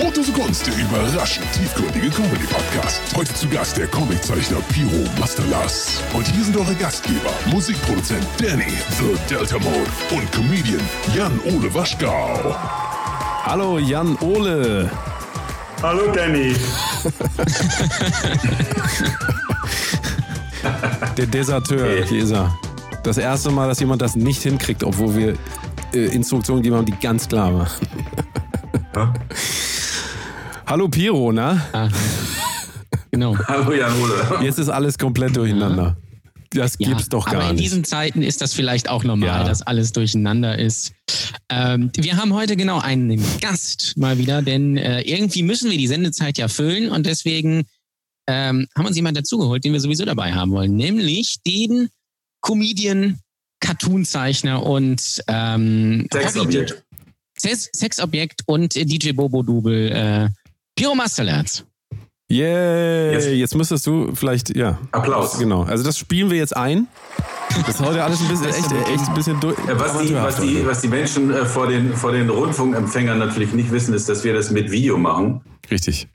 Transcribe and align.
Brotdose 0.00 0.32
Kunst, 0.32 0.66
der 0.66 0.74
überraschend 0.76 1.46
tiefgründige 1.52 2.10
Comedy-Podcast. 2.10 3.00
Heute 3.14 3.32
zu 3.34 3.48
Gast 3.48 3.76
der 3.76 3.86
Comiczeichner 3.86 4.58
Piro 4.72 5.08
Masterlass. 5.20 6.00
Und 6.12 6.26
hier 6.26 6.44
sind 6.44 6.56
eure 6.56 6.74
Gastgeber, 6.74 7.30
Musikproduzent 7.46 8.26
Danny, 8.38 8.72
The 8.98 9.14
Delta 9.34 9.58
Mode 9.58 9.90
und 10.10 10.32
Comedian 10.32 10.80
Jan-Ole 11.14 11.72
Waschgau. 11.72 12.56
Hallo 13.44 13.78
Jan-Ole. 13.78 14.90
Hallo 15.82 16.10
Danny. 16.12 16.56
Der 21.16 21.26
Deserteur, 21.26 21.86
Hey. 21.86 22.06
hier 22.08 22.22
ist 22.24 22.30
er. 22.32 22.52
Das 23.04 23.18
erste 23.18 23.50
Mal, 23.50 23.68
dass 23.68 23.80
jemand 23.80 24.00
das 24.02 24.16
nicht 24.16 24.42
hinkriegt, 24.42 24.82
obwohl 24.82 25.14
wir 25.14 25.34
äh, 25.92 26.06
Instruktionen 26.06 26.62
gegeben 26.62 26.76
haben, 26.78 26.86
die 26.86 26.96
ganz 27.00 27.28
klar 27.28 27.52
waren. 27.54 27.68
Hallo 30.66 30.88
Piro? 30.88 31.30
Ah, 31.38 31.88
genau. 33.10 33.36
Hallo 33.48 33.72
Jan-Ole. 33.72 34.38
Jetzt 34.44 34.58
ist 34.58 34.68
alles 34.68 34.98
komplett 34.98 35.36
durcheinander. 35.36 35.96
Das 36.50 36.76
Ja, 36.78 36.88
gibt's 36.88 37.08
doch 37.08 37.26
aber 37.26 37.38
gar 37.38 37.50
in 37.50 37.56
nicht. 37.56 37.64
diesen 37.64 37.84
Zeiten 37.84 38.22
ist 38.22 38.40
das 38.40 38.54
vielleicht 38.54 38.88
auch 38.88 39.02
normal, 39.04 39.40
Ja. 39.40 39.44
dass 39.44 39.62
alles 39.62 39.92
durcheinander 39.92 40.58
ist. 40.58 40.92
Ähm, 41.50 41.90
wir 41.96 42.16
haben 42.16 42.32
heute 42.32 42.56
genau 42.56 42.78
einen 42.78 43.22
Gast 43.40 43.94
mal 43.96 44.18
wieder, 44.18 44.40
denn 44.40 44.76
äh, 44.76 45.00
irgendwie 45.02 45.42
müssen 45.42 45.70
wir 45.70 45.78
die 45.78 45.88
Sendezeit 45.88 46.38
ja 46.38 46.48
füllen 46.48 46.90
und 46.90 47.06
deswegen 47.06 47.64
ähm, 48.28 48.66
haben 48.74 48.84
wir 48.84 48.88
uns 48.88 48.96
jemanden 48.96 49.16
dazugeholt, 49.16 49.64
den 49.64 49.72
wir 49.72 49.80
sowieso 49.80 50.04
dabei 50.04 50.32
haben 50.32 50.52
wollen, 50.52 50.76
nämlich 50.76 51.38
den 51.46 51.88
Comedian, 52.40 53.18
Cartoonzeichner 53.60 54.62
und 54.62 55.22
ähm, 55.28 56.06
Sexobjekt. 56.12 56.82
Sex 57.36 57.68
Sexobjekt 57.74 58.42
und 58.46 58.76
äh, 58.76 58.84
DJ 58.84 59.10
Bobo 59.12 59.42
Double 59.42 59.90
äh, 59.90 60.28
Piro 60.76 60.94
Masterlerz. 60.94 61.64
Yay! 62.30 63.12
Jetzt- 63.12 63.28
Jetzt 63.28 63.54
müsstest 63.54 63.86
du 63.86 64.12
vielleicht, 64.14 64.56
ja. 64.56 64.78
Applaus. 64.92 65.38
Genau. 65.38 65.62
Also 65.62 65.84
das 65.84 65.98
spielen 65.98 66.30
wir 66.30 66.38
jetzt 66.38 66.56
ein. 66.56 66.88
Das 67.66 67.68
ist 67.68 67.80
heute 67.80 68.02
alles 68.02 68.20
ein 68.20 68.28
bisschen, 68.28 68.46
echt, 68.48 68.72
echt 68.72 69.08
ein 69.08 69.14
bisschen 69.14 69.38
durch. 69.40 69.56
Äh, 69.68 69.78
Was 69.78 69.98
die, 69.98 70.14
was, 70.14 70.40
die, 70.40 70.66
was 70.66 70.80
die 70.80 70.88
Menschen 70.88 71.30
äh, 71.32 71.44
vor, 71.44 71.68
den, 71.68 71.92
vor 71.94 72.10
den 72.12 72.28
Rundfunkempfängern 72.30 73.18
natürlich 73.18 73.52
nicht 73.52 73.70
wissen, 73.70 73.94
ist, 73.94 74.08
dass 74.08 74.24
wir 74.24 74.32
das 74.34 74.50
mit 74.50 74.70
Video 74.72 74.96
machen. 74.98 75.42
Richtig. 75.70 76.08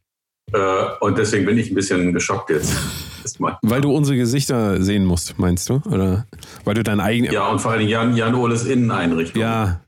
Äh, 0.52 0.58
und 1.00 1.18
deswegen 1.18 1.46
bin 1.46 1.58
ich 1.58 1.70
ein 1.72 1.76
bisschen 1.76 2.12
geschockt 2.12 2.50
jetzt. 2.50 2.74
Weil 3.62 3.82
du 3.82 3.92
unsere 3.96 4.18
Gesichter 4.18 4.82
sehen 4.82 5.06
musst, 5.06 5.38
meinst 5.38 5.70
du? 5.70 5.82
Oder 5.86 6.26
weil 6.66 6.74
du 6.74 6.84
dein 6.84 7.00
eigenes. 7.00 7.32
Ja, 7.32 7.48
und 7.50 7.60
vor 7.60 7.72
allem 7.72 7.88
Jan, 7.88 8.16
Jan 8.16 8.34
Oles 8.34 8.66
Inneneinrichtung. 8.66 9.40
Ja. 9.42 9.82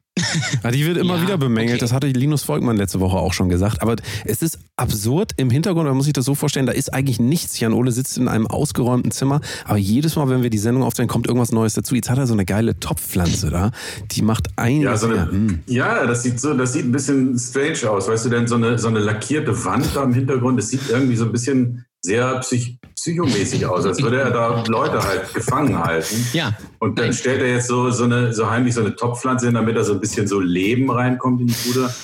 Ja, 0.63 0.71
die 0.71 0.85
wird 0.85 0.97
immer 0.97 1.15
Ja, 1.15 1.21
wieder 1.21 1.37
bemängelt. 1.37 1.75
okay. 1.75 1.79
Das 1.79 1.93
hatte 1.93 2.07
Linus 2.07 2.43
Volkmann 2.43 2.75
letzte 2.75 2.99
Woche 2.99 3.17
auch 3.17 3.33
schon 3.33 3.47
gesagt. 3.49 3.81
Aber 3.81 3.95
es 4.25 4.41
ist 4.41 4.59
absurd. 4.75 5.31
Im 5.37 5.49
Hintergrund, 5.49 5.87
man 5.87 5.95
muss 5.95 6.05
sich 6.05 6.13
das 6.13 6.25
so 6.25 6.35
vorstellen, 6.35 6.65
da 6.65 6.73
ist 6.73 6.93
eigentlich 6.93 7.19
nichts. 7.19 7.59
Jan 7.59 7.71
Ole 7.73 7.91
sitzt 7.91 8.17
in 8.17 8.27
einem 8.27 8.45
ausgeräumten 8.45 9.11
Zimmer. 9.11 9.39
Aber 9.65 9.77
jedes 9.77 10.17
Mal, 10.17 10.27
wenn 10.29 10.43
wir 10.43 10.49
die 10.49 10.57
Sendung 10.57 10.83
aufstellen, 10.83 11.07
kommt 11.07 11.27
irgendwas 11.27 11.51
Neues 11.53 11.73
dazu. 11.75 11.95
Jetzt 11.95 12.09
hat 12.09 12.17
er 12.17 12.27
so 12.27 12.33
eine 12.33 12.45
geile 12.45 12.77
Topfpflanze 12.79 13.49
da. 13.49 13.71
Die 14.11 14.21
macht 14.21 14.49
einiges. 14.57 14.83
Ja, 14.85 14.97
so 14.97 15.07
eine, 15.07 15.31
Hm. 15.31 15.59
ja 15.67 16.05
das, 16.05 16.23
sieht 16.23 16.39
so, 16.41 16.53
das 16.53 16.73
sieht 16.73 16.85
ein 16.85 16.91
bisschen 16.91 17.37
strange 17.39 17.89
aus. 17.89 18.07
Weißt 18.09 18.25
du 18.25 18.29
denn, 18.29 18.47
so 18.47 18.55
eine, 18.55 18.77
so 18.77 18.89
eine 18.89 18.99
lackierte 18.99 19.63
Wand 19.65 19.87
da 19.95 20.03
im 20.03 20.13
Hintergrund, 20.13 20.59
das 20.59 20.69
sieht 20.69 20.81
irgendwie 20.89 21.15
so 21.15 21.25
ein 21.25 21.31
bisschen 21.31 21.85
sehr 22.01 22.39
psych 22.39 22.77
psychomäßig 22.95 23.65
aus, 23.65 23.85
als 23.85 24.01
würde 24.01 24.21
er 24.21 24.29
da 24.29 24.63
Leute 24.67 25.01
halt 25.01 25.33
gefangen 25.33 25.77
halten. 25.79 26.23
Ja, 26.33 26.55
Und 26.77 26.99
dann 26.99 27.13
stellt 27.13 27.41
er 27.41 27.47
jetzt 27.47 27.67
so, 27.67 27.89
so, 27.89 28.03
eine, 28.03 28.31
so 28.31 28.47
heimlich 28.47 28.75
so 28.75 28.81
eine 28.81 28.95
Topfpflanze 28.95 29.47
hin, 29.47 29.55
damit 29.55 29.75
da 29.75 29.83
so 29.83 29.93
ein 29.93 29.99
bisschen 29.99 30.27
so 30.27 30.39
Leben 30.39 30.91
reinkommt 30.91 31.41
in 31.41 31.47
die 31.47 31.55
Bude. 31.65 31.93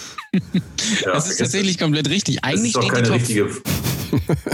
Ja, 1.03 1.13
das 1.13 1.29
ist 1.29 1.37
tatsächlich 1.37 1.79
komplett 1.79 2.09
richtig. 2.09 2.35
Das 2.35 2.43
Eigentlich 2.43 2.75
ist 2.75 2.83
doch 2.83 2.93
keine 2.93 3.09
richtige. 3.09 3.49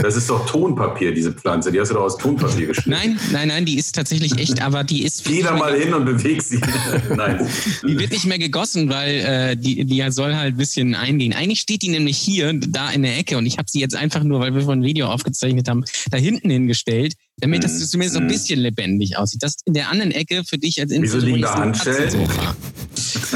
Das 0.02 0.16
ist 0.16 0.28
doch 0.30 0.46
Tonpapier, 0.46 1.12
diese 1.14 1.32
Pflanze. 1.32 1.70
Die 1.72 1.80
hast 1.80 1.90
du 1.90 1.94
doch 1.94 2.02
aus 2.02 2.18
Tonpapier 2.18 2.66
geschnitten. 2.68 2.90
Nein, 2.90 3.18
nein, 3.32 3.48
nein, 3.48 3.64
die 3.64 3.78
ist 3.78 3.94
tatsächlich 3.94 4.38
echt, 4.38 4.62
aber 4.62 4.84
die 4.84 5.02
ist 5.04 5.24
Geh 5.24 5.42
da 5.42 5.56
mal 5.56 5.74
hin 5.78 5.94
und 5.94 6.04
beweg 6.04 6.42
sie. 6.42 6.60
Nein. 7.16 7.46
die 7.86 7.98
wird 7.98 8.12
nicht 8.12 8.26
mehr 8.26 8.38
gegossen, 8.38 8.88
weil 8.88 9.14
äh, 9.20 9.56
die, 9.56 9.84
die 9.84 10.04
soll 10.10 10.34
halt 10.36 10.54
ein 10.54 10.56
bisschen 10.56 10.94
eingehen. 10.94 11.32
Eigentlich 11.32 11.60
steht 11.60 11.82
die 11.82 11.88
nämlich 11.88 12.16
hier, 12.18 12.52
da 12.68 12.90
in 12.90 13.02
der 13.02 13.18
Ecke 13.18 13.38
und 13.38 13.46
ich 13.46 13.58
habe 13.58 13.68
sie 13.70 13.80
jetzt 13.80 13.94
einfach 13.96 14.22
nur, 14.22 14.40
weil 14.40 14.54
wir 14.54 14.62
von 14.62 14.80
ein 14.80 14.82
Video 14.84 15.06
aufgezeichnet 15.06 15.68
haben, 15.68 15.84
da 16.10 16.18
hinten 16.18 16.50
hingestellt, 16.50 17.14
damit 17.38 17.64
das 17.64 17.72
Mhm. 17.74 17.84
zumindest 17.84 18.14
so 18.14 18.20
ein 18.20 18.26
Mhm. 18.26 18.28
bisschen 18.30 18.60
lebendig 18.60 19.16
aussieht. 19.16 19.42
Das 19.42 19.56
in 19.64 19.74
der 19.74 19.90
anderen 19.90 20.10
Ecke 20.12 20.42
für 20.44 20.58
dich 20.58 20.80
als 20.80 20.92
Wieso 20.92 21.18
liegen 21.18 21.42
da 21.42 21.54
Handschellen? 21.54 22.28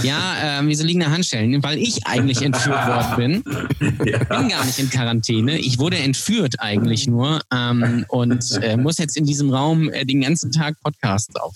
Ja, 0.02 0.60
äh, 0.60 0.66
wieso 0.66 0.84
liegen 0.84 1.00
da 1.00 1.10
Handschellen? 1.10 1.62
Weil 1.62 1.78
ich 1.78 2.06
eigentlich 2.06 2.42
entführt 2.42 2.86
worden 2.86 3.16
bin. 3.16 3.44
Ja. 4.04 4.18
bin 4.18 4.48
gar 4.48 4.64
nicht 4.64 4.78
in 4.78 4.90
Quarantäne. 4.90 5.58
Ich 5.58 5.78
wurde 5.78 5.98
entführt 5.98 6.56
eigentlich 6.58 7.06
nur 7.06 7.40
ähm, 7.52 8.04
und 8.08 8.58
äh, 8.62 8.76
muss 8.76 8.98
jetzt 8.98 9.16
in 9.16 9.24
diesem 9.24 9.50
Raum 9.50 9.90
äh, 9.90 10.04
den 10.04 10.20
ganzen 10.20 10.52
Tag 10.52 10.76
Podcasts 10.82 11.34
auf. 11.36 11.54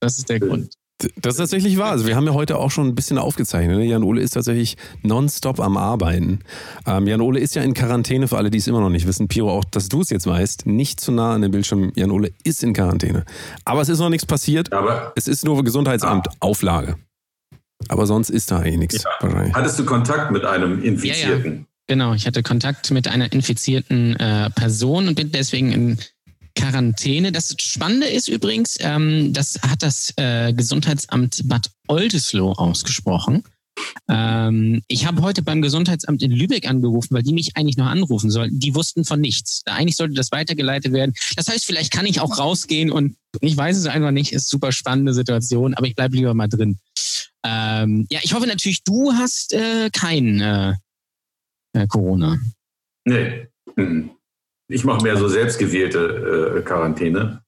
Das 0.00 0.18
ist 0.18 0.28
der 0.28 0.40
Grund. 0.40 0.74
Das 1.20 1.34
ist 1.34 1.38
tatsächlich 1.38 1.78
wahr. 1.78 1.90
Also 1.92 2.06
wir 2.06 2.14
haben 2.14 2.26
ja 2.26 2.32
heute 2.34 2.58
auch 2.58 2.70
schon 2.70 2.86
ein 2.88 2.94
bisschen 2.94 3.18
aufgezeichnet. 3.18 3.76
ne? 3.78 3.84
Jan 3.84 4.02
Ole 4.04 4.20
ist 4.20 4.32
tatsächlich 4.32 4.76
nonstop 5.02 5.58
am 5.60 5.76
Arbeiten. 5.76 6.40
Ähm, 6.86 7.06
Jan 7.06 7.20
Ole 7.20 7.40
ist 7.40 7.54
ja 7.54 7.62
in 7.62 7.74
Quarantäne, 7.74 8.28
für 8.28 8.36
alle, 8.36 8.50
die 8.50 8.58
es 8.58 8.66
immer 8.68 8.80
noch 8.80 8.90
nicht 8.90 9.06
wissen. 9.06 9.28
Piro, 9.28 9.50
auch, 9.50 9.64
dass 9.64 9.88
du 9.88 10.00
es 10.00 10.10
jetzt 10.10 10.26
weißt, 10.26 10.66
nicht 10.66 11.00
zu 11.00 11.10
nah 11.10 11.34
an 11.34 11.42
den 11.42 11.50
Bildschirm. 11.50 11.92
Jan 11.96 12.10
Ole 12.10 12.30
ist 12.44 12.62
in 12.62 12.72
Quarantäne. 12.72 13.24
Aber 13.64 13.80
es 13.80 13.88
ist 13.88 13.98
noch 13.98 14.10
nichts 14.10 14.26
passiert. 14.26 14.72
Aber 14.72 15.12
Es 15.16 15.26
ist 15.26 15.44
nur 15.44 15.62
Gesundheitsamt, 15.64 16.28
Auflage. 16.40 16.96
Aber 17.88 18.06
sonst 18.06 18.30
ist 18.30 18.50
da 18.50 18.58
eigentlich 18.58 18.78
nichts. 18.78 19.02
Ja. 19.04 19.10
Wahrscheinlich. 19.20 19.54
hattest 19.54 19.78
du 19.78 19.84
Kontakt 19.84 20.30
mit 20.30 20.44
einem 20.44 20.82
Infizierten? 20.82 21.66
Genau, 21.86 22.14
ich 22.14 22.26
hatte 22.26 22.42
Kontakt 22.42 22.90
mit 22.90 23.08
einer 23.08 23.32
infizierten 23.32 24.16
äh, 24.16 24.50
Person 24.50 25.08
und 25.08 25.14
bin 25.14 25.32
deswegen 25.32 25.72
in 25.72 25.98
Quarantäne. 26.54 27.32
Das 27.32 27.54
Spannende 27.60 28.06
ist 28.06 28.28
übrigens, 28.28 28.76
ähm, 28.80 29.32
das 29.32 29.58
hat 29.62 29.82
das 29.82 30.12
äh, 30.16 30.52
Gesundheitsamt 30.52 31.42
Bad 31.48 31.70
Oldesloe 31.88 32.56
ausgesprochen. 32.58 33.42
Ähm, 34.08 34.82
ich 34.86 35.06
habe 35.06 35.22
heute 35.22 35.42
beim 35.42 35.62
Gesundheitsamt 35.62 36.22
in 36.22 36.30
Lübeck 36.30 36.68
angerufen, 36.68 37.14
weil 37.14 37.22
die 37.22 37.32
mich 37.32 37.56
eigentlich 37.56 37.76
noch 37.76 37.86
anrufen 37.86 38.30
sollten. 38.30 38.58
Die 38.58 38.74
wussten 38.74 39.04
von 39.04 39.20
nichts. 39.20 39.62
Eigentlich 39.64 39.96
sollte 39.96 40.14
das 40.14 40.30
weitergeleitet 40.30 40.92
werden. 40.92 41.14
Das 41.36 41.48
heißt, 41.48 41.64
vielleicht 41.64 41.92
kann 41.92 42.06
ich 42.06 42.20
auch 42.20 42.38
rausgehen 42.38 42.90
und 42.90 43.16
ich 43.40 43.56
weiß 43.56 43.76
es 43.76 43.86
einfach 43.86 44.10
nicht. 44.10 44.32
Ist 44.32 44.50
super 44.50 44.72
spannende 44.72 45.14
Situation, 45.14 45.74
aber 45.74 45.86
ich 45.86 45.94
bleibe 45.94 46.16
lieber 46.16 46.34
mal 46.34 46.48
drin. 46.48 46.78
Ähm, 47.44 48.06
ja, 48.10 48.20
ich 48.22 48.34
hoffe 48.34 48.46
natürlich, 48.46 48.84
du 48.84 49.12
hast 49.12 49.52
äh, 49.52 49.90
kein 49.90 50.40
äh, 50.40 50.74
äh, 51.74 51.86
Corona. 51.86 52.38
Nee. 53.04 53.48
Mhm. 53.76 54.10
Ich 54.68 54.84
mache 54.84 55.02
mehr 55.02 55.16
so 55.16 55.28
selbstgewählte 55.28 56.58
äh, 56.58 56.62
Quarantäne. 56.62 57.42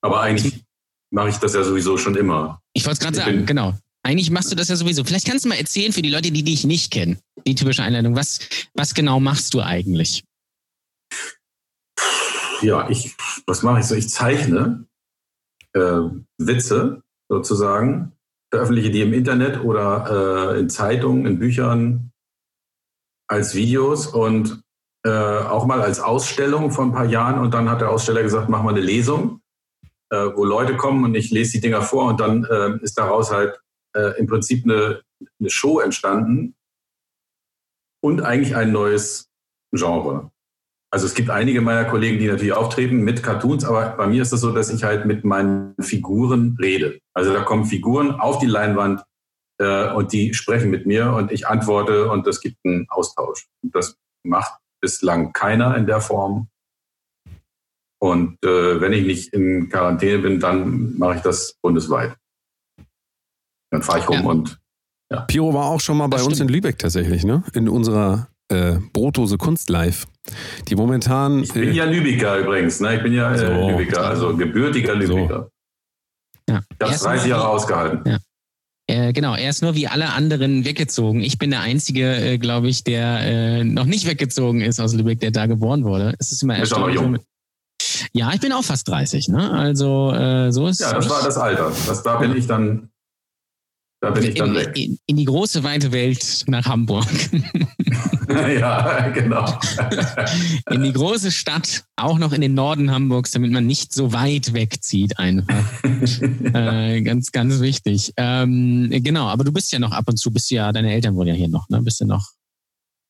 Aber 0.00 0.20
eigentlich 0.20 0.64
mache 1.10 1.28
ich 1.28 1.36
das 1.36 1.54
ja 1.54 1.62
sowieso 1.64 1.96
schon 1.98 2.16
immer. 2.16 2.60
Ich 2.72 2.84
wollte 2.84 2.94
es 2.94 3.00
gerade 3.00 3.16
sagen, 3.16 3.46
genau. 3.46 3.74
Eigentlich 4.04 4.30
machst 4.30 4.50
du 4.50 4.56
das 4.56 4.68
ja 4.68 4.76
sowieso. 4.76 5.04
Vielleicht 5.04 5.26
kannst 5.26 5.44
du 5.44 5.48
mal 5.48 5.58
erzählen 5.58 5.92
für 5.92 6.02
die 6.02 6.10
Leute, 6.10 6.32
die 6.32 6.42
dich 6.42 6.64
nicht 6.64 6.90
kennen, 6.90 7.18
die 7.46 7.54
typische 7.54 7.84
Einleitung. 7.84 8.16
Was, 8.16 8.40
was 8.74 8.94
genau 8.94 9.20
machst 9.20 9.54
du 9.54 9.60
eigentlich? 9.60 10.24
Ja, 12.62 12.88
ich, 12.90 13.14
was 13.46 13.62
mache 13.62 13.80
ich 13.80 13.86
so? 13.86 13.94
Ich 13.94 14.08
zeichne 14.08 14.86
äh, 15.74 16.00
Witze 16.38 17.02
sozusagen, 17.28 18.12
veröffentliche 18.52 18.90
die 18.90 19.00
im 19.00 19.14
Internet 19.14 19.64
oder 19.64 20.52
äh, 20.54 20.60
in 20.60 20.68
Zeitungen, 20.68 21.24
in 21.26 21.38
Büchern 21.38 22.12
als 23.26 23.54
Videos 23.54 24.06
und 24.06 24.62
äh, 25.04 25.10
auch 25.10 25.64
mal 25.64 25.80
als 25.80 26.00
Ausstellung 26.00 26.70
vor 26.70 26.84
ein 26.84 26.92
paar 26.92 27.06
Jahren. 27.06 27.40
Und 27.40 27.54
dann 27.54 27.70
hat 27.70 27.80
der 27.80 27.90
Aussteller 27.90 28.22
gesagt, 28.22 28.50
mach 28.50 28.62
mal 28.62 28.74
eine 28.74 28.82
Lesung, 28.82 29.40
äh, 30.10 30.28
wo 30.34 30.44
Leute 30.44 30.76
kommen 30.76 31.04
und 31.04 31.14
ich 31.14 31.30
lese 31.30 31.52
die 31.52 31.60
Dinger 31.60 31.80
vor 31.80 32.04
und 32.08 32.20
dann 32.20 32.44
äh, 32.44 32.78
ist 32.82 32.98
daraus 32.98 33.32
halt 33.32 33.58
äh, 33.96 34.18
im 34.18 34.26
Prinzip 34.26 34.64
eine, 34.64 35.00
eine 35.40 35.50
Show 35.50 35.80
entstanden 35.80 36.54
und 38.02 38.20
eigentlich 38.20 38.54
ein 38.54 38.70
neues 38.70 39.30
Genre. 39.72 40.30
Also 40.92 41.06
es 41.06 41.14
gibt 41.14 41.30
einige 41.30 41.62
meiner 41.62 41.86
Kollegen, 41.86 42.18
die 42.18 42.26
natürlich 42.28 42.52
auftreten 42.52 42.98
mit 42.98 43.22
Cartoons, 43.22 43.64
aber 43.64 43.96
bei 43.96 44.06
mir 44.06 44.20
ist 44.20 44.32
es 44.32 44.42
so, 44.42 44.52
dass 44.52 44.68
ich 44.70 44.84
halt 44.84 45.06
mit 45.06 45.24
meinen 45.24 45.74
Figuren 45.80 46.56
rede. 46.60 46.98
Also 47.14 47.32
da 47.32 47.42
kommen 47.42 47.64
Figuren 47.64 48.10
auf 48.20 48.38
die 48.40 48.46
Leinwand 48.46 49.02
äh, 49.58 49.90
und 49.94 50.12
die 50.12 50.34
sprechen 50.34 50.70
mit 50.70 50.84
mir 50.86 51.12
und 51.14 51.32
ich 51.32 51.46
antworte 51.48 52.10
und 52.10 52.26
es 52.26 52.42
gibt 52.42 52.58
einen 52.64 52.86
Austausch. 52.90 53.46
Und 53.62 53.74
das 53.74 53.96
macht 54.22 54.52
bislang 54.82 55.32
keiner 55.32 55.76
in 55.78 55.86
der 55.86 56.02
Form. 56.02 56.48
Und 57.98 58.36
äh, 58.44 58.80
wenn 58.80 58.92
ich 58.92 59.06
nicht 59.06 59.32
in 59.32 59.70
Quarantäne 59.70 60.18
bin, 60.18 60.40
dann 60.40 60.98
mache 60.98 61.16
ich 61.16 61.22
das 61.22 61.54
bundesweit. 61.62 62.16
Dann 63.70 63.82
fahre 63.82 64.00
ich 64.00 64.08
rum 64.08 64.18
Ja. 64.22 64.28
und 64.28 64.58
Piro 65.28 65.54
war 65.54 65.66
auch 65.66 65.80
schon 65.80 65.96
mal 65.96 66.08
bei 66.08 66.16
Das 66.18 66.26
uns 66.26 66.40
in. 66.40 66.48
Lübeck 66.48 66.78
tatsächlich, 66.78 67.24
ne? 67.24 67.44
In 67.54 67.68
unserer 67.68 68.28
äh, 68.52 68.78
Brotdose 68.92 69.38
Kunst 69.38 69.70
Live. 69.70 70.06
Die 70.68 70.76
momentan. 70.76 71.42
ich 71.42 71.52
bin 71.52 71.68
äh, 71.68 71.72
ja 71.72 71.84
Lübecker 71.84 72.38
übrigens. 72.38 72.80
Ne? 72.80 72.96
Ich 72.96 73.02
bin 73.02 73.12
ja 73.12 73.32
äh, 73.32 73.38
So. 73.38 73.70
Lübecker, 73.70 74.04
also 74.04 74.36
gebürtiger 74.36 74.92
So. 74.92 75.16
Lübecker. 75.16 75.48
Ja. 76.48 76.60
Ich 76.70 76.80
habe 76.80 76.92
Erstmal 76.92 77.14
30 77.16 77.30
Jahre 77.30 77.48
ausgehalten. 77.48 78.18
Äh, 78.88 79.12
genau, 79.12 79.34
er 79.34 79.48
ist 79.48 79.62
nur 79.62 79.74
wie 79.74 79.86
alle 79.86 80.10
anderen 80.10 80.64
weggezogen. 80.64 81.20
Ich 81.20 81.38
bin 81.38 81.50
der 81.50 81.60
Einzige, 81.60 82.14
äh, 82.16 82.38
glaube 82.38 82.68
ich, 82.68 82.84
der 82.84 83.20
äh, 83.20 83.64
noch 83.64 83.84
nicht 83.86 84.06
weggezogen 84.06 84.60
ist 84.60 84.80
aus 84.80 84.92
Lübeck, 84.94 85.20
der 85.20 85.30
da 85.30 85.46
geboren 85.46 85.84
wurde. 85.84 86.14
Es 86.18 86.32
ist 86.32 86.42
immer 86.42 86.58
Bist 86.58 86.74
aber 86.74 86.90
jung. 86.90 87.18
Ja, 88.12 88.32
ich 88.34 88.40
bin 88.40 88.52
auch 88.52 88.64
fast 88.64 88.88
30, 88.88 89.28
ne? 89.28 89.50
Also 89.50 90.12
äh, 90.12 90.52
so 90.52 90.66
ist 90.66 90.80
Ja, 90.80 90.92
das 90.92 91.08
war 91.08 91.22
das 91.22 91.36
Alter. 91.36 91.72
Das, 91.86 92.02
da 92.02 92.18
bin 92.18 92.36
ich 92.36 92.46
dann, 92.46 92.90
da 94.00 94.10
bin 94.10 94.24
ich 94.24 94.34
dann 94.34 94.50
in, 94.50 94.54
weg. 94.56 94.76
in, 94.76 94.98
in 95.06 95.16
die 95.16 95.24
große 95.24 95.62
weite 95.62 95.92
Welt 95.92 96.44
nach 96.46 96.66
Hamburg. 96.66 97.06
ja, 98.58 99.08
genau. 99.08 99.60
in 100.70 100.82
die 100.82 100.92
große 100.92 101.30
Stadt, 101.30 101.84
auch 101.96 102.18
noch 102.18 102.32
in 102.32 102.40
den 102.40 102.54
Norden 102.54 102.90
Hamburgs, 102.90 103.32
damit 103.32 103.52
man 103.52 103.66
nicht 103.66 103.92
so 103.92 104.12
weit 104.12 104.52
wegzieht 104.52 105.18
einfach. 105.18 105.64
äh, 106.54 107.02
ganz, 107.02 107.32
ganz 107.32 107.60
wichtig. 107.60 108.12
Ähm, 108.16 108.88
genau, 108.90 109.26
aber 109.26 109.44
du 109.44 109.52
bist 109.52 109.72
ja 109.72 109.78
noch 109.78 109.92
ab 109.92 110.04
und 110.08 110.16
zu, 110.18 110.32
bist 110.32 110.50
ja, 110.50 110.72
deine 110.72 110.92
Eltern 110.92 111.14
wohnen 111.14 111.28
ja 111.28 111.34
hier 111.34 111.48
noch, 111.48 111.68
ne? 111.68 111.82
Bist 111.82 112.00
du 112.00 112.06
noch? 112.06 112.30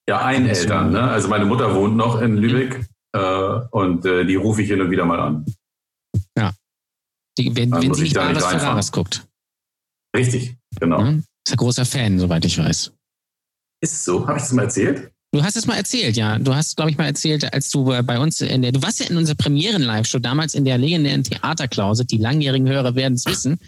Ja, 0.09 0.25
ein 0.25 0.47
Eltern. 0.47 0.93
Ne? 0.93 1.03
Also 1.03 1.29
meine 1.29 1.45
Mutter 1.45 1.75
wohnt 1.75 1.97
noch 1.97 2.21
in 2.21 2.37
Lübeck 2.37 2.87
äh, 3.13 3.61
und 3.71 4.05
äh, 4.05 4.25
die 4.25 4.35
rufe 4.35 4.63
ich 4.63 4.69
hin 4.69 4.81
und 4.81 4.91
wieder 4.91 5.05
mal 5.05 5.21
an. 5.21 5.47
Die, 7.39 7.57
wenn 7.57 7.73
wenn 7.73 7.95
sie 7.95 8.03
ich 8.03 8.03
nicht 8.03 8.17
da 8.17 8.29
nicht 8.29 8.35
Bares 8.35 8.45
reinfahren. 8.45 8.61
Ferraris 8.61 8.93
guckt. 8.93 9.27
Richtig, 10.15 10.57
genau. 10.79 11.03
Ne? 11.03 11.25
Ist 11.47 11.53
ein 11.53 11.57
großer 11.57 11.87
Fan, 11.87 12.19
soweit 12.19 12.45
ich 12.45 12.59
weiß. 12.59 12.93
Ist 13.81 14.05
so? 14.05 14.27
Habe 14.27 14.39
ich 14.39 14.45
das 14.45 14.53
mal 14.53 14.65
erzählt? 14.65 15.12
Du 15.35 15.43
hast 15.43 15.57
es 15.57 15.67
mal 15.67 15.77
erzählt, 15.77 16.19
ja. 16.19 16.39
Du 16.39 16.55
hast, 16.55 16.77
glaube 16.77 16.91
ich, 16.91 16.99
mal 16.99 17.07
erzählt, 17.07 17.55
als 17.55 17.71
du 17.71 17.91
äh, 17.91 18.03
bei 18.03 18.19
uns 18.19 18.43
in 18.43 18.61
der, 18.61 18.71
du 18.71 18.83
warst 18.83 19.01
ja 19.01 19.07
in 19.07 19.17
unserer 19.17 19.37
Premieren-Live-Show 19.37 20.19
damals 20.19 20.55
in 20.55 20.67
der 20.67 20.77
legendären 20.77 21.25
Theaterklause, 21.25 22.05
die 22.05 22.19
langjährigen 22.19 22.69
Hörer 22.69 22.95
werden 22.95 23.15
es 23.15 23.25
wissen. 23.25 23.59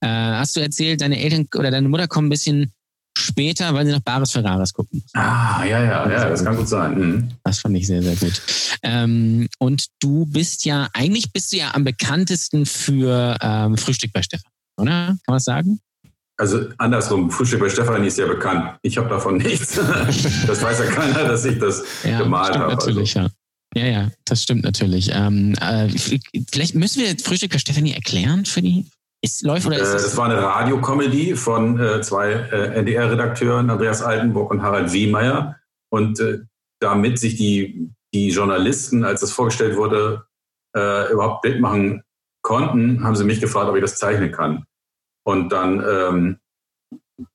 Äh, 0.00 0.08
hast 0.08 0.56
du 0.56 0.60
erzählt, 0.60 1.00
deine 1.00 1.20
Eltern 1.20 1.46
oder 1.56 1.70
deine 1.70 1.88
Mutter 1.88 2.08
kommen 2.08 2.26
ein 2.26 2.30
bisschen 2.30 2.72
später, 3.16 3.74
weil 3.74 3.86
sie 3.86 3.92
noch 3.92 4.00
Bares 4.00 4.32
Ferraris 4.32 4.72
gucken. 4.72 5.04
Ah, 5.12 5.64
ja, 5.64 5.84
ja, 5.84 6.10
ja, 6.10 6.28
das 6.30 6.44
kann 6.44 6.56
gut 6.56 6.68
sein. 6.68 6.98
Mhm. 6.98 7.28
Das 7.44 7.60
fand 7.60 7.76
ich 7.76 7.86
sehr, 7.86 8.02
sehr 8.02 8.16
gut. 8.16 8.42
Ähm, 8.82 9.48
und 9.60 9.86
du 10.00 10.26
bist 10.26 10.64
ja, 10.64 10.88
eigentlich 10.94 11.32
bist 11.32 11.52
du 11.52 11.58
ja 11.58 11.74
am 11.74 11.84
bekanntesten 11.84 12.66
für 12.66 13.38
ähm, 13.40 13.76
Frühstück 13.76 14.12
bei 14.12 14.22
Stefan, 14.22 14.50
oder? 14.76 14.90
Kann 14.90 15.18
man 15.28 15.36
das 15.36 15.44
sagen? 15.44 15.80
Also 16.40 16.68
andersrum, 16.78 17.30
Frühstück 17.30 17.60
bei 17.60 17.68
Stefanie 17.68 18.06
ist 18.06 18.16
ja 18.16 18.26
bekannt. 18.26 18.78
Ich 18.82 18.96
habe 18.96 19.08
davon 19.08 19.38
nichts. 19.38 19.74
das 20.46 20.62
weiß 20.62 20.78
ja 20.78 20.86
keiner, 20.86 21.24
dass 21.24 21.44
ich 21.44 21.58
das 21.58 21.84
gemalt 22.04 22.46
stimmt 22.46 22.62
habe. 22.62 22.74
natürlich, 22.74 23.14
ja. 23.14 23.28
Ja, 23.74 23.84
ja, 23.86 24.08
das 24.24 24.42
stimmt 24.44 24.64
natürlich. 24.64 25.10
Ähm, 25.12 25.54
äh, 25.60 25.88
vielleicht 26.50 26.74
müssen 26.74 27.02
wir 27.02 27.14
Frühstück 27.22 27.52
bei 27.52 27.58
Stefanie 27.58 27.92
erklären 27.92 28.44
für 28.44 28.62
die. 28.62 28.86
Ist, 29.20 29.42
läuft 29.42 29.66
oder 29.66 29.78
Äh, 29.78 29.82
ist 29.82 29.92
das 29.92 30.02
das? 30.04 30.16
war 30.16 30.26
eine 30.26 30.40
Radiokomödie 30.40 31.34
von 31.34 31.78
äh, 31.80 32.00
zwei 32.02 32.30
äh, 32.30 32.78
NDR-Redakteuren, 32.78 33.68
Andreas 33.68 34.00
Altenburg 34.00 34.52
und 34.52 34.62
Harald 34.62 34.92
Wiemeyer. 34.92 35.56
Und 35.90 36.20
äh, 36.20 36.38
damit 36.80 37.18
sich 37.18 37.36
die, 37.36 37.90
die 38.14 38.30
Journalisten, 38.30 39.04
als 39.04 39.20
das 39.20 39.32
vorgestellt 39.32 39.76
wurde, 39.76 40.24
äh, 40.76 41.12
überhaupt 41.12 41.42
Bild 41.42 41.60
machen 41.60 42.04
konnten, 42.42 43.02
haben 43.02 43.16
sie 43.16 43.24
mich 43.24 43.40
gefragt, 43.40 43.68
ob 43.68 43.74
ich 43.74 43.82
das 43.82 43.96
zeichnen 43.98 44.30
kann. 44.30 44.64
Und 45.28 45.50
dann 45.50 45.84
ähm, 45.86 46.38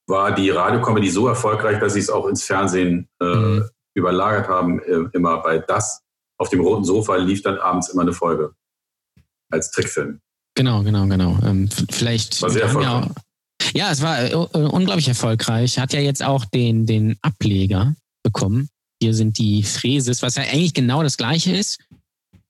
war 0.07 0.34
die 0.34 0.50
Radiokomödie 0.50 1.10
so 1.12 1.28
erfolgreich, 1.28 1.80
dass 1.80 1.94
sie 1.94 2.00
es 2.00 2.10
auch 2.10 2.25
ins 2.28 2.44
Fernsehen 2.44 3.07
äh, 3.22 3.25
Mhm. 3.25 3.69
überlagert 3.95 4.48
haben. 4.48 4.80
Äh, 4.81 5.10
immer 5.13 5.44
bei 5.44 5.60
das 5.60 6.01
auf 6.40 6.50
dem 6.50 6.62
roten 6.62 6.84
Sofa 6.86 7.18
lief 7.18 7.44
dann 7.44 7.60
abends 7.60 7.90
immer 7.90 8.01
eine 8.01 8.13
Folge 8.13 8.54
als 9.51 9.69
Trickfilm. 9.69 10.19
Genau, 10.56 10.81
genau, 10.81 11.06
genau. 11.06 11.38
Ähm, 11.45 11.69
vielleicht. 11.92 12.42
War 12.42 12.50
sehr 12.50 12.62
ja, 12.62 12.68
erfolgreich. 12.68 13.12
ja, 13.75 13.92
es 13.92 14.01
war 14.01 14.19
äh, 14.19 14.31
äh, 14.31 14.36
unglaublich 14.69 15.07
erfolgreich. 15.07 15.78
Hat 15.78 15.94
ja 15.94 16.00
jetzt 16.00 16.24
auch 16.24 16.45
den, 16.45 16.88
den 16.88 17.18
Ableger 17.22 17.95
bekommen. 18.24 18.69
Hier 19.01 19.13
sind 19.13 19.38
die 19.38 19.62
Fräses, 19.62 20.24
was 20.24 20.36
ja 20.36 20.44
eigentlich 20.44 20.74
genau 20.74 21.04
das 21.04 21.18
gleiche 21.18 21.56
ist, 21.56 21.80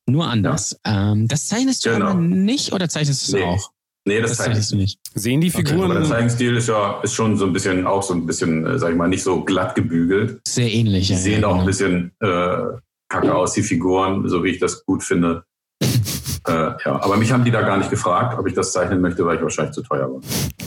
nur 0.08 0.26
anders. 0.28 0.78
Ähm, 0.86 1.28
das 1.28 1.48
zeichnest 1.48 1.86
du 1.86 1.90
Genau. 1.90 2.06
aber 2.12 2.20
nicht 2.22 2.72
oder 2.72 2.88
zeichnest 2.88 3.28
du 3.28 3.32
es 3.32 3.34
Nee, 3.34 3.44
auch? 3.46 3.72
Nee, 4.06 4.20
das, 4.20 4.32
Das 4.32 4.38
zeige 4.40 4.50
ich 4.50 4.56
zeichnest 4.56 4.72
du 4.72 4.76
nicht. 4.76 5.00
Sehen 5.16 5.42
die 5.42 5.50
Okay, 5.50 5.66
Figuren. 5.66 5.92
Aber 5.92 6.00
der 6.02 6.10
Zeichenstil 6.10 6.58
ist 6.58 6.68
ja 6.68 7.00
ist 7.02 7.14
schon 7.14 7.38
so 7.38 7.46
ein 7.46 7.54
bisschen, 7.54 7.88
auch 7.88 8.04
so 8.04 8.14
ein 8.14 8.26
bisschen, 8.26 8.66
äh, 8.66 8.78
sag 8.78 8.92
ich 8.92 8.98
mal, 8.98 9.08
nicht 9.08 9.24
so 9.24 9.44
glatt 9.44 9.76
gebügelt. 9.76 10.42
Sehr 10.48 10.72
ähnlich. 10.72 11.08
Die 11.08 11.14
ja, 11.14 11.20
sehen 11.20 11.42
ja, 11.42 11.48
auch 11.48 11.52
ein 11.52 11.60
genau. 11.60 11.68
bisschen 11.68 12.12
äh, 12.20 12.80
kacke 13.08 13.34
aus, 13.34 13.54
die 13.54 13.64
Figuren, 13.64 14.28
so 14.28 14.44
wie 14.44 14.50
ich 14.50 14.60
das 14.60 14.86
gut 14.86 15.04
finde. 15.04 15.46
äh, 15.82 16.52
ja, 16.52 16.80
aber 16.86 17.16
mich 17.18 17.32
haben 17.32 17.46
die 17.46 17.52
da 17.52 17.62
gar 17.62 17.78
nicht 17.78 17.90
gefragt, 17.90 18.38
ob 18.38 18.48
ich 18.48 18.54
das 18.54 18.74
zeichnen 18.74 19.00
möchte, 19.00 19.26
weil 19.26 19.38
ich 19.38 19.42
wahrscheinlich 19.42 19.74
zu 19.74 19.84
teuer 19.84 20.12
war. 20.12 20.22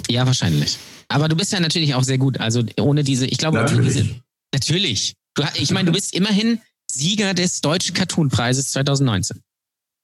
Ja, 0.08 0.24
wahrscheinlich. 0.26 0.78
Aber 1.08 1.28
du 1.28 1.36
bist 1.36 1.52
ja 1.52 1.60
natürlich 1.60 1.94
auch 1.94 2.04
sehr 2.04 2.18
gut. 2.18 2.40
Also 2.40 2.62
ohne 2.80 3.04
diese, 3.04 3.26
ich 3.26 3.38
glaube, 3.38 3.58
Natürlich. 3.58 3.94
diese. 3.94 4.08
Natürlich. 4.54 5.14
Du, 5.34 5.42
ich 5.54 5.70
meine, 5.72 5.86
du 5.86 5.92
bist 5.92 6.14
immerhin 6.14 6.60
Sieger 6.90 7.34
des 7.34 7.60
Deutschen 7.60 7.94
Cartoon-Preises 7.94 8.72
2019. 8.72 9.42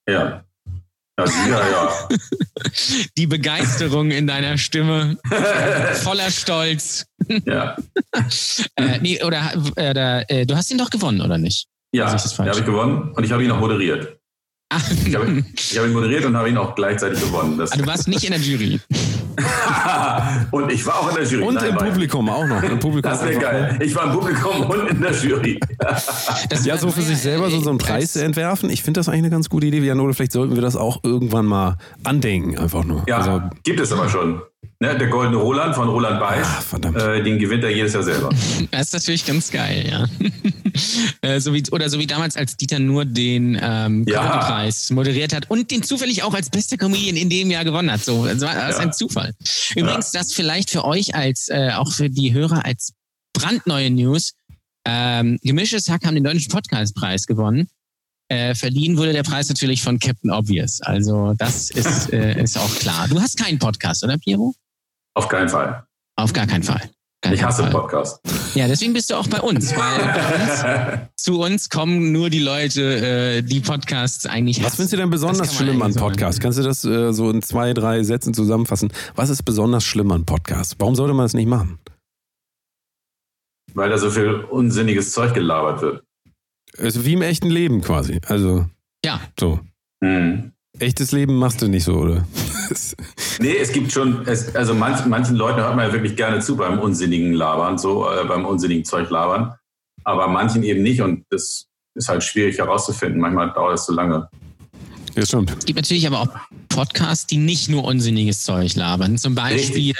Ja. 0.07 0.43
Ja, 1.19 1.27
Sieger, 1.27 1.69
ja. 1.71 2.07
Die 3.17 3.27
Begeisterung 3.27 4.09
in 4.11 4.25
deiner 4.25 4.57
Stimme, 4.57 5.17
voller 6.03 6.31
Stolz. 6.31 7.05
ja. 7.45 7.75
Äh, 8.75 8.99
nee, 9.01 9.23
oder, 9.23 9.53
oder 9.75 10.29
äh, 10.29 10.45
du 10.45 10.55
hast 10.55 10.69
ihn 10.71 10.77
doch 10.77 10.89
gewonnen, 10.89 11.21
oder 11.21 11.37
nicht? 11.37 11.67
Ja, 11.93 12.05
Also 12.05 12.37
habe 12.43 12.59
ich 12.59 12.65
gewonnen 12.65 13.11
und 13.15 13.23
ich 13.23 13.31
habe 13.31 13.43
ihn 13.43 13.51
auch 13.51 13.59
moderiert. 13.59 14.17
Ah, 14.71 14.79
Ich 15.05 15.13
habe 15.15 15.25
habe 15.27 15.87
ihn 15.87 15.93
moderiert 15.93 16.25
und 16.25 16.35
habe 16.35 16.49
ihn 16.49 16.57
auch 16.57 16.73
gleichzeitig 16.75 17.19
gewonnen. 17.19 17.57
Das 17.57 17.71
Ah, 17.71 17.77
du 17.77 17.85
warst 17.85 18.07
nicht 18.07 18.23
in 18.23 18.31
der 18.31 18.39
Jury. 18.39 18.79
und 20.51 20.71
ich 20.71 20.85
war 20.85 20.99
auch 20.99 21.09
in 21.09 21.15
der 21.15 21.25
Jury. 21.25 21.43
Und 21.43 21.55
Nein, 21.55 21.69
im 21.69 21.77
Publikum 21.77 22.29
auch 22.29 22.45
noch. 22.45 22.63
Im 22.63 22.79
Publikum 22.79 23.11
Das 23.11 23.23
wäre 23.23 23.39
geil. 23.39 23.79
Ich 23.81 23.95
war 23.95 24.05
im 24.05 24.11
Publikum 24.11 24.61
und 24.69 24.89
in 24.89 25.01
der 25.01 25.11
Jury. 25.11 25.59
Das 25.77 26.65
Ja, 26.65 26.77
so 26.77 26.89
für 26.91 27.01
sich 27.01 27.17
selber 27.17 27.49
so, 27.49 27.59
so 27.59 27.69
einen 27.69 27.79
äh, 27.79 27.83
Preis 27.83 28.13
zu 28.13 28.23
entwerfen. 28.23 28.69
Ich 28.69 28.83
finde 28.83 28.99
das 28.99 29.09
eigentlich 29.09 29.23
eine 29.23 29.29
ganz 29.31 29.49
gute 29.49 29.67
Idee, 29.67 29.79
Jan, 29.79 29.99
oder 29.99 30.13
vielleicht 30.13 30.31
sollten 30.31 30.55
wir 30.55 30.61
das 30.61 30.75
auch 30.75 31.03
irgendwann 31.03 31.45
mal 31.45 31.77
andenken, 32.03 32.57
einfach 32.57 32.83
nur. 32.83 33.03
Ja, 33.07 33.17
Also, 33.17 33.41
gibt 33.63 33.79
es 33.79 33.91
aber 33.91 34.09
schon. 34.09 34.41
Ne, 34.83 34.97
der 34.97 35.07
Goldene 35.07 35.37
Roland 35.37 35.75
von 35.75 35.87
Roland 35.87 36.19
Weiß, 36.19 36.65
verdammt. 36.65 36.97
äh, 37.01 37.23
den 37.23 37.39
gewinnt 37.39 37.63
er 37.63 37.69
jedes 37.69 37.93
Jahr 37.93 38.03
selber. 38.03 38.27
Das 38.71 38.87
ist 38.87 38.93
natürlich 38.93 39.25
ganz 39.25 39.49
geil, 39.49 39.87
ja. 39.89 40.05
Äh, 41.21 41.39
so 41.39 41.53
wie, 41.53 41.63
oder 41.71 41.87
so 41.89 41.99
wie 41.99 42.07
damals, 42.07 42.35
als 42.35 42.57
Dieter 42.57 42.79
nur 42.79 43.05
den 43.05 43.57
ähm, 43.61 44.03
Ja. 44.09 44.67
Moderiert 44.89 45.33
hat 45.33 45.49
und 45.49 45.71
den 45.71 45.83
zufällig 45.83 46.23
auch 46.23 46.33
als 46.33 46.49
bester 46.49 46.75
Comedian 46.75 47.15
in 47.15 47.29
dem 47.29 47.49
Jahr 47.49 47.63
gewonnen 47.63 47.89
hat. 47.91 48.03
So, 48.03 48.25
das 48.25 48.41
war 48.41 48.55
das 48.55 48.71
ist 48.71 48.77
Ja. 48.79 48.81
ein 48.87 48.91
Zufall. 48.91 49.33
Übrigens, 49.77 50.11
das 50.11 50.33
vielleicht 50.33 50.69
für 50.69 50.83
euch 50.83 51.15
als, 51.15 51.47
äh, 51.47 51.69
auch 51.75 51.93
für 51.93 52.09
die 52.09 52.33
Hörer 52.33 52.65
als 52.65 52.91
brandneue 53.33 53.89
News. 53.89 54.33
Ähm, 54.85 55.37
Gemischtes 55.43 55.87
Hack 55.87 56.05
haben 56.05 56.15
den 56.15 56.25
Deutschen 56.25 56.51
Podcastpreis 56.51 57.25
gewonnen. 57.25 57.69
Äh, 58.29 58.53
verliehen 58.55 58.97
wurde 58.97 59.13
der 59.13 59.23
Preis 59.23 59.47
natürlich 59.47 59.81
von 59.81 59.97
Captain 59.99 60.31
Obvious. 60.31 60.81
Also 60.81 61.35
das 61.37 61.69
ist, 61.69 62.11
äh, 62.13 62.41
ist 62.43 62.57
auch 62.57 62.75
klar. 62.75 63.07
Du 63.07 63.21
hast 63.21 63.37
keinen 63.37 63.59
Podcast, 63.59 64.03
oder 64.03 64.17
Piero? 64.17 64.53
Auf 65.15 65.27
keinen 65.29 65.49
Fall. 65.49 65.85
Auf 66.15 66.33
gar 66.33 66.47
keinen 66.47 66.63
Fall. 66.63 66.89
Gar 67.21 67.33
Ich 67.33 67.39
keinen 67.39 67.47
hasse 67.49 67.63
Fall. 67.63 67.71
Podcast. 67.71 68.19
Ja, 68.53 68.67
deswegen 68.67 68.93
bist 68.93 69.09
du 69.09 69.15
auch 69.15 69.27
bei 69.27 69.39
uns, 69.39 69.73
weil 69.75 70.13
bei 70.13 70.35
uns, 70.99 71.09
zu 71.15 71.39
uns 71.41 71.69
kommen 71.69 72.11
nur 72.11 72.29
die 72.29 72.39
Leute, 72.39 72.81
äh, 73.37 73.41
die 73.41 73.61
Podcasts 73.61 74.25
eigentlich 74.25 74.57
was 74.59 74.65
hassen. 74.67 74.75
findest 74.75 74.93
du 74.93 74.97
denn 74.97 75.09
besonders 75.09 75.55
schlimm 75.55 75.77
an 75.81 75.83
eigentlich 75.83 75.93
so 75.95 75.99
Podcast? 76.01 76.41
Kannst 76.41 76.59
du 76.59 76.63
das 76.63 76.83
äh, 76.83 77.13
so 77.13 77.29
in 77.29 77.41
zwei, 77.41 77.73
drei 77.73 78.03
Sätzen 78.03 78.33
zusammenfassen? 78.33 78.91
Was 79.15 79.29
ist 79.29 79.43
besonders 79.43 79.83
schlimm 79.85 80.11
an 80.11 80.25
Podcast? 80.25 80.75
Warum 80.79 80.95
sollte 80.95 81.13
man 81.13 81.25
das 81.25 81.33
nicht 81.33 81.47
machen? 81.47 81.79
Weil 83.73 83.89
da 83.89 83.97
so 83.97 84.11
viel 84.11 84.35
unsinniges 84.35 85.13
Zeug 85.13 85.33
gelabert 85.33 85.81
wird. 85.81 86.03
Also 86.77 87.05
wie 87.05 87.13
im 87.13 87.21
echten 87.21 87.49
Leben 87.49 87.81
quasi. 87.81 88.19
Also 88.27 88.65
Ja, 89.05 89.21
so. 89.39 89.59
Hm. 90.03 90.51
Echtes 90.79 91.11
Leben 91.11 91.35
machst 91.35 91.61
du 91.61 91.67
nicht 91.67 91.83
so, 91.83 91.93
oder? 91.95 92.25
Nee, 93.39 93.57
es 93.57 93.71
gibt 93.71 93.91
schon, 93.91 94.25
es, 94.27 94.55
also 94.55 94.73
manch, 94.73 95.05
manchen 95.05 95.35
Leuten 95.35 95.59
hört 95.59 95.75
man 95.75 95.87
ja 95.87 95.93
wirklich 95.93 96.15
gerne 96.15 96.39
zu 96.39 96.55
beim 96.57 96.79
unsinnigen 96.79 97.33
Labern, 97.33 97.77
so 97.77 98.09
äh, 98.09 98.25
beim 98.25 98.45
unsinnigen 98.45 98.83
Zeug 98.83 99.09
labern, 99.09 99.53
aber 100.03 100.27
manchen 100.27 100.63
eben 100.63 100.81
nicht 100.81 101.01
und 101.01 101.25
das 101.29 101.67
ist 101.95 102.09
halt 102.09 102.23
schwierig 102.23 102.57
herauszufinden. 102.57 103.21
Manchmal 103.21 103.51
dauert 103.53 103.75
es 103.77 103.85
zu 103.85 103.93
lange. 103.93 104.27
ja, 105.15 105.25
stimmt. 105.25 105.51
es 105.57 105.65
gibt 105.65 105.77
natürlich 105.77 106.07
aber 106.07 106.21
auch 106.21 106.29
Podcasts, 106.69 107.27
die 107.27 107.37
nicht 107.37 107.69
nur 107.69 107.83
unsinniges 107.83 108.43
Zeug 108.43 108.73
labern. 108.75 109.17
Zum 109.19 109.35
Beispiel, 109.35 109.93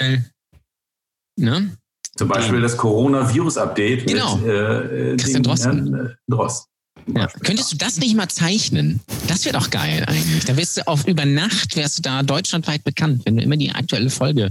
ne? 1.36 1.76
Zum 2.16 2.28
Beispiel 2.28 2.60
das 2.60 2.76
Coronavirus-Update 2.76 4.06
Genau. 4.06 4.36
mit 4.36 4.46
äh, 4.46 5.16
Christian 5.16 5.42
dem 5.42 5.42
Drosten. 5.44 5.94
Herrn, 5.94 6.06
äh, 6.06 6.14
Drosten. 6.28 6.70
Ja. 7.06 7.26
Könntest 7.42 7.72
du 7.72 7.76
das 7.76 7.98
nicht 7.98 8.16
mal 8.16 8.28
zeichnen? 8.28 9.00
Das 9.28 9.44
wäre 9.44 9.56
doch 9.58 9.70
geil 9.70 10.04
eigentlich. 10.06 10.44
Da 10.44 10.56
wärst 10.56 10.76
du 10.76 10.86
auf 10.86 11.06
über 11.06 11.24
Nacht 11.24 11.76
wärst 11.76 11.98
du 11.98 12.02
da 12.02 12.22
deutschlandweit 12.22 12.84
bekannt, 12.84 13.22
wenn 13.24 13.36
du 13.36 13.42
immer 13.42 13.56
die 13.56 13.70
aktuelle 13.72 14.10
Folge 14.10 14.50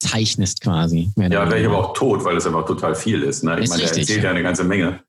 zeichnest 0.00 0.60
quasi. 0.60 1.10
Ja, 1.16 1.30
wäre 1.30 1.60
ich 1.60 1.66
aber 1.66 1.78
auch 1.78 1.94
tot, 1.94 2.24
weil 2.24 2.34
das 2.34 2.46
einfach 2.46 2.66
total 2.66 2.94
viel 2.94 3.22
ist. 3.22 3.44
Ne? 3.44 3.56
Ich 3.58 3.64
Ist 3.64 3.70
meine, 3.70 3.82
der 3.82 3.90
richtig, 3.90 4.02
erzählt 4.02 4.18
ja. 4.18 4.24
ja 4.24 4.30
eine 4.30 4.42
ganze 4.42 4.64
Menge. 4.64 5.00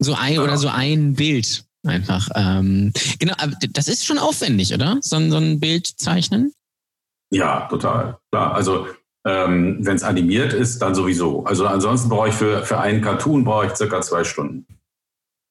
So 0.00 0.14
ein 0.14 0.38
oder 0.38 0.56
so 0.58 0.68
ein 0.68 1.14
Bild 1.14 1.64
einfach. 1.86 2.28
Ähm, 2.34 2.92
genau, 3.20 3.34
aber 3.38 3.52
das 3.72 3.86
ist 3.88 4.04
schon 4.04 4.18
aufwendig, 4.18 4.74
oder? 4.74 4.98
So, 5.02 5.16
ein- 5.16 5.30
so 5.30 5.36
ein 5.36 5.60
Bild 5.60 5.86
zeichnen? 5.86 6.52
Ja, 7.30 7.66
total. 7.68 8.18
Klar. 8.32 8.54
Also 8.54 8.86
Ähm, 9.26 9.78
Wenn 9.80 9.96
es 9.96 10.02
animiert 10.02 10.52
ist, 10.52 10.82
dann 10.82 10.94
sowieso. 10.94 11.44
Also 11.44 11.66
ansonsten 11.66 12.10
brauche 12.10 12.28
ich 12.28 12.34
für, 12.34 12.62
für 12.66 12.78
einen 12.78 13.00
Cartoon 13.00 13.42
brauche 13.44 13.66
ich 13.68 13.72
circa 13.74 14.02
zwei 14.02 14.22
Stunden. 14.22 14.66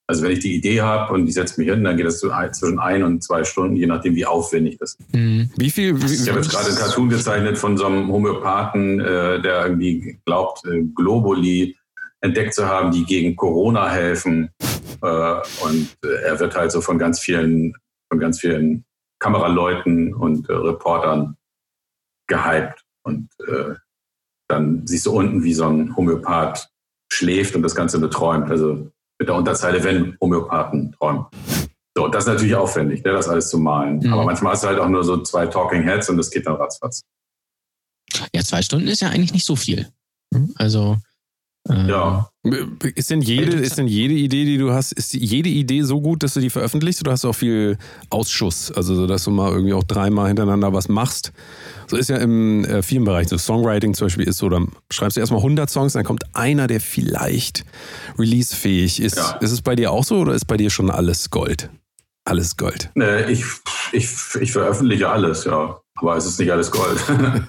Also 0.08 0.24
wenn 0.24 0.32
ich 0.32 0.40
die 0.40 0.56
Idee 0.56 0.82
habe 0.82 1.14
und 1.14 1.28
ich 1.28 1.34
setze 1.34 1.60
mich 1.60 1.70
hin, 1.70 1.84
dann 1.84 1.96
geht 1.96 2.06
das 2.06 2.20
zwischen 2.20 2.80
ein 2.80 3.04
und 3.04 3.24
zwei 3.24 3.44
Stunden, 3.46 3.78
je 3.78 3.88
nachdem, 3.88 4.16
wie 4.16 4.26
aufwendig 4.26 4.78
das 4.78 4.96
ist. 4.96 5.14
Mhm. 5.14 5.50
Wie 5.56 5.70
viel? 5.70 6.02
Wie, 6.02 6.14
ich 6.14 6.28
habe 6.28 6.40
jetzt 6.40 6.52
gerade 6.52 6.68
einen 6.68 6.78
Cartoon 6.78 7.10
gezeichnet 7.10 7.58
von 7.58 7.78
so 7.78 7.86
einem 7.86 8.12
Homöopathen, 8.12 9.00
äh, 9.00 9.42
der 9.42 9.64
irgendwie 9.64 10.20
glaubt, 10.26 10.66
äh, 10.66 10.84
Globuli 10.94 11.78
entdeckt 12.20 12.54
zu 12.54 12.68
haben, 12.68 12.92
die 12.92 13.06
gegen 13.06 13.36
Corona 13.36 13.90
helfen. 13.90 14.50
Äh, 15.02 15.36
und 15.64 15.98
äh, 16.04 16.22
er 16.26 16.40
wird 16.40 16.56
halt 16.56 16.72
so 16.72 16.82
von 16.82 16.98
ganz 16.98 17.20
vielen, 17.20 17.74
von 18.10 18.20
ganz 18.20 18.40
vielen 18.40 18.84
Kameraleuten 19.20 20.14
und 20.14 20.50
äh, 20.50 20.54
Reportern 20.54 21.38
gehypt. 22.28 22.84
Und 23.04 23.30
äh, 23.48 23.76
dann 24.50 24.86
siehst 24.86 25.06
du 25.06 25.12
unten, 25.12 25.44
wie 25.44 25.54
so 25.54 25.68
ein 25.68 25.96
Homöopath 25.96 26.70
schläft 27.12 27.56
und 27.56 27.62
das 27.62 27.76
Ganze 27.76 28.00
beträumt. 28.00 28.50
Also 28.50 28.92
mit 29.24 29.30
der 29.30 29.36
Unterzeile, 29.36 29.82
wenn 29.86 30.18
Homöopathen 30.20 30.92
träumen. 30.92 31.26
So, 31.96 32.10
das 32.10 32.26
ist 32.26 32.28
natürlich 32.28 32.56
aufwendig, 32.56 33.04
ne, 33.06 33.14
das 33.14 33.30
alles 33.30 33.50
zu 33.50 33.58
malen. 33.58 34.00
Mhm. 34.00 34.12
Aber 34.12 34.26
manchmal 34.26 34.52
hast 34.52 34.64
du 34.64 34.68
halt 34.68 34.80
auch 34.80 34.90
nur 34.90 35.04
so 35.06 35.22
zwei 35.22 35.48
Talking 35.48 35.84
Heads 35.84 36.10
und 36.10 36.18
das 36.18 36.30
geht 36.30 36.46
dann 36.46 36.56
ratzfatz. 36.56 37.04
Ja, 38.36 38.44
zwei 38.44 38.62
Stunden 38.62 38.88
ist 38.90 39.02
ja 39.02 39.10
eigentlich 39.10 39.32
nicht 39.32 39.46
so 39.46 39.56
viel. 39.56 39.88
Also 40.56 40.98
ja. 41.70 42.30
Ist 42.96 43.10
denn 43.10 43.22
jede, 43.22 43.54
ist 43.54 43.78
denn 43.78 43.88
jede 43.88 44.14
Idee, 44.14 44.44
die 44.44 44.58
du 44.58 44.74
hast, 44.74 44.92
ist 44.92 45.14
jede 45.14 45.48
Idee 45.48 45.84
so 45.84 46.02
gut, 46.02 46.22
dass 46.22 46.34
du 46.34 46.42
die 46.42 46.50
veröffentlichst 46.50 47.02
oder 47.02 47.14
hast 47.14 47.24
du 47.24 47.30
auch 47.30 47.36
viel 47.36 47.78
Ausschuss? 48.10 48.70
Also, 48.72 49.08
dass 49.08 49.24
du 49.24 49.32
mal 49.32 49.50
irgendwie 49.52 49.74
auch 49.74 49.86
dreimal 49.86 50.28
hintereinander 50.28 50.74
was 50.74 50.90
machst. 50.90 51.32
So 51.88 51.96
ist 51.96 52.10
ja 52.10 52.18
im 52.18 52.66
äh, 52.66 52.84
vielen 52.84 53.06
Bereichen. 53.06 53.30
So 53.30 53.38
Songwriting 53.38 53.94
zum 53.94 54.08
Beispiel 54.08 54.28
ist 54.28 54.40
so, 54.40 54.50
dann 54.50 54.74
schreibst 54.92 55.16
du 55.16 55.22
erstmal 55.22 55.40
100 55.40 55.70
Songs, 55.70 55.94
dann 55.94 56.04
kommt 56.04 56.26
einer, 56.36 56.68
der 56.68 56.82
vielleicht 56.82 57.64
releasefähig 58.20 59.02
ist. 59.02 59.16
Ja. 59.16 59.38
Ist 59.38 59.52
es 59.52 59.62
bei 59.62 59.76
dir 59.78 59.92
auch 59.92 60.04
so 60.04 60.18
oder 60.18 60.34
ist 60.34 60.46
bei 60.46 60.58
dir 60.58 60.70
schon 60.70 60.92
alles 60.92 61.30
Gold? 61.30 61.70
Alles 62.26 62.58
Gold. 62.58 62.90
Nee, 62.96 63.24
ich, 63.32 63.46
ich, 63.94 64.10
ich 64.40 64.52
veröffentliche 64.52 65.10
alles, 65.10 65.46
ja. 65.46 65.80
Aber 65.96 66.18
es 66.18 66.26
ist 66.26 66.40
nicht 66.40 66.52
alles 66.52 66.72
Gold. 66.72 67.00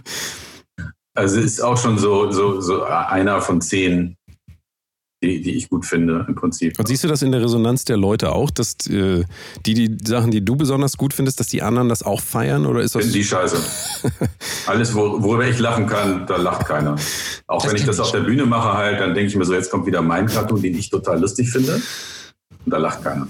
Also 1.14 1.40
ist 1.40 1.60
auch 1.60 1.78
schon 1.78 1.98
so, 1.98 2.30
so, 2.32 2.60
so 2.60 2.82
einer 2.82 3.40
von 3.40 3.60
zehn, 3.60 4.16
die, 5.22 5.40
die 5.40 5.56
ich 5.56 5.68
gut 5.68 5.86
finde 5.86 6.24
im 6.28 6.34
Prinzip. 6.34 6.76
Und 6.76 6.88
siehst 6.88 7.04
du 7.04 7.08
das 7.08 7.22
in 7.22 7.30
der 7.30 7.40
Resonanz 7.40 7.84
der 7.84 7.96
Leute 7.96 8.32
auch, 8.32 8.50
dass 8.50 8.74
äh, 8.88 9.24
die, 9.64 9.74
die 9.74 9.96
Sachen, 10.04 10.32
die 10.32 10.44
du 10.44 10.56
besonders 10.56 10.96
gut 10.96 11.14
findest, 11.14 11.38
dass 11.38 11.46
die 11.46 11.62
anderen 11.62 11.88
das 11.88 12.02
auch 12.02 12.20
feiern? 12.20 12.66
Oder 12.66 12.80
ist 12.80 12.96
das 12.96 13.12
die 13.12 13.22
Scheiße. 13.22 13.56
Alles, 14.66 14.92
worüber 14.94 15.46
ich 15.46 15.58
lachen 15.60 15.86
kann, 15.86 16.26
da 16.26 16.36
lacht 16.36 16.66
keiner. 16.66 16.96
Auch 17.46 17.62
das 17.62 17.70
wenn 17.70 17.78
ich 17.78 17.86
das 17.86 18.00
auf 18.00 18.10
der 18.10 18.20
Bühne 18.20 18.44
mache, 18.44 18.76
halt, 18.76 19.00
dann 19.00 19.14
denke 19.14 19.28
ich 19.28 19.36
mir 19.36 19.44
so, 19.44 19.54
jetzt 19.54 19.70
kommt 19.70 19.86
wieder 19.86 20.02
mein 20.02 20.26
Cartoon, 20.26 20.60
den 20.60 20.76
ich 20.76 20.90
total 20.90 21.20
lustig 21.20 21.50
finde. 21.50 21.80
Und 22.64 22.70
da 22.72 22.78
lacht 22.78 23.04
keiner. 23.04 23.28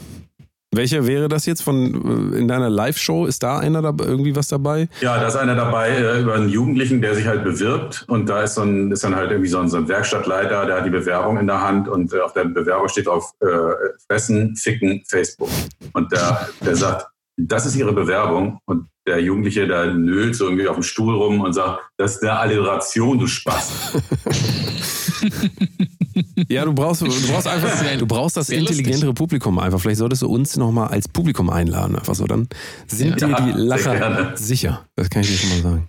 Welcher 0.77 1.07
wäre 1.07 1.29
das 1.29 1.47
jetzt 1.47 1.63
von 1.63 2.33
äh, 2.33 2.39
in 2.39 2.49
deiner 2.49 2.71
Live-Show? 2.71 3.27
Ist 3.27 3.43
da 3.43 3.59
einer 3.59 3.83
da 3.83 3.95
irgendwie 3.99 4.35
was 4.35 4.49
dabei? 4.49 4.89
Ja, 5.01 5.19
da 5.19 5.29
ist 5.29 5.37
einer 5.37 5.55
dabei 5.55 5.91
äh, 5.91 6.21
über 6.21 6.35
einen 6.35 6.49
Jugendlichen, 6.49 7.01
der 7.01 7.15
sich 7.15 7.27
halt 7.27 7.45
bewirbt 7.45 8.05
und 8.09 8.29
da 8.29 8.43
ist, 8.43 8.55
so 8.55 8.63
ein, 8.63 8.91
ist 8.91 9.05
dann 9.05 9.15
halt 9.15 9.31
irgendwie 9.31 9.51
so 9.51 9.59
ein, 9.59 9.69
so 9.69 9.77
ein 9.77 9.89
Werkstattleiter, 9.89 10.67
der 10.67 10.77
hat 10.77 10.87
die 10.87 10.91
Bewerbung 10.91 11.39
in 11.39 11.47
der 11.47 11.61
Hand 11.61 11.89
und 11.89 12.13
äh, 12.13 12.21
auf 12.21 12.33
der 12.33 12.45
Bewerbung 12.45 12.89
steht 12.89 13.09
auf 13.09 13.33
äh, 13.41 13.47
Fressen, 14.09 14.57
Ficken, 14.57 15.03
Facebook. 15.07 15.51
Und 15.93 16.13
der, 16.13 16.49
der 16.65 16.77
sagt, 16.77 17.07
das 17.37 17.67
ist 17.67 17.77
ihre 17.77 17.93
Bewerbung 17.93 18.59
und 18.65 18.87
der 19.07 19.21
Jugendliche, 19.21 19.67
der 19.67 19.93
nölt 19.93 20.35
so 20.35 20.45
irgendwie 20.45 20.69
auf 20.69 20.77
dem 20.77 20.83
Stuhl 20.83 21.15
rum 21.15 21.41
und 21.41 21.53
sagt, 21.53 21.81
das 21.97 22.17
ist 22.17 22.23
eine 22.23 22.39
Alliteration, 22.39 23.19
du 23.19 23.27
Spaß. 23.27 23.93
Ja, 26.49 26.65
du 26.65 26.73
brauchst, 26.73 27.03
du 27.03 27.07
brauchst 27.07 27.47
einfach, 27.47 27.99
du 27.99 28.07
brauchst 28.07 28.37
das 28.37 28.49
intelligentere 28.49 29.07
lustig. 29.07 29.15
Publikum 29.15 29.59
einfach. 29.59 29.81
Vielleicht 29.81 29.99
solltest 29.99 30.23
du 30.23 30.29
uns 30.29 30.57
nochmal 30.57 30.89
als 30.89 31.09
Publikum 31.09 31.51
einladen. 31.51 31.97
Einfach 31.97 32.15
so, 32.15 32.27
dann 32.27 32.49
sind 32.87 33.21
ja, 33.21 33.29
dir 33.29 33.53
die 33.53 33.61
Lacher 33.61 34.33
sicher. 34.37 34.85
Das 34.97 35.11
kann 35.11 35.23
ich 35.23 35.29
dir 35.29 35.37
schon 35.37 35.51
mal 35.51 35.63
sagen. 35.63 35.89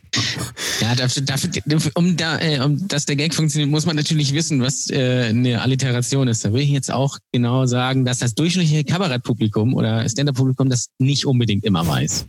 Ja, 0.81 0.95
dafür, 0.95 1.23
dafür, 1.23 1.91
um, 1.95 2.17
da, 2.17 2.39
äh, 2.39 2.59
um 2.59 2.87
dass 2.87 3.05
der 3.05 3.15
Gag 3.15 3.33
funktioniert, 3.33 3.69
muss 3.69 3.85
man 3.85 3.95
natürlich 3.95 4.33
wissen, 4.33 4.61
was 4.61 4.89
äh, 4.89 5.27
eine 5.29 5.61
Alliteration 5.61 6.27
ist. 6.27 6.45
Da 6.45 6.53
will 6.53 6.61
ich 6.61 6.69
jetzt 6.69 6.91
auch 6.91 7.17
genau 7.31 7.65
sagen, 7.65 8.05
dass 8.05 8.19
das 8.19 8.33
durchschnittliche 8.35 8.83
Kabarettpublikum 8.83 9.73
oder 9.73 10.07
Stand-Up-Publikum 10.07 10.69
das 10.69 10.89
nicht 10.99 11.25
unbedingt 11.25 11.65
immer 11.65 11.85
weiß. 11.85 12.25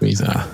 Würde 0.00 0.12
ich 0.12 0.18
sagen. 0.18 0.44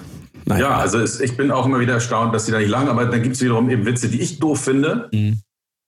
Ja. 0.49 0.59
ja, 0.59 0.77
also 0.77 0.99
es, 0.99 1.21
ich 1.21 1.37
bin 1.37 1.51
auch 1.51 1.67
immer 1.67 1.79
wieder 1.79 1.95
erstaunt, 1.95 2.35
dass 2.35 2.47
die 2.47 2.53
da 2.53 2.59
nicht 2.59 2.69
lang, 2.69 2.89
aber 2.89 3.07
dann 3.07 3.23
gibt 3.23 3.37
es 3.37 3.43
wiederum 3.43 3.71
eben 3.71 3.85
Witze, 3.87 4.09
die 4.09 4.21
ich 4.21 4.39
doof 4.39 4.63
finde. 4.63 5.09
Mhm 5.13 5.41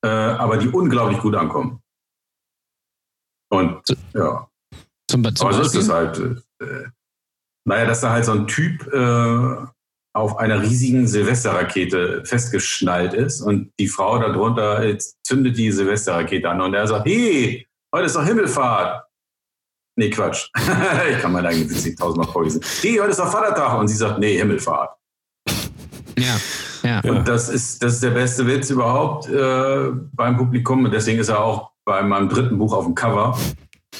äh, 0.04 0.06
aber 0.06 0.58
die 0.58 0.68
unglaublich 0.68 1.18
gut 1.18 1.34
ankommen. 1.34 1.80
Und 3.50 3.82
ja. 4.12 4.48
Zum, 5.10 5.34
zum 5.34 5.46
aber 5.46 5.56
so 5.56 5.62
ist 5.62 5.74
es 5.74 5.88
halt. 5.88 6.18
Äh, 6.60 6.88
naja, 7.66 7.86
dass 7.86 8.02
da 8.02 8.10
halt 8.10 8.26
so 8.26 8.32
ein 8.32 8.46
Typ 8.46 8.86
äh, 8.92 9.66
auf 10.14 10.36
einer 10.36 10.60
riesigen 10.62 11.06
Silvesterrakete 11.06 12.24
festgeschnallt 12.24 13.14
ist 13.14 13.40
und 13.40 13.72
die 13.80 13.88
Frau 13.88 14.18
darunter 14.18 14.84
jetzt 14.84 15.16
zündet 15.24 15.56
die 15.56 15.72
Silvesterrakete 15.72 16.48
an 16.48 16.60
und 16.60 16.74
er 16.74 16.86
sagt, 16.86 17.06
hey, 17.06 17.66
heute 17.94 18.06
ist 18.06 18.14
doch 18.14 18.24
Himmelfahrt. 18.24 19.04
Nee, 19.96 20.10
Quatsch. 20.10 20.50
ich 21.10 21.18
kann 21.20 21.32
meine 21.32 21.48
eigene 21.48 21.70
Witze 21.70 21.94
tausendmal 21.94 22.30
vorlesen. 22.30 22.60
Hey, 22.82 22.96
heute 22.96 23.10
ist 23.10 23.20
doch 23.20 23.30
Vatertag. 23.30 23.78
Und 23.78 23.88
sie 23.88 23.96
sagt, 23.96 24.18
nee, 24.18 24.36
Himmelfahrt. 24.36 24.96
Ja. 26.18 26.36
Ja. 26.84 27.00
Und 27.00 27.26
das 27.26 27.48
ist, 27.48 27.82
das 27.82 27.94
ist 27.94 28.02
der 28.02 28.10
beste 28.10 28.46
Witz 28.46 28.70
überhaupt 28.70 29.28
äh, 29.28 29.90
beim 30.12 30.36
Publikum. 30.36 30.84
Und 30.84 30.92
deswegen 30.92 31.18
ist 31.18 31.28
er 31.28 31.42
auch 31.42 31.70
bei 31.84 32.02
meinem 32.02 32.28
dritten 32.28 32.58
Buch 32.58 32.72
auf 32.72 32.84
dem 32.84 32.94
Cover. 32.94 33.38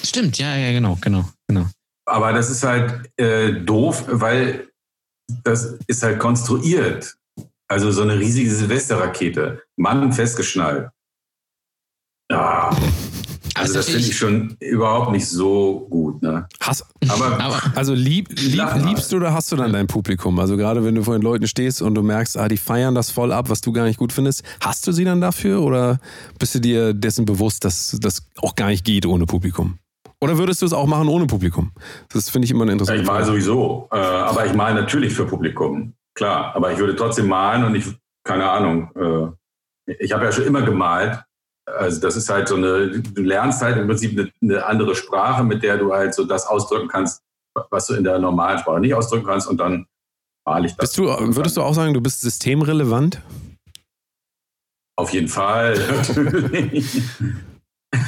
Stimmt, 0.02 0.38
ja, 0.38 0.54
ja, 0.56 0.72
genau, 0.72 0.98
genau, 1.00 1.24
genau. 1.48 1.66
Aber 2.06 2.32
das 2.32 2.50
ist 2.50 2.62
halt 2.62 3.10
äh, 3.16 3.52
doof, 3.52 4.04
weil 4.08 4.68
das 5.42 5.78
ist 5.86 6.02
halt 6.02 6.18
konstruiert. 6.18 7.16
Also 7.68 7.90
so 7.90 8.02
eine 8.02 8.18
riesige 8.18 8.50
Silvesterrakete. 8.50 9.62
Mann 9.76 10.12
festgeschnallt. 10.12 10.90
Ja. 12.30 12.70
Also, 13.54 13.74
also 13.74 13.74
das 13.74 13.86
finde 13.86 14.08
ich 14.08 14.16
schon 14.16 14.56
überhaupt 14.60 15.12
nicht 15.12 15.28
so 15.28 15.86
gut. 15.88 16.22
Ne? 16.22 16.46
Hast, 16.60 16.84
aber, 17.08 17.38
aber, 17.40 17.62
also 17.76 17.94
lieb, 17.94 18.28
lieb, 18.30 18.64
liebst 18.84 19.12
du 19.12 19.16
oder 19.16 19.32
hast 19.32 19.52
du 19.52 19.56
dann 19.56 19.72
dein 19.72 19.86
Publikum? 19.86 20.38
Also 20.40 20.56
gerade 20.56 20.84
wenn 20.84 20.94
du 20.94 21.04
vor 21.04 21.16
den 21.16 21.22
Leuten 21.22 21.46
stehst 21.46 21.80
und 21.80 21.94
du 21.94 22.02
merkst, 22.02 22.36
ah, 22.36 22.48
die 22.48 22.56
feiern 22.56 22.94
das 22.94 23.10
voll 23.10 23.32
ab, 23.32 23.48
was 23.50 23.60
du 23.60 23.72
gar 23.72 23.84
nicht 23.84 23.98
gut 23.98 24.12
findest, 24.12 24.42
hast 24.60 24.86
du 24.86 24.92
sie 24.92 25.04
dann 25.04 25.20
dafür 25.20 25.62
oder 25.62 26.00
bist 26.38 26.54
du 26.56 26.60
dir 26.60 26.94
dessen 26.94 27.24
bewusst, 27.24 27.64
dass 27.64 27.96
das 28.00 28.26
auch 28.42 28.56
gar 28.56 28.68
nicht 28.68 28.84
geht 28.84 29.06
ohne 29.06 29.26
Publikum? 29.26 29.78
Oder 30.20 30.38
würdest 30.38 30.62
du 30.62 30.66
es 30.66 30.72
auch 30.72 30.86
machen 30.86 31.08
ohne 31.08 31.26
Publikum? 31.26 31.72
Das 32.12 32.30
finde 32.30 32.46
ich 32.46 32.50
immer 32.50 32.62
eine 32.62 32.72
interessante 32.72 33.02
Ich 33.02 33.06
male 33.06 33.24
sowieso, 33.24 33.88
äh, 33.92 33.96
aber 33.96 34.46
ich 34.46 34.54
male 34.54 34.74
natürlich 34.74 35.12
für 35.12 35.26
Publikum, 35.26 35.92
klar. 36.14 36.56
Aber 36.56 36.72
ich 36.72 36.78
würde 36.78 36.96
trotzdem 36.96 37.28
malen 37.28 37.64
und 37.64 37.74
ich, 37.74 37.86
keine 38.24 38.48
Ahnung, 38.50 38.90
äh, 38.96 39.94
ich 39.98 40.12
habe 40.12 40.24
ja 40.24 40.32
schon 40.32 40.44
immer 40.44 40.62
gemalt 40.62 41.22
also 41.66 42.00
das 42.00 42.16
ist 42.16 42.28
halt 42.28 42.48
so 42.48 42.56
eine, 42.56 43.00
du 43.00 43.22
lernst 43.22 43.62
halt 43.62 43.76
im 43.76 43.86
Prinzip 43.86 44.18
eine, 44.18 44.30
eine, 44.42 44.66
andere 44.66 44.94
Sprache, 44.94 45.44
mit 45.44 45.62
der 45.62 45.78
du 45.78 45.92
halt 45.92 46.14
so 46.14 46.24
das 46.24 46.46
ausdrücken 46.46 46.88
kannst, 46.88 47.22
was 47.70 47.86
du 47.86 47.94
in 47.94 48.04
der 48.04 48.18
normalen 48.18 48.58
Sprache 48.58 48.80
nicht 48.80 48.94
ausdrücken 48.94 49.26
kannst 49.26 49.48
und 49.48 49.58
dann 49.58 49.86
male 50.46 50.66
ich 50.66 50.72
das. 50.72 50.90
Bist 50.90 50.98
du, 50.98 51.04
würdest 51.36 51.56
du 51.56 51.62
auch 51.62 51.74
sagen, 51.74 51.94
du 51.94 52.00
bist 52.00 52.20
systemrelevant? 52.20 53.20
Auf 54.96 55.10
jeden 55.12 55.28
Fall. 55.28 55.78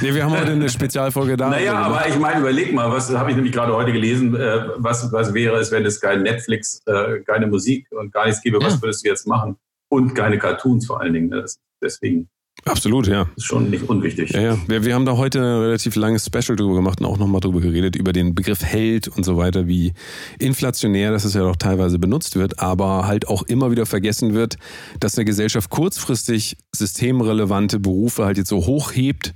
Nee, 0.01 0.13
wir 0.13 0.25
haben 0.25 0.37
heute 0.37 0.51
eine 0.51 0.69
Spezialfolge 0.69 1.37
da. 1.37 1.49
Naja, 1.49 1.75
aber 1.75 2.07
ich 2.07 2.17
meine, 2.19 2.41
überleg 2.41 2.73
mal, 2.73 2.91
was 2.91 3.09
habe 3.13 3.29
ich 3.29 3.35
nämlich 3.35 3.53
gerade 3.53 3.73
heute 3.73 3.91
gelesen, 3.91 4.35
äh, 4.35 4.67
was, 4.75 5.11
was 5.11 5.33
wäre 5.33 5.57
es, 5.57 5.71
wenn 5.71 5.85
es 5.85 6.01
kein 6.01 6.23
Netflix, 6.23 6.81
äh, 6.85 7.21
keine 7.21 7.47
Musik 7.47 7.87
und 7.91 8.11
gar 8.11 8.25
nichts 8.25 8.41
gäbe, 8.41 8.59
was 8.61 8.81
würdest 8.81 9.05
du 9.05 9.09
jetzt 9.09 9.27
machen? 9.27 9.57
Und 9.89 10.13
keine 10.13 10.37
Cartoons 10.37 10.85
vor 10.85 10.99
allen 10.99 11.13
Dingen. 11.13 11.29
Ne? 11.29 11.45
deswegen. 11.81 12.29
Absolut, 12.65 13.07
ja. 13.07 13.29
Ist 13.35 13.45
schon 13.45 13.69
nicht 13.69 13.87
unwichtig. 13.89 14.31
Ja, 14.31 14.41
ja. 14.41 14.57
Wir, 14.67 14.83
wir 14.83 14.93
haben 14.93 15.05
da 15.05 15.15
heute 15.15 15.39
ein 15.39 15.61
relativ 15.61 15.95
langes 15.95 16.25
Special 16.25 16.55
drüber 16.55 16.75
gemacht 16.75 16.99
und 16.99 17.05
auch 17.05 17.17
nochmal 17.17 17.39
drüber 17.39 17.61
geredet, 17.61 17.95
über 17.95 18.13
den 18.13 18.35
Begriff 18.35 18.63
Held 18.63 19.07
und 19.07 19.23
so 19.23 19.37
weiter, 19.37 19.67
wie 19.67 19.93
inflationär 20.39 21.11
das 21.11 21.31
ja 21.33 21.41
doch 21.41 21.55
teilweise 21.55 21.99
benutzt 21.99 22.35
wird, 22.35 22.59
aber 22.59 23.07
halt 23.07 23.27
auch 23.27 23.43
immer 23.43 23.71
wieder 23.71 23.85
vergessen 23.85 24.33
wird, 24.33 24.57
dass 24.99 25.17
eine 25.17 25.25
Gesellschaft 25.25 25.69
kurzfristig 25.69 26.57
systemrelevante 26.75 27.79
Berufe 27.79 28.25
halt 28.25 28.37
jetzt 28.37 28.49
so 28.49 28.65
hochhebt 28.65 29.33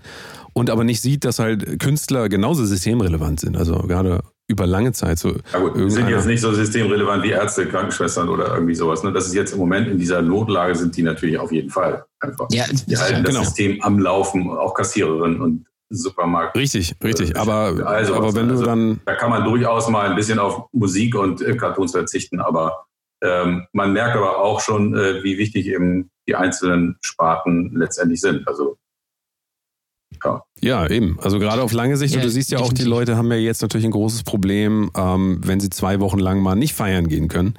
und 0.53 0.69
aber 0.69 0.83
nicht 0.83 1.01
sieht, 1.01 1.23
dass 1.23 1.39
halt 1.39 1.79
Künstler 1.79 2.27
genauso 2.29 2.65
systemrelevant 2.65 3.39
sind. 3.39 3.55
Also 3.55 3.75
gerade 3.79 4.23
über 4.51 4.67
lange 4.67 4.91
Zeit 4.91 5.17
so. 5.17 5.35
Ja 5.51 5.59
gut, 5.59 5.91
sind 5.91 6.09
jetzt 6.09 6.27
nicht 6.27 6.41
so 6.41 6.53
systemrelevant 6.53 7.23
wie 7.23 7.31
Ärzte, 7.31 7.65
Krankenschwestern 7.65 8.29
oder 8.29 8.53
irgendwie 8.53 8.75
sowas. 8.75 9.03
Ne? 9.03 9.11
Das 9.11 9.25
ist 9.25 9.33
jetzt 9.33 9.53
im 9.53 9.59
Moment 9.59 9.87
in 9.87 9.97
dieser 9.97 10.21
Notlage 10.21 10.75
sind 10.75 10.95
die 10.95 11.03
natürlich 11.03 11.39
auf 11.39 11.51
jeden 11.51 11.69
Fall 11.69 12.05
einfach. 12.19 12.47
Ja, 12.51 12.65
die 12.67 12.97
halten 12.97 13.23
genau. 13.23 13.39
das 13.39 13.47
System 13.47 13.81
am 13.81 13.97
Laufen, 13.97 14.49
auch 14.49 14.73
Kassiererinnen 14.73 15.41
und 15.41 15.65
Supermarkt. 15.89 16.55
Richtig, 16.55 16.95
richtig. 17.03 17.35
Aber, 17.35 17.73
also, 17.85 18.15
aber 18.15 18.35
wenn 18.35 18.47
du 18.47 18.53
also, 18.53 18.65
dann. 18.65 19.01
Da 19.05 19.15
kann 19.15 19.29
man 19.29 19.43
durchaus 19.43 19.89
mal 19.89 20.09
ein 20.09 20.15
bisschen 20.15 20.39
auf 20.39 20.67
Musik 20.71 21.15
und 21.15 21.41
äh, 21.41 21.55
Cartoons 21.57 21.91
verzichten, 21.91 22.39
aber 22.39 22.85
Ähm, 23.23 23.67
man 23.71 23.93
merkt 23.93 24.15
aber 24.15 24.39
auch 24.39 24.61
schon, 24.61 24.95
äh, 24.95 25.23
wie 25.23 25.37
wichtig 25.37 25.67
eben 25.67 26.09
die 26.27 26.35
einzelnen 26.35 26.97
Sparten 27.01 27.71
letztendlich 27.75 28.19
sind. 28.19 28.47
Also 28.47 28.77
ja. 30.23 30.43
ja, 30.61 30.87
eben. 30.89 31.17
Also 31.21 31.39
gerade 31.39 31.61
auf 31.61 31.71
lange 31.71 31.97
Sicht, 31.97 32.15
ja, 32.15 32.21
du 32.21 32.29
siehst 32.29 32.51
ja 32.51 32.59
auch, 32.59 32.73
die 32.73 32.83
Leute 32.83 33.17
haben 33.17 33.31
ja 33.31 33.37
jetzt 33.37 33.61
natürlich 33.61 33.85
ein 33.85 33.91
großes 33.91 34.23
Problem, 34.23 34.91
ähm, 34.95 35.41
wenn 35.43 35.59
sie 35.59 35.69
zwei 35.69 35.99
Wochen 35.99 36.19
lang 36.19 36.39
mal 36.41 36.55
nicht 36.55 36.73
feiern 36.73 37.07
gehen 37.07 37.27
können 37.27 37.55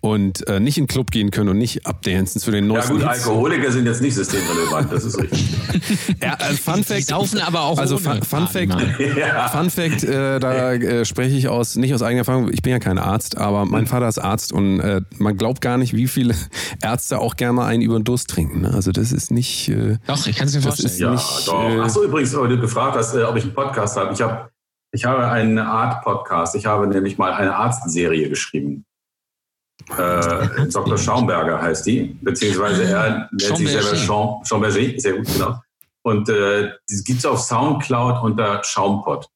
und 0.00 0.46
äh, 0.48 0.60
nicht 0.60 0.78
in 0.78 0.84
den 0.84 0.88
Club 0.88 1.10
gehen 1.10 1.30
können 1.30 1.50
und 1.50 1.58
nicht 1.58 1.86
abdancen 1.86 2.40
zu 2.40 2.50
den 2.50 2.66
neuesten 2.66 2.98
Ja 2.98 3.06
gut, 3.06 3.12
Hits. 3.12 3.26
Alkoholiker 3.26 3.72
sind 3.72 3.86
jetzt 3.86 4.00
nicht 4.00 4.14
systemrelevant, 4.14 4.92
das 4.92 5.04
ist 5.04 5.18
richtig. 5.18 5.48
ja, 6.22 6.34
äh, 6.34 6.54
Fun 6.54 6.82
Fact. 6.82 7.00
Die 7.00 7.02
saufen 7.02 7.40
aber 7.40 7.62
auch 7.62 7.78
Also 7.78 7.98
Fun, 7.98 8.22
Fun 8.22 8.46
Fact, 8.48 8.74
ja. 9.16 9.48
Fun 9.48 9.70
Fact 9.70 10.04
äh, 10.04 10.40
da 10.40 10.72
äh, 10.72 11.04
spreche 11.04 11.36
ich 11.36 11.48
aus, 11.48 11.76
nicht 11.76 11.92
aus 11.94 12.02
eigener 12.02 12.20
Erfahrung, 12.20 12.50
ich 12.52 12.62
bin 12.62 12.72
ja 12.72 12.78
kein 12.78 12.98
Arzt, 12.98 13.36
aber 13.36 13.66
mein 13.66 13.86
Vater 13.86 14.08
ist 14.08 14.18
Arzt 14.18 14.52
und 14.52 14.80
äh, 14.80 15.02
man 15.18 15.36
glaubt 15.36 15.60
gar 15.60 15.76
nicht, 15.76 15.94
wie 15.94 16.08
viele 16.08 16.34
Ärzte 16.82 17.18
auch 17.18 17.36
gerne 17.36 17.54
mal 17.54 17.66
einen 17.66 17.82
über 17.82 17.98
den 17.98 18.04
Durst 18.04 18.30
trinken. 18.30 18.62
Ne? 18.62 18.72
Also 18.72 18.92
das 18.92 19.12
ist 19.12 19.30
nicht... 19.30 19.68
Äh, 19.68 19.98
doch, 20.06 20.26
ich 20.26 20.36
kann 20.36 20.46
es 20.46 20.54
mir 20.54 20.62
vorstellen. 20.62 20.94
Ja, 20.96 21.10
nicht, 21.12 21.48
doch. 21.48 21.70
Äh, 21.70 21.80
Achso, 21.80 22.04
übrigens, 22.04 22.34
weil 22.36 22.48
du 22.48 22.60
gefragt 22.60 22.96
hast, 22.96 23.14
ob 23.14 23.36
ich 23.36 23.44
einen 23.44 23.54
Podcast 23.54 23.96
habe. 23.96 24.12
Ich 24.12 24.22
habe 24.22 24.50
ich 24.92 25.04
habe 25.04 25.28
einen 25.28 25.58
Art-Podcast. 25.58 26.56
Ich 26.56 26.66
habe 26.66 26.86
nämlich 26.88 27.16
mal 27.16 27.32
eine 27.32 27.54
Arztserie 27.54 28.28
geschrieben. 28.28 28.84
Äh, 29.98 30.68
Dr. 30.68 30.96
Schaumberger 30.96 31.60
heißt 31.60 31.86
die, 31.86 32.16
beziehungsweise 32.20 32.84
er 32.84 33.28
nennt 33.30 33.56
sich 33.56 33.68
selber 33.68 33.94
Champ 33.94 34.46
Chamberger, 34.46 35.00
sehr 35.00 35.12
gut, 35.14 35.26
genau. 35.26 35.60
Und 36.02 36.28
äh, 36.28 36.70
die 36.88 37.04
gibt 37.04 37.18
es 37.18 37.26
auf 37.26 37.40
Soundcloud 37.40 38.22
unter 38.22 38.62
Schaumpot. 38.64 39.26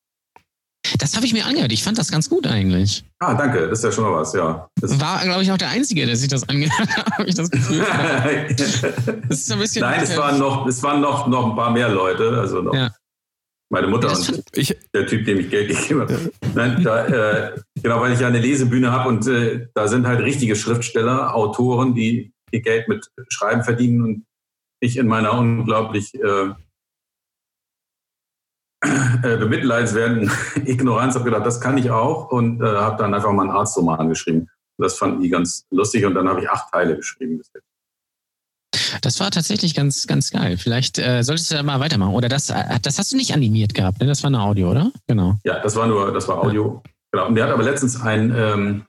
Das 0.98 1.16
habe 1.16 1.24
ich 1.24 1.32
mir 1.32 1.46
angehört. 1.46 1.72
Ich 1.72 1.82
fand 1.82 1.98
das 1.98 2.10
ganz 2.10 2.28
gut 2.28 2.46
eigentlich. 2.46 3.04
Ah, 3.18 3.34
danke. 3.34 3.68
Das 3.68 3.78
ist 3.78 3.84
ja 3.84 3.92
schon 3.92 4.04
mal 4.04 4.20
was, 4.20 4.34
ja. 4.34 4.68
Das 4.80 5.00
war, 5.00 5.22
glaube 5.22 5.42
ich, 5.42 5.50
auch 5.50 5.56
der 5.56 5.70
Einzige, 5.70 6.04
der 6.04 6.16
sich 6.16 6.28
das 6.28 6.46
angehört 6.48 6.88
hat, 6.96 7.12
habe 7.18 7.28
ich 7.28 7.34
das 7.34 7.50
Gefühl. 7.50 7.78
das 9.28 9.38
ist 9.38 9.52
ein 9.52 9.58
bisschen 9.58 9.80
Nein, 9.80 10.00
es 10.02 10.16
waren, 10.16 10.38
noch, 10.38 10.66
es 10.66 10.82
waren 10.82 11.00
noch, 11.00 11.26
noch 11.26 11.50
ein 11.50 11.56
paar 11.56 11.70
mehr 11.70 11.88
Leute. 11.88 12.38
Also 12.38 12.60
noch. 12.60 12.74
Ja. 12.74 12.90
Meine 13.74 13.88
Mutter 13.88 14.12
und 14.12 14.44
ich, 14.54 14.76
der 14.94 15.04
Typ, 15.04 15.24
dem 15.24 15.40
ich 15.40 15.50
Geld 15.50 15.68
gegeben 15.68 16.02
habe. 16.02 16.30
Nein, 16.54 16.84
da, 16.84 17.06
äh, 17.06 17.60
genau, 17.82 18.00
weil 18.00 18.12
ich 18.12 18.20
ja 18.20 18.28
eine 18.28 18.38
Lesebühne 18.38 18.92
habe 18.92 19.08
und 19.08 19.26
äh, 19.26 19.66
da 19.74 19.88
sind 19.88 20.06
halt 20.06 20.20
richtige 20.20 20.54
Schriftsteller, 20.54 21.34
Autoren, 21.34 21.92
die 21.92 22.32
ihr 22.52 22.62
Geld 22.62 22.86
mit 22.86 23.10
Schreiben 23.30 23.64
verdienen 23.64 24.02
und 24.02 24.26
ich 24.78 24.96
in 24.96 25.08
meiner 25.08 25.36
unglaublich 25.36 26.14
äh, 26.14 26.50
äh, 29.24 29.38
bemitleidenswerten 29.38 30.30
Ignoranz 30.64 31.16
habe 31.16 31.24
gedacht, 31.24 31.44
das 31.44 31.60
kann 31.60 31.76
ich 31.76 31.90
auch 31.90 32.30
und 32.30 32.62
äh, 32.62 32.66
habe 32.66 32.96
dann 32.96 33.12
einfach 33.12 33.32
mal 33.32 33.42
einen 33.42 33.50
Arztroman 33.50 34.08
geschrieben. 34.08 34.48
Das 34.78 34.98
fanden 34.98 35.20
die 35.20 35.30
ganz 35.30 35.66
lustig 35.72 36.06
und 36.06 36.14
dann 36.14 36.28
habe 36.28 36.42
ich 36.42 36.48
acht 36.48 36.72
Teile 36.72 36.94
geschrieben 36.94 37.38
bis 37.38 37.50
jetzt. 37.52 37.73
Das 39.02 39.20
war 39.20 39.30
tatsächlich 39.30 39.74
ganz, 39.74 40.06
ganz 40.06 40.30
geil. 40.30 40.56
Vielleicht 40.56 40.98
äh, 40.98 41.22
solltest 41.22 41.50
du 41.50 41.56
da 41.56 41.62
mal 41.62 41.80
weitermachen. 41.80 42.14
Oder 42.14 42.28
das, 42.28 42.50
äh, 42.50 42.78
das 42.82 42.98
hast 42.98 43.12
du 43.12 43.16
nicht 43.16 43.34
animiert 43.34 43.74
gehabt, 43.74 44.00
ne? 44.00 44.06
Das 44.06 44.22
war 44.22 44.28
eine 44.28 44.40
Audio, 44.40 44.70
oder? 44.70 44.90
Genau. 45.06 45.36
Ja, 45.44 45.60
das 45.60 45.76
war 45.76 45.86
nur, 45.86 46.12
das 46.12 46.28
war 46.28 46.42
Audio. 46.42 46.82
Ja. 46.84 46.90
Genau. 47.12 47.26
Und 47.28 47.34
der 47.36 47.44
hat 47.44 47.52
aber 47.52 47.62
letztens 47.62 48.00
ein, 48.00 48.34
ähm, 48.36 48.84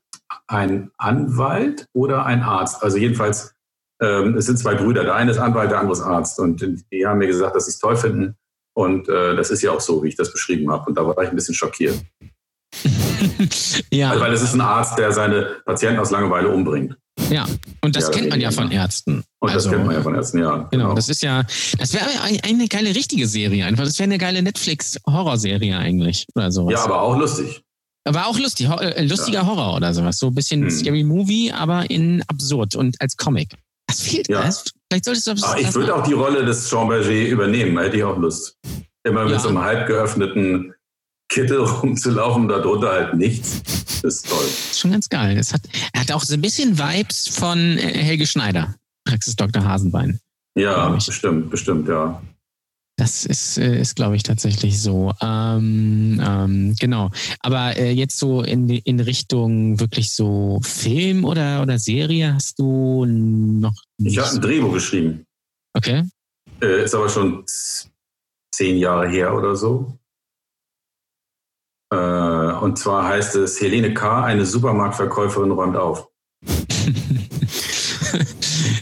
ein 0.48 0.92
Anwalt 0.98 1.88
oder 1.94 2.26
ein 2.26 2.42
Arzt. 2.42 2.84
Also 2.84 2.98
jedenfalls, 2.98 3.54
ähm, 4.02 4.36
es 4.36 4.46
sind 4.46 4.58
zwei 4.58 4.76
Brüder. 4.76 5.04
Der 5.04 5.16
eine 5.16 5.32
ist 5.32 5.38
Anwalt, 5.38 5.72
der 5.72 5.80
andere 5.80 5.94
ist 5.94 6.02
Arzt. 6.02 6.40
Und 6.40 6.66
die 6.92 7.06
haben 7.06 7.20
mir 7.20 7.28
gesagt, 7.28 7.56
dass 7.56 7.66
sie 7.66 7.72
es 7.72 7.80
toll 7.80 7.96
finden. 7.96 8.36
Und 8.74 9.08
äh, 9.08 9.36
das 9.36 9.52
ist 9.52 9.62
ja 9.62 9.72
auch 9.72 9.80
so, 9.80 10.04
wie 10.04 10.10
ich 10.10 10.16
das 10.16 10.32
beschrieben 10.32 10.70
habe. 10.72 10.86
Und 10.90 10.98
da 10.98 11.06
war 11.06 11.18
ich 11.24 11.30
ein 11.30 11.36
bisschen 11.36 11.56
schockiert. 11.56 12.04
ja. 13.92 14.10
Also, 14.10 14.24
weil 14.24 14.34
es 14.34 14.42
ist 14.42 14.54
ein 14.54 14.62
Arzt, 14.62 14.98
der 14.98 15.12
seine 15.12 15.62
Patienten 15.66 16.00
aus 16.00 16.12
Langeweile 16.12 16.50
umbringt. 16.50 16.98
Ja, 17.30 17.46
und 17.82 17.96
das 17.96 18.06
ja, 18.06 18.10
kennt 18.12 18.30
man 18.30 18.42
ja 18.42 18.52
von 18.52 18.72
Ärzten. 18.72 19.24
Und 19.40 19.50
also, 19.50 19.70
das 19.70 19.76
kennt 19.76 19.86
man 19.86 19.96
ja 19.96 20.02
von 20.02 20.16
Ärzten, 20.16 20.40
ja. 20.40 20.52
Genau, 20.56 20.68
genau. 20.70 20.94
das 20.94 21.10
ist 21.10 21.24
ja, 21.24 21.44
das 21.78 21.94
wäre 21.94 22.06
eine 22.44 22.68
geile 22.68 22.94
richtige 22.94 23.28
Serie 23.28 23.66
einfach. 23.66 23.86
Das 23.86 23.98
wäre 23.98 24.06
eine 24.06 24.18
geile 24.18 24.42
Netflix-Horrorserie 24.42 25.78
eigentlich 25.78 26.28
oder 26.36 26.52
sowas. 26.52 26.74
Ja, 26.74 26.84
aber 26.84 27.02
auch 27.02 27.18
lustig. 27.18 27.62
Aber 28.08 28.28
auch 28.28 28.38
lustig, 28.38 28.70
äh, 28.70 29.04
lustiger 29.04 29.40
ja. 29.40 29.48
Horror 29.48 29.78
oder 29.78 29.94
sowas. 29.94 30.20
So 30.20 30.28
ein 30.28 30.36
bisschen 30.36 30.64
hm. 30.64 30.70
Scary 30.70 31.04
Movie, 31.04 31.52
aber 31.52 31.90
in 31.90 32.22
absurd 32.28 32.76
und 32.76 32.96
als 33.02 33.18
Comic. 33.18 33.56
Das 33.88 34.02
fehlt. 34.02 34.28
Ja. 34.28 34.44
Das, 34.44 34.66
vielleicht 34.90 35.06
solltest 35.06 35.28
du 35.28 35.34
das 35.34 35.44
ah, 35.44 35.56
Ich 35.58 35.74
würde 35.74 35.96
auch 35.96 36.04
die 36.04 36.14
Rolle 36.14 36.46
des 36.46 36.70
Jean 36.70 36.88
Berger 36.88 37.28
übernehmen, 37.28 37.78
hätte 37.80 37.98
ich 37.98 38.04
auch 38.04 38.18
Lust. 38.18 38.58
Immer 39.04 39.24
mit 39.24 39.34
ja. 39.34 39.40
so 39.40 39.50
einem 39.50 39.62
halb 39.62 39.88
geöffneten 39.88 40.75
Kittel 41.30 41.60
rumzulaufen, 41.64 42.48
darunter 42.48 42.92
halt 42.92 43.14
nichts. 43.16 43.62
Das 44.02 44.16
ist 44.16 44.30
toll. 44.30 44.44
Das 44.44 44.72
ist 44.72 44.80
schon 44.80 44.92
ganz 44.92 45.10
geil. 45.10 45.36
Das 45.36 45.54
hat, 45.54 45.62
er 45.94 46.02
hat 46.02 46.12
auch 46.12 46.24
so 46.24 46.34
ein 46.34 46.42
bisschen 46.42 46.78
Vibes 46.78 47.28
von 47.28 47.60
äh, 47.78 48.04
Helge 48.04 48.28
Schneider, 48.28 48.76
Praxis 49.06 49.36
Dr. 49.36 49.64
Hasenbein. 49.64 50.20
Ja, 50.58 50.90
bestimmt, 50.90 51.50
bestimmt, 51.50 51.88
ja. 51.88 52.22
Das 52.98 53.26
ist, 53.26 53.58
äh, 53.58 53.82
ist 53.82 53.96
glaube 53.96 54.16
ich, 54.16 54.24
tatsächlich 54.24 54.82
so. 54.82 55.12
Ähm, 55.22 56.22
ähm, 56.26 56.76
genau. 56.80 57.12
Aber 57.42 57.76
äh, 57.76 57.92
jetzt 57.92 58.18
so 58.18 58.42
in, 58.42 58.70
in 58.70 59.00
Richtung 59.02 59.80
wirklich 59.82 60.14
so 60.14 60.62
Film 60.64 61.26
oder, 61.26 61.62
oder 61.62 61.78
Serie 61.78 62.34
hast 62.36 62.58
du 62.58 63.06
noch. 63.06 63.76
Ich 63.98 64.18
habe 64.18 64.30
ein 64.30 64.42
Drehbuch 64.42 64.74
geschrieben. 64.74 65.26
Okay. 65.74 66.04
Äh, 66.62 66.86
ist 66.86 66.96
aber 66.96 67.10
schon 67.10 67.44
zehn 68.52 68.78
Jahre 68.78 69.10
her 69.10 69.36
oder 69.36 69.58
so. 69.58 70.00
Äh, 71.96 72.58
und 72.64 72.78
zwar 72.78 73.08
heißt 73.08 73.36
es 73.36 73.60
Helene 73.62 73.94
K., 73.94 74.24
eine 74.24 74.46
Supermarktverkäuferin 74.46 75.52
räumt 75.52 75.78
auf. 75.78 76.10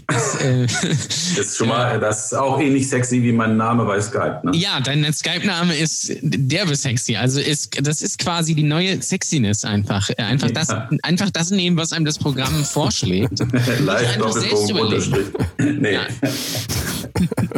das, 0.07 0.41
äh, 0.41 0.63
ist 1.39 1.57
schon 1.57 1.67
mal, 1.67 1.99
das 1.99 2.25
ist 2.25 2.33
auch 2.33 2.59
ähnlich 2.59 2.89
sexy 2.89 3.21
wie 3.21 3.31
mein 3.31 3.55
Name 3.55 3.85
bei 3.85 4.01
Skype. 4.01 4.41
Ne? 4.43 4.51
Ja, 4.55 4.79
dein 4.79 5.11
Skype-Name 5.13 5.75
ist 5.75 6.11
derbe 6.21 6.75
sexy. 6.75 7.15
Also 7.15 7.39
ist, 7.39 7.77
das 7.81 8.01
ist 8.01 8.19
quasi 8.19 8.55
die 8.55 8.63
neue 8.63 9.01
Sexiness 9.01 9.63
einfach. 9.63 10.09
Einfach, 10.17 10.47
ja. 10.47 10.53
das, 10.53 10.69
einfach 11.03 11.29
das 11.29 11.51
nehmen, 11.51 11.77
was 11.77 11.93
einem 11.93 12.05
das 12.05 12.17
Programm 12.17 12.65
vorschlägt. 12.65 13.39
Live 13.79 14.17
Doppelpunkt 14.17 14.71
Unterstrich. 14.73 15.27
Nee. 15.59 15.93
Ja. 15.93 16.07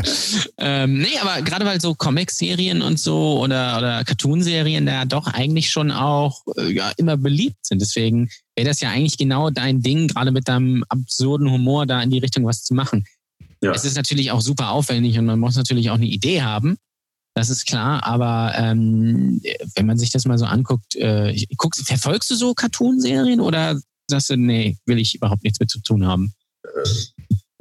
ähm, 0.68 0.98
nee, 0.98 1.16
aber 1.22 1.44
gerade 1.44 1.64
weil 1.64 1.80
so 1.80 1.94
Comic-Serien 1.94 2.82
und 2.82 3.00
so 3.00 3.40
oder, 3.40 3.78
oder 3.78 4.04
Cartoon-Serien 4.04 4.88
da 4.88 5.06
doch 5.06 5.28
eigentlich 5.28 5.70
schon 5.70 5.92
auch 5.92 6.42
äh, 6.58 6.72
ja, 6.72 6.92
immer 6.98 7.18
beliebt 7.18 7.64
sind. 7.64 7.84
Deswegen 7.84 8.32
wäre 8.56 8.68
das 8.68 8.80
ja 8.80 8.90
eigentlich 8.90 9.20
genau 9.20 9.52
dein 9.52 9.84
Ding, 9.84 10.08
gerade 10.08 10.32
mit 10.32 10.48
deinem 10.48 10.84
absurden 10.90 11.52
Humor 11.52 11.86
da 11.86 12.02
in 12.02 12.10
die 12.10 12.18
Richtung 12.18 12.46
was 12.46 12.64
zu 12.64 12.74
machen. 12.74 13.06
Ja. 13.62 13.74
Es 13.74 13.86
ist 13.86 13.96
natürlich 13.96 14.32
auch 14.32 14.42
super 14.42 14.72
aufwendig 14.72 15.20
und 15.20 15.26
man 15.26 15.38
muss 15.38 15.56
natürlich 15.56 15.92
auch 15.92 15.96
eine 15.96 16.08
Idee 16.08 16.42
haben. 16.42 16.78
Das 17.36 17.52
ist 17.52 17.68
klar, 17.68 18.04
aber 18.04 18.54
ähm, 18.58 19.44
wenn 19.76 19.86
man 19.86 20.00
sich 20.00 20.10
das 20.10 20.26
mal 20.26 20.40
so 20.40 20.46
anguckt, 20.46 20.96
äh, 20.96 21.46
guckst, 21.58 21.86
verfolgst 21.86 22.32
du 22.32 22.36
so 22.36 22.56
Cartoon-Serien 22.56 23.40
oder 23.40 23.80
sagst 24.08 24.32
du, 24.32 24.36
nee, 24.36 24.78
will 24.88 24.98
ich 24.98 25.14
überhaupt 25.14 25.44
nichts 25.44 25.60
mit 25.60 25.70
zu 25.70 25.80
tun 25.82 26.08
haben? 26.08 26.34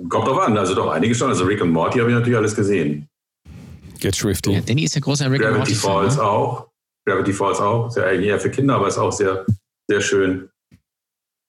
Äh, 0.04 0.08
kommt 0.08 0.28
drauf 0.28 0.40
an, 0.40 0.56
also 0.56 0.74
doch 0.74 0.90
einige 0.90 1.14
schon. 1.14 1.28
Also 1.28 1.44
Rick 1.44 1.62
und 1.62 1.70
Morty 1.70 1.98
habe 1.98 2.10
ich 2.10 2.16
natürlich 2.16 2.36
alles 2.36 2.54
gesehen. 2.54 3.08
Get 4.00 4.14
Swifty. 4.14 4.52
Ja, 4.52 4.60
Danny 4.60 4.84
ist 4.84 4.94
ja 4.94 5.00
großer 5.00 5.30
Rick 5.30 5.40
Gravity 5.40 5.56
und 5.56 5.58
Morty. 5.58 5.74
Falls 5.74 6.16
ne? 6.16 6.22
auch. 6.22 6.68
Gravity 7.06 7.32
Falls 7.32 7.60
auch. 7.60 7.88
Ist 7.88 7.96
ja 7.96 8.04
eigentlich 8.04 8.28
eher 8.28 8.40
für 8.40 8.50
Kinder, 8.50 8.76
aber 8.76 8.88
ist 8.88 8.98
auch 8.98 9.12
sehr, 9.12 9.44
sehr 9.88 10.00
schön. 10.00 10.48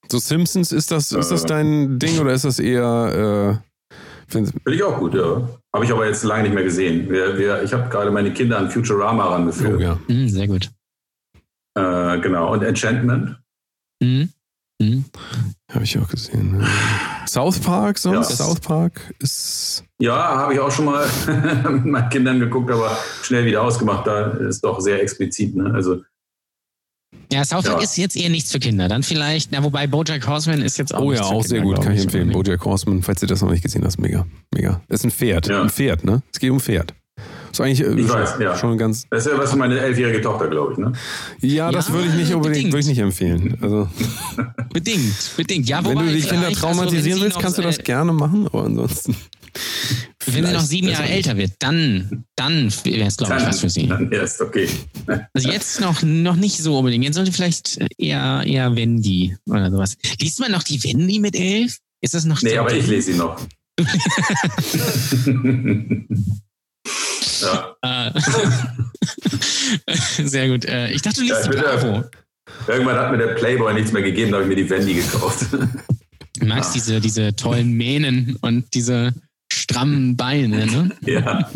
So 0.10 0.20
Simpsons, 0.20 0.72
ist 0.72 0.92
das, 0.92 1.12
ist 1.12 1.32
das 1.32 1.46
dein 1.46 2.00
Ding 2.00 2.20
oder 2.20 2.34
ist 2.34 2.46
das 2.46 2.60
eher... 2.60 3.62
Äh 3.62 3.66
Finde 4.28 4.52
ich 4.72 4.84
auch 4.84 4.98
gut, 4.98 5.14
ja. 5.14 5.48
Habe 5.74 5.86
ich 5.86 5.92
aber 5.92 6.08
jetzt 6.08 6.24
lange 6.24 6.44
nicht 6.44 6.56
mehr 6.56 6.64
gesehen. 6.64 7.10
Wir, 7.10 7.38
wir, 7.38 7.62
ich 7.64 7.74
habe 7.74 7.90
gerade 7.90 8.10
meine 8.10 8.34
Kinder 8.34 8.58
an 8.58 8.72
Futurama 8.72 9.26
rangeführt. 9.26 9.78
Oh, 9.78 9.80
ja. 9.80 10.00
Mhm, 10.08 10.30
sehr 10.30 10.48
gut. 10.48 10.72
Äh, 11.78 12.20
genau. 12.20 12.54
Und 12.54 12.64
Enchantment. 12.64 13.38
Mhm. 14.02 14.30
Mhm. 14.82 15.06
Habe 15.72 15.84
ich 15.84 15.98
auch 15.98 16.08
gesehen. 16.08 16.66
South 17.28 17.60
Park 17.60 17.98
sonst? 17.98 18.32
Ja. 18.32 18.36
South 18.36 18.60
Park 18.60 19.14
ist. 19.20 19.84
Ja, 20.00 20.16
habe 20.16 20.54
ich 20.54 20.60
auch 20.60 20.72
schon 20.72 20.86
mal 20.86 21.08
mit 21.72 21.86
meinen 21.86 22.10
Kindern 22.10 22.40
geguckt, 22.40 22.70
aber 22.72 22.98
schnell 23.24 23.46
wieder 23.46 23.62
ausgemacht. 23.62 24.06
Da 24.06 24.32
ist 24.32 24.64
doch 24.64 24.82
sehr 24.82 25.02
explizit. 25.02 25.56
Ne? 25.56 25.74
Also 25.74 26.02
ja, 27.32 27.44
South 27.44 27.64
Park 27.64 27.78
ja. 27.78 27.84
ist 27.84 27.98
jetzt 27.98 28.16
eher 28.16 28.30
nichts 28.30 28.52
für 28.52 28.60
Kinder. 28.60 28.88
Dann 28.88 29.04
vielleicht, 29.04 29.52
na, 29.52 29.64
wobei 29.64 29.88
Bojack 29.88 30.28
Horseman 30.28 30.62
ist 30.62 30.78
jetzt 30.78 30.94
auch. 30.94 31.02
Oh 31.02 31.14
ja, 31.14 31.24
auch 31.24 31.44
sehr 31.44 31.62
gut, 31.62 31.82
kann 31.82 31.94
ich 31.94 32.04
empfehlen. 32.04 32.32
Bojack 32.32 32.64
Horseman, 32.64 33.02
falls 33.02 33.22
ihr 33.22 33.28
das 33.28 33.42
noch 33.42 33.50
nicht 33.50 33.64
gesehen 33.64 33.84
habt, 33.84 34.00
mega. 34.00 34.28
Mega. 34.54 34.82
Das 34.88 35.02
ist 35.02 35.06
ein 35.06 35.12
Pferd. 35.12 35.48
Ja. 35.48 35.62
Ein 35.62 35.70
Pferd, 35.70 36.04
ne? 36.04 36.22
Es 36.32 36.40
geht 36.40 36.52
um 36.52 36.60
Pferd. 36.60 36.94
Ist 37.56 37.62
eigentlich 37.62 37.80
äh, 37.80 37.94
ich 37.94 38.10
weiß, 38.10 38.34
ja. 38.42 38.58
schon 38.58 38.78
ganz. 38.78 39.08
Das 39.10 39.26
ist 39.26 39.32
ja 39.32 39.40
was 39.40 39.52
für 39.52 39.58
meine 39.58 39.80
elfjährige 39.80 40.22
Tochter, 40.22 40.50
glaube 40.50 40.74
ich, 40.74 40.78
ne? 40.78 40.92
Ja, 41.40 41.72
das 41.72 41.88
ja, 41.88 41.94
würde 41.94 42.10
ich 42.10 42.16
nicht 42.16 42.34
unbedingt 42.34 42.66
würde 42.66 42.80
ich 42.80 42.88
nicht 42.88 43.00
empfehlen. 43.00 43.58
Also. 43.62 43.88
bedingt, 44.74 45.16
bedingt. 45.38 45.70
Ja, 45.70 45.82
Wenn 45.86 45.98
du 45.98 46.06
die 46.06 46.20
Kinder 46.20 46.52
traumatisieren 46.52 47.14
also, 47.14 47.24
willst, 47.24 47.40
kannst 47.40 47.58
du 47.58 47.62
das 47.62 47.78
äh, 47.78 47.84
gerne 47.84 48.12
machen, 48.12 48.48
aber 48.48 48.66
ansonsten 48.66 49.16
Wenn 50.26 50.46
sie 50.46 50.52
noch 50.52 50.66
sieben 50.66 50.90
Jahre 50.90 51.08
älter 51.08 51.38
wird, 51.38 51.54
dann, 51.60 52.26
dann 52.36 52.74
wäre 52.84 53.08
es, 53.08 53.16
glaube 53.16 53.38
ich, 53.38 53.46
was 53.46 53.62
für 53.62 53.70
sie. 53.70 53.88
Dann 53.88 54.12
es 54.12 54.42
okay. 54.42 54.68
Also 55.34 55.50
jetzt 55.50 55.80
noch, 55.80 56.04
noch 56.04 56.36
nicht 56.36 56.58
so 56.58 56.78
unbedingt. 56.78 57.06
Jetzt 57.06 57.16
sollte 57.16 57.32
vielleicht 57.32 57.80
eher, 57.98 58.44
eher 58.46 58.76
Wendy 58.76 59.38
oder 59.48 59.72
sowas. 59.72 59.96
Liest 60.20 60.42
man 60.42 60.52
noch 60.52 60.64
die 60.64 60.84
Wendy 60.84 61.20
mit 61.20 61.38
elf? 61.38 61.78
Ist 62.02 62.16
das 62.16 62.26
noch 62.26 62.42
Nee, 62.42 62.56
so- 62.56 62.60
aber 62.60 62.74
ich 62.74 62.86
lese 62.86 63.14
sie 63.14 63.18
noch. 63.18 63.40
ja. 67.42 67.76
Äh, 69.88 69.96
Sehr 70.24 70.48
gut. 70.50 70.66
Äh, 70.66 70.92
Ich 70.92 71.02
dachte, 71.02 71.22
du 71.22 71.28
liest 71.28 71.46
Ja, 71.46 71.52
die. 71.52 71.58
Bravo. 71.58 72.04
Irgendwann 72.68 72.96
hat 72.98 73.12
mir 73.12 73.18
der 73.18 73.34
Playboy 73.34 73.74
nichts 73.74 73.92
mehr 73.92 74.02
gegeben, 74.04 74.32
da 74.32 74.38
habe 74.38 74.44
ich 74.50 74.56
mir 74.56 74.64
die 74.64 74.70
Wendy 74.70 74.94
gekauft. 74.94 75.46
Du 76.38 76.46
magst 76.48 76.76
diese, 76.76 77.00
diese 77.00 77.34
tollen 77.34 77.72
Mähnen 77.72 78.36
und 78.42 78.74
diese 78.74 79.14
strammen 79.52 80.18
Beine, 80.18 80.66
ne? 80.66 80.92
ja. 81.06 81.50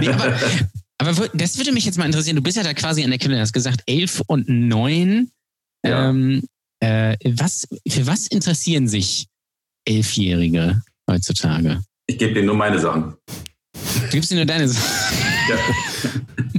Nee, 0.00 0.08
aber, 0.08 0.36
aber 0.98 1.28
das 1.32 1.56
würde 1.56 1.70
mich 1.70 1.84
jetzt 1.84 1.98
mal 1.98 2.06
interessieren. 2.06 2.34
Du 2.34 2.42
bist 2.42 2.56
ja 2.56 2.64
da 2.64 2.74
quasi 2.74 3.04
an 3.04 3.10
der 3.10 3.20
Quelle, 3.20 3.36
du 3.36 3.40
hast 3.40 3.52
gesagt, 3.52 3.84
elf 3.86 4.22
und 4.26 4.48
neun. 4.48 5.30
Ja. 5.86 6.08
Ähm, 6.10 6.42
äh, 6.80 7.16
was, 7.24 7.68
für 7.88 8.06
was 8.08 8.26
interessieren 8.26 8.88
sich 8.88 9.28
Elfjährige 9.84 10.82
heutzutage? 11.08 11.82
Ich 12.08 12.18
gebe 12.18 12.34
denen 12.34 12.46
nur 12.46 12.56
meine 12.56 12.80
Sachen. 12.80 13.14
Du 14.04 14.10
gibst 14.10 14.30
dir 14.30 14.36
nur 14.36 14.44
deine 14.44 14.66
Ja. 14.66 15.56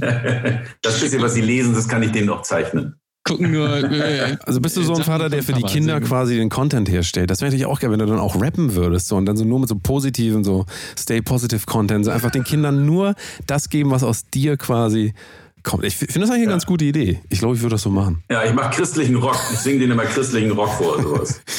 Das 0.82 1.00
bisschen, 1.00 1.20
was 1.22 1.34
sie 1.34 1.40
lesen, 1.40 1.74
das 1.74 1.88
kann 1.88 2.02
ich 2.02 2.12
denen 2.12 2.30
auch 2.30 2.42
zeichnen. 2.42 2.94
gucken 3.24 3.50
nur. 3.50 3.68
Äh, 3.90 4.36
Also 4.46 4.60
bist 4.60 4.76
du 4.76 4.82
so 4.82 4.94
ein 4.94 5.02
Vater, 5.02 5.28
der 5.28 5.42
für 5.42 5.52
die 5.52 5.62
Kinder 5.62 6.00
quasi 6.00 6.36
den 6.36 6.48
Content 6.48 6.88
herstellt? 6.88 7.30
Das 7.30 7.40
wäre 7.40 7.50
natürlich 7.50 7.66
auch 7.66 7.80
geil, 7.80 7.90
wenn 7.90 7.98
du 7.98 8.06
dann 8.06 8.18
auch 8.20 8.40
rappen 8.40 8.74
würdest 8.74 9.08
so, 9.08 9.16
und 9.16 9.26
dann 9.26 9.36
so 9.36 9.44
nur 9.44 9.60
mit 9.60 9.68
so 9.68 9.76
positiven, 9.76 10.44
so 10.44 10.66
Stay 10.96 11.20
Positive 11.20 11.66
Content, 11.66 12.04
so 12.04 12.10
einfach 12.10 12.30
den 12.30 12.44
Kindern 12.44 12.86
nur 12.86 13.14
das 13.46 13.68
geben, 13.68 13.90
was 13.90 14.02
aus 14.04 14.24
dir 14.32 14.56
quasi 14.56 15.12
kommt. 15.62 15.84
Ich 15.84 15.96
finde 15.96 16.20
das 16.20 16.30
eigentlich 16.30 16.42
eine 16.44 16.52
ganz 16.52 16.64
gute 16.66 16.84
Idee. 16.84 17.20
Ich 17.28 17.40
glaube, 17.40 17.56
ich 17.56 17.60
würde 17.60 17.74
das 17.74 17.82
so 17.82 17.90
machen. 17.90 18.22
Ja, 18.30 18.44
ich 18.44 18.54
mache 18.54 18.70
christlichen 18.70 19.16
Rock. 19.16 19.38
Ich 19.52 19.58
singe 19.58 19.80
denen 19.80 19.92
immer 19.92 20.04
christlichen 20.04 20.52
Rock 20.52 20.70
vor, 20.74 21.02
sowas. 21.02 21.40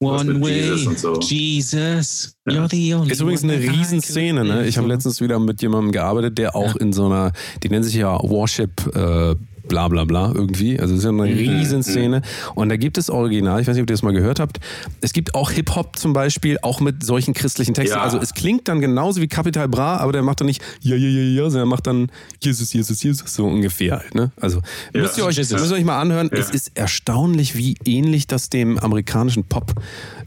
One 0.00 0.34
mit 0.34 0.42
way, 0.42 0.60
Jesus 0.60 0.86
und 0.86 0.98
so. 0.98 1.20
Jesus, 1.20 2.36
you're 2.46 2.68
the 2.68 2.94
only 2.94 3.12
Ist 3.12 3.20
übrigens 3.20 3.44
eine 3.44 3.58
Riesenszene. 3.58 4.44
Ne? 4.44 4.66
Ich 4.66 4.76
habe 4.76 4.88
letztens 4.88 5.20
wieder 5.20 5.38
mit 5.38 5.62
jemandem 5.62 5.92
gearbeitet, 5.92 6.36
der 6.38 6.56
auch 6.56 6.76
in 6.76 6.92
so 6.92 7.06
einer, 7.06 7.32
die 7.62 7.68
nennt 7.68 7.84
sich 7.84 7.94
ja 7.94 8.18
Worship 8.22 8.70
äh, 8.94 9.34
bla 9.68 9.88
bla 9.88 10.04
bla 10.04 10.32
irgendwie. 10.34 10.78
Also 10.78 10.94
es 10.94 10.98
ist 11.00 11.04
ja 11.04 11.10
eine 11.10 11.24
Riesenszene. 11.24 12.22
Und 12.54 12.68
da 12.68 12.76
gibt 12.76 12.98
es 12.98 13.10
Original, 13.10 13.60
ich 13.60 13.66
weiß 13.66 13.74
nicht, 13.76 13.82
ob 13.82 13.90
ihr 13.90 13.94
das 13.94 14.02
mal 14.02 14.12
gehört 14.12 14.40
habt. 14.40 14.60
Es 15.00 15.12
gibt 15.12 15.34
auch 15.34 15.50
Hip-Hop 15.50 15.96
zum 15.96 16.12
Beispiel, 16.12 16.58
auch 16.62 16.80
mit 16.80 17.04
solchen 17.04 17.34
christlichen 17.34 17.74
Texten. 17.74 17.96
Ja. 17.96 18.02
Also 18.02 18.18
es 18.18 18.34
klingt 18.34 18.68
dann 18.68 18.80
genauso 18.80 19.20
wie 19.20 19.28
Capital 19.28 19.68
Bra, 19.68 19.96
aber 19.98 20.12
der 20.12 20.22
macht 20.22 20.40
dann 20.40 20.46
nicht 20.46 20.62
ja, 20.80 20.96
ja, 20.96 21.08
ja, 21.08 21.22
ja, 21.22 21.42
sondern 21.44 21.68
er 21.68 21.70
macht 21.70 21.86
dann 21.86 22.10
Jesus, 22.42 22.72
Jesus, 22.72 23.02
Jesus, 23.02 23.32
so 23.34 23.46
ungefähr 23.46 23.98
halt. 23.98 24.14
Ne? 24.14 24.32
Also 24.40 24.60
Ja. 24.92 25.02
müsst, 25.02 25.16
ihr 25.18 25.24
euch, 25.24 25.36
müsst 25.38 25.52
ihr 25.52 25.72
euch 25.72 25.84
mal 25.84 26.00
anhören. 26.00 26.30
Ja. 26.32 26.38
Es 26.38 26.50
ist 26.50 26.72
erstaunlich, 26.74 27.56
wie 27.56 27.76
ähnlich 27.84 28.26
das 28.26 28.50
dem 28.50 28.78
amerikanischen 28.78 29.44
Pop 29.44 29.72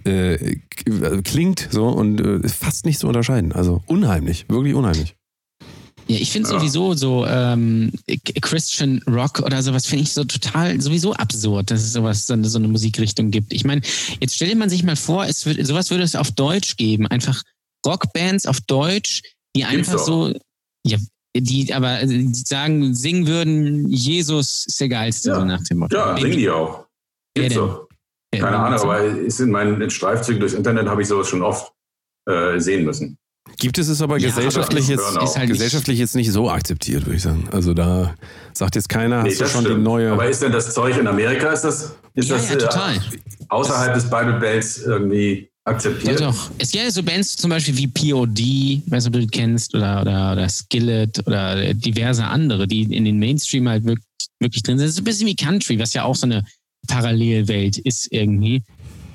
äh, 0.06 0.38
k- 0.69 1.21
klingt 1.23 1.67
so 1.71 1.88
und 1.89 2.21
äh, 2.21 2.47
fast 2.47 2.86
nicht 2.86 3.00
zu 3.00 3.08
unterscheiden. 3.08 3.52
Also 3.52 3.82
unheimlich, 3.88 4.45
wirklich 4.47 4.73
unheimlich. 4.73 5.16
Ja, 6.10 6.17
ich 6.20 6.32
finde 6.32 6.50
Ja. 6.50 6.58
sowieso 6.60 6.93
so 6.93 7.26
ähm, 7.26 7.91
Christian 8.41 9.02
Rock 9.08 9.39
oder 9.39 9.62
sowas 9.62 9.86
finde 9.86 10.04
ich 10.04 10.13
so 10.13 10.24
total 10.24 10.80
sowieso 10.82 11.13
absurd, 11.13 11.70
dass 11.72 11.82
es 11.84 11.93
sowas 11.93 12.26
so 12.28 12.34
eine, 12.34 12.48
so 12.48 12.58
eine 12.60 12.67
Musikrichtung 12.70 13.30
gibt. 13.32 13.52
Ich 13.54 13.65
meine, 13.65 13.82
jetzt 14.22 14.36
stelle 14.36 14.56
man 14.56 14.70
sich 14.70 14.84
mal 14.84 14.96
vor, 14.96 15.26
es 15.26 15.46
wird, 15.46 15.65
sowas 15.65 15.89
würde 15.91 16.04
es 16.04 16.15
auf 16.15 16.32
Deutsch 16.32 16.78
geben, 16.78 17.08
einfach 17.08 17.43
Rockbands 17.86 18.46
auf 18.46 18.62
Deutsch, 18.62 19.22
die 19.56 19.65
einfach 19.65 19.93
doch. 19.93 20.06
so, 20.06 20.34
ja, 20.86 20.98
die 21.36 21.74
aber 21.74 22.02
äh, 22.02 22.08
die 22.08 22.34
sagen, 22.34 22.96
singen 22.96 23.28
würden, 23.28 23.89
Jesus 23.89 24.65
ist 24.67 24.80
der 24.80 24.89
Geilste, 24.89 25.30
Ja. 25.30 25.36
so 25.39 25.46
nach 25.46 25.63
dem 25.63 25.80
Motto. 25.80 25.96
Ja, 25.96 26.15
Wen- 26.15 26.22
singen 26.24 26.38
die 26.38 26.50
auch. 26.50 26.86
Gibt's 27.36 27.54
so. 27.56 27.88
Keine 28.34 28.58
Ahnung, 28.58 28.80
aber 28.80 29.04
ist 29.04 29.39
in 29.39 29.52
meinen 29.52 29.89
Streifzügen 29.89 30.39
durchs 30.39 30.54
Internet 30.56 30.88
habe 30.88 31.02
ich 31.02 31.08
sowas 31.08 31.28
schon 31.30 31.41
oft 31.41 31.72
äh, 32.30 32.60
sehen 32.60 32.84
müssen. 32.86 33.17
Gibt 33.60 33.78
es 33.80 33.88
es 33.88 34.02
aber 34.02 34.17
Ja, 34.20 34.28
gesellschaftlich 34.28 34.84
aber 34.86 34.91
jetzt 34.93 35.15
das 35.15 35.36
halt 35.36 35.50
nicht- 35.50 35.54
gesellschaftlich 35.58 35.98
jetzt 36.00 36.15
nicht 36.15 36.32
so 36.32 36.50
akzeptiert, 36.50 37.06
würde 37.06 37.15
ich 37.17 37.24
sagen. 37.24 37.50
Also 37.52 37.74
da 37.74 38.13
sagt 38.54 38.76
jetzt 38.76 38.88
keiner, 38.89 39.24
Nee, 39.24 39.30
hast 39.30 39.39
du 39.39 39.43
das 39.46 39.52
schon 39.52 39.63
die 39.63 39.70
stimmt. 39.72 39.84
neue. 39.84 40.12
Aber 40.12 40.28
ist 40.30 40.41
denn 40.43 40.52
das 40.52 40.74
Zeug 40.74 40.98
in 40.98 41.08
Amerika, 41.08 41.50
ist 41.52 41.62
das, 41.63 41.93
ist 42.13 42.30
Ja, 42.30 42.36
das 42.38 42.50
ja, 42.50 42.56
äh, 42.56 42.58
total. 42.60 43.02
außerhalb 43.50 43.93
des 43.96 44.04
Bible 44.10 44.34
Belts 44.39 44.78
irgendwie 44.80 45.50
Ja, 45.65 45.74
akzeptiert? 45.74 46.22
doch. 46.22 46.52
Es 46.60 46.72
gibt 46.72 46.84
ja 46.84 46.91
so 46.91 47.02
Bands 47.02 47.36
zum 47.36 47.50
Beispiel 47.50 47.76
wie 47.78 47.88
POD, 47.88 48.84
weiß 48.91 49.06
nicht, 49.06 49.08
ob 49.08 49.13
du 49.13 49.20
die 49.22 49.28
kennst, 49.28 49.74
oder, 49.74 50.02
oder, 50.02 50.34
oder 50.34 50.48
Skillet 50.50 51.26
oder 51.26 51.74
diverse 51.74 52.26
andere, 52.26 52.67
die 52.67 52.84
in 52.84 53.06
den 53.06 53.17
Mainstream 53.17 53.67
halt 53.67 53.84
wirklich, 53.86 54.06
wirklich 54.39 54.62
drin 54.63 54.78
sind. 54.78 54.86
Das 54.88 54.93
ist 54.93 55.02
ein 55.02 55.04
bisschen 55.04 55.28
wie 55.28 55.36
Country, 55.36 55.80
was 55.80 55.93
ja 55.93 56.04
auch 56.04 56.15
so 56.15 56.28
eine 56.28 56.43
Parallelwelt 56.88 57.78
ist 57.80 58.08
irgendwie. 58.12 58.62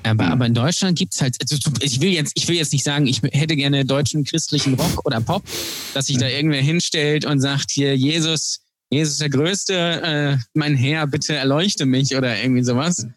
Aber, 0.03 0.27
aber 0.27 0.45
in 0.45 0.53
Deutschland 0.53 0.97
gibt's 0.97 1.21
halt, 1.21 1.37
also 1.41 1.57
ich 1.81 2.01
will 2.01 2.11
jetzt, 2.11 2.33
ich 2.35 2.47
will 2.47 2.55
jetzt 2.55 2.73
nicht 2.73 2.83
sagen, 2.83 3.07
ich 3.07 3.21
hätte 3.21 3.55
gerne 3.55 3.85
deutschen 3.85 4.23
christlichen 4.23 4.73
Rock 4.75 5.05
oder 5.05 5.21
Pop, 5.21 5.43
dass 5.93 6.07
sich 6.07 6.17
da 6.17 6.27
irgendwer 6.27 6.61
hinstellt 6.61 7.25
und 7.25 7.39
sagt, 7.39 7.71
hier, 7.71 7.95
Jesus, 7.95 8.59
Jesus 8.89 9.17
der 9.17 9.29
Größte, 9.29 9.73
äh, 9.73 10.37
mein 10.53 10.75
Herr, 10.75 11.07
bitte 11.07 11.35
erleuchte 11.35 11.85
mich 11.85 12.15
oder 12.15 12.41
irgendwie 12.41 12.63
sowas. 12.63 13.07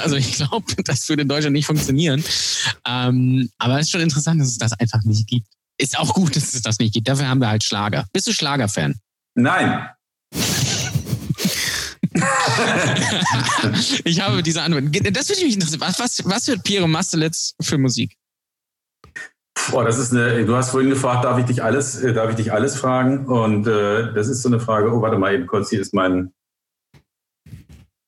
Also 0.00 0.16
ich 0.16 0.32
glaube, 0.32 0.64
das 0.84 1.08
würde 1.08 1.22
in 1.22 1.28
Deutschland 1.28 1.52
nicht 1.52 1.66
funktionieren. 1.66 2.24
Ähm, 2.86 3.48
aber 3.58 3.78
es 3.78 3.86
ist 3.86 3.90
schon 3.92 4.00
interessant, 4.00 4.40
dass 4.40 4.48
es 4.48 4.58
das 4.58 4.72
einfach 4.72 5.02
nicht 5.04 5.28
gibt. 5.28 5.46
Ist 5.78 5.98
auch 5.98 6.14
gut, 6.14 6.34
dass 6.34 6.54
es 6.54 6.62
das 6.62 6.78
nicht 6.78 6.94
gibt. 6.94 7.08
Dafür 7.08 7.28
haben 7.28 7.40
wir 7.40 7.48
halt 7.48 7.62
Schlager. 7.64 8.06
Bist 8.12 8.26
du 8.26 8.32
Schlagerfan? 8.32 8.96
Nein. 9.34 9.88
ich 14.04 14.20
habe 14.20 14.42
diese 14.42 14.62
Antwort. 14.62 14.84
Das 15.16 15.28
würde 15.28 15.44
mich 15.44 15.54
interessieren. 15.54 15.80
Was, 15.80 15.98
was, 15.98 16.22
was 16.24 16.48
hört 16.48 16.64
Piero 16.64 16.86
Mastelitz 16.86 17.54
für 17.60 17.78
Musik? 17.78 18.16
Boah, 19.70 19.84
das 19.84 19.98
ist 19.98 20.12
eine, 20.12 20.44
du 20.44 20.56
hast 20.56 20.70
vorhin 20.70 20.90
gefragt, 20.90 21.24
darf 21.24 21.38
ich 21.38 21.44
dich 21.44 21.62
alles, 21.62 22.02
äh, 22.02 22.12
darf 22.12 22.30
ich 22.30 22.36
dich 22.36 22.52
alles 22.52 22.76
fragen? 22.76 23.26
Und 23.26 23.66
äh, 23.66 24.12
das 24.12 24.28
ist 24.28 24.42
so 24.42 24.48
eine 24.48 24.60
Frage, 24.60 24.92
oh, 24.92 25.02
warte 25.02 25.18
mal 25.18 25.34
eben 25.34 25.46
kurz, 25.46 25.70
hier 25.70 25.80
ist 25.80 25.94
mein, 25.94 26.32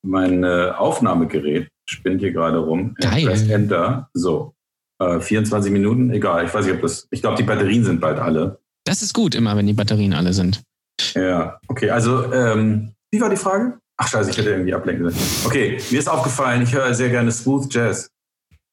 mein 0.03 0.43
äh, 0.43 0.73
Aufnahmegerät, 0.77 1.69
spinnt 1.89 2.21
hier 2.21 2.33
gerade 2.33 2.59
rum. 2.59 2.95
Geil. 3.01 3.27
Press 3.27 3.49
Enter. 3.49 4.09
So. 4.15 4.55
Äh, 5.01 5.21
24 5.21 5.73
Minuten, 5.73 6.11
egal. 6.11 6.45
Ich 6.47 6.55
weiß 6.55 6.65
nicht, 6.65 6.75
ob 6.75 6.83
das, 6.83 7.07
ich 7.11 7.21
glaube, 7.21 7.37
die 7.37 7.43
Batterien 7.43 7.85
sind 7.85 8.01
bald 8.01 8.19
alle. 8.19 8.61
Das 8.85 9.03
ist 9.03 9.15
gut 9.15 9.35
immer, 9.35 9.57
wenn 9.57 9.67
die 9.67 9.73
Batterien 9.73 10.13
alle 10.13 10.33
sind. 10.33 10.63
Ja, 11.15 11.59
okay, 11.69 11.91
also, 11.91 12.33
ähm, 12.33 12.95
wie 13.11 13.21
war 13.21 13.31
die 13.31 13.37
Frage? 13.37 13.79
Ach, 13.97 14.09
scheiße, 14.09 14.31
ich 14.31 14.39
hätte 14.39 14.51
irgendwie 14.51 14.75
ablenken 14.75 15.11
sollen. 15.11 15.27
Okay, 15.45 15.81
mir 15.91 15.99
ist 15.99 16.09
aufgefallen, 16.09 16.63
ich 16.63 16.75
höre 16.75 16.93
sehr 16.95 17.11
gerne 17.11 17.31
Smooth 17.31 17.73
Jazz. 17.73 18.11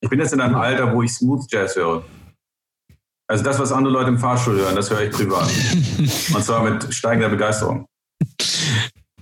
Ich 0.02 0.10
bin 0.10 0.20
jetzt 0.20 0.34
in 0.34 0.42
einem 0.42 0.56
Alter, 0.56 0.94
wo 0.94 1.04
ich 1.04 1.14
Smooth 1.14 1.46
Jazz 1.52 1.76
höre. 1.76 2.04
Also 3.28 3.44
das, 3.44 3.60
was 3.60 3.72
andere 3.72 3.94
Leute 3.94 4.10
im 4.10 4.18
Fahrstuhl 4.18 4.56
hören, 4.56 4.76
das 4.76 4.90
höre 4.90 5.02
ich 5.02 5.12
privat. 5.12 5.48
Und 6.36 6.44
zwar 6.44 6.64
mit 6.64 6.94
steigender 6.94 7.30
Begeisterung. 7.30 7.86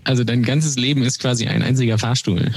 Also 0.03 0.23
dein 0.23 0.41
ganzes 0.41 0.77
Leben 0.77 1.03
ist 1.03 1.19
quasi 1.19 1.47
ein 1.47 1.61
einziger 1.61 1.97
Fahrstuhl. 1.97 2.51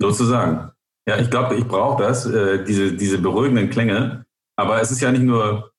Sozusagen. 0.00 0.70
Ja, 1.06 1.18
ich 1.18 1.30
glaube, 1.30 1.54
ich 1.56 1.64
brauche 1.66 2.02
das, 2.02 2.26
äh, 2.26 2.64
diese, 2.64 2.94
diese 2.94 3.18
beruhigenden 3.18 3.70
Klänge. 3.70 4.24
Aber 4.56 4.80
es 4.80 4.90
ist 4.90 5.00
ja 5.00 5.12
nicht 5.12 5.22
nur, 5.22 5.70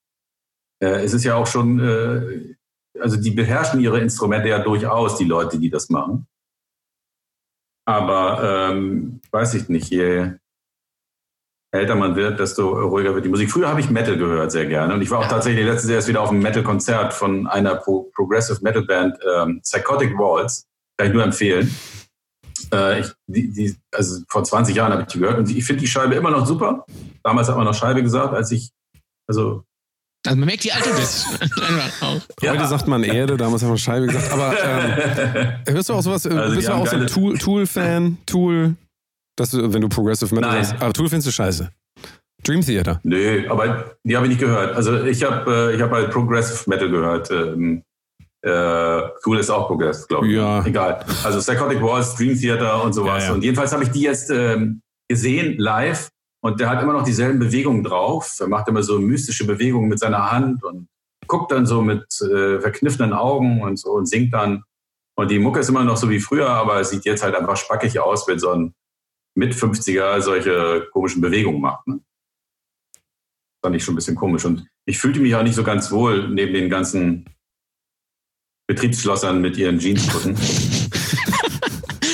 äh, 0.81 1.03
es 1.03 1.13
ist 1.13 1.23
ja 1.23 1.35
auch 1.35 1.47
schon, 1.47 1.79
äh, 1.79 2.55
also 3.01 3.17
die 3.17 3.31
beherrschen 3.31 3.81
ihre 3.81 3.99
Instrumente 3.99 4.49
ja 4.49 4.59
durchaus, 4.59 5.17
die 5.17 5.25
Leute, 5.25 5.59
die 5.59 5.69
das 5.69 5.89
machen. 5.89 6.27
Aber 7.85 8.71
ähm, 8.71 9.21
weiß 9.31 9.53
ich 9.53 9.69
nicht, 9.69 9.91
je 9.91 10.31
älter 11.71 11.95
man 11.95 12.15
wird, 12.15 12.39
desto 12.39 12.69
ruhiger 12.69 13.13
wird 13.13 13.25
die 13.25 13.29
Musik. 13.29 13.51
Früher 13.51 13.67
habe 13.67 13.79
ich 13.79 13.89
Metal 13.89 14.17
gehört 14.17 14.51
sehr 14.51 14.65
gerne 14.65 14.93
und 14.93 15.01
ich 15.01 15.11
war 15.11 15.19
auch 15.19 15.27
tatsächlich 15.27 15.65
letztens 15.65 15.91
erst 15.91 16.07
wieder 16.07 16.21
auf 16.21 16.29
einem 16.29 16.41
Metal-Konzert 16.41 17.13
von 17.13 17.47
einer 17.47 17.75
Pro 17.75 18.09
Progressive 18.15 18.59
Metal 18.61 18.83
Band, 18.83 19.17
ähm, 19.35 19.61
Psychotic 19.61 20.17
Walls. 20.17 20.67
Kann 20.97 21.07
ich 21.07 21.13
nur 21.13 21.23
empfehlen. 21.23 21.69
Äh, 22.73 23.01
ich, 23.01 23.11
die, 23.27 23.51
die, 23.51 23.75
also 23.93 24.23
vor 24.29 24.43
20 24.43 24.75
Jahren 24.75 24.93
habe 24.93 25.03
ich 25.03 25.09
die 25.09 25.19
gehört 25.19 25.37
und 25.37 25.49
ich 25.49 25.65
finde 25.65 25.81
die 25.81 25.87
Scheibe 25.87 26.15
immer 26.15 26.31
noch 26.31 26.45
super. 26.45 26.85
Damals 27.23 27.49
hat 27.49 27.57
man 27.57 27.65
noch 27.65 27.73
Scheibe 27.73 28.01
gesagt, 28.01 28.33
als 28.33 28.51
ich, 28.51 28.71
also 29.27 29.63
Also 30.27 30.37
man 30.37 30.47
merkt, 30.47 30.63
wie 30.63 30.71
alt 30.71 30.85
du 30.85 30.95
bist. 30.95 31.25
Auch. 32.01 32.21
Heute 32.41 32.67
sagt 32.67 32.87
man 32.87 33.03
Erde, 33.03 33.37
damals 33.37 33.63
haben 33.63 33.71
wir 33.71 33.77
Scheibe 33.77 34.07
gesagt. 34.07 34.31
Aber 34.31 34.53
ähm, 34.63 35.53
hörst 35.67 35.89
du 35.89 35.93
auch 35.93 36.01
sowas? 36.01 36.25
Also, 36.25 36.55
bist 36.55 36.67
du 36.67 36.73
auch 36.73 36.87
so 36.87 36.95
ein 36.95 37.07
Tool- 37.07 37.37
Tool-Fan? 37.37 38.17
Tool, 38.25 38.75
dass 39.35 39.51
du, 39.51 39.73
wenn 39.73 39.81
du 39.81 39.89
Progressive 39.89 40.33
Metal 40.33 40.51
Nein. 40.51 40.59
hast. 40.61 40.81
Aber 40.81 40.93
Tool 40.93 41.09
findest 41.09 41.27
du 41.27 41.31
scheiße. 41.31 41.69
Dream 42.43 42.61
Theater. 42.61 42.99
Nö, 43.03 43.49
aber 43.49 43.95
die 44.03 44.15
habe 44.15 44.27
ich 44.27 44.31
nicht 44.31 44.41
gehört. 44.41 44.75
Also 44.75 45.03
ich 45.05 45.23
habe 45.23 45.71
äh, 45.71 45.75
ich 45.75 45.81
hab 45.81 45.91
halt 45.91 46.11
Progressive 46.11 46.69
Metal 46.69 46.89
gehört. 46.89 47.31
Ähm, 47.31 47.81
äh, 48.43 49.01
Tool 49.23 49.39
ist 49.39 49.49
auch 49.49 49.67
Progressive, 49.67 50.07
glaube 50.07 50.27
ich. 50.27 50.33
Ja. 50.35 50.63
Egal. 50.63 51.03
Also 51.23 51.39
Psychotic 51.39 51.81
Walls, 51.81 52.13
Dream 52.15 52.39
Theater 52.39 52.83
und 52.83 52.93
sowas. 52.93 53.23
Ja, 53.23 53.29
ja. 53.29 53.33
Und 53.33 53.43
jedenfalls 53.43 53.73
habe 53.73 53.83
ich 53.83 53.89
die 53.89 54.01
jetzt 54.01 54.29
ähm, 54.29 54.81
gesehen 55.09 55.57
live 55.57 56.09
Und 56.45 56.59
der 56.59 56.69
hat 56.69 56.83
immer 56.83 56.93
noch 56.93 57.01
dieselben 57.01 57.39
Bewegungen 57.39 57.83
drauf. 57.83 58.37
Er 58.39 58.47
macht 58.47 58.67
immer 58.67 58.83
so 58.83 58.99
mystische 58.99 59.47
Bewegungen 59.47 59.89
mit 59.89 59.97
seiner 59.97 60.31
Hand 60.31 60.63
und 60.63 60.87
guckt 61.25 61.51
dann 61.51 61.65
so 61.65 61.81
mit 61.81 62.05
äh, 62.21 62.61
verkniffenen 62.61 63.13
Augen 63.13 63.63
und 63.63 63.79
so 63.79 63.93
und 63.93 64.05
singt 64.05 64.31
dann. 64.31 64.63
Und 65.15 65.31
die 65.31 65.39
Mucke 65.39 65.61
ist 65.61 65.69
immer 65.69 65.83
noch 65.83 65.97
so 65.97 66.07
wie 66.07 66.19
früher, 66.19 66.47
aber 66.47 66.79
es 66.79 66.91
sieht 66.91 67.03
jetzt 67.03 67.23
halt 67.23 67.33
einfach 67.33 67.57
spackig 67.57 67.99
aus, 67.99 68.27
wenn 68.27 68.37
so 68.37 68.51
ein 68.51 68.75
mit 69.33 69.55
50er 69.55 70.21
solche 70.21 70.87
komischen 70.93 71.19
Bewegungen 71.19 71.61
macht. 71.61 71.87
Ne? 71.87 71.99
Fand 73.63 73.75
ich 73.75 73.83
schon 73.83 73.93
ein 73.93 73.97
bisschen 73.97 74.15
komisch. 74.15 74.45
Und 74.45 74.67
ich 74.85 74.99
fühlte 74.99 75.21
mich 75.21 75.33
auch 75.33 75.41
nicht 75.41 75.55
so 75.55 75.63
ganz 75.63 75.91
wohl 75.91 76.29
neben 76.29 76.53
den 76.53 76.69
ganzen 76.69 77.25
Betriebsschlossern 78.67 79.41
mit 79.41 79.57
ihren 79.57 79.79
Jeanskutten. 79.79 80.37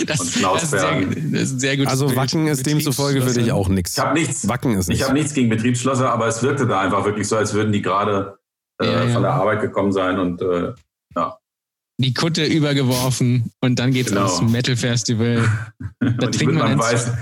Das, 0.07 0.19
Und 0.19 0.27
das, 0.27 0.39
Schnauzbären. 0.39 1.31
das 1.33 1.41
ist 1.43 1.51
ein 1.53 1.59
sehr 1.59 1.77
gutes 1.77 1.91
Also. 1.91 2.15
Wacken 2.15 2.47
ist 2.47 2.65
demzufolge 2.65 3.21
für 3.21 3.33
dich 3.33 3.51
auch 3.51 3.69
nichts. 3.69 3.93
Ich 3.97 3.99
habe 4.03 4.19
nichts, 4.19 4.47
Wacken 4.47 4.77
ist 4.77 4.89
ich 4.89 5.03
habe 5.03 5.13
nichts 5.13 5.33
gegen 5.33 5.49
Betriebsschlosser, 5.49 6.11
aber 6.11 6.27
es 6.27 6.41
wirkte 6.43 6.65
da 6.67 6.81
einfach 6.81 7.05
wirklich 7.05 7.27
so, 7.27 7.35
als 7.37 7.53
würden 7.53 7.71
die 7.71 7.81
gerade 7.81 8.37
äh, 8.81 8.85
Ja, 8.85 9.05
ja. 9.05 9.13
von 9.13 9.21
der 9.23 9.33
Arbeit 9.33 9.61
gekommen 9.61 9.91
sein 9.91 10.19
und 10.19 10.41
äh, 10.41 10.73
Die 11.99 12.13
Kutte 12.15 12.45
übergeworfen 12.45 13.51
und 13.59 13.77
dann 13.77 13.91
geht's 13.91 14.09
Genau. 14.09 14.25
ans 14.25 14.41
Metal 14.41 14.75
Festival. 14.75 15.47
Da 15.99 16.25
und 16.27 16.35
ich, 16.35 16.45
mit 16.45 16.55
man 16.55 16.63
meinem 16.69 16.79
weißen, 16.79 17.13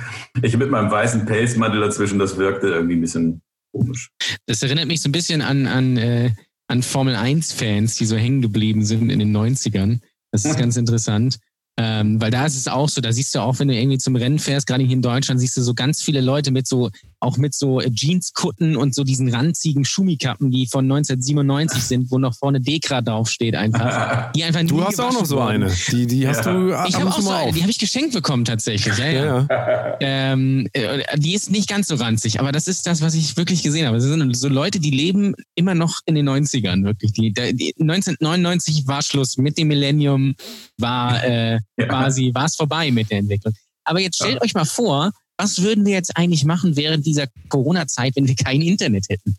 ich 0.41 0.55
mit 0.57 0.71
meinem 0.71 0.89
weißen 0.89 1.25
Pelzmantel 1.25 1.81
dazwischen, 1.81 2.17
das 2.17 2.37
wirkte 2.37 2.67
irgendwie 2.67 2.95
ein 2.95 3.01
bisschen 3.01 3.41
komisch. 3.73 4.09
Das 4.45 4.63
erinnert 4.63 4.87
mich 4.87 5.01
so 5.01 5.09
ein 5.09 5.11
bisschen 5.11 5.41
an, 5.41 5.67
an, 5.67 5.97
äh, 5.97 6.31
an 6.67 6.81
Formel 6.81 7.15
1-Fans, 7.15 7.95
die 7.95 8.05
so 8.05 8.15
hängen 8.15 8.41
geblieben 8.41 8.85
sind 8.85 9.09
in 9.09 9.19
den 9.19 9.35
90ern. 9.35 9.99
Das 10.31 10.45
ist 10.45 10.57
ganz 10.57 10.77
interessant. 10.77 11.39
Ähm, 11.81 12.19
weil 12.19 12.29
da 12.29 12.45
ist 12.45 12.57
es 12.57 12.67
auch 12.67 12.89
so, 12.89 12.99
da 12.99 13.13
siehst 13.13 13.33
du 13.33 13.39
auch, 13.39 13.57
wenn 13.59 13.69
du 13.69 13.73
irgendwie 13.73 13.97
zum 13.97 14.17
Rennen 14.17 14.37
fährst, 14.37 14.67
gerade 14.67 14.83
hier 14.83 14.91
in 14.91 15.01
Deutschland, 15.01 15.39
siehst 15.39 15.55
du 15.55 15.61
so 15.61 15.73
ganz 15.73 16.03
viele 16.03 16.19
Leute 16.19 16.51
mit 16.51 16.67
so, 16.67 16.89
auch 17.21 17.38
mit 17.38 17.53
so 17.53 17.82
äh, 17.82 17.89
Jeanskutten 17.93 18.75
und 18.77 18.95
so 18.95 19.03
diesen 19.03 19.34
ranzigen 19.34 19.84
Schumikappen, 19.86 20.51
die 20.51 20.67
von 20.67 20.86
1997 20.86 21.84
sind, 21.84 22.12
wo 22.12 22.17
noch 22.17 22.36
vorne 22.36 22.62
Dekra 22.62 23.01
draufsteht 23.01 23.55
einfach. 23.55 24.32
Die 24.36 24.43
einfach 24.43 24.62
Du 24.63 24.84
hast 24.84 24.99
auch 25.01 25.12
noch 25.12 25.25
so 25.25 25.39
eine. 25.41 25.71
Die, 25.91 26.08
die 26.08 26.27
hast 26.27 26.45
Ja. 26.45 26.53
du 26.53 26.67
Ich 26.88 26.95
ab 26.95 27.01
habe 27.01 27.10
auch 27.10 27.19
so 27.19 27.29
eine, 27.29 27.51
die 27.51 27.62
habe 27.62 27.71
ich 27.71 27.79
geschenkt 27.79 28.13
bekommen 28.13 28.45
tatsächlich. 28.45 28.97
Ja, 28.97 29.05
ja. 29.08 29.47
Ja. 29.49 29.95
Ähm, 30.01 30.69
äh, 30.71 31.03
die 31.17 31.34
ist 31.34 31.51
nicht 31.51 31.67
ganz 31.67 31.89
so 31.89 31.95
ranzig, 31.95 32.39
aber 32.39 32.53
das 32.53 32.69
ist 32.69 32.88
das, 32.88 33.01
was 33.01 33.15
ich 33.15 33.36
wirklich 33.36 33.63
gesehen 33.63 33.86
habe. 33.86 33.97
Das 33.97 34.05
sind 34.05 34.38
so 34.38 34.47
Leute, 34.47 34.79
die 34.79 34.91
leben 34.91 35.36
immer 35.55 35.75
noch 35.75 35.99
in 36.05 36.15
den 36.15 36.29
90ern, 36.29 36.86
wirklich. 36.86 37.12
Die, 37.12 37.34
die 37.34 37.73
1999 37.82 38.88
war 38.88 39.01
Schluss 39.01 39.36
mit 39.38 39.58
dem 39.58 39.67
Millennium, 39.67 40.36
war 40.77 41.21
äh, 41.23 41.60
Ja. 41.77 41.86
quasi, 41.88 42.32
war 42.34 42.45
es 42.45 42.55
vorbei 42.55 42.91
mit 42.91 43.10
der 43.12 43.19
Entwicklung. 43.19 43.53
Aber 43.84 43.99
jetzt 43.99 44.15
stellt 44.17 44.41
euch 44.41 44.53
mal 44.53 44.65
vor, 44.65 45.12
was 45.39 45.63
würden 45.63 45.86
wir 45.86 45.93
jetzt 45.93 46.17
eigentlich 46.17 46.43
machen 46.43 46.75
während 46.75 47.06
dieser 47.06 47.28
Corona-Zeit, 47.47 48.15
wenn 48.17 48.28
wir 48.28 48.36
kein 48.36 48.62
Internet 48.62 49.08
hätten? 49.10 49.38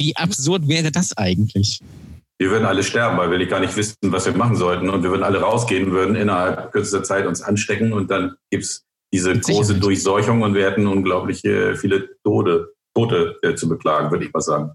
Wie 0.00 0.16
absurd 0.16 0.66
wäre 0.66 0.90
das 0.90 1.16
eigentlich? 1.16 1.80
Wir 2.38 2.50
würden 2.50 2.66
alle 2.66 2.82
sterben, 2.82 3.16
weil 3.18 3.30
wir 3.30 3.46
gar 3.46 3.60
nicht 3.60 3.76
wissen, 3.76 3.96
was 4.02 4.26
wir 4.26 4.32
machen 4.32 4.56
sollten. 4.56 4.90
Und 4.90 5.02
wir 5.02 5.10
würden 5.10 5.22
alle 5.22 5.40
rausgehen, 5.40 5.90
würden 5.92 6.16
innerhalb 6.16 6.72
kürzester 6.72 7.04
Zeit 7.04 7.26
uns 7.26 7.40
anstecken 7.40 7.92
und 7.92 8.10
dann 8.10 8.36
gibt's 8.50 8.84
diese 9.12 9.30
Mit 9.34 9.44
große 9.44 9.64
Sicherheit. 9.64 9.82
Durchseuchung 9.84 10.42
und 10.42 10.54
wir 10.54 10.68
hätten 10.68 10.86
unglaublich 10.86 11.44
äh, 11.44 11.76
viele 11.76 12.08
Tode, 12.24 12.74
Tote 12.94 13.36
äh, 13.42 13.54
zu 13.54 13.68
beklagen, 13.68 14.10
würde 14.10 14.26
ich 14.26 14.32
mal 14.32 14.40
sagen. 14.40 14.72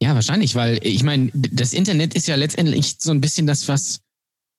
Ja, 0.00 0.14
wahrscheinlich, 0.14 0.54
weil 0.54 0.78
ich 0.82 1.02
meine, 1.02 1.30
das 1.34 1.72
Internet 1.72 2.14
ist 2.14 2.26
ja 2.26 2.36
letztendlich 2.36 2.96
so 2.98 3.10
ein 3.10 3.20
bisschen 3.20 3.46
das, 3.46 3.68
was, 3.68 4.00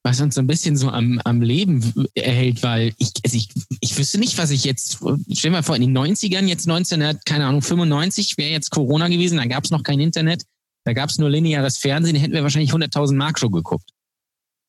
was 0.03 0.19
uns 0.19 0.35
so 0.35 0.41
ein 0.41 0.47
bisschen 0.47 0.77
so 0.77 0.89
am, 0.89 1.21
am 1.23 1.41
Leben 1.41 2.07
erhält, 2.15 2.63
weil 2.63 2.93
ich, 2.97 3.11
also 3.23 3.37
ich, 3.37 3.49
ich 3.81 3.97
wüsste 3.97 4.17
nicht, 4.17 4.37
was 4.37 4.49
ich 4.49 4.63
jetzt, 4.63 4.99
stell 5.31 5.51
mal 5.51 5.61
vor, 5.61 5.75
in 5.75 5.81
den 5.81 5.97
90ern, 5.97 6.47
jetzt 6.47 6.67
1900, 6.67 7.23
keine 7.25 7.45
Ahnung, 7.45 7.61
95 7.61 8.37
wäre 8.37 8.49
jetzt 8.49 8.71
Corona 8.71 9.07
gewesen, 9.09 9.37
da 9.37 9.45
gab 9.45 9.63
es 9.63 9.71
noch 9.71 9.83
kein 9.83 9.99
Internet, 9.99 10.43
da 10.85 10.93
gab 10.93 11.09
es 11.09 11.19
nur 11.19 11.29
lineares 11.29 11.77
Fernsehen, 11.77 12.15
hätten 12.15 12.33
wir 12.33 12.41
wahrscheinlich 12.41 12.71
100.000 12.71 13.15
Mark 13.15 13.37
Show 13.37 13.49
geguckt. 13.49 13.89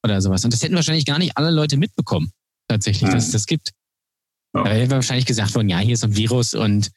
Oder 0.04 0.20
sowas. 0.20 0.44
Und 0.44 0.52
das 0.52 0.62
hätten 0.62 0.74
wahrscheinlich 0.74 1.06
gar 1.06 1.18
nicht 1.18 1.36
alle 1.36 1.50
Leute 1.50 1.76
mitbekommen, 1.76 2.32
tatsächlich, 2.68 3.10
dass 3.10 3.26
es 3.26 3.30
das 3.30 3.46
gibt. 3.46 3.70
Ja. 4.54 4.64
Da 4.64 4.70
hätte 4.70 4.90
wahrscheinlich 4.90 5.26
gesagt 5.26 5.54
worden, 5.54 5.70
ja, 5.70 5.78
hier 5.78 5.94
ist 5.94 6.04
ein 6.04 6.14
Virus 6.14 6.54
und 6.54 6.90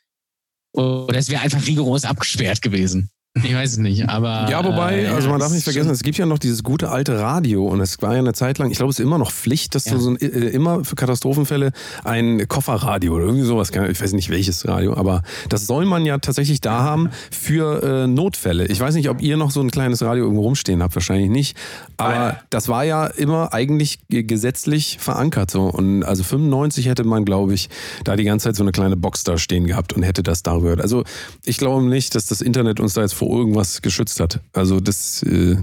oder 0.74 1.18
es 1.18 1.30
wäre 1.30 1.42
einfach 1.42 1.66
rigoros 1.66 2.04
abgesperrt 2.04 2.62
gewesen. 2.62 3.10
Ich 3.44 3.54
weiß 3.54 3.72
es 3.74 3.78
nicht, 3.78 4.08
aber. 4.08 4.48
Ja, 4.50 4.64
wobei, 4.64 5.04
äh, 5.04 5.08
also 5.08 5.28
man 5.30 5.40
darf 5.42 5.52
nicht 5.52 5.66
vergessen, 5.66 5.90
es 5.92 6.04
gibt 6.04 6.18
ja 6.18 6.26
noch 6.26 6.40
dieses 6.40 6.64
gute 6.64 6.90
alte 6.90 7.20
Radio 7.20 7.68
und 7.68 7.82
es 7.82 8.02
war 8.02 8.14
ja 8.14 8.20
eine 8.20 8.32
Zeit 8.32 8.60
lang, 8.60 8.72
ich 8.72 8.78
glaube, 8.78 8.92
es 8.92 9.00
ist 9.00 9.04
immer 9.04 9.18
noch 9.18 9.30
Pflicht, 9.32 9.76
dass 9.76 9.86
Ja. 9.86 9.92
du 9.94 10.00
so 10.00 10.12
ein, 10.12 10.16
äh, 10.22 10.26
immer 10.28 10.86
für 10.86 10.96
Katastrophenfälle 10.96 11.74
ein 12.06 12.48
Kofferradio 12.48 13.14
oder 13.14 13.26
irgendwie 13.26 13.44
sowas, 13.46 13.72
ich 13.72 14.02
weiß 14.02 14.14
nicht 14.14 14.30
welches 14.30 14.66
Radio, 14.68 14.96
aber 14.96 15.22
das 15.50 15.68
soll 15.68 15.86
man 15.86 16.06
ja 16.06 16.18
tatsächlich 16.20 16.62
da 16.62 16.80
haben 16.80 17.10
für 17.30 17.84
äh, 17.84 18.08
Notfälle. 18.08 18.68
Ich 18.68 18.80
weiß 18.80 18.96
nicht, 18.96 19.10
ob 19.10 19.22
ihr 19.22 19.36
noch 19.36 19.52
so 19.52 19.60
ein 19.60 19.70
kleines 19.70 20.02
Radio 20.02 20.24
irgendwo 20.24 20.44
rumstehen 20.44 20.82
habt, 20.82 20.96
wahrscheinlich 20.96 21.30
nicht, 21.30 21.58
aber 21.98 22.18
Nein. 22.18 22.36
das 22.52 22.70
war 22.70 22.86
ja 22.86 23.06
immer 23.08 23.54
eigentlich 23.54 24.00
ge- 24.08 24.24
gesetzlich 24.24 24.98
verankert 25.02 25.52
so 25.52 25.64
und 25.64 26.04
also 26.04 26.24
95 26.24 26.88
hätte 26.88 27.04
man, 27.04 27.26
glaube 27.26 27.54
ich, 27.54 27.68
da 28.06 28.16
die 28.16 28.24
ganze 28.24 28.46
Zeit 28.46 28.56
so 28.56 28.64
eine 28.64 28.72
kleine 28.72 28.96
Box 28.96 29.26
da 29.26 29.38
stehen 29.38 29.68
gehabt 29.68 29.92
und 29.92 30.04
hätte 30.04 30.24
das 30.24 30.42
darüber 30.42 30.64
gehört. 30.64 30.82
Also 30.82 31.04
ich 31.44 31.58
glaube 31.58 31.84
nicht, 31.86 32.16
dass 32.16 32.28
das 32.28 32.40
Internet 32.42 32.80
uns 32.80 32.94
da 32.94 33.02
jetzt 33.02 33.14
vor 33.14 33.25
irgendwas 33.30 33.82
geschützt 33.82 34.20
hat. 34.20 34.40
Also 34.54 34.80
das 34.80 35.24
äh, 35.24 35.58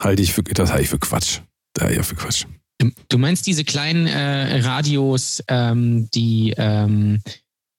halte 0.00 0.22
ich 0.22 0.32
für, 0.32 0.42
das 0.42 0.70
halte 0.70 0.82
ich 0.82 0.88
für 0.88 0.98
Quatsch. 0.98 1.40
Da 1.74 1.90
ja 1.90 2.02
für 2.02 2.14
Quatsch. 2.14 2.44
Du, 3.08 3.18
meinst 3.18 3.46
diese 3.46 3.64
kleinen 3.64 4.06
äh, 4.06 4.60
Radios, 4.60 5.42
ähm, 5.48 6.08
die, 6.14 6.54
ähm, 6.56 7.20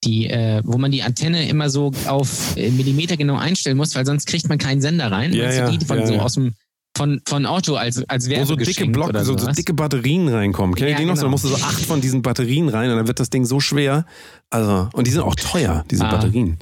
die, 0.04 0.28
äh, 0.30 0.62
wo 0.64 0.78
man 0.78 0.92
die 0.92 1.04
Antenne 1.04 1.48
immer 1.50 1.70
so 1.70 1.92
auf 2.08 2.56
äh, 2.56 2.72
Millimeter 2.72 3.18
genau 3.18 3.36
einstellen 3.38 3.78
muss, 3.78 3.96
weil 3.96 4.06
sonst 4.06 4.26
kriegt 4.26 4.48
man 4.48 4.58
keinen 4.58 4.82
Sender 4.82 5.12
rein. 5.12 5.34
Ja, 5.34 5.50
du 5.50 5.56
ja, 5.56 5.70
die 5.70 5.86
von 5.86 6.00
ja, 6.00 6.08
so 6.08 6.14
ja. 6.14 6.22
aus 6.22 6.34
dem 6.34 6.54
von, 6.98 7.22
von 7.28 7.46
Auto 7.46 7.76
als, 7.76 8.02
als 8.08 8.30
Wo 8.30 8.46
so 8.46 8.56
dicke 8.56 8.86
Block, 8.88 9.12
so, 9.18 9.38
so 9.38 9.52
dicke 9.52 9.74
Batterien 9.74 10.30
reinkommen. 10.30 10.76
Kennt 10.76 10.88
ihr 10.88 10.94
Ja, 10.94 11.00
die 11.00 11.06
noch? 11.06 11.16
so? 11.16 11.24
Da 11.24 11.28
genau. 11.28 11.32
musst 11.32 11.44
du 11.44 11.50
so 11.50 11.56
acht 11.56 11.84
von 11.86 12.00
diesen 12.00 12.22
Batterien 12.22 12.70
rein 12.70 12.90
und 12.90 12.96
dann 12.96 13.08
wird 13.08 13.20
das 13.20 13.30
Ding 13.30 13.44
so 13.44 13.60
schwer. 13.60 14.06
Also, 14.50 14.88
und 14.94 15.06
die 15.06 15.12
sind 15.12 15.22
auch 15.22 15.36
teuer, 15.36 15.84
diese 15.92 16.06
Ah. 16.06 16.12
Batterien. 16.12 16.58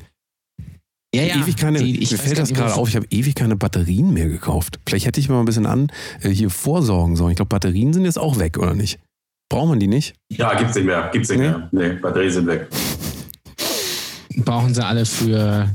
Ja, 1.13 1.23
ja. 1.23 1.35
ewig 1.41 1.55
keine, 1.57 1.79
die, 1.79 2.01
ich 2.01 2.11
mir 2.11 2.17
fällt 2.17 2.37
das 2.39 2.53
gerade 2.53 2.73
auf, 2.75 2.89
ich 2.89 2.95
habe 2.95 3.05
ewig 3.11 3.35
keine 3.35 3.55
Batterien 3.55 4.13
mehr 4.13 4.27
gekauft. 4.29 4.79
Vielleicht 4.87 5.05
hätte 5.05 5.19
ich 5.19 5.29
mal 5.29 5.39
ein 5.39 5.45
bisschen 5.45 5.65
an 5.65 5.91
äh, 6.21 6.29
hier 6.29 6.49
vorsorgen 6.49 7.15
sollen. 7.15 7.31
Ich 7.31 7.35
glaube, 7.37 7.49
Batterien 7.49 7.93
sind 7.93 8.05
jetzt 8.05 8.17
auch 8.19 8.39
weg, 8.39 8.57
oder 8.57 8.73
nicht? 8.73 8.99
Braucht 9.49 9.69
man 9.69 9.79
die 9.79 9.87
nicht? 9.87 10.15
Ja, 10.31 10.55
gibt's 10.55 10.75
nicht 10.75 10.85
mehr. 10.85 11.09
Gibt's 11.13 11.29
nicht 11.29 11.39
Nee? 11.39 11.49
mehr. 11.49 11.69
Nee, 11.71 11.89
Batterien 12.01 12.31
sind 12.31 12.47
weg. 12.47 12.67
brauchen 14.37 14.73
sie 14.73 14.83
alle 14.85 15.05
für 15.05 15.69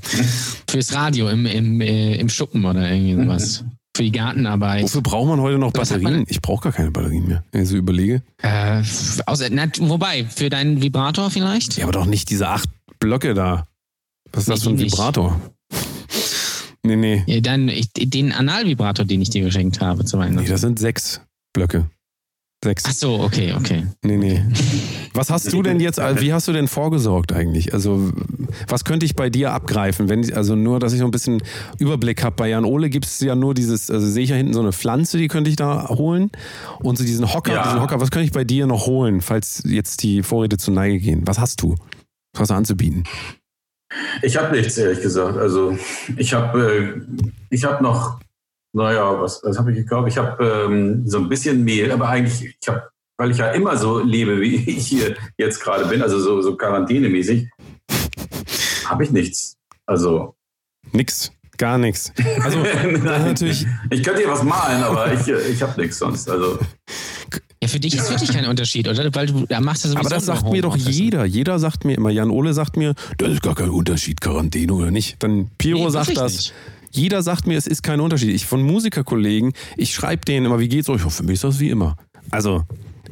fürs 0.68 0.92
Radio 0.94 1.28
im, 1.28 1.46
im, 1.46 1.80
äh, 1.80 2.16
im 2.16 2.28
Schuppen 2.28 2.64
oder 2.64 2.90
irgendwie 2.90 3.14
sowas. 3.22 3.64
Für 3.96 4.02
die 4.04 4.12
Gartenarbeit. 4.12 4.84
Wofür 4.84 5.00
braucht 5.02 5.28
man 5.28 5.40
heute 5.40 5.58
noch 5.58 5.72
Was 5.74 5.90
hat 5.90 5.98
Batterien? 5.98 6.20
man- 6.20 6.26
Ich 6.28 6.40
brauche 6.40 6.62
gar 6.64 6.72
keine 6.72 6.90
Batterien 6.92 7.26
mehr, 7.26 7.42
wenn 7.50 7.62
ich 7.62 7.68
so 7.68 7.76
überlege. 7.76 8.22
Äh, 8.42 8.82
außer, 9.26 9.48
na, 9.50 9.66
wobei, 9.80 10.24
für 10.24 10.48
deinen 10.50 10.80
Vibrator 10.82 11.30
vielleicht? 11.30 11.76
Ja, 11.78 11.84
aber 11.84 11.92
doch 11.92 12.06
nicht 12.06 12.30
diese 12.30 12.48
acht 12.48 12.68
Blöcke 13.00 13.34
da. 13.34 13.66
Was 14.32 14.42
ist 14.44 14.48
das 14.48 14.62
für 14.62 14.70
ein. 14.70 14.78
Vibrator? 14.78 15.40
Nee, 16.84 16.96
nee. 16.96 17.22
Ja, 17.26 17.40
dann 17.40 17.68
ich, 17.68 17.90
den 17.92 18.32
Analvibrator, 18.32 19.04
den 19.04 19.20
ich 19.20 19.30
dir 19.30 19.42
geschenkt 19.42 19.80
habe 19.80 20.04
zu 20.04 20.18
Weihnachten. 20.18 20.42
Nee, 20.44 20.48
das 20.48 20.60
sind 20.60 20.78
sechs 20.78 21.20
Blöcke. 21.52 21.90
Sechs. 22.64 22.82
Ach 22.88 22.92
so, 22.92 23.20
okay, 23.20 23.52
okay. 23.52 23.86
Nee, 24.02 24.16
nee. 24.16 24.42
Was 25.14 25.30
hast 25.30 25.52
du 25.52 25.62
denn 25.62 25.78
jetzt, 25.78 26.00
also 26.00 26.20
wie 26.20 26.32
hast 26.32 26.48
du 26.48 26.52
denn 26.52 26.66
vorgesorgt 26.66 27.32
eigentlich? 27.32 27.72
Also, 27.72 28.12
was 28.66 28.84
könnte 28.84 29.06
ich 29.06 29.14
bei 29.14 29.30
dir 29.30 29.52
abgreifen? 29.52 30.08
Wenn, 30.08 30.32
also 30.34 30.56
nur, 30.56 30.80
dass 30.80 30.92
ich 30.92 30.98
so 30.98 31.04
ein 31.04 31.12
bisschen 31.12 31.40
Überblick 31.78 32.24
habe. 32.24 32.34
Bei 32.34 32.48
Jan 32.48 32.64
Ole 32.64 32.90
gibt 32.90 33.06
es 33.06 33.20
ja 33.20 33.36
nur 33.36 33.54
dieses, 33.54 33.90
also 33.92 34.04
sehe 34.08 34.24
ich 34.24 34.30
ja 34.30 34.36
hinten 34.36 34.54
so 34.54 34.60
eine 34.60 34.72
Pflanze, 34.72 35.18
die 35.18 35.28
könnte 35.28 35.50
ich 35.50 35.56
da 35.56 35.88
holen. 35.88 36.32
Und 36.80 36.98
so 36.98 37.04
diesen 37.04 37.32
Hocker, 37.32 37.52
Ja. 37.52 37.62
diesen 37.62 37.80
Hocker, 37.80 38.00
was 38.00 38.10
könnte 38.10 38.24
ich 38.26 38.32
bei 38.32 38.44
dir 38.44 38.66
noch 38.66 38.86
holen, 38.86 39.20
falls 39.20 39.62
jetzt 39.64 40.02
die 40.02 40.24
Vorräte 40.24 40.56
zur 40.56 40.74
Neige 40.74 40.98
gehen? 40.98 41.22
Was 41.26 41.38
hast 41.38 41.62
du? 41.62 41.76
Was 42.32 42.40
hast 42.40 42.50
du 42.50 42.54
anzubieten? 42.54 43.04
Ich 44.22 44.36
habe 44.36 44.54
nichts, 44.56 44.76
ehrlich 44.76 45.00
gesagt. 45.00 45.36
Also 45.36 45.76
ich 46.16 46.34
habe 46.34 47.00
äh, 47.00 47.00
ich 47.50 47.64
hab 47.64 47.80
noch, 47.80 48.20
naja, 48.72 49.20
was, 49.20 49.40
was 49.42 49.58
habe 49.58 49.72
ich 49.72 49.78
gekauft? 49.78 50.08
Ich 50.08 50.18
habe 50.18 50.44
ähm, 50.44 51.06
so 51.06 51.18
ein 51.18 51.28
bisschen 51.28 51.64
Mehl, 51.64 51.90
aber 51.90 52.08
eigentlich, 52.08 52.56
ich 52.60 52.68
habe, 52.68 52.88
weil 53.16 53.30
ich 53.30 53.38
ja 53.38 53.50
immer 53.52 53.76
so 53.76 53.98
lebe, 54.00 54.40
wie 54.40 54.56
ich 54.70 54.86
hier 54.86 55.16
jetzt 55.36 55.60
gerade 55.60 55.86
bin, 55.86 56.02
also 56.02 56.18
so, 56.18 56.42
so 56.42 56.56
quarantänemäßig, 56.56 57.48
habe 58.84 59.04
ich 59.04 59.10
nichts. 59.10 59.56
Also 59.86 60.34
Nix. 60.92 61.32
Gar 61.56 61.78
nichts. 61.78 62.12
Also, 62.40 62.58
natürlich, 63.02 63.66
ich 63.90 64.04
könnte 64.04 64.20
hier 64.20 64.30
was 64.30 64.44
malen, 64.44 64.84
aber 64.84 65.12
ich, 65.12 65.26
äh, 65.26 65.40
ich 65.48 65.60
habe 65.60 65.80
nichts 65.80 65.98
sonst. 65.98 66.30
Also 66.30 66.56
Ja, 67.62 67.68
für 67.68 67.80
dich 67.80 67.94
ist 67.96 68.08
wirklich 68.08 68.30
kein 68.30 68.46
Unterschied, 68.46 68.86
oder? 68.86 69.12
Weil 69.14 69.26
du 69.26 69.44
da 69.46 69.60
machst 69.60 69.84
du 69.84 69.88
sowieso 69.88 70.00
Aber 70.00 70.10
das 70.14 70.26
sagt 70.26 70.44
mir 70.50 70.62
doch 70.62 70.76
jeder. 70.76 71.24
Jeder 71.24 71.58
sagt 71.58 71.84
mir 71.84 71.96
immer, 71.96 72.10
Jan 72.10 72.30
Ole 72.30 72.54
sagt 72.54 72.76
mir, 72.76 72.94
das 73.16 73.30
ist 73.32 73.42
gar 73.42 73.54
kein 73.56 73.70
Unterschied, 73.70 74.20
Quarantäne 74.20 74.72
oder 74.72 74.90
nicht. 74.92 75.16
Dann 75.22 75.50
Piro 75.58 75.84
Nee, 75.84 75.90
sagt 75.90 76.16
das. 76.16 76.32
nicht. 76.32 76.54
Jeder 76.92 77.22
sagt 77.22 77.46
mir, 77.46 77.58
es 77.58 77.66
ist 77.66 77.82
kein 77.82 78.00
Unterschied. 78.00 78.30
Ich 78.30 78.46
von 78.46 78.62
Musikerkollegen, 78.62 79.52
ich 79.76 79.92
schreibe 79.92 80.24
denen 80.24 80.46
immer, 80.46 80.60
wie 80.60 80.68
geht's 80.68 80.88
euch? 80.88 81.02
Für 81.02 81.22
mich 81.24 81.34
ist 81.34 81.44
das 81.44 81.58
wie 81.58 81.68
immer. 81.70 81.96
Also, 82.30 82.62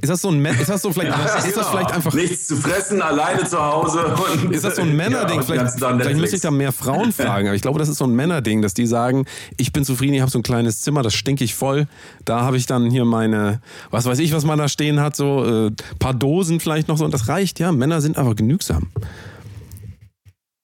Ist 0.00 0.10
das 0.10 0.20
so 0.20 0.30
ein 0.30 0.44
ist 0.44 0.68
das 0.68 0.82
so 0.82 0.92
vielleicht, 0.92 1.10
Ja, 1.10 1.24
ist 1.24 1.34
das 1.34 1.54
genau. 1.54 1.66
vielleicht 1.70 1.92
einfach 1.92 2.12
Nichts 2.12 2.46
zu 2.46 2.56
fressen, 2.56 3.00
alleine 3.00 3.44
zu 3.44 3.58
Hause. 3.58 4.14
Und, 4.42 4.52
Ist 4.52 4.64
das 4.64 4.76
so 4.76 4.82
ein 4.82 4.94
Männerding? 4.94 5.36
Ja, 5.40 5.42
vielleicht 5.42 5.78
vielleicht 5.78 6.16
müsste 6.20 6.36
ich 6.36 6.42
da 6.42 6.50
mehr 6.50 6.72
Frauen 6.72 7.12
fragen, 7.12 7.48
aber 7.48 7.54
ich 7.56 7.62
glaube, 7.62 7.78
das 7.78 7.88
ist 7.88 7.98
so 7.98 8.04
ein 8.04 8.14
Männerding, 8.14 8.62
dass 8.62 8.74
die 8.74 8.86
sagen, 8.86 9.24
ich 9.56 9.72
bin 9.72 9.84
zufrieden, 9.84 10.14
ich 10.14 10.20
habe 10.20 10.30
so 10.30 10.38
ein 10.38 10.42
kleines 10.42 10.80
Zimmer, 10.82 11.02
das 11.02 11.14
stinke 11.14 11.44
ich 11.44 11.54
voll. 11.54 11.86
Da 12.24 12.42
habe 12.42 12.56
ich 12.56 12.66
dann 12.66 12.90
hier 12.90 13.04
meine, 13.04 13.60
was 13.90 14.04
weiß 14.04 14.18
ich, 14.18 14.32
was 14.32 14.44
man 14.44 14.58
da 14.58 14.68
stehen 14.68 15.00
hat, 15.00 15.16
so 15.16 15.66
äh, 15.66 15.70
paar 15.98 16.14
Dosen 16.14 16.60
vielleicht 16.60 16.88
noch 16.88 16.98
so 16.98 17.04
und 17.04 17.14
das 17.14 17.28
reicht, 17.28 17.58
ja. 17.58 17.72
Männer 17.72 18.00
sind 18.00 18.18
einfach 18.18 18.36
genügsam. 18.36 18.88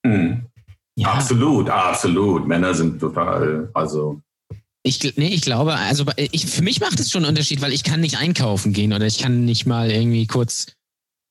Hm. 0.06 0.46
Ja, 0.96 1.12
Absolut, 1.14 1.70
absolut. 1.70 2.46
Männer 2.46 2.74
sind 2.74 3.00
total, 3.00 3.70
also 3.72 4.20
ich, 4.82 5.16
nee, 5.16 5.28
ich 5.28 5.42
glaube, 5.42 5.74
also 5.74 6.04
bei- 6.04 6.28
ich, 6.32 6.46
für 6.46 6.62
mich 6.62 6.80
macht 6.80 6.98
es 7.00 7.10
schon 7.10 7.22
einen 7.24 7.30
Unterschied, 7.30 7.60
weil 7.60 7.72
ich 7.72 7.84
kann 7.84 8.00
nicht 8.00 8.18
einkaufen 8.18 8.72
gehen 8.72 8.92
oder 8.92 9.06
ich 9.06 9.18
kann 9.18 9.44
nicht 9.44 9.66
mal 9.66 9.90
irgendwie 9.90 10.26
kurz 10.26 10.66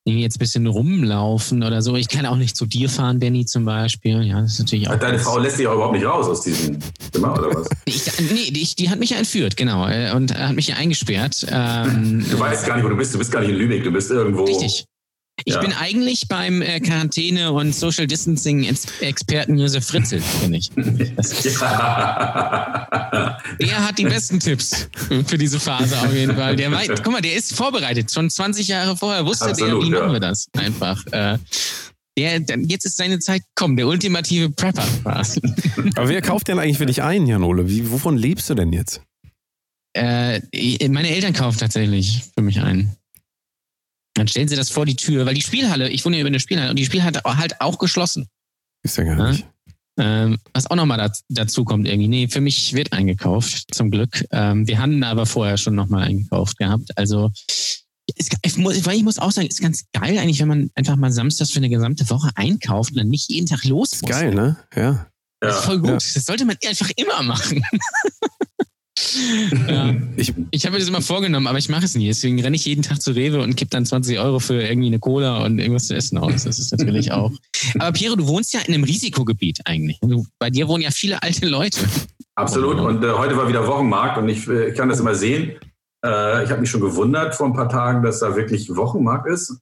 irgendwie 0.03 0.23
jetzt 0.23 0.37
ein 0.37 0.39
bisschen 0.39 0.65
rumlaufen 0.65 1.61
oder 1.61 1.83
so. 1.83 1.95
Ich 1.95 2.07
kann 2.07 2.25
auch 2.25 2.35
nicht 2.37 2.57
zu 2.57 2.65
dir 2.65 2.89
fahren, 2.89 3.19
Danny 3.19 3.45
zum 3.45 3.65
Beispiel. 3.65 4.23
Ja, 4.23 4.41
das 4.41 4.53
ist 4.53 4.59
natürlich 4.59 4.89
auch. 4.89 4.95
deine 4.95 5.19
Frau 5.19 5.37
lässt 5.37 5.59
dich 5.59 5.67
auch 5.67 5.75
überhaupt 5.75 5.93
nicht 5.95 6.05
raus 6.05 6.27
aus 6.27 6.41
diesem 6.41 6.79
Zimmer, 7.11 7.33
oder 7.37 7.53
was? 7.53 7.67
Ich, 7.85 8.01
nee, 8.19 8.49
die, 8.51 8.67
die 8.79 8.89
hat 8.89 8.99
mich 8.99 9.11
ja 9.11 9.17
entführt, 9.17 9.57
genau, 9.57 9.87
äh, 9.87 10.11
und 10.15 10.35
hat 10.35 10.55
mich 10.55 10.67
ja 10.69 10.75
eingesperrt. 10.77 11.45
Ähm, 11.51 12.25
Du 12.31 12.39
weißt 12.39 12.65
gar 12.65 12.77
nicht, 12.77 12.85
wo 12.85 12.89
du 12.89 12.95
bist. 12.97 13.13
Du 13.13 13.17
bist 13.19 13.31
gar 13.31 13.41
nicht 13.41 13.49
in 13.51 13.57
Lübeck, 13.57 13.83
du 13.83 13.91
bist 13.91 14.09
irgendwo. 14.09 14.43
Richtig. 14.45 14.85
Ich 15.45 15.53
Ja. 15.55 15.59
bin 15.61 15.73
eigentlich 15.73 16.27
beim 16.27 16.61
äh, 16.61 16.79
Quarantäne- 16.79 17.51
und 17.51 17.73
Social 17.73 18.05
Distancing-Experten 18.05 19.57
Josef 19.57 19.87
Fritzl, 19.87 20.21
bin 20.41 20.53
ich. 20.53 20.69
Ja. 21.59 22.87
der 23.59 23.79
hat 23.87 23.97
die 23.97 24.03
besten 24.05 24.39
Tipps 24.39 24.87
für 25.25 25.37
diese 25.37 25.59
Phase 25.59 25.99
auf 25.99 26.13
jeden 26.13 26.35
Fall. 26.35 26.55
Der 26.55 26.71
weiß, 26.71 26.89
guck 27.03 27.11
mal, 27.13 27.21
der 27.21 27.33
ist 27.35 27.53
vorbereitet. 27.55 28.11
Schon 28.11 28.29
20 28.29 28.67
Jahre 28.67 28.95
vorher 28.95 29.25
wusste 29.25 29.45
Absolut, 29.49 29.83
der, 29.83 29.89
wie 29.89 29.93
ja. 29.93 29.99
machen 30.01 30.13
wir 30.13 30.19
das 30.19 30.45
einfach. 30.57 31.03
Äh, 31.11 31.37
der, 32.17 32.39
dann- 32.41 32.65
jetzt 32.65 32.85
ist 32.85 32.97
seine 32.97 33.17
Zeit 33.19 33.41
gekommen, 33.55 33.77
der 33.77 33.87
ultimative 33.87 34.49
Prepper 34.51 34.85
quasi. 35.01 35.41
Aber 35.95 36.09
wer 36.09 36.21
kauft 36.21 36.49
denn 36.49 36.59
eigentlich 36.59 36.77
für 36.77 36.85
dich 36.85 37.01
ein, 37.01 37.25
Jan 37.25 37.43
Ole? 37.43 37.67
Wie, 37.69 37.89
wovon 37.89 38.15
lebst 38.17 38.49
du 38.49 38.53
denn 38.53 38.71
jetzt? 38.73 39.01
Äh, 39.93 40.39
meine 40.89 41.09
Eltern 41.09 41.33
kaufen 41.33 41.57
tatsächlich 41.57 42.23
für 42.35 42.43
mich 42.43 42.61
ein. 42.61 42.95
Dann 44.15 44.27
stellen 44.27 44.47
sie 44.47 44.55
das 44.55 44.69
vor 44.69 44.85
die 44.85 44.95
Tür, 44.95 45.25
weil 45.25 45.33
die 45.35 45.41
Spielhalle, 45.41 45.89
ich 45.89 46.03
wohne 46.05 46.17
ja 46.17 46.21
über 46.21 46.27
eine 46.27 46.39
Spielhalle 46.39 46.69
und 46.71 46.77
die 46.79 46.85
Spielhalle 46.85 47.19
hat 47.23 47.37
halt 47.37 47.61
auch 47.61 47.77
geschlossen. 47.77 48.27
Ist 48.83 48.97
ja 48.97 49.03
gar 49.05 49.17
Ja. 49.17 49.31
nicht. 49.31 49.45
Ähm, 49.99 50.37
was 50.53 50.67
auch 50.71 50.75
nochmal 50.75 50.97
daz 50.97 51.23
dazu 51.29 51.65
kommt 51.65 51.87
irgendwie. 51.87 52.07
Nee, 52.07 52.27
für 52.29 52.41
mich 52.41 52.73
wird 52.73 52.93
eingekauft, 52.93 53.73
zum 53.73 53.91
Glück. 53.91 54.25
Ähm, 54.31 54.65
wir 54.67 54.79
hatten 54.79 55.03
aber 55.03 55.25
vorher 55.25 55.57
schon 55.57 55.75
nochmal 55.75 56.03
eingekauft 56.07 56.57
gehabt. 56.57 56.97
Also 56.97 57.29
ist, 58.15 58.35
ich, 58.41 58.57
muss, 58.57 58.85
weil 58.85 58.95
ich 58.97 59.03
muss 59.03 59.19
auch 59.19 59.31
sagen, 59.31 59.47
ist 59.47 59.61
ganz 59.61 59.83
geil 59.93 60.17
eigentlich, 60.17 60.39
wenn 60.39 60.47
man 60.47 60.71
einfach 60.75 60.95
mal 60.95 61.11
samstags 61.11 61.51
für 61.51 61.57
eine 61.57 61.69
gesamte 61.69 62.09
Woche 62.09 62.29
einkauft 62.35 62.91
und 62.91 62.97
dann 62.97 63.09
nicht 63.09 63.29
jeden 63.29 63.47
Tag 63.47 63.63
los 63.65 63.91
Ist 63.93 64.01
muss. 64.03 64.11
geil, 64.11 64.33
ne? 64.33 64.57
Ja. 64.75 65.07
Das 65.41 65.59
ist 65.59 65.65
voll 65.65 65.79
gut. 65.79 65.89
Ja. 65.89 65.95
Das 66.13 66.25
sollte 66.25 66.45
man 66.45 66.55
einfach 66.65 66.89
immer 66.95 67.21
machen. 67.23 67.63
ja. 69.67 69.95
Ich, 70.17 70.33
Ich 70.51 70.65
habe 70.65 70.73
mir 70.73 70.79
das 70.79 70.87
immer 70.87 71.01
vorgenommen, 71.01 71.47
aber 71.47 71.57
ich 71.57 71.69
mache 71.69 71.85
es 71.85 71.95
nie. 71.95 72.07
Deswegen 72.07 72.41
renne 72.41 72.55
ich 72.55 72.65
jeden 72.65 72.81
Tag 72.81 73.01
zu 73.01 73.11
Rewe 73.11 73.41
und 73.41 73.55
gebe 73.55 73.69
dann 73.69 73.85
20 73.85 74.19
Euro 74.19 74.39
für 74.39 74.61
irgendwie 74.61 74.87
eine 74.87 74.99
Cola 74.99 75.45
und 75.45 75.59
irgendwas 75.59 75.87
zu 75.87 75.95
essen 75.95 76.17
aus. 76.17 76.43
Das 76.43 76.59
ist 76.59 76.71
natürlich 76.71 77.11
auch. 77.11 77.31
Aber 77.79 77.91
Piero, 77.91 78.15
du 78.15 78.27
wohnst 78.27 78.53
ja 78.53 78.61
in 78.61 78.73
einem 78.73 78.83
Risikogebiet 78.83 79.59
eigentlich. 79.65 79.99
Du, 80.01 80.25
bei 80.39 80.49
dir 80.49 80.67
wohnen 80.67 80.83
ja 80.83 80.91
viele 80.91 81.21
alte 81.23 81.47
Leute. 81.47 81.79
Absolut. 82.35 82.79
Und 82.79 83.03
äh, 83.03 83.11
heute 83.11 83.37
war 83.37 83.47
wieder 83.47 83.65
Wochenmarkt 83.67 84.17
und 84.17 84.29
ich, 84.29 84.47
äh, 84.47 84.69
ich 84.69 84.75
kann 84.75 84.89
das 84.89 84.99
immer 84.99 85.15
sehen. 85.15 85.57
Äh, 86.05 86.43
ich 86.43 86.49
habe 86.49 86.61
mich 86.61 86.69
schon 86.69 86.81
gewundert 86.81 87.35
vor 87.35 87.47
ein 87.47 87.53
paar 87.53 87.69
Tagen, 87.69 88.03
dass 88.03 88.19
da 88.19 88.35
wirklich 88.35 88.69
Wochenmarkt 88.75 89.27
ist. 89.27 89.57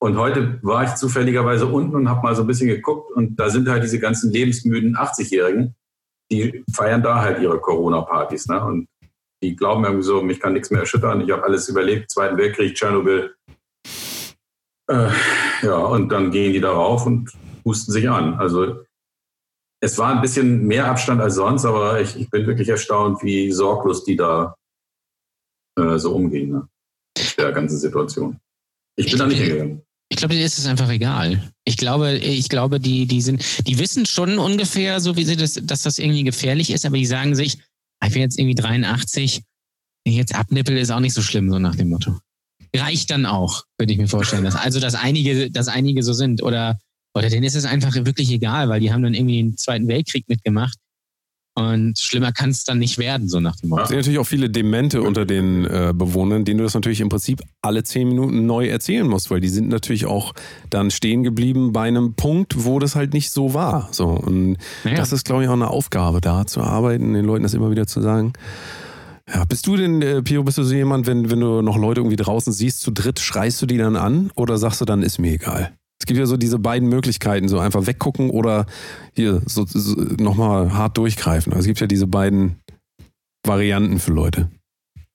Und 0.00 0.16
heute 0.16 0.60
war 0.62 0.84
ich 0.84 0.94
zufälligerweise 0.94 1.66
unten 1.66 1.96
und 1.96 2.08
habe 2.08 2.22
mal 2.22 2.36
so 2.36 2.42
ein 2.42 2.46
bisschen 2.46 2.68
geguckt 2.68 3.10
und 3.12 3.38
da 3.38 3.50
sind 3.50 3.68
halt 3.68 3.82
diese 3.82 3.98
ganzen 3.98 4.32
lebensmüden 4.32 4.96
80-Jährigen, 4.96 5.74
die 6.30 6.64
feiern 6.72 7.02
da 7.02 7.20
halt 7.20 7.40
ihre 7.40 7.60
Corona-Partys. 7.60 8.48
Ne? 8.48 8.64
Und 8.64 8.88
die 9.42 9.56
glauben 9.56 9.84
irgendwie 9.84 10.04
so, 10.04 10.22
mich 10.22 10.40
kann 10.40 10.52
nichts 10.52 10.70
mehr 10.70 10.80
erschüttern. 10.80 11.20
Ich 11.20 11.30
habe 11.30 11.44
alles 11.44 11.68
überlebt, 11.68 12.10
Zweiten 12.10 12.36
Weltkrieg, 12.36 12.74
Tschernobyl. 12.74 13.34
Äh, 14.90 15.10
ja, 15.62 15.76
und 15.76 16.08
dann 16.10 16.30
gehen 16.30 16.52
die 16.52 16.60
darauf 16.60 17.06
und 17.06 17.32
husten 17.64 17.92
sich 17.92 18.08
an. 18.08 18.34
Also 18.34 18.84
es 19.80 19.98
war 19.98 20.14
ein 20.14 20.22
bisschen 20.22 20.66
mehr 20.66 20.86
Abstand 20.86 21.20
als 21.20 21.36
sonst, 21.36 21.64
aber 21.64 22.00
ich, 22.00 22.18
ich 22.18 22.30
bin 22.30 22.46
wirklich 22.46 22.68
erstaunt, 22.68 23.22
wie 23.22 23.52
sorglos 23.52 24.04
die 24.04 24.16
da 24.16 24.56
äh, 25.78 25.98
so 25.98 26.14
umgehen, 26.14 26.50
ne? 26.50 26.68
mit 27.16 27.38
der 27.38 27.52
ganzen 27.52 27.78
Situation. 27.78 28.40
Ich 28.96 29.10
bin 29.10 29.18
da 29.18 29.26
nicht 29.26 29.40
hingegangen. 29.40 29.82
Ich 30.18 30.20
glaube, 30.20 30.34
dir 30.34 30.44
ist 30.44 30.58
es 30.58 30.66
einfach 30.66 30.90
egal. 30.90 31.48
Ich 31.64 31.76
glaube, 31.76 32.18
ich 32.18 32.48
glaube, 32.48 32.80
die, 32.80 33.06
die 33.06 33.22
sind, 33.22 33.40
die 33.68 33.78
wissen 33.78 34.04
schon 34.04 34.40
ungefähr, 34.40 34.98
so 34.98 35.14
wie 35.14 35.24
sie 35.24 35.36
das, 35.36 35.60
dass 35.62 35.82
das 35.82 36.00
irgendwie 36.00 36.24
gefährlich 36.24 36.70
ist, 36.70 36.84
aber 36.84 36.96
die 36.96 37.06
sagen 37.06 37.36
sich, 37.36 37.56
"Ah, 38.00 38.08
ich 38.08 38.14
bin 38.14 38.22
jetzt 38.22 38.36
irgendwie 38.36 38.56
83, 38.56 39.42
wenn 40.04 40.12
ich 40.12 40.18
jetzt 40.18 40.34
abnippel, 40.34 40.76
ist 40.76 40.90
auch 40.90 40.98
nicht 40.98 41.14
so 41.14 41.22
schlimm, 41.22 41.48
so 41.50 41.60
nach 41.60 41.76
dem 41.76 41.90
Motto. 41.90 42.18
Reicht 42.74 43.12
dann 43.12 43.26
auch, 43.26 43.62
würde 43.78 43.92
ich 43.92 43.98
mir 44.00 44.08
vorstellen. 44.08 44.42
Dass, 44.42 44.56
also, 44.56 44.80
dass 44.80 44.96
einige, 44.96 45.52
dass 45.52 45.68
einige 45.68 46.02
so 46.02 46.12
sind. 46.12 46.42
Oder, 46.42 46.80
oder 47.14 47.30
denen 47.30 47.44
ist 47.44 47.54
es 47.54 47.64
einfach 47.64 47.94
wirklich 47.94 48.32
egal, 48.32 48.68
weil 48.68 48.80
die 48.80 48.92
haben 48.92 49.04
dann 49.04 49.14
irgendwie 49.14 49.40
den 49.40 49.56
Zweiten 49.56 49.86
Weltkrieg 49.86 50.28
mitgemacht. 50.28 50.78
Und 51.58 51.98
schlimmer 51.98 52.32
kann 52.32 52.50
es 52.50 52.62
dann 52.64 52.78
nicht 52.78 52.98
werden, 52.98 53.28
so 53.28 53.40
nach 53.40 53.56
dem 53.56 53.70
Motto. 53.70 53.82
Es 53.82 53.88
sind 53.88 53.98
natürlich 53.98 54.18
auch 54.20 54.26
viele 54.26 54.48
Demente 54.48 55.02
unter 55.02 55.26
den 55.26 55.64
äh, 55.64 55.92
Bewohnern, 55.94 56.44
denen 56.44 56.58
du 56.58 56.64
das 56.64 56.74
natürlich 56.74 57.00
im 57.00 57.08
Prinzip 57.08 57.42
alle 57.62 57.82
zehn 57.82 58.08
Minuten 58.08 58.46
neu 58.46 58.68
erzählen 58.68 59.06
musst, 59.06 59.30
weil 59.30 59.40
die 59.40 59.48
sind 59.48 59.68
natürlich 59.68 60.06
auch 60.06 60.34
dann 60.70 60.90
stehen 60.90 61.24
geblieben 61.24 61.72
bei 61.72 61.88
einem 61.88 62.14
Punkt, 62.14 62.64
wo 62.64 62.78
das 62.78 62.94
halt 62.94 63.12
nicht 63.12 63.30
so 63.30 63.54
war. 63.54 63.88
So 63.90 64.06
und 64.06 64.56
Naja. 64.84 64.96
das 64.96 65.12
ist, 65.12 65.24
glaube 65.24 65.42
ich, 65.42 65.48
auch 65.48 65.54
eine 65.54 65.68
Aufgabe, 65.68 66.20
da 66.20 66.46
zu 66.46 66.60
arbeiten, 66.60 67.12
den 67.14 67.24
Leuten 67.24 67.42
das 67.42 67.54
immer 67.54 67.70
wieder 67.70 67.86
zu 67.86 68.00
sagen. 68.00 68.32
Ja, 69.32 69.44
bist 69.44 69.66
du 69.66 69.76
denn, 69.76 70.00
äh, 70.00 70.22
Pio, 70.22 70.42
bist 70.42 70.58
du 70.58 70.62
so 70.62 70.74
jemand, 70.74 71.06
wenn, 71.06 71.30
wenn 71.30 71.40
du 71.40 71.60
noch 71.60 71.76
Leute 71.76 72.00
irgendwie 72.00 72.16
draußen 72.16 72.52
siehst, 72.52 72.80
zu 72.80 72.90
dritt, 72.92 73.20
schreist 73.20 73.60
du 73.60 73.66
die 73.66 73.76
dann 73.76 73.96
an 73.96 74.30
oder 74.36 74.56
sagst 74.56 74.80
du 74.80 74.84
dann, 74.84 75.02
ist 75.02 75.18
mir 75.18 75.32
egal? 75.32 75.72
Es 76.00 76.06
gibt 76.06 76.18
ja 76.18 76.26
so 76.26 76.36
diese 76.36 76.58
beiden 76.58 76.88
Möglichkeiten, 76.88 77.48
so 77.48 77.58
einfach 77.58 77.86
weggucken 77.86 78.30
oder 78.30 78.66
hier 79.14 79.42
so, 79.46 79.64
so 79.66 79.94
nochmal 80.18 80.72
hart 80.72 80.96
durchgreifen. 80.96 81.52
Also 81.52 81.62
es 81.62 81.66
gibt 81.66 81.80
ja 81.80 81.86
diese 81.86 82.06
beiden 82.06 82.60
Varianten 83.44 83.98
für 83.98 84.12
Leute. 84.12 84.50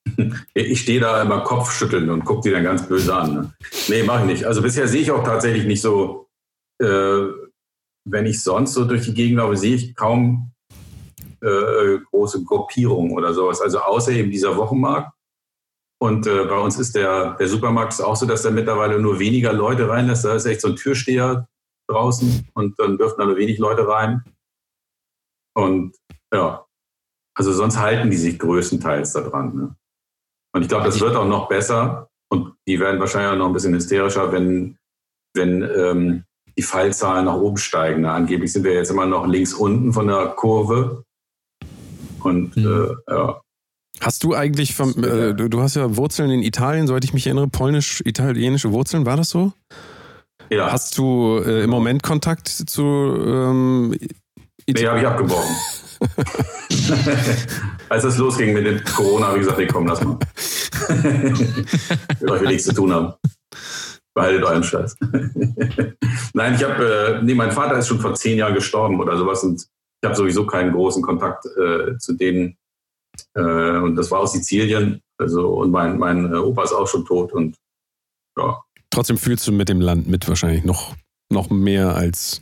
Ich 0.54 0.82
stehe 0.82 1.00
da 1.00 1.22
immer 1.22 1.42
Kopfschütteln 1.42 2.10
und 2.10 2.26
gucke 2.26 2.42
die 2.42 2.52
dann 2.52 2.64
ganz 2.64 2.88
böse 2.88 3.16
an. 3.16 3.34
Ne? 3.34 3.54
Nee, 3.88 4.04
mache 4.04 4.22
ich 4.22 4.26
nicht. 4.28 4.46
Also 4.46 4.62
bisher 4.62 4.88
sehe 4.88 5.02
ich 5.02 5.12
auch 5.12 5.24
tatsächlich 5.24 5.66
nicht 5.66 5.82
so, 5.82 6.28
äh, 6.80 7.24
wenn 8.06 8.26
ich 8.26 8.44
sonst 8.44 8.74
so 8.74 8.86
durch 8.86 9.04
die 9.04 9.14
Gegend 9.14 9.38
laufe, 9.38 9.58
sehe 9.58 9.76
ich 9.76 9.96
kaum 9.96 10.52
äh, 11.42 12.00
große 12.12 12.44
Gruppierungen 12.44 13.12
oder 13.14 13.34
sowas. 13.34 13.62
Also 13.62 13.80
außer 13.80 14.12
eben 14.12 14.32
dieser 14.32 14.56
Wochenmarkt. 14.58 15.13
Und 16.04 16.28
äh, 16.28 16.44
bei 16.44 16.58
uns 16.58 16.78
ist 16.78 16.98
der, 16.98 17.36
der 17.36 17.48
Supermarkt 17.48 18.02
auch 18.02 18.18
so, 18.18 18.26
dass 18.26 18.42
da 18.42 18.52
mittlerweile 18.52 19.00
nur 19.00 19.20
weniger 19.20 19.54
Leute 19.54 19.88
reinlässt. 19.88 20.26
Da 20.26 20.36
ist 20.36 20.46
echt 20.46 20.60
so 20.60 20.68
ein 20.68 20.76
Türsteher 20.76 21.48
draußen 21.90 22.50
und 22.56 22.78
dann 22.78 22.98
dürfen 22.98 23.20
da 23.20 23.26
nur 23.26 23.38
wenig 23.38 23.58
Leute 23.58 23.88
rein. 23.88 24.22
Und 25.56 25.96
ja, 26.34 26.66
also 27.38 27.54
sonst 27.54 27.80
halten 27.80 28.10
die 28.12 28.18
sich 28.18 28.38
größtenteils 28.38 29.14
da 29.14 29.22
dran. 29.22 29.56
Ne? 29.56 29.76
Und 30.54 30.64
ich 30.64 30.68
glaube, 30.68 30.88
das 30.88 31.00
wird 31.00 31.16
auch 31.16 31.26
noch 31.26 31.48
besser 31.48 32.10
und 32.30 32.54
die 32.68 32.82
werden 32.82 33.00
wahrscheinlich 33.00 33.32
auch 33.32 33.38
noch 33.38 33.48
ein 33.48 33.54
bisschen 33.54 33.74
hysterischer, 33.74 34.34
wenn, 34.34 34.76
wenn 35.34 35.62
ähm, 35.62 36.26
die 36.58 36.64
Fallzahlen 36.64 37.28
nach 37.28 37.36
oben 37.38 37.56
steigen. 37.56 38.02
Ne? 38.02 38.12
Angeblich 38.12 38.52
sind 38.52 38.66
wir 38.66 38.74
jetzt 38.74 38.92
immer 38.92 39.06
noch 39.06 39.26
links 39.26 39.54
unten 39.54 39.94
von 39.94 40.08
der 40.08 40.34
Kurve. 40.36 41.06
Und 42.22 42.58
Mhm. 42.58 42.66
äh, 43.08 43.14
ja, 43.14 43.42
Hast 44.02 44.24
du 44.24 44.34
eigentlich, 44.34 44.76
vom, 44.76 44.92
äh, 45.04 45.34
du, 45.34 45.50
du 45.50 45.62
hast 45.62 45.76
ja 45.76 45.96
Wurzeln 45.96 46.30
in 46.30 46.42
Italien, 46.42 46.88
soweit 46.88 47.06
ich 47.06 47.14
mich 47.14 47.28
erinnere, 47.28 47.48
polnisch-italienische 47.48 48.72
Wurzeln, 48.72 49.06
war 49.06 49.18
das 49.18 49.30
so? 49.30 49.54
ja. 50.50 50.72
Hast 50.72 50.98
du 50.98 51.42
äh, 51.46 51.64
im 51.64 51.70
Moment 51.70 52.04
Kontakt 52.04 52.48
zu 52.48 52.84
ähm, 52.84 53.96
nee, 54.68 54.88
habe 54.88 55.00
ich 55.00 55.08
abgebrochen. 55.08 55.56
Als 57.90 58.04
es 58.04 58.18
losging 58.18 58.54
mit 58.54 58.66
dem 58.66 58.84
Corona, 58.84 59.28
habe 59.28 59.38
ich 59.38 59.44
gesagt, 59.44 59.60
nee, 59.60 59.68
komm, 59.68 59.88
lass 59.88 60.04
mal. 60.04 60.18
Euch 60.90 62.42
will 62.42 62.48
nichts 62.48 62.66
zu 62.66 62.74
tun 62.74 62.92
haben. 62.92 63.14
Behaltet 64.16 64.44
euren 64.44 64.64
Scheiß. 64.64 64.96
Nein, 66.34 66.56
ich 66.56 66.64
habe, 66.64 67.20
äh, 67.20 67.24
nee, 67.24 67.34
mein 67.34 67.52
Vater 67.52 67.78
ist 67.78 67.88
schon 67.88 68.00
vor 68.00 68.14
zehn 68.14 68.38
Jahren 68.38 68.54
gestorben 68.54 69.00
oder 69.00 69.18
sowas 69.18 69.44
und 69.44 69.62
ich 69.62 70.06
habe 70.06 70.16
sowieso 70.16 70.46
keinen 70.46 70.74
großen 70.74 71.02
Kontakt 71.02 71.46
äh, 71.46 71.98
zu 71.98 72.14
denen. 72.14 72.58
Äh, 73.36 73.78
und 73.78 73.96
das 73.96 74.12
war 74.12 74.20
aus 74.20 74.34
Sizilien. 74.34 75.02
Also, 75.18 75.48
und 75.50 75.72
mein, 75.72 75.98
mein 75.98 76.32
äh, 76.32 76.38
Opa 76.38 76.64
ist 76.64 76.74
auch 76.74 76.88
schon 76.88 77.06
tot 77.06 77.34
und 77.34 77.56
ja. 78.38 78.62
Trotzdem 78.90 79.18
fühlst 79.18 79.48
du 79.48 79.52
mit 79.52 79.70
dem 79.70 79.82
Land 79.82 80.08
mit 80.08 80.28
wahrscheinlich 80.28 80.64
noch, 80.64 80.96
noch 81.32 81.50
mehr 81.50 81.96
als 81.96 82.42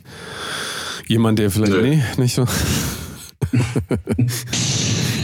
jemand, 1.06 1.38
der 1.38 1.50
vielleicht. 1.50 1.72
Nö. 1.72 1.82
Nee, 1.82 2.02
nicht 2.16 2.34
so. 2.34 2.46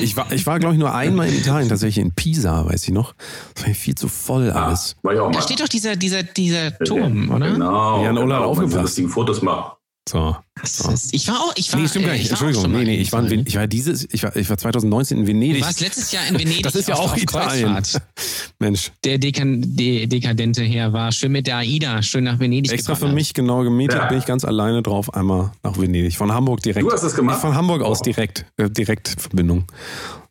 Ich 0.01 0.16
war, 0.16 0.31
ich 0.31 0.47
war 0.47 0.61
glaube 0.61 0.75
ich, 0.75 0.79
nur 0.81 0.95
einmal 0.95 1.29
in 1.29 1.35
Italien, 1.37 1.69
tatsächlich 1.69 2.05
in 2.05 2.12
Pisa, 2.12 2.64
weiß 2.66 2.85
ich 2.85 2.91
noch. 2.95 3.14
Das 3.55 3.66
war 3.66 3.75
viel 3.75 3.97
zu 3.97 4.07
voll 4.07 4.51
alles. 4.51 4.95
War 5.03 5.12
ich 5.14 5.19
auch 5.19 5.31
Da 5.33 5.39
mal. 5.39 5.43
steht 5.43 5.61
doch 5.61 5.66
dieser, 5.69 5.97
dieser, 5.97 6.23
dieser 6.23 6.79
Turm, 6.79 7.31
oder? 7.31 7.51
Genau. 7.51 8.05
Jan 8.05 8.16
Ola 8.16 8.37
hat 8.37 8.41
genau, 8.43 8.51
aufgepasst. 8.51 8.75
man 8.77 8.83
lustigen 8.85 9.09
Fotos 9.09 9.43
machen. 9.43 9.73
So. 10.09 10.37
Ist, 10.63 11.13
ich 11.13 11.29
war 11.29 11.41
auch, 11.41 11.53
ich 11.57 11.73
war, 11.73 11.81
Nee, 11.81 11.89
stimmt 11.89 12.07
gar 12.07 12.13
nicht. 12.15 12.31
Entschuldigung. 12.31 12.73
Nee, 12.73 12.85
nee, 12.85 12.95
in 12.97 13.01
ich 13.03 13.13
war, 13.13 13.31
in 13.31 13.47
ich 13.47 13.57
war 13.57 13.67
dieses, 13.67 14.09
ich 14.11 14.23
war, 14.23 14.35
ich 14.35 14.49
war 14.49 14.57
2019 14.57 15.19
in 15.19 15.27
Venedig. 15.27 15.61
Du 15.61 15.67
warst 15.67 15.81
letztes 15.81 16.11
Jahr 16.13 16.27
in 16.27 16.39
Venedig. 16.39 16.63
Das 16.63 16.75
ist 16.75 16.89
ja 16.89 16.95
auch 16.95 17.17
Italien. 17.17 17.75
Kreuzfahrt. 17.75 18.03
Mensch, 18.59 18.91
Der 19.05 19.19
Dekan 19.19 19.63
de 19.77 20.07
dekadente 20.07 20.63
Herr 20.63 20.93
war 20.93 21.13
schön 21.13 21.33
mit 21.33 21.47
der 21.47 21.59
AIDA, 21.59 22.03
schön 22.03 22.25
nach 22.25 22.39
Venedig 22.41 22.73
extra 22.73 22.95
für 22.95 23.09
mich 23.09 23.35
genau 23.35 23.63
gemietet, 23.63 23.99
Ja. 23.99 24.07
bin 24.07 24.19
ich 24.19 24.25
ganz 24.25 24.45
alleine 24.45 24.83
drauf, 24.83 25.13
einmal 25.15 25.53
nach 25.63 25.79
Venedig. 25.79 26.17
Von 26.17 26.33
Hamburg 26.33 26.63
direkt. 26.63 26.87
Du 26.87 26.91
hast 26.93 27.03
das 27.05 27.15
gemacht? 27.15 27.41
Von 27.41 27.55
Hamburg 27.55 27.83
aus 27.83 28.01
direkt, 28.03 28.47
äh, 28.57 28.71
Direktverbindung. 28.71 29.65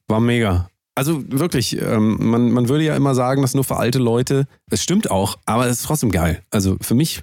War 0.08 0.20
mega. 0.20 0.70
Also 0.96 1.24
wirklich, 1.30 1.80
ähm, 1.80 2.18
man, 2.20 2.50
man 2.52 2.70
würde 2.70 2.84
ja 2.84 2.96
immer 2.96 3.14
sagen, 3.14 3.44
das 3.44 3.54
nur 3.54 3.64
für 3.64 3.78
alte 3.78 4.00
Leute. 4.00 4.48
Es 4.72 4.82
stimmt 4.82 5.12
auch, 5.12 5.38
aber 5.46 5.68
es 5.68 5.78
ist 5.82 5.86
trotzdem 5.86 6.10
geil. 6.12 6.42
Also 6.50 6.78
für 6.82 6.96
mich, 6.96 7.22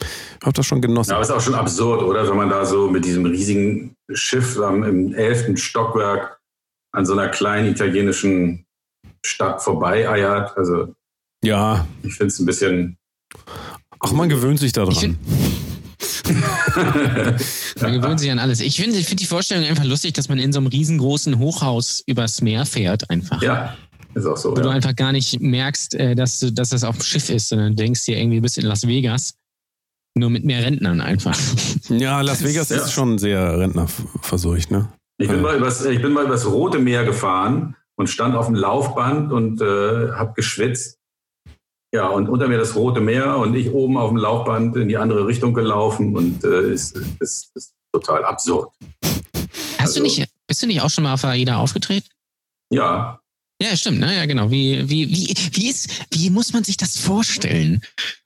ich 0.00 0.46
habe 0.46 0.52
das 0.54 0.66
schon 0.66 0.80
genossen. 0.80 1.10
Ja, 1.10 1.16
aber 1.16 1.24
ist 1.24 1.30
auch 1.30 1.40
schon 1.40 1.54
absurd, 1.54 2.02
oder? 2.02 2.28
Wenn 2.28 2.36
man 2.36 2.48
da 2.50 2.64
so 2.64 2.88
mit 2.90 3.04
diesem 3.04 3.26
riesigen 3.26 3.94
Schiff 4.12 4.58
am, 4.58 4.82
im 4.84 5.14
elften 5.14 5.56
Stockwerk 5.56 6.38
an 6.92 7.06
so 7.06 7.12
einer 7.12 7.28
kleinen 7.28 7.68
italienischen 7.70 8.64
Stadt 9.24 9.62
vorbei 9.62 10.08
eiert. 10.08 10.56
Also 10.56 10.94
Ja, 11.44 11.86
ich 12.02 12.14
finde 12.14 12.28
es 12.28 12.38
ein 12.40 12.46
bisschen. 12.46 12.96
ach, 14.00 14.12
man 14.12 14.28
gewöhnt 14.28 14.58
sich 14.58 14.68
Ich 14.68 14.72
daran. 14.72 15.18
Man 17.80 17.92
gewöhnt 17.92 18.20
sich 18.20 18.30
an 18.30 18.38
alles. 18.38 18.60
Ich 18.60 18.76
finde 18.80 18.96
ich 18.98 19.06
find 19.06 19.20
die 19.20 19.26
Vorstellung 19.26 19.64
einfach 19.66 19.84
lustig, 19.84 20.14
dass 20.14 20.28
man 20.28 20.38
in 20.38 20.52
so 20.52 20.58
einem 20.60 20.68
riesengroßen 20.68 21.38
Hochhaus 21.38 22.02
übers 22.06 22.40
Meer 22.40 22.64
fährt 22.66 23.10
einfach. 23.10 23.42
ja, 23.42 23.76
ist 24.14 24.26
auch 24.26 24.36
so. 24.36 24.50
Wo 24.52 24.54
du 24.56 24.68
Ja. 24.68 24.70
einfach 24.70 24.94
gar 24.94 25.12
nicht 25.12 25.40
merkst, 25.40 25.94
äh, 25.94 26.14
dass, 26.14 26.38
du, 26.38 26.52
dass 26.52 26.70
das 26.70 26.84
auf 26.84 26.96
dem 26.96 27.02
Schiff 27.02 27.30
ist, 27.30 27.48
sondern 27.48 27.74
denkst 27.76 28.04
dir 28.04 28.16
irgendwie, 28.18 28.36
du 28.36 28.42
bist 28.42 28.58
in 28.58 28.66
Las 28.66 28.86
Vegas. 28.86 29.34
Nur 30.16 30.30
mit 30.30 30.44
mehr 30.44 30.62
Rentnern 30.64 31.00
einfach. 31.00 31.38
Ja, 31.88 32.20
Las 32.20 32.44
Vegas 32.44 32.68
Ja. 32.68 32.76
ist 32.76 32.92
schon 32.92 33.18
sehr 33.18 33.58
rentnerverseucht, 33.58 34.70
ne? 34.70 34.92
Ich 35.18 35.28
bin, 35.28 35.40
mal 35.42 35.56
übers, 35.56 35.84
ich 35.84 36.00
bin 36.00 36.12
mal 36.12 36.24
übers 36.24 36.46
Rote 36.46 36.78
Meer 36.78 37.04
gefahren 37.04 37.76
und 37.96 38.08
stand 38.08 38.34
auf 38.36 38.46
dem 38.46 38.54
Laufband 38.54 39.32
und 39.32 39.60
äh, 39.60 40.12
habe 40.12 40.32
geschwitzt. 40.34 40.98
Ja, 41.92 42.06
und 42.08 42.28
unter 42.28 42.46
mir 42.48 42.58
das 42.58 42.76
Rote 42.76 43.00
Meer 43.00 43.36
und 43.38 43.54
ich 43.56 43.70
oben 43.72 43.96
auf 43.98 44.10
dem 44.10 44.16
Laufband 44.18 44.76
in 44.76 44.88
die 44.88 44.96
andere 44.96 45.26
Richtung 45.26 45.52
gelaufen 45.52 46.16
und 46.16 46.44
äh, 46.44 46.72
ist, 46.72 46.96
ist, 47.18 47.50
ist 47.54 47.74
total 47.92 48.24
absurd. 48.24 48.70
Hast 49.02 49.96
du 49.96 50.00
Also- 50.00 50.02
nicht, 50.02 50.28
bist 50.46 50.62
du 50.62 50.66
nicht 50.68 50.80
auch 50.80 50.90
schon 50.90 51.04
mal 51.04 51.14
auf 51.14 51.24
AIDA 51.24 51.56
aufgetreten? 51.56 52.08
Ja, 52.72 53.19
Ja, 53.62 53.76
stimmt, 53.76 54.00
ne? 54.00 54.16
Ja, 54.16 54.24
genau. 54.26 54.50
Wie, 54.50 54.88
wie, 54.88 55.08
wie, 55.10 55.34
wie, 55.52 55.68
ist, 55.68 55.90
wie 56.12 56.30
muss 56.30 56.52
man 56.52 56.64
sich 56.64 56.76
das 56.78 56.98
vorstellen, 56.98 57.82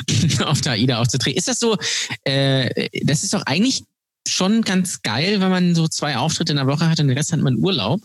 auf 0.45 0.61
der 0.61 0.73
AIDA 0.73 0.99
aufzutreten? 1.01 1.37
Ist 1.39 1.49
das 1.49 1.59
so, 1.59 1.77
äh, 2.25 2.89
das 3.05 3.25
ist 3.25 3.35
doch 3.35 3.43
eigentlich 3.47 3.83
schon 4.29 4.63
ganz 4.63 5.03
geil, 5.03 5.41
wenn 5.41 5.51
man 5.51 5.75
so 5.75 5.89
zwei 5.89 6.17
Auftritte 6.17 6.53
in 6.53 6.57
der 6.59 6.67
Woche 6.67 6.89
hat 6.89 7.01
und 7.01 7.09
den 7.09 7.17
Rest 7.17 7.33
hat 7.33 7.41
man 7.41 7.57
Urlaub. 7.57 8.01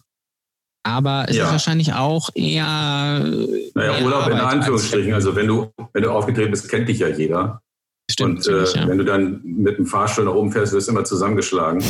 Aber 0.84 1.26
es 1.30 1.36
Ja. 1.36 1.46
ist 1.46 1.52
wahrscheinlich 1.52 1.94
auch 1.94 2.30
eher. 2.34 2.64
naja, 2.64 3.62
mehr 3.76 4.04
Urlaub 4.04 4.28
in 4.28 4.34
Arbeit 4.34 4.42
als- 4.42 4.54
Anführungsstrichen. 4.56 5.14
Also 5.14 5.36
wenn 5.36 5.46
du, 5.48 5.72
wenn 5.94 6.04
du 6.04 6.12
aufgetreten 6.12 6.52
bist, 6.52 6.68
kennt 6.70 6.90
dich 6.90 7.00
ja 7.00 7.10
jeder. 7.10 7.62
Stimmt, 8.10 8.48
und 8.48 8.54
äh, 8.56 8.64
ja. 8.76 8.88
wenn 8.88 8.98
du 8.98 9.04
dann 9.06 9.42
mit 9.44 9.78
dem 9.78 9.86
Fahrstuhl 9.86 10.26
nach 10.26 10.34
oben 10.34 10.52
fährst, 10.52 10.74
wirst 10.74 10.88
du 10.88 10.94
immer 10.94 11.04
zusammengeschlagen 11.04 11.84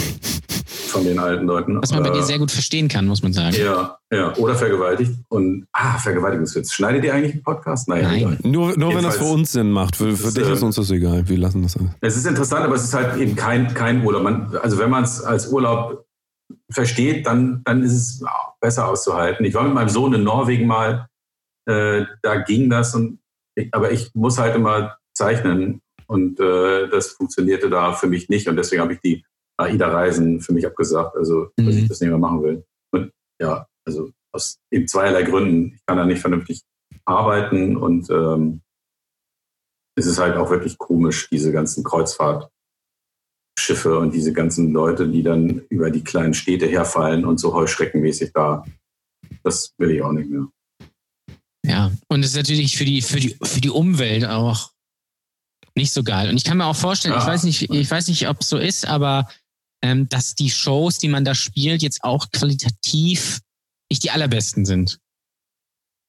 von 0.90 1.04
den 1.04 1.20
alten 1.20 1.46
Leuten. 1.46 1.82
Was 1.82 1.92
man 1.92 2.04
bei 2.04 2.10
Äh, 2.10 2.14
dir 2.14 2.24
sehr 2.24 2.40
gut 2.40 2.52
verstehen 2.52 2.88
kann, 2.88 3.06
muss 3.06 3.24
man 3.24 3.32
sagen. 3.34 3.56
Ja, 3.56 3.98
ja. 4.12 4.36
Oder 4.38 4.56
vergewaltigt. 4.56 5.12
Und, 5.30 5.68
ah, 5.72 5.98
Vergewaltigungswitz. 5.98 6.74
Schneidet 6.74 7.04
ihr 7.04 7.14
eigentlich 7.14 7.34
einen 7.34 7.44
Podcast? 7.44 7.88
Naja, 7.88 8.04
Nein. 8.10 8.18
egal. 8.20 8.38
Nur, 8.44 8.78
nur 8.78 8.96
wenn 8.96 9.04
das 9.04 9.18
für 9.18 9.24
uns 9.26 9.52
Sinn 9.52 9.72
macht. 9.72 9.96
Für, 9.96 10.16
für 10.16 10.24
Das, 10.26 10.34
dich 10.34 10.48
äh, 10.48 10.54
ist 10.54 10.64
uns 10.64 10.76
das 10.76 10.92
egal. 10.92 11.28
Wir 11.30 11.38
lassen 11.38 11.62
das. 11.64 11.78
alles. 11.78 11.92
Es 12.02 12.18
ist 12.18 12.26
interessant, 12.26 12.66
aber 12.66 12.76
es 12.76 12.84
ist 12.84 12.94
halt 12.94 13.18
eben 13.18 13.36
kein, 13.36 13.74
kein 13.74 14.04
Urlaub. 14.04 14.24
Man, 14.24 14.56
also 14.62 14.78
wenn 14.78 14.90
man 14.90 15.04
es 15.04 15.22
als 15.24 15.48
Urlaub 15.48 16.06
versteht, 16.72 17.26
dann, 17.26 17.62
dann 17.64 17.84
ist 17.84 17.94
es 17.94 18.24
besser 18.60 18.88
auszuhalten. 18.88 19.46
Ich 19.46 19.54
war 19.54 19.64
mit 19.64 19.74
meinem 19.74 19.90
Sohn 19.90 20.14
in 20.14 20.24
Norwegen 20.24 20.68
mal, 20.68 21.08
äh, 21.68 22.06
da 22.22 22.38
ging 22.38 22.70
das, 22.70 22.96
und, 22.96 23.20
aber 23.72 23.92
ich 23.92 24.12
muss 24.14 24.38
halt 24.40 24.56
immer 24.56 24.98
zeichnen 25.14 25.82
und 26.08 26.40
äh, 26.40 26.88
das 26.90 27.10
funktionierte 27.10 27.70
da 27.70 27.94
für 27.94 28.08
mich 28.08 28.30
nicht 28.30 28.48
und 28.48 28.56
deswegen 28.56 28.82
habe 28.82 28.94
ich 28.94 29.00
die 29.02 29.24
AIDA-Reisen 29.60 30.42
für 30.42 30.54
mich 30.54 30.66
abgesagt, 30.66 31.16
also 31.16 31.52
dass 31.58 31.76
Mhm. 31.76 31.82
ich 31.84 31.88
das 31.88 32.00
nicht 32.00 32.10
mehr 32.10 32.18
machen 32.18 32.42
will. 32.44 32.64
Und 32.92 33.12
ja, 33.42 33.68
also 33.86 34.12
aus 34.32 34.60
eben 34.72 34.88
zweierlei 34.88 35.24
Gründen. 35.24 35.74
Ich 35.76 35.86
kann 35.86 35.98
da 35.98 36.06
nicht 36.06 36.22
vernünftig 36.22 36.62
arbeiten 37.06 37.76
und 37.78 38.10
ähm, 38.10 38.62
es 39.98 40.06
ist 40.06 40.20
halt 40.20 40.38
auch 40.38 40.50
wirklich 40.50 40.78
komisch, 40.78 41.28
diese 41.30 41.52
ganzen 41.52 41.84
Kreuzfahrtschiffe 41.84 42.50
und 43.98 44.14
diese 44.14 44.32
ganzen 44.34 44.72
Leute, 44.72 45.08
die 45.10 45.24
dann 45.24 45.62
über 45.70 45.92
die 45.92 46.04
kleinen 46.04 46.34
Städte 46.34 46.68
herfallen 46.68 47.26
und 47.26 47.40
so 47.40 47.54
heuschreckenmäßig 47.54 48.32
da. 48.34 48.66
Das 49.44 49.74
will 49.78 49.92
ich 49.92 50.02
auch 50.02 50.12
nicht 50.12 50.30
mehr. 50.30 50.48
Ja, 51.66 51.92
und 52.08 52.22
es 52.24 52.32
ist 52.32 52.38
natürlich 52.38 52.78
für 52.78 52.86
die, 52.86 53.02
für 53.02 53.20
die, 53.20 53.36
für 53.42 53.60
die 53.62 53.70
Umwelt 53.70 54.26
auch 54.26 54.72
nicht 55.76 55.92
so 55.94 56.04
geil. 56.04 56.30
Und 56.30 56.38
ich 56.38 56.44
kann 56.46 56.58
mir 56.58 56.66
auch 56.66 56.76
vorstellen, 56.76 57.16
ich 57.18 57.24
Ja. 57.24 57.28
weiß 57.28 57.44
nicht, 57.44 57.70
ich 57.70 57.92
weiß 57.92 58.08
nicht, 58.08 58.28
ob 58.30 58.42
es 58.42 58.50
so 58.50 58.58
ist, 58.58 58.88
aber 58.88 59.28
ähm, 59.82 60.08
dass 60.10 60.36
die 60.36 60.50
Shows, 60.50 60.98
die 60.98 61.08
man 61.08 61.26
da 61.26 61.36
spielt, 61.36 61.82
jetzt 61.82 62.04
auch 62.04 62.28
qualitativ 62.32 63.40
nicht 63.92 64.04
die 64.04 64.12
allerbesten 64.12 64.66
sind. 64.66 65.00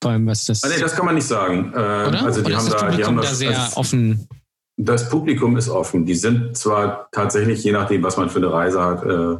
Vor 0.03 0.13
allem, 0.13 0.27
was 0.27 0.47
das. 0.47 0.63
Ah, 0.65 0.69
nee, 0.69 0.81
das 0.81 0.95
kann 0.95 1.07
man 1.07 1.15
nicht 1.15 1.27
sagen. 1.27 1.73
Äh? 1.75 1.77
Also 1.77 2.43
die 2.43 2.55
haben 2.55 2.69
da, 2.69 2.91
die 2.91 3.05
haben 3.05 3.17
da 3.17 3.23
das, 3.23 3.39
sehr 3.39 3.51
das, 3.51 3.77
offen? 3.77 4.29
das 4.77 5.09
Publikum 5.09 5.57
ist 5.57 5.69
offen. 5.69 6.07
Die 6.07 6.15
sind 6.15 6.57
zwar 6.57 7.09
tatsächlich, 7.13 7.63
je 7.65 7.73
nachdem, 7.73 8.03
was 8.03 8.17
man 8.17 8.31
für 8.31 8.39
eine 8.39 8.51
Reise 8.51 8.83
hat, 8.83 9.05
äh, 9.05 9.39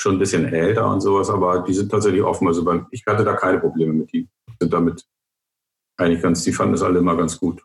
schon 0.00 0.16
ein 0.16 0.18
bisschen 0.18 0.46
älter 0.46 0.88
und 0.88 1.00
sowas, 1.00 1.28
aber 1.30 1.60
die 1.60 1.74
sind 1.74 1.90
tatsächlich 1.90 2.22
offen. 2.22 2.46
Also 2.46 2.84
ich 2.90 3.02
hatte 3.06 3.24
da 3.24 3.34
keine 3.34 3.58
Probleme 3.58 3.92
mit. 3.92 4.12
Die 4.12 4.28
sind 4.60 4.72
damit 4.72 5.04
eigentlich 5.96 6.22
ganz, 6.22 6.44
die 6.44 6.52
fanden 6.52 6.72
das 6.72 6.82
alle 6.82 6.98
immer 6.98 7.16
ganz 7.16 7.38
gut. 7.38 7.64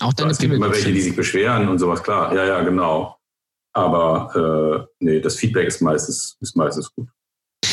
Auch 0.00 0.12
deine 0.12 0.32
es 0.32 0.38
gibt 0.38 0.52
immer 0.52 0.70
welche, 0.70 0.92
die 0.92 1.00
sich 1.00 1.16
beschweren 1.16 1.68
und 1.68 1.78
sowas, 1.78 2.02
klar. 2.02 2.34
Ja, 2.34 2.44
ja, 2.44 2.62
genau. 2.62 3.16
Aber 3.74 4.86
äh, 5.00 5.04
nee, 5.04 5.20
das 5.20 5.36
Feedback 5.36 5.66
ist 5.66 5.80
meistens, 5.82 6.36
ist 6.40 6.56
meistens 6.56 6.90
gut. 6.94 7.08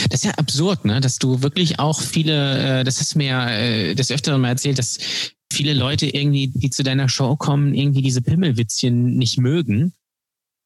Das 0.10 0.22
ist 0.22 0.26
ja 0.26 0.32
absurd, 0.32 0.86
ne? 0.86 1.00
Dass 1.00 1.20
du 1.20 1.44
wirklich 1.44 1.80
auch 1.80 2.02
viele, 2.02 2.80
äh, 2.80 2.84
das 2.84 3.00
hast 3.00 3.14
du 3.14 3.20
mir 3.20 3.28
ja 3.28 3.50
äh, 3.50 3.96
des 3.96 4.12
Öfteren 4.12 4.42
mal 4.42 4.50
erzählt, 4.50 4.80
dass 4.80 4.98
viele 5.52 5.74
Leute 5.74 6.08
irgendwie, 6.08 6.48
die 6.48 6.70
zu 6.70 6.84
deiner 6.84 7.08
Show 7.08 7.36
kommen, 7.36 7.74
irgendwie 7.74 8.02
diese 8.02 8.22
Pimmelwitzchen 8.22 9.18
nicht 9.18 9.38
mögen. 9.38 9.94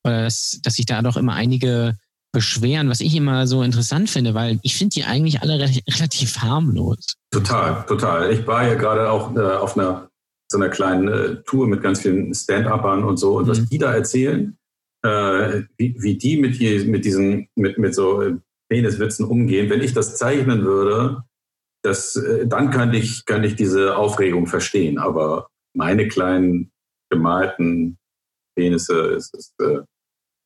Oder 0.06 0.24
dass, 0.24 0.60
dass 0.62 0.76
sich 0.76 0.86
da 0.86 1.02
doch 1.02 1.18
immer 1.18 1.34
einige 1.34 1.98
beschweren, 2.32 2.90
was 2.90 3.00
ich 3.00 3.16
immer 3.16 3.48
so 3.48 3.64
interessant 3.64 4.10
finde, 4.10 4.34
weil 4.34 4.60
ich 4.62 4.76
finde 4.76 4.94
die 4.94 5.06
eigentlich 5.06 5.42
alle 5.42 5.60
re 5.60 5.70
relativ 5.90 6.38
harmlos. 6.40 7.16
Total, 7.32 7.86
total. 7.88 8.32
Ich 8.32 8.46
war 8.46 8.68
ja 8.68 8.76
gerade 8.76 9.10
auch 9.10 9.36
äh, 9.36 9.40
auf 9.40 9.78
einer 9.78 10.10
so 10.52 10.58
einer 10.60 10.70
kleinen 10.70 11.08
äh, 11.08 11.36
Tour 11.44 11.68
mit 11.68 11.82
ganz 11.82 12.02
vielen 12.02 12.34
Stand-Uppern 12.34 13.04
und 13.04 13.18
so. 13.18 13.38
Und 13.38 13.48
was 13.48 13.62
Mhm. 13.62 13.70
die 13.70 13.78
da 13.80 13.94
erzählen, 13.94 14.58
äh, 15.06 15.64
wie, 15.78 15.96
wie 16.00 16.18
die 16.18 16.38
mit, 16.38 16.60
die 16.60 16.84
mit 16.86 17.06
diesen, 17.06 17.48
mit, 17.56 17.78
mit 17.78 17.94
so 17.94 18.22
äh, 18.22 18.36
Peniswitzen 18.70 19.26
umgehen, 19.26 19.70
wenn 19.70 19.82
ich 19.82 19.94
das 19.94 20.18
zeichnen 20.18 20.64
würde, 20.64 21.24
das, 21.84 22.16
äh, 22.16 22.48
dann 22.48 22.72
könnte 22.72 22.98
ich, 22.98 23.26
könnte 23.26 23.48
ich 23.48 23.56
diese 23.56 23.96
Aufregung 23.98 24.48
verstehen. 24.48 24.98
Aber 24.98 25.50
meine 25.76 26.08
kleinen 26.08 26.72
gemalten 27.12 27.98
Penisse 28.58 29.00
ist, 29.10 29.34
ist 29.36 29.54
äh, 29.62 29.82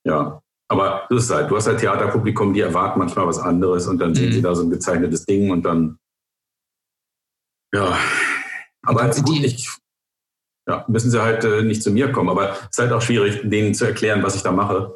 ja. 0.05 0.41
Aber 0.71 1.07
das 1.09 1.23
ist 1.23 1.31
halt, 1.31 1.49
du 1.49 1.55
hast 1.55 1.67
halt 1.67 1.79
Theaterpublikum, 1.79 2.53
die 2.53 2.59
erwarten 2.59 2.99
manchmal 2.99 3.25
was 3.25 3.39
anderes 3.39 3.87
und 3.87 3.97
dann 3.99 4.13
sehen 4.13 4.29
Mhm. 4.29 4.33
sie 4.33 4.41
da 4.41 4.53
so 4.53 4.63
ein 4.63 4.69
gezeichnetes 4.69 5.25
Ding 5.25 5.49
und 5.49 5.63
dann 5.63 5.97
ja, 7.73 7.97
aber 8.83 9.09
gut, 9.09 9.29
die- 9.29 9.45
ich, 9.45 9.69
ja, 10.69 10.85
müssen 10.87 11.09
sie 11.09 11.21
halt 11.21 11.43
äh, 11.43 11.63
nicht 11.63 11.83
zu 11.83 11.91
mir 11.91 12.11
kommen. 12.11 12.29
Aber 12.29 12.51
es 12.51 12.69
ist 12.71 12.79
halt 12.79 12.91
auch 12.91 13.01
schwierig, 13.01 13.41
denen 13.43 13.73
zu 13.73 13.85
erklären, 13.85 14.23
was 14.23 14.35
ich 14.35 14.43
da 14.43 14.51
mache. 14.51 14.93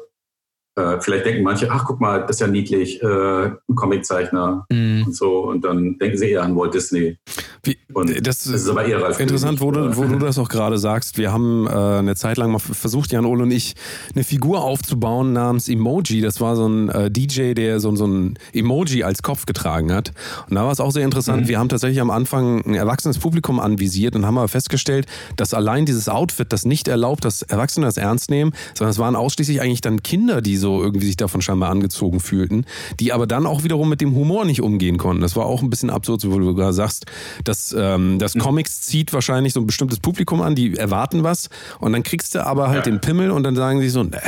Äh, 0.76 1.00
vielleicht 1.00 1.24
denken 1.26 1.42
manche, 1.44 1.70
ach 1.70 1.84
guck 1.84 2.00
mal, 2.00 2.22
das 2.22 2.36
ist 2.36 2.40
ja 2.40 2.46
niedlich, 2.48 3.00
äh, 3.02 3.06
ein 3.46 3.74
Comiczeichner 3.76 4.66
Mhm. 4.72 5.04
und 5.06 5.14
so. 5.16 5.44
Und 5.48 5.64
dann 5.64 5.98
denken 5.98 6.18
sie 6.18 6.30
eher 6.30 6.42
an 6.42 6.56
Walt 6.56 6.74
Disney. 6.74 7.16
Wie, 7.62 7.78
Und 7.92 8.10
das, 8.26 8.44
das 8.44 8.46
ist 8.62 8.68
aber 8.68 8.84
eher 8.84 9.00
Ralf 9.00 9.20
Interessant, 9.20 9.60
wo 9.60 9.70
du, 9.70 9.96
wo 9.96 10.04
du 10.04 10.18
das 10.18 10.36
auch 10.38 10.48
gerade 10.48 10.76
sagst. 10.78 11.16
Wir 11.16 11.32
haben 11.32 11.66
äh, 11.66 11.70
eine 11.70 12.16
Zeit 12.16 12.36
lang 12.38 12.50
mal 12.50 12.58
versucht, 12.58 13.12
Jan 13.12 13.24
Ole 13.24 13.44
und 13.44 13.52
ich, 13.52 13.74
eine 14.14 14.24
Figur 14.24 14.62
aufzubauen 14.64 15.32
namens 15.32 15.68
Emoji. 15.68 16.20
Das 16.20 16.40
war 16.40 16.56
so 16.56 16.66
ein 16.66 16.88
äh, 16.88 17.10
DJ, 17.10 17.54
der 17.54 17.78
so, 17.78 17.94
so 17.94 18.06
ein 18.06 18.34
Emoji 18.52 19.04
als 19.04 19.22
Kopf 19.22 19.46
getragen 19.46 19.92
hat. 19.92 20.12
Und 20.50 20.56
da 20.56 20.64
war 20.64 20.72
es 20.72 20.80
auch 20.80 20.90
sehr 20.90 21.04
interessant. 21.04 21.44
Mhm. 21.44 21.48
Wir 21.48 21.58
haben 21.60 21.68
tatsächlich 21.68 22.00
am 22.00 22.10
Anfang 22.10 22.64
ein 22.66 22.74
erwachsenes 22.74 23.18
Publikum 23.18 23.60
anvisiert 23.60 24.16
und 24.16 24.26
haben 24.26 24.36
aber 24.38 24.48
festgestellt, 24.48 25.06
dass 25.36 25.54
allein 25.54 25.86
dieses 25.86 26.08
Outfit 26.08 26.52
das 26.52 26.64
nicht 26.64 26.88
erlaubt, 26.88 27.24
dass 27.24 27.42
Erwachsene 27.42 27.86
das 27.86 27.96
ernst 27.96 28.28
nehmen, 28.28 28.52
sondern 28.74 28.90
es 28.90 28.98
waren 28.98 29.14
ausschließlich 29.14 29.60
eigentlich 29.62 29.80
dann 29.80 30.02
Kinder, 30.02 30.42
die 30.42 30.56
so 30.56 30.63
irgendwie 30.68 31.06
sich 31.06 31.16
davon 31.16 31.40
scheinbar 31.42 31.70
angezogen 31.70 32.20
fühlten, 32.20 32.64
die 33.00 33.12
aber 33.12 33.26
dann 33.26 33.46
auch 33.46 33.64
wiederum 33.64 33.88
mit 33.88 34.00
dem 34.00 34.14
Humor 34.14 34.44
nicht 34.44 34.60
umgehen 34.62 34.98
konnten. 34.98 35.22
Das 35.22 35.36
war 35.36 35.46
auch 35.46 35.62
ein 35.62 35.70
bisschen 35.70 35.90
absurd, 35.90 36.20
so 36.20 36.32
wie 36.34 36.38
du 36.44 36.54
gerade 36.54 36.72
sagst, 36.72 37.06
dass 37.44 37.74
ähm, 37.78 38.18
das 38.18 38.34
Comics 38.34 38.82
zieht 38.82 39.12
wahrscheinlich 39.12 39.52
so 39.52 39.60
ein 39.60 39.66
bestimmtes 39.66 40.00
Publikum 40.00 40.40
an, 40.42 40.54
die 40.54 40.74
erwarten 40.76 41.22
was 41.22 41.48
und 41.80 41.92
dann 41.92 42.02
kriegst 42.02 42.34
du 42.34 42.44
aber 42.46 42.68
halt 42.68 42.86
Ja. 42.86 42.92
den 42.92 43.00
Pimmel 43.00 43.30
und 43.30 43.42
dann 43.42 43.56
sagen 43.56 43.80
sie 43.80 43.88
so, 43.88 44.02
ne, 44.02 44.20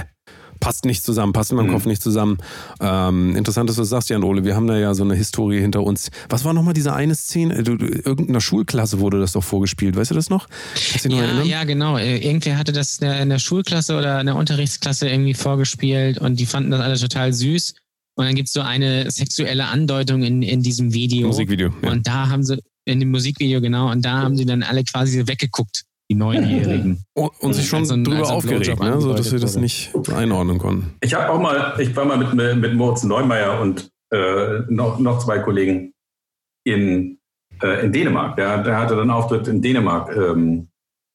passt 0.61 0.85
nicht 0.85 1.03
zusammen, 1.05 1.33
passt 1.33 1.51
in 1.51 1.57
meinem 1.57 1.69
Mhm. 1.69 1.73
Kopf 1.73 1.87
nicht 1.87 2.03
zusammen. 2.03 2.39
Ähm, 2.81 3.37
interessant, 3.37 3.69
dass 3.69 3.77
du 3.77 3.83
das 3.83 3.89
sagst, 3.91 4.11
Jan 4.11 4.23
Ole. 4.23 4.45
Wir 4.45 4.55
haben 4.57 4.67
da 4.67 4.77
ja 4.79 4.95
so 4.95 5.05
eine 5.05 5.15
Historie 5.15 5.61
hinter 5.61 5.83
uns. 5.83 6.11
Was 6.29 6.45
war 6.45 6.53
nochmal 6.53 6.75
diese 6.75 6.93
eine 6.95 7.15
Szene? 7.15 7.63
Du, 7.63 7.77
du, 7.77 7.87
irgendeiner 7.87 8.41
Schulklasse 8.41 9.01
wurde 9.01 9.21
das 9.21 9.33
doch 9.33 9.45
vorgespielt. 9.45 9.97
Weißt 9.97 10.11
du 10.11 10.15
das 10.15 10.31
noch? 10.31 10.49
Du 11.03 11.09
Ja, 11.11 11.43
ja, 11.43 11.65
genau. 11.65 11.97
Äh, 11.99 12.19
Irgendwer 12.19 12.59
hatte 12.59 12.73
das 12.73 12.99
in 12.99 13.07
der- 13.09 13.21
in 13.23 13.29
der 13.29 13.39
Schulklasse 13.39 13.97
oder 13.97 14.21
in 14.21 14.27
der 14.27 14.37
Unterrichtsklasse 14.37 15.09
irgendwie 15.09 15.35
vorgespielt 15.35 16.19
und 16.19 16.39
die 16.41 16.47
fanden 16.47 16.71
das 16.71 16.81
alle 16.81 16.99
total 16.99 17.33
süß. 17.33 17.75
Und 18.19 18.25
dann 18.25 18.35
gibt 18.35 18.49
es 18.49 18.55
so 18.55 18.63
eine 18.63 19.11
sexuelle 19.11 19.67
Andeutung 19.67 20.23
in, 20.23 20.43
in 20.43 20.63
diesem 20.63 20.95
Video. 20.95 21.27
Musikvideo. 21.29 21.71
Ja. 21.83 21.91
Und 21.91 22.07
da 22.07 22.29
haben 22.31 22.43
sie, 22.43 22.59
in 22.87 23.01
dem 23.01 23.11
Musikvideo, 23.11 23.61
genau, 23.61 23.91
und 23.91 24.03
da 24.05 24.23
haben 24.23 24.37
sie 24.37 24.47
dann 24.47 24.63
alle 24.63 24.85
quasi 24.85 25.27
weggeguckt, 25.27 25.83
die 26.11 26.15
Neunjährigen. 26.15 27.03
Und, 27.15 27.33
und 27.41 27.53
sich 27.55 27.67
schon 27.69 27.81
Also 27.81 27.95
ein- 27.95 28.05
drüber 28.05 28.19
also 28.21 28.35
aufgeregt, 28.35 28.81
ne? 28.81 29.01
so 29.01 29.13
dass 29.15 29.33
wir 29.33 29.41
das 29.41 29.57
nicht 29.57 29.93
einordnen 30.15 30.59
konnten. 30.59 30.95
Ich 31.01 31.15
habe 31.15 31.31
auch 31.31 31.41
mal, 31.41 31.75
ich 31.79 31.95
war 31.97 32.05
mal 32.05 32.17
mit, 32.17 32.33
mit 32.61 32.75
Moritz 32.75 33.03
Neumeier 33.03 33.61
und 33.61 33.91
äh, 34.13 34.61
noch, 34.69 34.99
noch 35.01 35.19
zwei 35.19 35.41
Kollegen 35.41 35.93
in, 36.65 37.19
äh, 37.63 37.85
in 37.85 37.93
Dänemark. 37.93 38.37
Der, 38.37 38.63
der 38.63 38.79
hatte 38.79 38.95
dann 38.95 39.03
einen 39.03 39.11
Auftritt 39.11 39.49
in 39.49 39.61
Dänemark 39.63 40.15
ähm, 40.17 40.69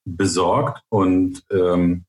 besorgt 0.06 0.82
und 0.90 1.42
ähm, 1.52 2.04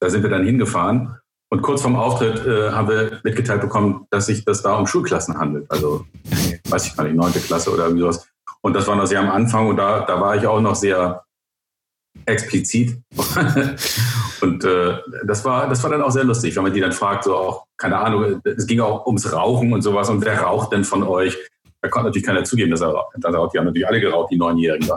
da 0.00 0.08
sind 0.08 0.22
wir 0.22 0.30
dann 0.30 0.44
hingefahren. 0.46 1.16
Und 1.52 1.62
kurz 1.62 1.82
vorm 1.82 1.96
Auftritt 1.96 2.46
äh, 2.46 2.70
haben 2.70 2.88
wir 2.88 3.20
mitgeteilt 3.24 3.60
bekommen, 3.60 4.06
dass 4.10 4.26
sich 4.26 4.44
das 4.44 4.62
da 4.62 4.76
um 4.78 4.86
Schulklassen 4.86 5.36
handelt. 5.36 5.68
Also, 5.70 6.06
weiß 6.68 6.86
ich 6.86 6.96
gar 6.96 7.04
nicht, 7.04 7.16
neunte 7.16 7.40
Klasse 7.40 7.72
oder 7.72 7.84
irgendwie 7.84 8.02
sowas. 8.02 8.26
Und 8.62 8.74
das 8.74 8.86
war 8.86 8.94
noch 8.94 9.06
sehr 9.06 9.20
am 9.20 9.30
Anfang 9.30 9.66
und 9.68 9.76
da, 9.76 10.04
da 10.06 10.20
war 10.20 10.36
ich 10.36 10.46
auch 10.46 10.60
noch 10.60 10.76
sehr 10.76 11.24
explizit. 12.26 12.98
und 14.40 14.64
äh, 14.64 14.98
das, 15.24 15.44
war, 15.44 15.68
das 15.68 15.82
war 15.82 15.90
dann 15.90 16.02
auch 16.02 16.10
sehr 16.10 16.24
lustig, 16.24 16.56
wenn 16.56 16.62
man 16.62 16.72
die 16.72 16.80
dann 16.80 16.92
fragt, 16.92 17.24
so 17.24 17.36
auch, 17.36 17.64
keine 17.76 17.98
Ahnung, 17.98 18.40
es 18.44 18.66
ging 18.66 18.80
auch 18.80 19.06
ums 19.06 19.32
Rauchen 19.32 19.72
und 19.72 19.82
sowas 19.82 20.08
und 20.10 20.24
wer 20.24 20.40
raucht 20.40 20.72
denn 20.72 20.84
von 20.84 21.02
euch? 21.02 21.36
Da 21.82 21.88
konnte 21.88 22.08
natürlich 22.08 22.26
keiner 22.26 22.44
zugeben, 22.44 22.70
dass 22.70 22.82
er 22.82 22.88
raucht. 22.88 23.14
Die 23.54 23.58
haben 23.58 23.64
natürlich 23.64 23.86
alle 23.86 24.00
geraucht, 24.00 24.30
die 24.30 24.36
Neunjährigen 24.36 24.86
da. 24.86 24.96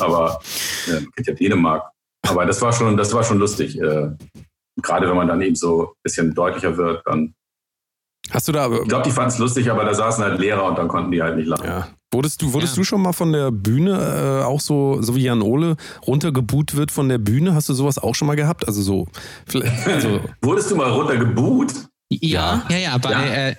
Aber 0.00 0.40
äh, 0.88 1.00
kennt 1.14 1.26
ja 1.28 1.34
Dänemark. 1.34 1.90
Aber 2.26 2.44
das 2.44 2.60
war 2.60 2.72
schon, 2.72 2.96
das 2.96 3.12
war 3.14 3.22
schon 3.22 3.38
lustig. 3.38 3.78
Äh, 3.80 4.10
gerade 4.82 5.08
wenn 5.08 5.16
man 5.16 5.28
dann 5.28 5.40
eben 5.42 5.54
so 5.54 5.82
ein 5.82 6.02
bisschen 6.02 6.34
deutlicher 6.34 6.76
wird, 6.76 7.02
dann. 7.06 7.34
Hast 8.30 8.48
du 8.48 8.52
da, 8.52 8.68
Ich 8.72 8.88
glaube, 8.88 9.04
die 9.04 9.12
fanden 9.12 9.30
es 9.30 9.38
lustig, 9.38 9.70
aber 9.70 9.84
da 9.84 9.94
saßen 9.94 10.24
halt 10.24 10.40
Lehrer 10.40 10.64
und 10.64 10.76
dann 10.76 10.88
konnten 10.88 11.12
die 11.12 11.22
halt 11.22 11.36
nicht 11.36 11.46
lachen. 11.46 11.66
ja. 11.66 11.88
Wurdest 12.14 12.40
du, 12.40 12.52
wurdest 12.54 12.74
Ja. 12.76 12.80
du 12.80 12.84
schon 12.84 13.02
mal 13.02 13.12
von 13.12 13.32
der 13.32 13.50
Bühne 13.50 14.40
äh, 14.40 14.44
auch 14.44 14.60
so, 14.60 15.02
so 15.02 15.14
wie 15.16 15.22
Jan 15.24 15.42
Ole, 15.42 15.76
runtergeboot 16.06 16.74
wird 16.76 16.90
von 16.90 17.08
der 17.08 17.18
Bühne? 17.18 17.54
Hast 17.54 17.68
du 17.68 17.74
sowas 17.74 17.98
auch 17.98 18.14
schon 18.14 18.26
mal 18.28 18.36
gehabt? 18.36 18.66
Also 18.66 18.80
so, 18.82 19.06
vielleicht- 19.46 19.86
also, 19.86 20.20
Wurdest 20.42 20.70
du 20.70 20.76
mal 20.76 20.90
runtergeboot? 20.90 21.72
Ja, 22.10 22.62
ja, 22.70 22.76
ja, 22.76 22.98
bei, 22.98 23.10
Ja. 23.10 23.22
Äh, 23.24 23.50
äh, 23.50 23.54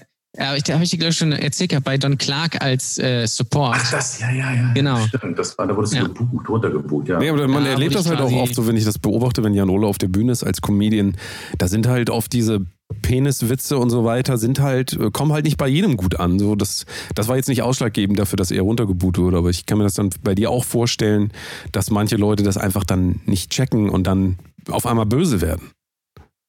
da 0.65 0.73
habe 0.73 0.83
ich 0.83 0.89
dir, 0.89 0.97
glaube 0.97 1.11
ich, 1.11 1.17
schon 1.17 1.31
erzählt 1.31 1.69
gehabt, 1.69 1.85
bei 1.85 1.97
Don 1.97 2.17
Clark 2.17 2.61
als 2.61 2.97
äh, 2.99 3.25
Support. 3.25 3.77
Ach, 3.79 3.91
das, 3.91 4.19
ja, 4.19 4.29
ja, 4.31 4.53
ja. 4.53 4.71
Genau. 4.73 4.97
Stimmt, 5.07 5.39
das 5.39 5.57
war, 5.57 5.65
da 5.65 5.75
wurdest 5.75 5.93
du 5.93 5.97
Ja. 5.99 6.03
gebucht, 6.03 6.49
runtergebucht, 6.49 7.07
ja. 7.07 7.19
Nee, 7.19 7.29
aber 7.29 7.47
man 7.47 7.63
Ja, 7.63 7.71
erlebt 7.71 7.95
das 7.95 8.05
ich 8.05 8.11
halt 8.11 8.19
auch 8.19 8.31
oft 8.33 8.53
so, 8.53 8.67
wenn 8.67 8.75
ich 8.75 8.83
das 8.83 8.99
beobachte, 8.99 9.43
wenn 9.43 9.53
Jan 9.53 9.69
Ole 9.69 9.87
auf 9.87 9.97
der 9.97 10.09
Bühne 10.09 10.33
ist 10.33 10.43
als 10.43 10.61
Comedian. 10.61 11.15
Da 11.57 11.67
sind 11.69 11.87
halt 11.87 12.09
oft 12.09 12.33
diese 12.33 12.65
Peniswitze 13.01 13.77
und 13.77 13.89
so 13.89 14.03
weiter, 14.05 14.37
sind 14.37 14.59
halt, 14.59 14.93
äh, 14.93 15.11
kommen 15.11 15.33
halt 15.33 15.45
nicht 15.45 15.57
bei 15.57 15.67
jedem 15.67 15.97
gut 15.97 16.19
an. 16.19 16.39
So, 16.39 16.55
das, 16.55 16.85
das 17.13 17.27
war 17.27 17.35
jetzt 17.35 17.49
nicht 17.49 17.61
ausschlaggebend 17.61 18.17
dafür, 18.17 18.37
dass 18.37 18.51
er 18.51 18.61
runtergeboot 18.61 19.17
wurde, 19.17 19.37
aber 19.37 19.49
ich 19.49 19.65
kann 19.65 19.77
mir 19.77 19.83
das 19.83 19.93
dann 19.93 20.09
bei 20.23 20.35
dir 20.35 20.49
auch 20.49 20.65
vorstellen, 20.65 21.31
dass 21.71 21.91
manche 21.91 22.15
Leute 22.15 22.43
das 22.43 22.57
einfach 22.57 22.83
dann 22.83 23.21
nicht 23.25 23.51
checken 23.51 23.89
und 23.89 24.05
dann 24.07 24.37
auf 24.69 24.85
einmal 24.85 25.05
böse 25.05 25.41
werden. 25.41 25.71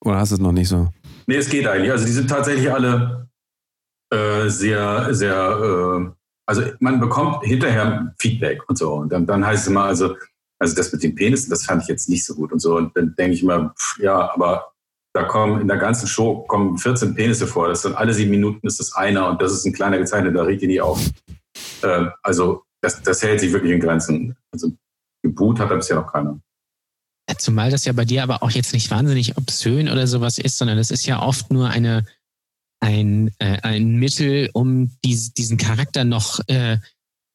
Oder 0.04 0.18
hast 0.18 0.30
du 0.30 0.36
es 0.36 0.40
noch 0.40 0.52
nicht 0.52 0.68
so? 0.68 0.88
Nee, 1.26 1.36
es 1.36 1.48
geht 1.48 1.66
eigentlich. 1.66 1.90
Also 1.90 2.06
die 2.06 2.12
sind 2.12 2.30
tatsächlich 2.30 2.70
alle 2.70 3.28
äh, 4.12 4.48
sehr, 4.48 5.12
sehr, 5.14 5.34
äh, 5.34 6.10
also 6.46 6.62
man 6.78 7.00
bekommt 7.00 7.44
hinterher 7.44 8.14
Feedback 8.18 8.62
und 8.68 8.78
so. 8.78 8.94
Und 8.94 9.12
dann, 9.12 9.26
dann 9.26 9.44
heißt 9.44 9.64
es 9.64 9.68
immer, 9.68 9.84
also, 9.84 10.16
also 10.58 10.76
das 10.76 10.92
mit 10.92 11.02
den 11.02 11.14
Penissen, 11.14 11.50
das 11.50 11.64
fand 11.64 11.82
ich 11.82 11.88
jetzt 11.88 12.08
nicht 12.08 12.24
so 12.24 12.34
gut 12.34 12.52
und 12.52 12.60
so. 12.60 12.76
Und 12.76 12.96
dann 12.96 13.14
denke 13.16 13.34
ich 13.34 13.42
pff, 13.42 13.98
ja, 14.00 14.32
aber 14.32 14.72
da 15.16 15.24
kommen 15.24 15.62
in 15.62 15.68
der 15.68 15.78
ganzen 15.78 16.06
Show 16.06 16.44
kommen 16.46 16.76
14 16.76 17.14
Penisse 17.14 17.46
vor. 17.46 17.68
Das 17.68 17.82
sind 17.82 17.96
alle 17.96 18.12
sieben 18.12 18.30
Minuten 18.30 18.66
ist 18.66 18.78
das 18.78 18.92
einer 18.92 19.30
und 19.30 19.40
das 19.40 19.50
ist 19.50 19.64
ein 19.64 19.72
kleiner 19.72 19.96
gezeichneter, 19.96 20.36
da 20.36 20.42
regt 20.42 20.60
ihr 20.60 20.68
nie 20.68 20.80
auf. 20.80 21.00
Ähm, 21.82 22.10
also 22.22 22.64
das, 22.82 23.02
das 23.02 23.22
hält 23.22 23.40
sich 23.40 23.50
wirklich 23.50 23.72
in 23.72 23.80
Grenzen. 23.80 24.36
Also 24.52 24.72
geboot 25.22 25.58
hat 25.58 25.70
da 25.70 25.74
bisher 25.74 25.96
noch 25.96 26.12
keiner. 26.12 26.38
Zumal 27.38 27.70
das 27.70 27.86
ja 27.86 27.94
bei 27.94 28.04
dir 28.04 28.22
aber 28.22 28.42
auch 28.42 28.50
jetzt 28.50 28.74
nicht 28.74 28.90
wahnsinnig 28.90 29.38
obszön 29.38 29.88
oder 29.88 30.06
sowas 30.06 30.38
ist, 30.38 30.58
sondern 30.58 30.76
es 30.76 30.90
ist 30.90 31.06
ja 31.06 31.22
oft 31.22 31.50
nur 31.50 31.70
eine, 31.70 32.04
ein, 32.80 33.34
äh, 33.38 33.58
ein 33.62 33.96
Mittel, 33.96 34.50
um 34.52 34.92
dies, 35.02 35.32
diesen 35.32 35.56
Charakter 35.56 36.04
noch, 36.04 36.40
äh, 36.48 36.76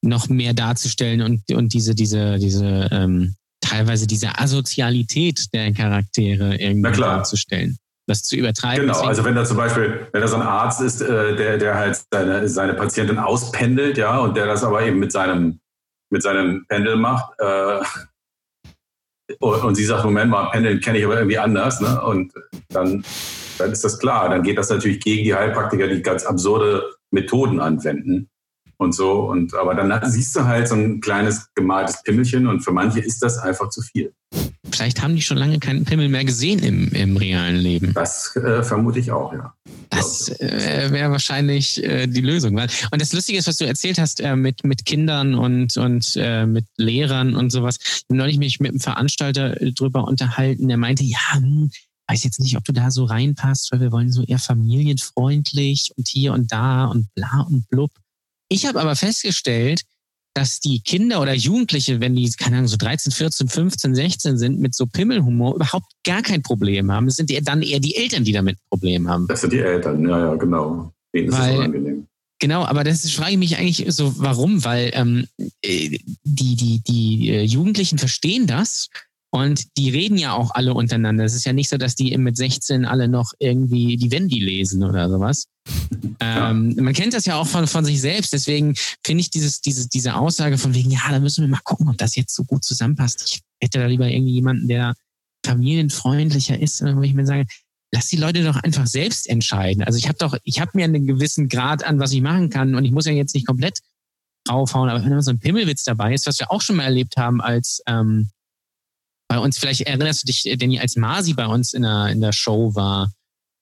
noch 0.03 0.29
mehr 0.29 0.53
darzustellen 0.53 1.23
und, 1.23 1.51
und 1.51 1.73
diese, 1.73 1.95
diese, 1.95 2.37
diese, 2.37 2.89
ähm, 2.91 3.35
teilweise 3.61 4.07
diese 4.07 4.37
Asozialität 4.39 5.53
der 5.53 5.73
Charaktere 5.73 6.55
irgendwie 6.57 6.91
darzustellen. 6.99 7.77
Das 8.07 8.23
zu 8.23 8.35
übertreiben. 8.35 8.87
Genau, 8.87 9.01
also 9.01 9.23
wenn 9.23 9.35
da 9.35 9.45
zum 9.45 9.57
Beispiel, 9.57 10.07
wenn 10.11 10.21
da 10.21 10.27
so 10.27 10.35
ein 10.35 10.41
Arzt 10.41 10.81
ist, 10.81 11.01
äh, 11.01 11.35
der, 11.35 11.57
der 11.57 11.75
halt 11.75 12.01
seine, 12.11 12.49
seine 12.49 12.73
Patientin 12.73 13.19
auspendelt, 13.19 13.97
ja, 13.97 14.17
und 14.17 14.35
der 14.35 14.47
das 14.47 14.63
aber 14.63 14.83
eben 14.83 14.99
mit 14.99 15.11
seinem, 15.11 15.59
mit 16.09 16.23
seinem 16.23 16.65
Pendel 16.67 16.97
macht, 16.97 17.31
äh, 17.39 17.79
und, 19.39 19.63
und 19.63 19.75
sie 19.75 19.85
sagt, 19.85 20.03
Moment 20.03 20.31
mal, 20.31 20.49
Pendeln 20.49 20.81
kenne 20.81 20.97
ich 20.97 21.05
aber 21.05 21.15
irgendwie 21.15 21.37
anders, 21.37 21.79
ne? 21.79 22.01
Und 22.01 22.33
dann, 22.69 23.05
dann 23.57 23.71
ist 23.71 23.83
das 23.83 23.97
klar. 23.97 24.29
Dann 24.29 24.43
geht 24.43 24.57
das 24.57 24.69
natürlich 24.69 24.99
gegen 24.99 25.23
die 25.23 25.33
Heilpraktiker, 25.33 25.87
die 25.87 26.01
ganz 26.01 26.25
absurde 26.25 26.83
Methoden 27.11 27.61
anwenden 27.61 28.30
und 28.81 28.93
so. 28.93 29.29
Und 29.29 29.53
aber 29.53 29.75
dann 29.75 30.11
siehst 30.11 30.35
du 30.35 30.43
halt 30.43 30.67
so 30.67 30.75
ein 30.75 30.99
kleines 31.01 31.47
gemaltes 31.53 32.01
Pimmelchen 32.03 32.47
und 32.47 32.61
für 32.61 32.71
manche 32.71 32.99
ist 32.99 33.21
das 33.21 33.37
einfach 33.37 33.69
zu 33.69 33.81
viel. 33.81 34.11
Vielleicht 34.71 35.01
haben 35.01 35.15
die 35.15 35.21
schon 35.21 35.37
lange 35.37 35.59
keinen 35.59 35.85
Pimmel 35.85 36.09
mehr 36.09 36.25
gesehen 36.25 36.59
im, 36.59 36.89
im 36.93 37.17
realen 37.17 37.57
Leben. 37.57 37.93
Das 37.93 38.35
äh, 38.37 38.63
vermute 38.63 38.99
ich 38.99 39.11
auch, 39.11 39.33
ja. 39.33 39.53
Das 39.89 40.29
äh, 40.39 40.87
wäre 40.91 41.11
wahrscheinlich 41.11 41.83
äh, 41.83 42.07
die 42.07 42.21
Lösung. 42.21 42.55
Weil, 42.55 42.69
und 42.91 43.01
das 43.01 43.11
Lustige 43.13 43.37
ist, 43.37 43.47
was 43.47 43.57
du 43.57 43.65
erzählt 43.65 43.99
hast 43.99 44.21
äh, 44.21 44.35
mit, 44.35 44.63
mit 44.63 44.85
Kindern 44.85 45.35
und, 45.35 45.75
und 45.77 46.13
äh, 46.15 46.45
mit 46.45 46.65
Lehrern 46.77 47.35
und 47.35 47.51
sowas. 47.51 47.77
Ich 47.81 48.05
habe 48.09 48.17
neulich 48.17 48.37
mich 48.37 48.59
mit 48.59 48.71
einem 48.71 48.79
Veranstalter 48.79 49.55
drüber 49.55 50.05
unterhalten. 50.05 50.69
Der 50.69 50.77
meinte, 50.77 51.03
ja, 51.03 51.33
hm, 51.33 51.69
weiß 52.07 52.23
jetzt 52.23 52.39
nicht, 52.39 52.57
ob 52.57 52.63
du 52.63 52.71
da 52.71 52.89
so 52.89 53.05
reinpasst, 53.05 53.71
weil 53.71 53.81
wir 53.81 53.91
wollen 53.91 54.11
so 54.11 54.23
eher 54.23 54.39
familienfreundlich 54.39 55.91
und 55.97 56.07
hier 56.07 56.33
und 56.33 56.51
da 56.51 56.85
und 56.85 57.13
bla 57.13 57.41
und 57.41 57.67
blub. 57.69 57.91
Ich 58.51 58.65
habe 58.65 58.81
aber 58.81 58.97
festgestellt, 58.97 59.83
dass 60.33 60.59
die 60.59 60.81
Kinder 60.81 61.21
oder 61.21 61.33
Jugendliche, 61.33 62.01
wenn 62.01 62.15
die, 62.15 62.29
keine 62.31 62.57
Ahnung, 62.57 62.67
so 62.67 62.75
13, 62.75 63.13
14, 63.13 63.47
15, 63.47 63.95
16 63.95 64.37
sind, 64.37 64.59
mit 64.59 64.75
so 64.75 64.87
Pimmelhumor 64.87 65.55
überhaupt 65.55 65.85
gar 66.05 66.21
kein 66.21 66.41
Problem 66.41 66.91
haben. 66.91 67.07
Es 67.07 67.15
sind 67.15 67.31
eher 67.31 67.41
dann 67.41 67.61
eher 67.61 67.79
die 67.79 67.95
Eltern, 67.95 68.25
die 68.25 68.33
damit 68.33 68.57
ein 68.57 68.67
Problem 68.69 69.07
haben. 69.07 69.25
Das 69.27 69.39
sind 69.39 69.53
die 69.53 69.59
Eltern, 69.59 70.05
ja, 70.05 70.19
ja, 70.19 70.35
genau. 70.35 70.91
Denen 71.15 71.29
ist 71.29 71.35
es 71.35 71.39
Weil- 71.39 71.57
unangenehm. 71.59 72.07
Genau, 72.39 72.65
aber 72.65 72.83
das 72.83 73.09
frage 73.11 73.33
ich 73.33 73.37
mich 73.37 73.57
eigentlich 73.57 73.85
so, 73.93 74.15
warum? 74.17 74.65
Weil 74.65 74.89
ähm, 74.95 75.27
äh, 75.61 75.99
die, 76.23 76.55
die, 76.55 76.81
die 76.81 77.29
äh, 77.29 77.43
Jugendlichen 77.43 77.99
verstehen 77.99 78.47
das 78.47 78.89
und 79.33 79.77
die 79.77 79.89
reden 79.89 80.17
ja 80.17 80.33
auch 80.33 80.51
alle 80.53 80.73
untereinander. 80.73 81.23
Es 81.23 81.33
ist 81.33 81.45
ja 81.45 81.53
nicht 81.53 81.69
so, 81.69 81.77
dass 81.77 81.95
die 81.95 82.15
mit 82.17 82.35
16 82.35 82.85
alle 82.85 83.07
noch 83.07 83.31
irgendwie 83.39 83.95
die 83.95 84.11
Wendy 84.11 84.39
lesen 84.39 84.83
oder 84.83 85.09
sowas. 85.09 85.45
Ähm, 86.23 86.75
man 86.79 86.93
kennt 86.93 87.15
das 87.15 87.25
ja 87.25 87.35
auch 87.35 87.47
von, 87.47 87.65
von 87.65 87.83
sich 87.83 87.99
selbst, 87.99 88.31
deswegen 88.31 88.75
finde 89.03 89.21
ich 89.21 89.31
dieses, 89.31 89.59
diese, 89.59 89.89
diese 89.89 90.15
Aussage 90.15 90.59
von 90.59 90.75
wegen, 90.75 90.91
ja, 90.91 90.99
da 91.09 91.19
müssen 91.19 91.41
wir 91.41 91.49
mal 91.49 91.61
gucken, 91.63 91.89
ob 91.89 91.97
das 91.97 92.15
jetzt 92.15 92.35
so 92.35 92.43
gut 92.43 92.63
zusammenpasst. 92.63 93.23
Ich 93.25 93.41
hätte 93.59 93.79
da 93.79 93.87
lieber 93.87 94.07
irgendwie 94.07 94.33
jemanden, 94.33 94.67
der 94.67 94.93
familienfreundlicher 95.43 96.59
ist, 96.59 96.83
wo 96.83 97.01
ich 97.01 97.15
mir 97.15 97.25
sage, 97.25 97.47
lass 97.91 98.07
die 98.07 98.17
Leute 98.17 98.43
doch 98.43 98.57
einfach 98.57 98.85
selbst 98.85 99.27
entscheiden. 99.27 99.83
Also 99.83 99.97
ich 99.97 100.07
habe 100.07 100.17
doch, 100.19 100.37
ich 100.43 100.59
habe 100.59 100.71
mir 100.75 100.85
einen 100.85 101.07
gewissen 101.07 101.49
Grad 101.49 101.83
an, 101.83 101.99
was 101.99 102.11
ich 102.11 102.21
machen 102.21 102.51
kann 102.51 102.75
und 102.75 102.85
ich 102.85 102.91
muss 102.91 103.05
ja 103.05 103.13
jetzt 103.13 103.33
nicht 103.33 103.47
komplett 103.47 103.79
draufhauen, 104.45 104.89
aber 104.89 105.03
wenn 105.03 105.11
immer 105.11 105.23
so 105.23 105.31
ein 105.31 105.39
Pimmelwitz 105.39 105.83
dabei 105.83 106.13
ist, 106.13 106.27
was 106.27 106.39
wir 106.39 106.51
auch 106.51 106.61
schon 106.61 106.75
mal 106.75 106.83
erlebt 106.83 107.17
haben, 107.17 107.41
als 107.41 107.81
ähm, 107.87 108.29
bei 109.31 109.39
uns, 109.39 109.57
vielleicht 109.57 109.81
erinnerst 109.81 110.23
du 110.23 110.25
dich, 110.25 110.43
Danny, 110.59 110.77
als 110.77 110.97
Masi 110.97 111.33
bei 111.33 111.45
uns 111.45 111.71
in 111.71 111.83
der, 111.83 112.07
in 112.07 112.19
der 112.19 112.33
Show 112.33 112.75
war, 112.75 113.13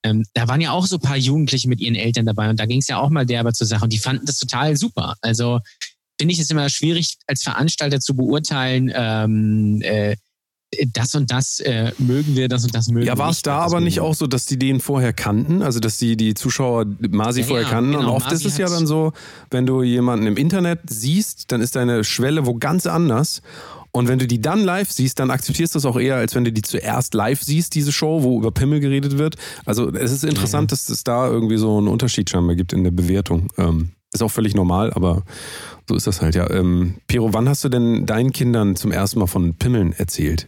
ähm, 0.03 0.25
da 0.33 0.47
waren 0.47 0.61
ja 0.61 0.71
auch 0.71 0.87
so 0.87 0.95
ein 0.95 1.01
paar 1.01 1.15
Jugendliche 1.15 1.69
mit 1.69 1.79
ihren 1.79 1.93
Eltern 1.93 2.25
dabei 2.25 2.49
und 2.49 2.59
da 2.59 2.65
ging 2.65 2.79
es 2.79 2.87
ja 2.87 2.97
auch 2.97 3.11
mal 3.11 3.27
derber 3.27 3.53
zur 3.53 3.67
Sache 3.67 3.83
und 3.83 3.93
die 3.93 3.99
fanden 3.99 4.25
das 4.25 4.39
total 4.39 4.75
super. 4.77 5.13
Also 5.21 5.59
finde 6.19 6.33
ich 6.33 6.39
es 6.39 6.49
immer 6.49 6.69
schwierig, 6.69 7.17
als 7.27 7.43
Veranstalter 7.43 7.99
zu 7.99 8.15
beurteilen, 8.15 8.91
ähm, 8.95 9.81
äh, 9.83 10.15
das 10.93 11.13
und 11.13 11.29
das 11.29 11.59
äh, 11.59 11.91
mögen 11.99 12.35
wir, 12.35 12.47
das 12.47 12.63
und 12.63 12.73
das 12.73 12.87
mögen 12.87 13.01
wir. 13.01 13.13
Ja, 13.13 13.17
war 13.19 13.29
es 13.29 13.43
da 13.43 13.59
aber 13.59 13.79
nicht 13.79 13.99
auch 13.99 14.15
so, 14.15 14.25
dass 14.25 14.47
die 14.47 14.57
den 14.57 14.79
vorher 14.79 15.13
kannten? 15.13 15.61
Also, 15.61 15.79
dass 15.79 15.97
die, 15.97 16.17
die 16.17 16.33
Zuschauer 16.33 16.85
Masi 16.99 17.41
Ja, 17.41 17.47
vorher 17.47 17.65
ja, 17.65 17.71
kannten? 17.71 17.91
genau. 17.91 18.09
Und 18.09 18.15
oft 18.15 18.29
Masi 18.29 18.47
ist 18.47 18.53
es 18.53 18.57
ja 18.57 18.69
dann 18.69 18.87
so, 18.87 19.13
wenn 19.51 19.67
du 19.67 19.83
jemanden 19.83 20.25
im 20.25 20.37
Internet 20.37 20.81
siehst, 20.87 21.51
dann 21.51 21.61
ist 21.61 21.75
deine 21.75 22.03
Schwelle 22.03 22.45
wo 22.45 22.55
ganz 22.55 22.87
anders. 22.87 23.41
Und 23.91 24.07
wenn 24.07 24.19
du 24.19 24.27
die 24.27 24.41
dann 24.41 24.63
live 24.63 24.91
siehst, 24.91 25.19
dann 25.19 25.31
akzeptierst 25.31 25.73
du 25.73 25.79
es 25.79 25.85
auch 25.85 25.99
eher, 25.99 26.15
als 26.15 26.35
wenn 26.35 26.43
du 26.43 26.51
die 26.51 26.61
zuerst 26.61 27.13
live 27.13 27.41
siehst, 27.41 27.75
diese 27.75 27.91
Show, 27.91 28.23
wo 28.23 28.37
über 28.37 28.51
Pimmel 28.51 28.79
geredet 28.79 29.17
wird. 29.17 29.35
Also 29.65 29.91
es 29.91 30.11
ist 30.11 30.23
interessant, 30.23 30.71
dass 30.71 30.89
es 30.89 31.03
da 31.03 31.27
irgendwie 31.27 31.57
so 31.57 31.77
einen 31.77 31.87
Unterschied 31.87 32.29
scheinbar 32.29 32.55
gibt 32.55 32.73
in 32.73 32.83
der 32.83 32.91
Bewertung. 32.91 33.47
Ähm, 33.57 33.91
ist 34.11 34.21
auch 34.21 34.31
völlig 34.31 34.55
normal, 34.55 34.93
aber 34.93 35.23
so 35.87 35.95
ist 35.95 36.07
das 36.07 36.21
halt, 36.21 36.35
ja. 36.35 36.49
Ähm, 36.49 36.95
Piero, 37.07 37.33
wann 37.33 37.47
hast 37.47 37.63
du 37.63 37.69
denn 37.69 38.05
deinen 38.05 38.31
Kindern 38.31 38.75
zum 38.75 38.91
ersten 38.91 39.19
Mal 39.19 39.27
von 39.27 39.55
Pimmeln 39.55 39.93
erzählt? 39.93 40.47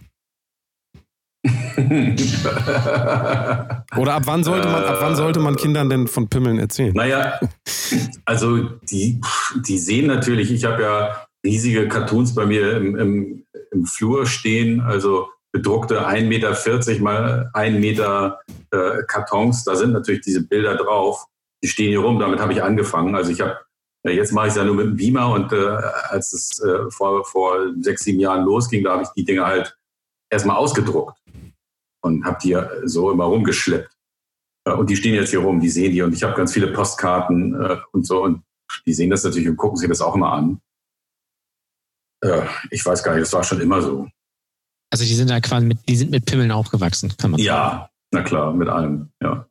Oder 3.98 4.14
ab 4.14 4.24
wann 4.26 4.44
sollte 4.44 4.68
man, 4.68 4.84
ab 4.84 4.98
wann 5.00 5.16
sollte 5.16 5.40
man 5.40 5.56
Kindern 5.56 5.90
denn 5.90 6.08
von 6.08 6.28
Pimmeln 6.28 6.60
erzählen? 6.60 6.94
Naja, 6.94 7.40
also 8.26 8.64
die, 8.92 9.20
die 9.68 9.80
sehen 9.80 10.06
natürlich, 10.06 10.52
ich 10.52 10.66
habe 10.66 10.84
ja 10.84 11.26
riesige 11.46 11.88
Cartoons 11.88 12.36
bei 12.36 12.46
mir 12.46 12.78
im, 12.78 12.98
im, 12.98 13.46
im 13.72 13.86
Flur 13.86 14.26
stehen, 14.26 14.82
also 14.82 15.30
bedruckte 15.52 16.08
1,40 16.08 16.24
Meter 16.28 17.02
mal 17.02 17.50
1 17.54 17.80
Meter 17.80 18.40
äh, 18.72 19.04
Kartons, 19.08 19.64
da 19.64 19.76
sind 19.76 19.92
natürlich 19.92 20.22
diese 20.22 20.48
Bilder 20.48 20.76
drauf, 20.76 21.26
die 21.64 21.68
stehen 21.68 21.90
hier 21.90 22.00
rum, 22.00 22.20
damit 22.20 22.40
habe 22.40 22.54
ich 22.54 22.64
angefangen. 22.64 23.16
Also 23.16 23.32
ich 23.32 23.42
habe, 23.42 23.58
äh, 24.04 24.12
jetzt 24.12 24.32
mache 24.32 24.48
ich 24.48 24.52
es 24.52 24.58
ja 24.58 24.64
nur 24.64 24.76
mit 24.76 24.86
dem 24.86 24.96
Beamer 24.96 25.32
und 25.34 25.52
äh, 25.52 25.78
als 26.10 26.34
es 26.34 26.60
äh, 26.64 26.90
vor, 26.90 27.26
vor 27.26 27.74
sechs, 27.82 28.04
sieben 28.04 28.20
Jahren 28.20 28.46
losging, 28.46 28.84
da 28.84 28.94
habe 28.94 29.04
ich 29.04 29.10
die 29.10 29.26
Dinge 29.26 29.46
halt 29.46 29.78
erstmal 30.30 30.56
ausgedruckt 30.56 31.18
und 32.02 32.26
habe 32.26 32.38
die 32.42 32.58
so 32.86 33.12
immer 33.12 33.26
rumgeschleppt. 33.26 33.96
Äh, 34.66 34.74
Und 34.74 34.90
die 34.90 34.96
stehen 34.96 35.16
jetzt 35.16 35.30
hier 35.30 35.40
rum, 35.40 35.60
die 35.60 35.70
sehen 35.70 35.92
die. 35.92 36.02
Und 36.02 36.14
ich 36.14 36.24
habe 36.24 36.36
ganz 36.36 36.54
viele 36.54 36.68
Postkarten 36.68 37.60
äh, 37.62 37.78
und 37.92 38.06
so. 38.06 38.24
Und 38.24 38.44
die 38.86 38.94
sehen 38.94 39.10
das 39.10 39.24
natürlich 39.24 39.50
und 39.50 39.58
gucken 39.58 39.78
sich 39.78 39.90
das 39.90 40.02
auch 40.02 40.16
immer 40.16 40.32
an. 40.32 40.62
Äh, 42.24 42.42
ich 42.70 42.86
weiß 42.86 43.04
gar 43.04 43.14
nicht, 43.14 43.24
das 43.24 43.34
war 43.34 43.44
schon 43.44 43.62
immer 43.62 43.82
so. 43.82 44.08
Also 44.92 45.06
die 45.06 45.14
sind 45.16 45.30
da 45.30 45.40
quasi 45.40 45.66
mit, 45.66 45.78
die 45.88 45.96
sind 45.96 46.12
mit 46.12 46.26
Pimmeln 46.26 46.52
aufgewachsen, 46.52 47.14
kann 47.18 47.32
man 47.32 47.40
sagen. 47.40 47.46
Ja, 47.48 47.90
na 48.12 48.22
klar, 48.24 48.54
mit 48.54 48.68
allem. 48.68 49.10
Ja. 49.22 49.46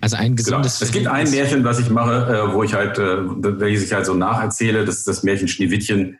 Also 0.00 0.16
ein 0.16 0.36
Genau. 0.36 0.58
gesundes 0.62 0.80
Es 0.80 0.92
gibt 0.92 1.08
ein. 1.08 1.28
Märchen, 1.30 1.64
was 1.64 1.80
ich 1.80 1.90
mache, 1.90 2.12
äh, 2.32 2.52
wo 2.54 2.62
ich 2.62 2.72
halt, 2.72 2.98
äh, 2.98 3.18
welches 3.60 3.84
ich 3.84 3.92
halt 3.92 4.06
so 4.06 4.14
nacherzähle, 4.14 4.84
das 4.84 4.98
ist 4.98 5.08
das 5.08 5.24
Märchen 5.24 5.48
Schneewittchen, 5.48 6.18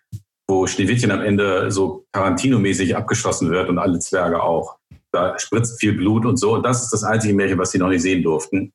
wo 0.48 0.66
Schneewittchen 0.66 1.12
am 1.12 1.20
Ende 1.20 1.70
so 1.70 2.06
Tarantino-mäßig 2.12 2.96
abgeschossen 2.96 3.50
wird 3.50 3.68
und 3.68 3.78
alle 3.78 4.00
Zwerge 4.00 4.42
auch. 4.42 4.78
Da 5.12 5.38
spritzt 5.38 5.78
viel 5.78 5.92
Blut 5.94 6.26
und 6.26 6.38
so. 6.38 6.54
Und 6.54 6.64
das 6.64 6.82
ist 6.82 6.90
das 6.92 7.04
einzige 7.04 7.34
Märchen, 7.34 7.58
was 7.58 7.70
sie 7.70 7.78
noch 7.78 7.88
nicht 7.88 8.02
sehen 8.02 8.22
durften. 8.22 8.72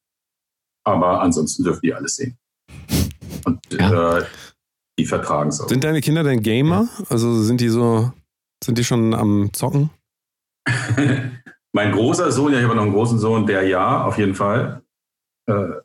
Aber 0.86 1.22
ansonsten 1.22 1.64
dürfen 1.64 1.82
die 1.84 1.94
alles 1.94 2.16
sehen. 2.16 2.38
Und 3.46 3.60
Ja. 3.74 4.20
äh, 4.20 4.26
die 4.98 5.06
vertragen 5.06 5.50
es 5.50 5.60
auch. 5.60 5.70
Sind 5.70 5.84
deine 5.84 6.02
Kinder 6.02 6.24
denn 6.24 6.42
Gamer? 6.42 6.88
Also 7.10 7.42
sind 7.42 7.62
die 7.62 7.70
so, 7.70 8.12
sind 8.64 8.78
die 8.78 8.84
schon 8.84 9.14
am 9.14 9.52
Zocken? 9.54 9.90
mein 11.74 11.92
großer 11.92 12.32
Sohn, 12.32 12.54
ja, 12.54 12.60
ich 12.60 12.66
habe 12.66 12.76
noch 12.76 12.84
einen 12.84 12.94
großen 12.94 13.20
Sohn, 13.20 13.46
der 13.46 13.64
ja, 13.64 14.06
auf 14.06 14.18
jeden 14.18 14.36
Fall. 14.36 14.82
Äh, 15.48 15.82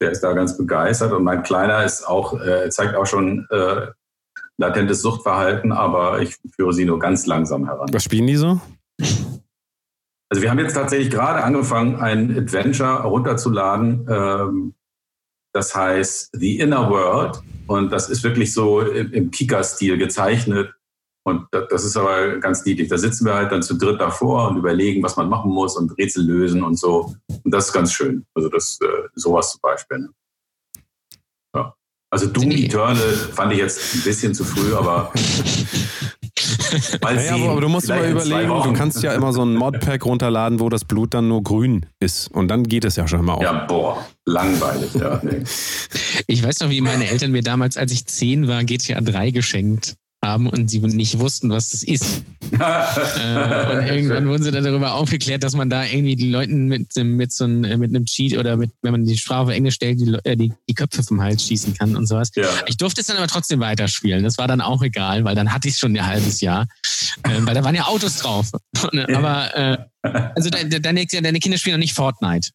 der 0.00 0.10
ist 0.12 0.20
da 0.20 0.32
ganz 0.32 0.56
begeistert. 0.56 1.12
Und 1.12 1.24
mein 1.24 1.42
Kleiner 1.42 1.84
ist 1.84 2.06
auch, 2.06 2.40
äh, 2.40 2.68
zeigt 2.70 2.94
auch 2.94 3.06
schon 3.06 3.46
äh, 3.50 3.88
latentes 4.58 5.02
Suchtverhalten, 5.02 5.72
aber 5.72 6.20
ich 6.20 6.36
führe 6.54 6.72
sie 6.72 6.84
nur 6.84 6.98
ganz 6.98 7.26
langsam 7.26 7.66
heran. 7.66 7.88
Was 7.92 8.04
spielen 8.04 8.26
die 8.26 8.36
so? 8.36 8.60
Also 10.30 10.42
wir 10.42 10.50
haben 10.50 10.58
jetzt 10.58 10.74
tatsächlich 10.74 11.10
gerade 11.10 11.42
angefangen, 11.42 11.96
ein 11.96 12.36
Adventure 12.36 13.02
runterzuladen. 13.04 14.06
Ähm, 14.08 14.74
das 15.54 15.74
heißt 15.74 16.30
The 16.32 16.58
Inner 16.58 16.90
World. 16.90 17.40
Und 17.68 17.92
das 17.92 18.08
ist 18.08 18.24
wirklich 18.24 18.52
so 18.52 18.80
im, 18.80 19.12
im 19.12 19.30
Kika-Stil 19.30 19.98
gezeichnet. 19.98 20.72
Und 21.22 21.46
das, 21.50 21.84
ist 21.84 21.96
aber 21.96 22.38
ganz 22.38 22.64
niedlich. 22.64 22.88
Da 22.88 22.96
sitzen 22.96 23.26
wir 23.26 23.34
halt 23.34 23.52
dann 23.52 23.62
zu 23.62 23.74
dritt 23.74 24.00
davor 24.00 24.48
und 24.48 24.56
überlegen, 24.56 25.02
was 25.02 25.16
man 25.16 25.28
machen 25.28 25.50
muss 25.50 25.76
und 25.76 25.96
Rätsel 25.98 26.24
lösen 26.24 26.62
und 26.62 26.78
so. 26.78 27.14
Und 27.44 27.50
das 27.52 27.66
ist 27.66 27.72
ganz 27.74 27.92
schön. 27.92 28.24
Also 28.34 28.48
das 28.48 28.78
äh, 28.80 29.08
sowas 29.14 29.52
zum 29.52 29.60
Beispiel. 29.60 29.98
Ne? 29.98 30.08
Ja. 31.54 31.74
Also 32.10 32.26
Doom. 32.28 32.50
Eternal 32.50 32.96
fand 32.96 33.52
ich 33.52 33.58
jetzt 33.58 33.96
ein 33.96 34.02
bisschen 34.02 34.34
zu 34.34 34.42
früh, 34.42 34.74
aber 34.74 35.12
Naja, 37.02 37.20
sehen. 37.20 37.42
aber, 37.42 37.52
aber 37.52 37.60
du 37.60 37.68
musst 37.68 37.88
mal 37.88 37.98
zwei 38.00 38.10
überlegen, 38.10 38.48
du 38.48 38.72
kannst 38.72 39.02
ja 39.02 39.12
immer 39.12 39.32
so 39.32 39.42
ein 39.42 39.54
Modpack 39.54 40.04
runterladen, 40.04 40.60
wo 40.60 40.68
das 40.68 40.84
Blut 40.84 41.14
dann 41.14 41.28
nur 41.28 41.42
grün 41.42 41.86
ist. 42.00 42.28
Und 42.28 42.48
dann 42.48 42.64
geht 42.64 42.84
es 42.84 42.96
ja 42.96 43.06
schon 43.06 43.24
mal 43.24 43.34
auch. 43.34 43.42
Ja, 43.42 43.64
boah, 43.66 44.04
langweilig. 44.26 44.94
Ja, 44.94 45.20
nee. 45.22 45.42
Ich 46.26 46.42
weiß 46.42 46.60
noch, 46.60 46.70
wie 46.70 46.80
meine 46.80 47.08
Eltern 47.08 47.32
mir 47.32 47.42
damals, 47.42 47.76
als 47.76 47.92
ich 47.92 48.06
zehn 48.06 48.48
war, 48.48 48.64
GTA 48.64 49.00
3 49.00 49.30
geschenkt 49.30 49.96
haben 50.28 50.48
und 50.48 50.68
sie 50.68 50.80
nicht 50.80 51.18
wussten, 51.18 51.50
was 51.50 51.70
das 51.70 51.82
ist. 51.82 52.22
Äh, 52.50 53.76
und 53.76 53.86
irgendwann 53.86 54.28
wurden 54.28 54.42
sie 54.42 54.50
dann 54.50 54.64
darüber 54.64 54.94
aufgeklärt, 54.94 55.42
dass 55.42 55.54
man 55.54 55.68
da 55.68 55.84
irgendwie 55.84 56.16
die 56.16 56.30
Leuten 56.30 56.66
mit, 56.66 56.96
mit 56.96 57.32
so 57.32 57.44
einem, 57.44 57.78
mit 57.78 57.90
einem 57.90 58.06
Cheat 58.06 58.38
oder 58.38 58.56
mit, 58.56 58.70
wenn 58.82 58.92
man 58.92 59.04
die 59.04 59.16
Sprache 59.16 59.42
auf 59.42 59.48
Englisch 59.50 59.74
stellt, 59.74 60.00
die, 60.00 60.16
äh, 60.24 60.36
die, 60.36 60.52
die 60.68 60.74
Köpfe 60.74 61.02
vom 61.02 61.20
Hals 61.20 61.42
schießen 61.44 61.74
kann 61.74 61.94
und 61.96 62.06
sowas. 62.06 62.30
ja. 62.36 62.48
Ich 62.66 62.76
durfte 62.76 63.00
es 63.00 63.08
dann 63.08 63.18
aber 63.18 63.26
trotzdem 63.26 63.60
weiterspielen. 63.60 64.22
Das 64.22 64.38
war 64.38 64.48
dann 64.48 64.60
auch 64.60 64.82
egal, 64.82 65.24
weil 65.24 65.34
dann 65.34 65.52
hatte 65.52 65.68
ich 65.68 65.74
es 65.74 65.80
schon 65.80 65.96
ein 65.96 66.06
halbes 66.06 66.40
Jahr. 66.40 66.66
Ähm, 67.24 67.46
weil 67.46 67.54
da 67.54 67.64
waren 67.64 67.74
ja 67.74 67.84
Autos 67.84 68.16
drauf. 68.16 68.50
aber 69.14 69.56
äh, 69.56 69.78
also 70.34 70.50
de, 70.50 70.68
de, 70.68 70.80
deine, 70.80 71.04
deine 71.06 71.38
Kinder 71.38 71.58
spielen 71.58 71.74
noch 71.74 71.84
nicht 71.84 71.94
Fortnite. 71.94 72.50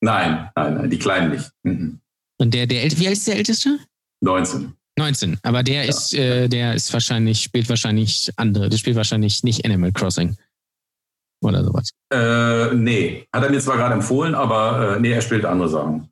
Nein, 0.00 0.50
nein, 0.54 0.74
nein, 0.74 0.90
die 0.90 0.98
Kleinen 0.98 1.32
nicht. 1.32 1.50
Mhm. 1.62 2.00
Und 2.38 2.54
der, 2.54 2.66
der 2.66 2.84
wie 2.98 3.08
alt 3.08 3.16
ist 3.16 3.26
der 3.26 3.36
Älteste? 3.36 3.78
19. 4.20 4.75
19. 4.98 5.38
Aber 5.42 5.62
der 5.62 5.84
Ja. 5.84 5.88
ist, 5.90 6.14
äh, 6.14 6.48
der 6.48 6.74
ist 6.74 6.92
wahrscheinlich, 6.92 7.42
spielt 7.42 7.68
wahrscheinlich 7.68 8.30
andere. 8.36 8.68
Der 8.68 8.78
spielt 8.78 8.96
wahrscheinlich 8.96 9.42
nicht 9.42 9.64
Animal 9.64 9.92
Crossing. 9.92 10.36
Oder 11.42 11.62
sowas. 11.64 11.90
Äh, 12.12 12.74
nee, 12.74 13.26
hat 13.32 13.44
er 13.44 13.50
mir 13.50 13.60
zwar 13.60 13.76
gerade 13.76 13.94
empfohlen, 13.94 14.34
aber 14.34 14.96
äh, 14.96 15.00
nee, 15.00 15.12
er 15.12 15.20
spielt 15.20 15.44
andere 15.44 15.68
Sachen. 15.68 16.10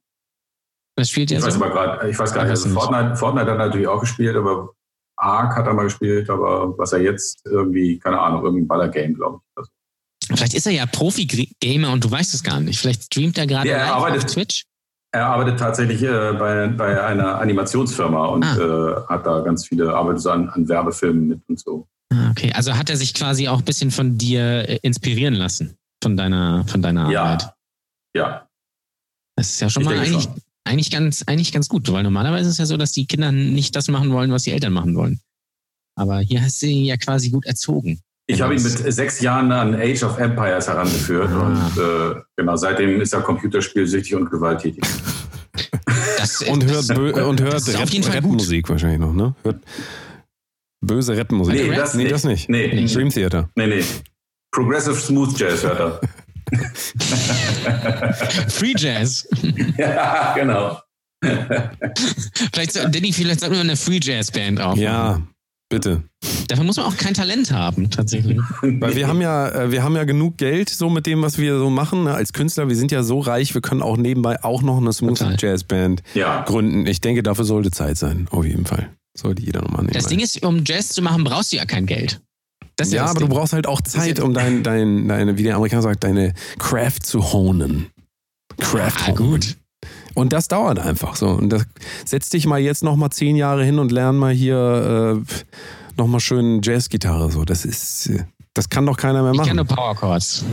Was 0.97 1.09
spielt 1.11 1.31
Ich 1.31 1.39
der 1.39 1.47
weiß 1.47 1.55
so? 1.55 1.65
aber 1.65 1.73
gerade, 1.73 2.11
ich 2.11 2.19
weiß 2.19 2.33
gar 2.33 2.41
Ah, 2.43 2.45
nicht, 2.45 2.51
also 2.51 2.69
nicht. 2.69 2.79
Fortnite, 2.79 3.17
Fortnite 3.17 3.47
hat 3.51 3.59
er 3.59 3.67
natürlich 3.67 3.89
auch 3.89 4.01
gespielt, 4.01 4.37
aber 4.37 4.75
Ark 5.17 5.57
hat 5.57 5.67
er 5.67 5.73
mal 5.75 5.85
gespielt, 5.85 6.29
aber 6.29 6.77
was 6.79 6.93
er 6.93 7.01
jetzt 7.01 7.41
irgendwie, 7.47 7.99
keine 7.99 8.21
Ahnung, 8.21 8.45
irgendein 8.45 8.69
Ballergame, 8.69 9.15
glaube 9.15 9.39
ich. 9.43 9.57
Also, 9.57 9.71
Vielleicht 10.37 10.55
ist 10.55 10.67
er 10.67 10.73
ja 10.73 10.87
Profi-Gamer 10.87 11.91
und 11.93 12.05
du 12.05 12.11
weißt 12.11 12.35
es 12.35 12.43
gar 12.43 12.61
nicht. 12.61 12.79
Vielleicht 12.79 13.05
streamt 13.05 13.39
er 13.39 13.47
gerade 13.47 13.69
Ja, 13.69 13.77
er 13.77 13.97
auf 14.17 14.25
Twitch. 14.27 14.65
Er 15.15 15.27
arbeitet 15.27 15.61
tatsächlich 15.61 16.03
äh, 16.03 16.33
bei, 16.37 16.67
bei 16.67 17.01
einer 17.05 17.39
Animationsfirma 17.39 18.27
und 18.27 18.45
Ah. 18.45 18.57
äh, 18.57 19.07
hat 19.09 19.25
da 19.25 19.41
ganz 19.43 19.69
viele, 19.69 19.95
arbeitet 19.95 20.23
so 20.23 20.31
an, 20.31 20.49
an 20.49 20.69
Werbefilmen 20.69 21.29
mit 21.29 21.41
und 21.49 21.61
so. 21.61 21.87
Ah, 22.13 22.31
okay. 22.33 22.53
Also 22.53 22.77
hat 22.77 22.91
er 22.91 22.97
sich 22.97 23.15
quasi 23.15 23.47
auch 23.47 23.59
ein 23.61 23.65
bisschen 23.65 23.93
von 23.93 24.19
dir 24.19 24.69
äh, 24.69 24.79
inspirieren 24.83 25.35
lassen. 25.35 25.77
Von 26.03 26.17
deiner, 26.17 26.67
von 26.67 26.83
deiner 26.83 27.11
Ja. 27.11 27.23
Arbeit. 27.23 27.51
Ja, 28.17 28.49
Das 29.37 29.51
ist 29.51 29.61
ja 29.61 29.71
schon 29.71 29.83
Ich 29.83 29.89
mal 29.89 29.99
eigentlich, 29.99 30.25
schon. 30.25 30.35
eigentlich, 30.65 30.91
ganz, 30.91 31.23
eigentlich 31.27 31.53
ganz 31.53 31.69
gut, 31.69 31.91
weil 31.93 32.03
normalerweise 32.03 32.47
ist 32.49 32.55
es 32.55 32.59
ja 32.59 32.67
so, 32.67 32.77
dass 32.77 32.91
die 32.93 33.07
Kinder 33.07 33.31
nicht 33.31 33.75
das 33.77 33.87
machen 33.89 34.11
wollen, 34.13 34.33
was 34.33 34.43
die 34.43 34.51
Eltern 34.51 34.73
machen 34.73 34.97
wollen. 34.97 35.21
Aber 35.97 36.19
hier 36.19 36.43
hast 36.43 36.61
du 36.61 36.67
ihn 36.67 36.85
ja 36.87 36.97
quasi 36.97 37.31
gut 37.31 37.47
erzogen. 37.47 38.01
Ich 38.27 38.41
habe 38.41 38.55
ihn 38.55 38.63
mit 38.63 38.93
sechs 38.95 39.21
Jahren 39.21 39.53
an 39.53 39.75
Age 39.75 40.03
of 40.03 40.19
Empires 40.19 40.67
herangeführt 40.69 41.31
Ah. 41.31 41.47
und 41.47 42.17
äh, 42.17 42.21
genau, 42.37 42.57
seitdem 42.57 43.01
ist 43.01 43.13
er 43.13 43.21
computerspielsüchtig 43.23 44.15
und 44.15 44.31
gewalttätig. 44.31 44.83
Das, 46.19 46.41
Und 46.43 46.65
hört, 46.65 46.89
das, 46.89 46.97
bö 46.97 47.23
und 47.27 47.41
hört 47.43 47.53
das 47.53 47.69
ist 47.69 47.75
auf 47.75 47.83
Rap- 47.83 47.91
jeden 47.91 48.03
Fall 48.05 48.15
gut. 48.23 48.31
Rapmusik 48.33 48.69
wahrscheinlich 48.71 48.99
noch, 48.99 49.13
ne? 49.13 49.35
Hört 49.43 49.63
böse 50.81 51.17
Rapmusik. 51.17 51.55
Nee, 51.55 51.77
das 51.77 51.95
nee, 51.95 52.05
nicht. 52.05 52.13
das 52.15 52.25
nicht. 52.25 52.49
Nee, 52.49 52.87
Dream 52.87 53.11
Theater. 53.11 53.51
nee, 53.57 53.67
nee. 53.67 53.85
Progressive 54.51 54.95
Smooth 54.95 55.39
Jazz 55.39 55.63
hört 55.63 55.81
er. 55.81 56.01
Free 58.49 58.73
Jazz. 58.77 59.29
ja, 59.79 60.35
genau. 60.35 60.81
Vielleicht, 62.53 62.77
Danny, 62.77 63.13
vielleicht 63.13 63.41
sollten 63.41 63.55
wir 63.57 63.61
eine 63.63 63.77
Free 63.77 64.01
Jazz 64.03 64.31
Band 64.31 64.61
aufmachen. 64.61 64.83
Ja, 64.83 65.21
bitte. 65.69 66.03
Dafür 66.49 66.65
muss 66.65 66.77
man 66.77 66.87
auch 66.87 66.97
kein 66.97 67.15
Talent 67.15 67.51
haben, 67.53 67.91
tatsächlich. 67.91 68.39
Weil 68.63 68.95
wir 68.97 69.09
haben 69.09 69.21
ja, 69.21 69.49
äh, 69.49 69.73
wir 69.73 69.83
haben 69.83 69.97
ja 69.97 70.05
genug 70.05 70.37
Geld 70.37 70.69
so 70.71 70.91
mit 70.91 71.07
dem, 71.07 71.23
was 71.23 71.39
wir 71.39 71.59
so 71.59 71.71
machen. 71.71 72.05
ne? 72.05 72.15
Als 72.15 72.33
Künstler, 72.33 72.69
wir 72.69 72.77
sind 72.77 72.93
ja 72.93 73.03
so 73.03 73.21
reich, 73.21 73.55
wir 73.55 73.61
können 73.61 73.83
auch 73.83 73.97
nebenbei 73.97 74.43
auch 74.45 74.63
noch 74.63 74.79
eine 74.79 74.93
Smooth. 74.93 75.37
Jazz 75.41 75.65
Band 75.65 76.03
Ja. 76.15 76.43
gründen. 76.45 76.87
Ich 76.87 77.01
denke, 77.01 77.23
dafür 77.23 77.45
sollte 77.45 77.71
Zeit 77.71 77.97
sein, 77.97 78.29
auf 78.31 78.45
jeden 78.45 78.67
Fall. 78.67 78.91
Sollte 79.17 79.43
jeder 79.43 79.63
nochmal 79.63 79.83
nehmen. 79.83 79.95
Das 79.95 80.07
Ding 80.07 80.21
ist, 80.21 80.45
um 80.45 80.63
Jazz 80.67 80.89
zu 80.91 81.01
machen, 81.03 81.25
brauchst 81.25 81.53
du 81.53 81.57
ja 81.57 81.65
kein 81.65 81.87
Geld. 81.87 82.21
Ja, 82.63 82.69
das 82.77 82.93
aber 82.95 83.21
Ding. 83.21 83.29
du 83.29 83.35
brauchst 83.37 83.53
halt 83.53 83.67
auch 83.69 83.81
Zeit, 83.83 84.19
um 84.21 84.35
dein, 84.35 84.63
dein, 84.65 85.07
deine, 85.07 85.39
wie 85.39 85.45
der 85.45 85.55
Amerikaner 85.57 85.83
sagt, 85.83 86.03
deine 86.03 86.35
Craft 86.59 87.01
zu 87.05 87.33
honen. 87.33 87.87
Craft 88.59 88.93
Ah, 89.03 89.07
honen. 89.09 89.17
gut. 89.17 89.57
Und 90.15 90.33
das 90.33 90.49
dauert 90.49 90.79
einfach 90.79 91.17
so. 91.17 91.29
Und 91.29 91.51
das, 91.51 91.67
setz 92.05 92.31
dich 92.31 92.47
mal 92.47 92.61
jetzt 92.61 92.85
noch 92.85 92.97
mal 92.97 93.11
zehn 93.11 93.37
Jahre 93.37 93.65
hin 93.65 93.79
und 93.79 93.93
lern 93.93 94.17
mal 94.17 94.33
hier 94.33 95.23
äh, 95.27 95.35
noch 95.97 96.07
mal 96.07 96.21
schön 96.21 96.61
Jazzgitarre. 96.63 97.31
So, 97.31 97.45
das 97.45 97.65
ist, 97.65 98.11
das 98.55 98.69
kann 98.69 98.87
doch 98.87 98.97
keiner 98.97 99.23
mehr 99.23 99.33
Ich 99.33 99.47
kann 99.47 99.57
nur 99.57 99.65
machen. 99.65 99.77
Power 99.77 99.95
Chords. 99.95 100.45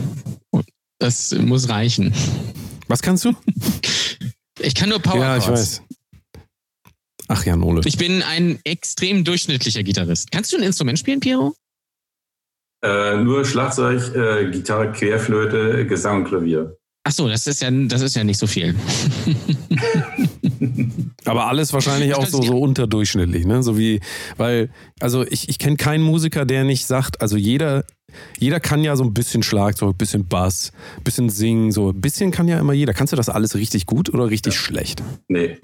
Das 1.00 1.34
muss 1.34 1.70
reichen. 1.70 2.14
Was 2.88 3.02
kannst 3.02 3.26
du? 3.26 3.34
Ich 4.60 4.76
kann 4.76 4.90
nur 4.90 5.00
Power 5.00 5.20
ja, 5.20 5.38
ich 5.38 5.48
weiß. 5.48 5.82
Ach 7.28 7.46
ja, 7.46 7.56
Nole. 7.56 7.82
Ich 7.86 7.98
bin 7.98 8.22
ein 8.24 8.60
extrem 8.66 9.24
durchschnittlicher 9.24 9.84
Gitarrist. 9.84 10.32
Kannst 10.32 10.52
du 10.52 10.58
ein 10.58 10.64
Instrument 10.64 11.00
spielen, 11.00 11.22
Piero? 11.22 11.56
Äh, 12.84 13.18
nur 13.18 13.46
Schlagzeug, 13.46 14.14
äh, 14.16 14.52
Gitarre, 14.52 14.92
Querflöte, 14.92 15.86
Gesang 15.86 16.18
und 16.18 16.24
Klavier. 16.26 16.78
Ach 17.04 17.12
so, 17.12 17.28
das 17.28 17.48
ist 17.48 17.62
ja, 17.62 17.72
das 17.72 18.02
ist 18.02 18.16
ja 18.16 18.24
nicht 18.24 18.38
so 18.38 18.46
viel. 18.46 18.76
Aber 21.26 21.48
alles 21.48 21.74
wahrscheinlich 21.74 22.14
auch 22.14 22.28
so, 22.28 22.44
so 22.44 22.60
unterdurchschnittlich, 22.60 23.46
ne? 23.46 23.64
So 23.64 23.78
wie, 23.78 24.00
weil, 24.38 24.70
also 25.00 25.26
ich, 25.26 25.50
ich 25.50 25.58
kenne 25.58 25.78
keinen 25.78 26.04
Musiker, 26.04 26.46
der 26.46 26.64
nicht 26.64 26.86
sagt, 26.86 27.22
also 27.22 27.38
jeder, 27.38 27.86
jeder 28.38 28.60
kann 28.60 28.84
ja 28.84 28.96
so 28.96 29.04
ein 29.04 29.14
bisschen 29.14 29.42
Schlagzeug, 29.42 29.98
bisschen 29.98 30.28
Bass, 30.28 30.72
bisschen 31.04 31.30
singen, 31.30 31.72
so 31.72 31.90
ein 31.90 32.02
bisschen 32.02 32.32
kann 32.32 32.48
ja 32.48 32.60
immer 32.60 32.74
jeder. 32.74 32.94
Kannst 32.94 33.14
du 33.14 33.18
das 33.18 33.30
alles 33.30 33.56
richtig 33.56 33.88
gut 33.88 34.14
oder 34.14 34.30
richtig 34.30 34.56
schlecht? 34.56 35.02
Nee. 35.28 35.58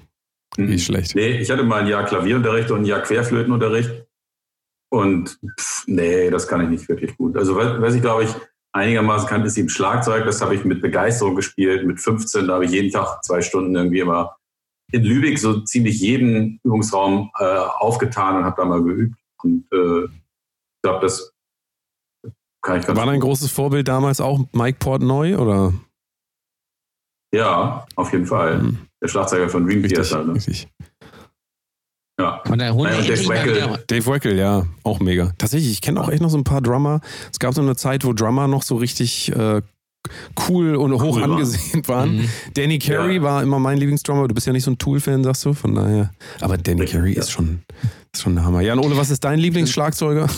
Mhm. 0.56 0.68
Wie 0.68 0.78
schlecht? 0.80 1.14
Nee, 1.14 1.38
ich 1.38 1.50
hatte 1.50 1.62
mal 1.62 1.82
ein 1.82 1.88
Jahr 1.88 2.04
Klavierunterricht 2.04 2.72
und 2.72 2.80
ein 2.80 2.84
Jahr 2.84 3.02
Querflötenunterricht. 3.02 4.06
Und 4.90 5.38
pff, 5.58 5.84
nee, 5.86 6.30
das 6.30 6.48
kann 6.48 6.62
ich 6.62 6.70
nicht 6.70 6.88
wirklich 6.88 7.16
gut. 7.16 7.36
Also 7.36 7.54
was, 7.54 7.80
was 7.80 7.94
ich 7.94 8.00
glaube 8.00 8.24
ich 8.24 8.30
einigermaßen 8.72 9.28
kann, 9.28 9.44
ist 9.44 9.56
eben 9.56 9.68
Schlagzeug. 9.68 10.24
Das 10.24 10.40
habe 10.40 10.54
ich 10.54 10.64
mit 10.64 10.82
Begeisterung 10.82 11.34
gespielt. 11.34 11.86
Mit 11.86 12.00
15 12.00 12.46
da 12.46 12.54
habe 12.54 12.64
ich 12.64 12.70
jeden 12.70 12.90
Tag 12.90 13.24
zwei 13.24 13.40
Stunden 13.40 13.74
irgendwie 13.74 14.00
immer 14.00 14.36
in 14.92 15.04
Lübeck 15.04 15.38
so 15.38 15.60
ziemlich 15.60 16.00
jeden 16.00 16.60
Übungsraum 16.64 17.30
äh, 17.38 17.44
aufgetan 17.44 18.36
und 18.36 18.44
habe 18.44 18.56
da 18.56 18.64
mal 18.64 18.82
geübt. 18.82 19.18
Und 19.42 19.66
äh, 19.72 20.04
ich 20.04 20.82
glaube, 20.82 21.00
das 21.02 21.32
kann 22.62 22.80
ich 22.80 22.86
ganz 22.86 22.98
War 22.98 23.06
dein 23.06 23.20
großes 23.20 23.50
Vorbild 23.50 23.88
damals 23.88 24.20
auch 24.20 24.40
Mike 24.52 24.78
Portnoy 24.78 25.34
oder? 25.36 25.74
Ja, 27.34 27.86
auf 27.96 28.12
jeden 28.12 28.26
Fall. 28.26 28.60
Hm, 28.60 28.78
Der 29.02 29.08
Schlagzeuger 29.08 29.48
von 29.48 29.66
Dream 29.66 29.82
Theater. 29.82 30.24
Ne? 30.24 30.34
richtig. 30.34 30.68
Ja. 32.18 32.42
Und 32.48 32.58
da 32.58 32.72
holen 32.72 32.92
Ja, 32.92 33.14
Dave 33.14 33.28
Wackel. 33.28 33.84
Dave 33.86 34.06
Wackel, 34.06 34.36
ja, 34.36 34.66
auch 34.82 34.98
mega. 34.98 35.32
Tatsächlich, 35.38 35.70
ich 35.70 35.80
kenne 35.80 36.00
auch 36.00 36.08
echt 36.08 36.20
noch 36.20 36.30
so 36.30 36.36
ein 36.38 36.44
paar 36.44 36.60
Drummer. 36.60 37.00
Es 37.30 37.38
gab 37.38 37.54
so 37.54 37.62
eine 37.62 37.76
Zeit, 37.76 38.04
wo 38.04 38.12
Drummer 38.12 38.48
noch 38.48 38.62
so 38.64 38.76
richtig 38.76 39.30
äh, 39.36 39.62
cool 40.48 40.76
und 40.76 40.92
hoch 40.94 41.16
Cool 41.16 41.24
angesehen 41.24 41.86
waren. 41.86 42.16
Mhm. 42.18 42.28
Danny 42.54 42.78
Carey 42.78 43.16
Ja. 43.16 43.22
war 43.22 43.42
immer 43.42 43.58
mein 43.58 43.78
Lieblingsdrummer. 43.78 44.26
Du 44.28 44.34
bist 44.34 44.46
ja 44.46 44.52
nicht 44.52 44.64
so 44.64 44.70
ein 44.70 44.78
Tool-Fan, 44.78 45.22
sagst 45.24 45.44
du, 45.44 45.52
von 45.54 45.74
daher. 45.74 46.10
Aber 46.40 46.56
Danny 46.56 46.86
Carey 46.86 47.14
ja. 47.14 47.20
ist 47.20 47.30
schon, 47.30 47.60
ist 48.14 48.22
schon 48.22 48.34
der 48.34 48.44
Hammer. 48.44 48.60
Jan 48.62 48.78
Ole, 48.78 48.96
was 48.96 49.10
ist 49.10 49.24
dein 49.24 49.38
Lieblingsschlagzeuger? 49.38 50.28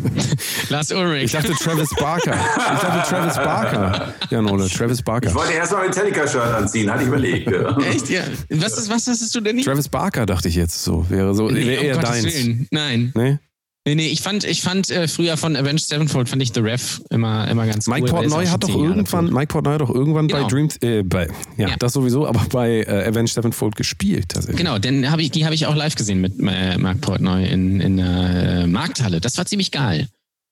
Lars 0.70 0.90
Ulrich. 0.92 1.24
Ich 1.24 1.32
dachte 1.32 1.52
Travis 1.52 1.90
Barker. 1.98 2.34
Ich 2.34 2.80
dachte 2.80 3.08
Travis 3.14 3.34
Barker. 3.34 4.14
Jan 4.30 4.46
Ole, 4.48 4.68
Travis 4.68 4.98
Ich 5.00 5.04
Barker. 5.04 5.34
wollte 5.34 5.52
erst 5.52 5.72
mal 5.72 5.86
Metallica-Shirt 5.86 6.42
anziehen, 6.54 6.90
hatte 6.90 7.02
ich 7.02 7.08
überlegt. 7.08 7.50
ja. 7.50 7.76
Echt, 7.78 8.08
ja. 8.08 8.22
Was, 8.50 8.78
ist, 8.78 8.88
was 8.90 9.06
hast 9.06 9.34
du 9.34 9.40
denn 9.40 9.56
nicht? 9.56 9.66
Travis 9.66 9.88
Barker 9.88 10.24
dachte 10.26 10.48
ich 10.48 10.54
jetzt 10.54 10.82
so. 10.82 11.04
Wäre 11.10 11.34
so, 11.34 11.48
Nee, 11.50 11.66
wäre 11.66 11.80
um 11.80 11.86
eher 11.86 11.94
Gottes 11.96 12.10
deins. 12.10 12.24
Willen. 12.34 12.66
Nein. 12.70 13.12
Nee? 13.14 13.38
Nee, 13.84 13.96
nee, 13.96 14.06
ich 14.06 14.20
fand, 14.22 14.44
ich 14.44 14.62
fand 14.62 14.90
äh, 14.90 15.08
früher 15.08 15.36
von 15.36 15.56
Avenged 15.56 15.88
Sevenfold 15.88 16.28
fand 16.28 16.40
ich 16.40 16.52
The 16.54 16.60
Rev 16.60 17.00
immer, 17.10 17.48
immer 17.48 17.66
ganz 17.66 17.88
Mike 17.88 18.02
cool. 18.04 18.10
Portnoy 18.10 18.46
hat 18.46 18.62
doch 18.62 18.68
irgendwann. 18.68 19.32
Mike 19.32 19.46
Portnoy 19.48 19.72
hat 19.72 19.80
doch 19.80 19.90
irgendwann 19.92 20.28
bei 20.28 20.36
Genau. 20.38 20.48
Dream, 20.48 20.68
äh, 20.82 21.02
bei, 21.02 21.26
ja, 21.56 21.68
Ja. 21.70 21.76
das 21.80 21.92
sowieso, 21.94 22.24
aber 22.28 22.46
bei 22.52 22.82
äh, 22.86 23.08
Avenged 23.08 23.34
Sevenfold 23.34 23.74
gespielt 23.74 24.26
tatsächlich. 24.28 24.56
Genau, 24.58 24.78
denn 24.78 25.10
hab 25.10 25.18
ich, 25.18 25.32
die 25.32 25.44
habe 25.44 25.56
ich 25.56 25.66
auch 25.66 25.74
live 25.74 25.96
gesehen 25.96 26.20
mit 26.20 26.34
äh, 26.38 26.78
Mark 26.78 27.00
Portnoy 27.00 27.44
in, 27.48 27.80
in 27.80 27.96
der 27.96 28.62
äh, 28.62 28.66
Markthalle. 28.68 29.20
Das 29.20 29.36
war 29.36 29.46
ziemlich 29.46 29.72
geil. 29.72 30.06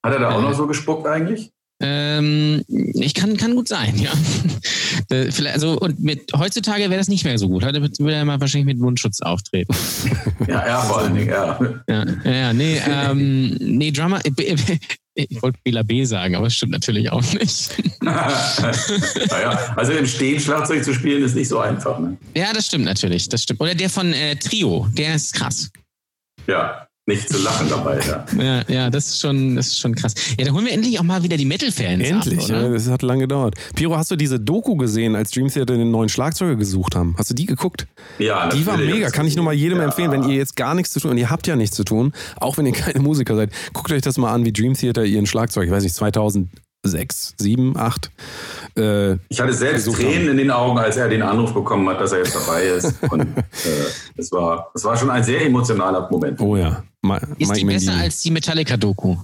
Hat 0.04 0.12
er 0.12 0.18
da 0.18 0.30
auch 0.32 0.40
Äh. 0.40 0.42
noch 0.42 0.54
so 0.54 0.66
gespuckt 0.66 1.06
eigentlich? 1.06 1.50
Ähm, 1.82 2.62
ich 2.68 3.14
kann, 3.14 3.36
kann 3.36 3.54
gut 3.54 3.68
sein, 3.68 3.96
ja. 3.96 4.10
Äh, 5.10 5.30
vielleicht, 5.30 5.54
also, 5.54 5.78
und 5.78 6.00
mit 6.00 6.32
heutzutage 6.36 6.84
wäre 6.84 6.96
das 6.96 7.08
nicht 7.08 7.24
mehr 7.24 7.38
so 7.38 7.48
gut. 7.48 7.64
Heute 7.64 7.82
würde 7.82 8.14
er 8.14 8.24
mal 8.24 8.40
wahrscheinlich 8.40 8.66
mit 8.66 8.78
Mundschutz 8.78 9.20
auftreten. 9.20 9.74
Ja, 10.46 10.60
er 10.60 10.80
vor 10.82 10.98
allen 10.98 11.14
Dingen, 11.14 11.28
ja. 11.28 11.58
Ja, 11.88 12.04
ja, 12.24 12.32
ja 12.32 12.52
nee, 12.52 12.80
ähm, 12.88 13.56
nee, 13.60 13.90
Drummer, 13.90 14.20
ich 15.14 15.42
wollte 15.42 15.58
Bela 15.64 15.82
B 15.82 16.04
sagen, 16.04 16.34
aber 16.34 16.46
das 16.46 16.54
stimmt 16.54 16.72
natürlich 16.72 17.10
auch 17.10 17.22
nicht. 17.32 17.72
naja, 18.02 19.74
also 19.76 19.92
im 19.92 20.06
Stehen 20.06 20.40
Schlagzeug 20.40 20.84
zu 20.84 20.94
spielen 20.94 21.22
ist 21.22 21.34
nicht 21.34 21.48
so 21.48 21.58
einfach. 21.58 21.98
Ne? 21.98 22.16
Ja, 22.34 22.52
das 22.52 22.66
stimmt 22.66 22.84
natürlich, 22.84 23.28
das 23.28 23.42
stimmt. 23.42 23.60
Oder 23.60 23.74
der 23.74 23.90
von 23.90 24.12
äh, 24.12 24.36
Trio, 24.36 24.88
der 24.96 25.14
ist 25.14 25.34
krass. 25.34 25.70
Ja, 26.46 26.86
nicht 27.06 27.28
zu 27.28 27.38
lachen 27.42 27.68
dabei. 27.68 27.98
Ja. 28.06 28.24
Ja, 28.40 28.62
ja, 28.68 28.90
das 28.90 29.08
ist 29.08 29.20
schon, 29.20 29.56
das 29.56 29.68
ist 29.68 29.78
schon 29.80 29.94
krass. 29.94 30.14
Ja, 30.38 30.46
da 30.46 30.52
holen 30.52 30.64
wir 30.64 30.72
endlich 30.72 30.98
auch 30.98 31.02
mal 31.04 31.22
wieder 31.22 31.36
die 31.36 31.44
Metal-Fans 31.44 32.08
Endlich, 32.08 32.44
ab, 32.44 32.48
ja, 32.50 32.68
das 32.68 32.88
hat 32.88 33.02
lange 33.02 33.22
gedauert. 33.22 33.54
Piro, 33.74 33.96
hast 33.96 34.10
du 34.10 34.16
diese 34.16 34.38
Doku 34.38 34.76
gesehen, 34.76 35.16
als 35.16 35.30
Dream 35.30 35.48
Theater 35.48 35.76
den 35.76 35.90
neuen 35.90 36.08
Schlagzeuger 36.08 36.56
gesucht 36.56 36.94
haben? 36.94 37.14
Hast 37.18 37.30
du 37.30 37.34
die 37.34 37.46
geguckt? 37.46 37.86
Ja, 38.18 38.48
Die 38.48 38.64
war 38.66 38.76
mega, 38.76 39.10
kann 39.10 39.26
ich 39.26 39.36
nur 39.36 39.44
mal 39.44 39.54
jedem 39.54 39.78
Ja. 39.78 39.84
empfehlen, 39.84 40.10
wenn 40.12 40.22
ihr 40.28 40.36
jetzt 40.36 40.56
gar 40.56 40.74
nichts 40.74 40.92
zu 40.92 41.00
tun 41.00 41.10
und 41.12 41.18
ihr 41.18 41.30
habt 41.30 41.46
ja 41.46 41.56
nichts 41.56 41.76
zu 41.76 41.84
tun, 41.84 42.12
auch 42.36 42.56
wenn 42.58 42.66
ihr 42.66 42.72
keine 42.74 43.00
Musiker 43.00 43.34
seid, 43.34 43.50
guckt 43.72 43.90
euch 43.92 44.02
das 44.02 44.16
mal 44.16 44.32
an, 44.32 44.44
wie 44.44 44.52
Dream 44.52 44.74
Theater 44.74 45.04
ihren 45.04 45.26
Schlagzeug, 45.26 45.66
ich 45.66 45.70
weiß 45.72 45.82
nicht, 45.82 45.94
2006, 46.84 47.34
7, 47.38 47.76
8. 47.76 48.10
Äh, 48.76 49.12
Ich 49.28 49.40
hatte 49.40 49.52
selbst 49.52 49.84
Tränen 49.92 50.22
haben. 50.22 50.28
in 50.30 50.36
den 50.38 50.50
Augen, 50.50 50.78
als 50.78 50.96
er 50.96 51.08
den 51.08 51.22
Anruf 51.22 51.52
bekommen 51.52 51.88
hat, 51.88 52.00
dass 52.00 52.12
er 52.12 52.18
jetzt 52.18 52.34
dabei 52.34 52.64
ist. 52.64 52.94
Und 53.10 53.20
äh, 53.20 53.44
das, 54.16 54.32
war, 54.32 54.70
das 54.72 54.84
war 54.84 54.96
schon 54.96 55.10
ein 55.10 55.22
sehr 55.22 55.44
emotionaler 55.44 56.08
Moment. 56.10 56.40
oh 56.40 56.56
ja, 56.56 56.82
Ma 57.02 57.18
Ist 57.38 57.54
die 57.56 57.64
besser 57.64 57.94
als 57.94 58.20
die 58.22 58.30
Metallica-Doku? 58.30 59.16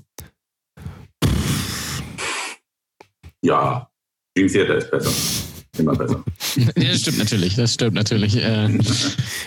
Ja, 3.42 3.88
Dream 4.34 4.48
Theater 4.48 4.76
ist 4.76 4.90
besser. 4.90 5.45
Immer 5.78 5.94
besser. 5.94 6.24
ja, 6.56 6.66
das 6.74 7.00
stimmt 7.00 7.18
natürlich, 7.18 7.54
das 7.56 7.74
stimmt 7.74 7.94
natürlich. 7.94 8.36
Äh, 8.36 8.78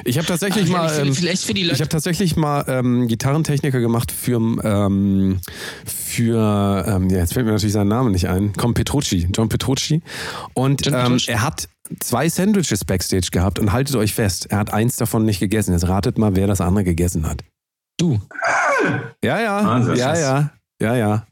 Ich 0.06 0.18
habe 0.18 0.28
tatsächlich 0.28 0.70
aber 0.70 0.84
mal... 0.84 0.90
vielleicht, 1.14 1.50
Ähm, 1.50 1.70
Ich 1.72 1.80
habe 1.80 1.90
tatsächlich 1.90 2.36
mal 2.36 2.64
ähm, 2.68 3.08
Gitarrentechniker 3.08 3.80
gemacht 3.80 4.12
für, 4.12 4.38
ähm, 4.64 5.40
für 5.86 6.86
ähm, 6.88 7.10
ja, 7.10 7.18
jetzt 7.20 7.34
fällt 7.34 7.46
mir 7.46 7.54
natürlich 7.54 7.74
sein 7.74 7.88
Name 7.88 8.10
nicht 8.12 8.28
ein, 8.28 8.54
komm, 8.56 8.74
Petrucci, 8.74 9.28
John 9.34 9.50
Petrucci. 9.50 10.02
Und 10.54 10.86
John 10.86 10.94
ähm, 10.94 11.02
Petrucci. 11.04 11.32
er 11.32 11.42
hat 11.44 11.70
zwei 12.00 12.30
Sandwiches 12.30 12.86
backstage 12.86 13.30
gehabt 13.32 13.60
und 13.60 13.72
haltet 13.72 13.96
euch 13.96 14.14
fest, 14.14 14.48
er 14.50 14.60
hat 14.60 14.74
eins 14.74 14.96
davon 14.98 15.26
nicht 15.26 15.40
gegessen. 15.40 15.74
Jetzt 15.74 15.88
ratet 15.88 16.18
mal, 16.18 16.36
wer 16.36 16.48
das 16.48 16.62
andere 16.62 16.84
gegessen 16.84 17.28
hat. 17.28 17.44
du. 18.00 18.20
Ja, 19.24 19.40
ja, 19.42 19.66
Wahnsinn. 19.66 19.96
ja, 19.96 20.18
ja, 20.18 20.52
ja, 20.82 20.96
ja. 20.96 21.28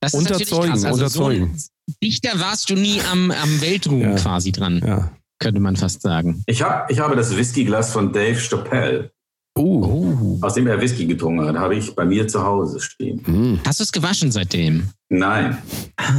Das 0.00 0.12
ist 0.14 0.18
Unterzeugen. 0.20 0.72
Also 0.72 0.88
unterzeugen. 0.88 1.56
So 1.56 1.68
dichter 2.02 2.38
warst 2.40 2.70
du 2.70 2.74
nie 2.74 3.00
am, 3.10 3.30
am 3.30 3.60
Weltruhm 3.60 4.00
Ja. 4.00 4.14
quasi 4.16 4.52
dran, 4.52 4.82
ja. 4.84 5.10
könnte 5.38 5.60
man 5.60 5.76
fast 5.76 6.02
sagen. 6.02 6.42
Ich, 6.46 6.62
hab, 6.62 6.90
ich 6.90 6.98
habe 7.00 7.16
das 7.16 7.36
Whiskyglas 7.36 7.92
von 7.92 8.12
Dave 8.12 8.38
Chappelle, 8.38 9.10
Uh, 9.58 9.84
Oh. 9.84 10.38
aus 10.40 10.54
dem 10.54 10.66
er 10.66 10.80
Whisky 10.80 11.04
getrunken 11.04 11.46
hat, 11.46 11.56
habe 11.56 11.74
ich 11.76 11.94
bei 11.94 12.06
mir 12.06 12.26
zu 12.26 12.42
Hause 12.42 12.80
stehen. 12.80 13.20
mm. 13.26 13.60
Hast 13.66 13.80
du 13.80 13.84
es 13.84 13.92
gewaschen 13.92 14.32
seitdem? 14.32 14.88
Nein, 15.10 15.58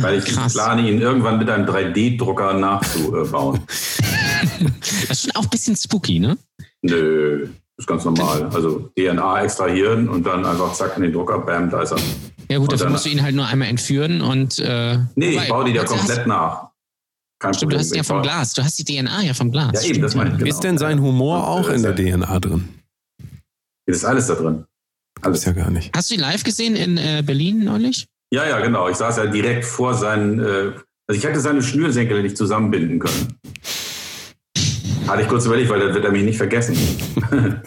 weil 0.01 0.19
ich 0.19 0.25
krass. 0.25 0.53
plane, 0.53 0.87
ihn 0.87 1.01
irgendwann 1.01 1.39
mit 1.39 1.49
einem 1.49 1.65
3D-Drucker 1.67 2.53
nachzubauen. 2.53 3.61
Das 5.07 5.09
ist 5.09 5.21
schon 5.23 5.31
auch 5.35 5.43
ein 5.43 5.49
bisschen 5.49 5.75
spooky, 5.75 6.19
ne? 6.19 6.37
Nö, 6.83 7.47
ist 7.83 7.87
ganz 7.87 8.05
normal. 8.05 8.49
Also 8.53 8.89
DNA 8.97 9.43
extrahieren 9.43 10.07
und 10.09 10.25
dann 10.25 10.45
einfach 10.45 10.73
zack 10.73 10.93
in 10.97 11.03
den 11.03 11.11
Drucker, 11.13 11.39
bam, 11.39 11.69
da 11.69 11.81
ist 11.81 11.91
er. 11.91 11.97
Ja 12.49 12.57
gut, 12.57 12.67
Und 12.67 12.73
dafür 12.73 12.85
dann- 12.85 12.91
musst 12.93 13.05
du 13.05 13.09
ihn 13.09 13.21
halt 13.21 13.35
nur 13.35 13.45
einmal 13.45 13.67
entführen 13.67 14.21
und 14.21 14.59
äh, 14.59 14.97
Nee, 15.15 15.37
ich 15.37 15.47
baue 15.49 15.65
die 15.65 15.71
ja 15.71 15.83
du 15.83 15.91
hast- 15.91 15.97
komplett 15.99 16.27
nach. 16.27 16.69
Kein 17.39 17.53
Stimmt, 17.53 17.73
du 17.73 17.77
hast 17.77 17.91
ihn 17.91 17.97
ja 17.97 18.03
vom 18.03 18.17
baue- 18.17 18.23
Glas. 18.23 18.53
Du 18.53 18.63
hast 18.63 18.79
die 18.79 18.85
DNA 18.85 19.21
ja 19.23 19.33
vom 19.33 19.51
Glas. 19.51 19.71
Ja, 19.73 19.79
eben, 19.81 19.87
Stimmt, 19.89 20.03
das 20.05 20.15
meine 20.15 20.29
ich. 20.31 20.37
Genau. 20.37 20.49
Ist 20.49 20.59
denn 20.63 20.77
sein 20.77 21.01
Humor 21.01 21.45
auch 21.47 21.69
äh, 21.69 21.75
in 21.75 21.83
der 21.83 21.93
DNA 21.95 22.39
drin? 22.39 22.69
Das 23.85 23.97
ist 23.97 24.05
alles 24.05 24.27
da 24.27 24.35
drin. 24.35 24.63
Ist 25.19 25.25
Alles. 25.25 25.45
ja 25.45 25.51
gar 25.51 25.69
nicht. 25.69 25.91
Hast 25.95 26.09
du 26.09 26.15
ihn 26.15 26.21
live 26.21 26.43
gesehen 26.43 26.75
in 26.75 26.97
äh, 26.97 27.21
Berlin 27.25 27.63
neulich? 27.65 28.07
Ja, 28.33 28.45
ja, 28.47 28.59
genau. 28.61 28.87
Ich 28.89 28.95
saß 28.97 29.17
ja 29.17 29.25
direkt 29.25 29.65
vor 29.65 29.93
seinen. 29.93 30.39
Äh, 30.39 30.71
also 31.07 31.17
ich 31.19 31.23
hätte 31.23 31.39
seine 31.41 31.61
Schnürsenkel 31.61 32.21
nicht 32.23 32.37
zusammenbinden 32.37 32.99
können. 32.99 33.37
Hatte 35.13 35.21
ich 35.21 35.27
kurz 35.29 35.45
überlegt, 35.45 35.69
weil 35.69 35.79
dann 35.79 35.93
wird 35.93 36.05
er 36.05 36.11
mich 36.11 36.23
nicht 36.23 36.37
vergessen. 36.37 36.75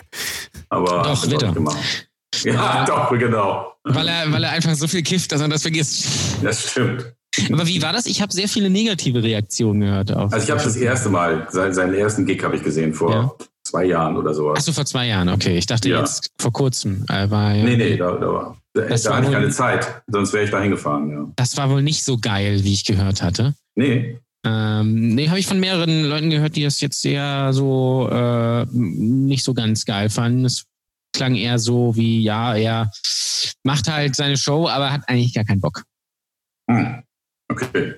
Aber 0.69 1.03
Doch, 1.05 1.31
wird 1.31 1.43
er. 1.45 1.53
gemacht. 1.53 2.09
Ja, 2.43 2.85
doch, 2.89 3.09
genau. 3.17 3.73
Weil 3.85 4.09
er, 4.09 4.33
weil 4.33 4.43
er 4.43 4.51
einfach 4.51 4.75
so 4.75 4.89
viel 4.89 5.03
kifft, 5.05 5.31
dass 5.31 5.41
er 5.41 5.47
das 5.49 5.63
vergisst. 5.63 6.09
Das 6.43 6.73
stimmt. 6.73 7.15
Aber 7.53 7.65
wie 7.69 7.81
war 7.83 7.93
das? 7.93 8.07
Ich 8.07 8.21
habe 8.21 8.33
sehr 8.33 8.49
viele 8.49 8.69
negative 8.69 9.23
Reaktionen 9.23 9.81
gehört 9.83 10.13
auf. 10.13 10.33
Also 10.33 10.45
ich 10.45 10.51
habe 10.51 10.61
das 10.61 10.75
erste 10.75 11.09
Mal, 11.09 11.47
seinen, 11.51 11.73
seinen 11.73 11.95
ersten 11.95 12.27
Gig 12.27 12.43
habe 12.43 12.57
ich 12.57 12.65
gesehen 12.65 12.93
vor 12.93 13.13
Ja. 13.13 13.33
zwei 13.63 13.85
Jahren 13.85 14.17
oder 14.17 14.35
sowas. 14.35 14.59
Achso, 14.59 14.73
vor 14.73 14.85
zwei 14.87 15.07
Jahren, 15.07 15.29
okay. 15.29 15.57
Ich 15.57 15.67
dachte 15.67 15.89
Ja. 15.89 16.01
jetzt 16.01 16.33
vor 16.41 16.53
kurzem. 16.53 17.05
Äh, 17.09 17.31
war, 17.31 17.55
ja, 17.55 17.63
Nee, 17.63 17.77
nee, 17.77 17.97
da, 17.97 18.11
da, 18.11 18.27
war, 18.27 18.57
da, 18.73 18.81
Das 18.83 19.03
da 19.05 19.11
war 19.11 19.17
hatte 19.19 19.27
ich 19.29 19.33
keine 19.35 19.51
Zeit, 19.51 20.03
sonst 20.09 20.33
wäre 20.33 20.43
ich 20.45 20.51
da 20.51 20.61
hingefahren, 20.61 21.11
ja. 21.13 21.29
Das 21.37 21.57
war 21.57 21.71
wohl 21.71 21.83
nicht 21.83 22.03
so 22.05 22.19
geil, 22.19 22.65
wie 22.65 22.73
ich 22.73 22.85
gehört 22.85 23.23
hatte. 23.23 23.55
Nee, 23.77 24.19
Ähm, 24.47 25.15
nee, 25.17 25.29
habe 25.29 25.41
ich 25.41 25.47
von 25.47 25.59
mehreren 25.59 26.05
Leuten 26.05 26.31
gehört, 26.31 26.55
die 26.55 26.63
das 26.63 26.81
jetzt 26.81 27.05
eher 27.05 27.53
so 27.53 28.09
äh, 28.09 28.65
nicht 28.73 29.45
so 29.45 29.55
ganz 29.55 29.85
geil 29.85 30.09
fanden. 30.09 30.45
Es 30.45 30.67
klang 31.13 31.35
eher 31.35 31.59
so 31.59 31.97
wie, 31.97 32.23
ja, 32.23 32.55
er 32.55 32.91
macht 33.65 33.89
halt 33.89 34.15
seine 34.15 34.37
Show, 34.37 34.69
aber 34.69 34.93
hat 34.93 35.09
eigentlich 35.09 35.35
gar 35.35 35.45
keinen 35.45 35.61
Bock. 35.61 35.83
hm. 36.71 37.03
okay. 37.51 37.95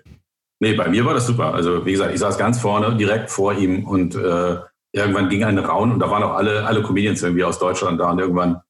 Nee, 0.60 0.72
bei 0.72 0.88
mir 0.88 1.04
war 1.04 1.14
das 1.14 1.26
super. 1.26 1.54
Also 1.54 1.84
wie 1.84 1.92
gesagt, 1.92 2.12
ich 2.14 2.20
saß 2.20 2.38
ganz 2.38 2.58
vorne, 2.58 2.96
direkt 2.96 3.30
vor 3.30 3.52
ihm 3.54 3.86
und 3.86 4.14
äh, 4.14 4.56
irgendwann 4.92 5.28
ging 5.28 5.44
ein 5.44 5.58
Raunen 5.58 5.94
und 5.94 6.00
da 6.00 6.10
waren 6.10 6.22
auch 6.22 6.34
alle, 6.34 6.66
alle 6.66 6.82
Comedians 6.82 7.22
irgendwie 7.22 7.44
aus 7.44 7.58
Deutschland 7.58 8.00
da 8.00 8.10
und 8.10 8.18
irgendwann 8.18 8.60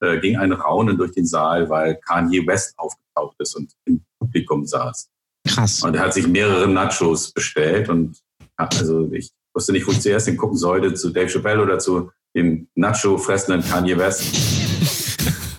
äh, 0.00 0.18
ging 0.18 0.36
ein 0.36 0.52
Raunen 0.52 0.98
durch 0.98 1.12
den 1.12 1.24
Saal, 1.24 1.70
weil 1.70 1.98
Kanye 2.06 2.46
West 2.46 2.74
aufgetaucht 2.76 3.36
ist 3.38 3.54
und 3.54 3.72
im 3.86 4.04
Publikum 4.18 4.66
saß. 4.66 5.08
Krass. 5.48 5.82
Und 5.82 5.94
er 5.94 6.02
hat 6.02 6.14
sich 6.14 6.26
mehrere 6.26 6.68
Nachos 6.68 7.32
bestellt 7.32 7.88
und 7.88 8.16
also 8.56 9.10
ich 9.12 9.30
wusste 9.54 9.72
nicht, 9.72 9.86
wo 9.86 9.92
ich 9.92 10.00
zuerst 10.00 10.26
hingucken 10.26 10.56
sollte, 10.56 10.94
zu 10.94 11.10
Dave 11.10 11.28
Chappelle 11.28 11.62
oder 11.62 11.78
zu 11.78 12.10
dem 12.36 12.68
Nacho-fressenden 12.74 13.68
Kanye 13.68 13.96
West. 13.98 14.22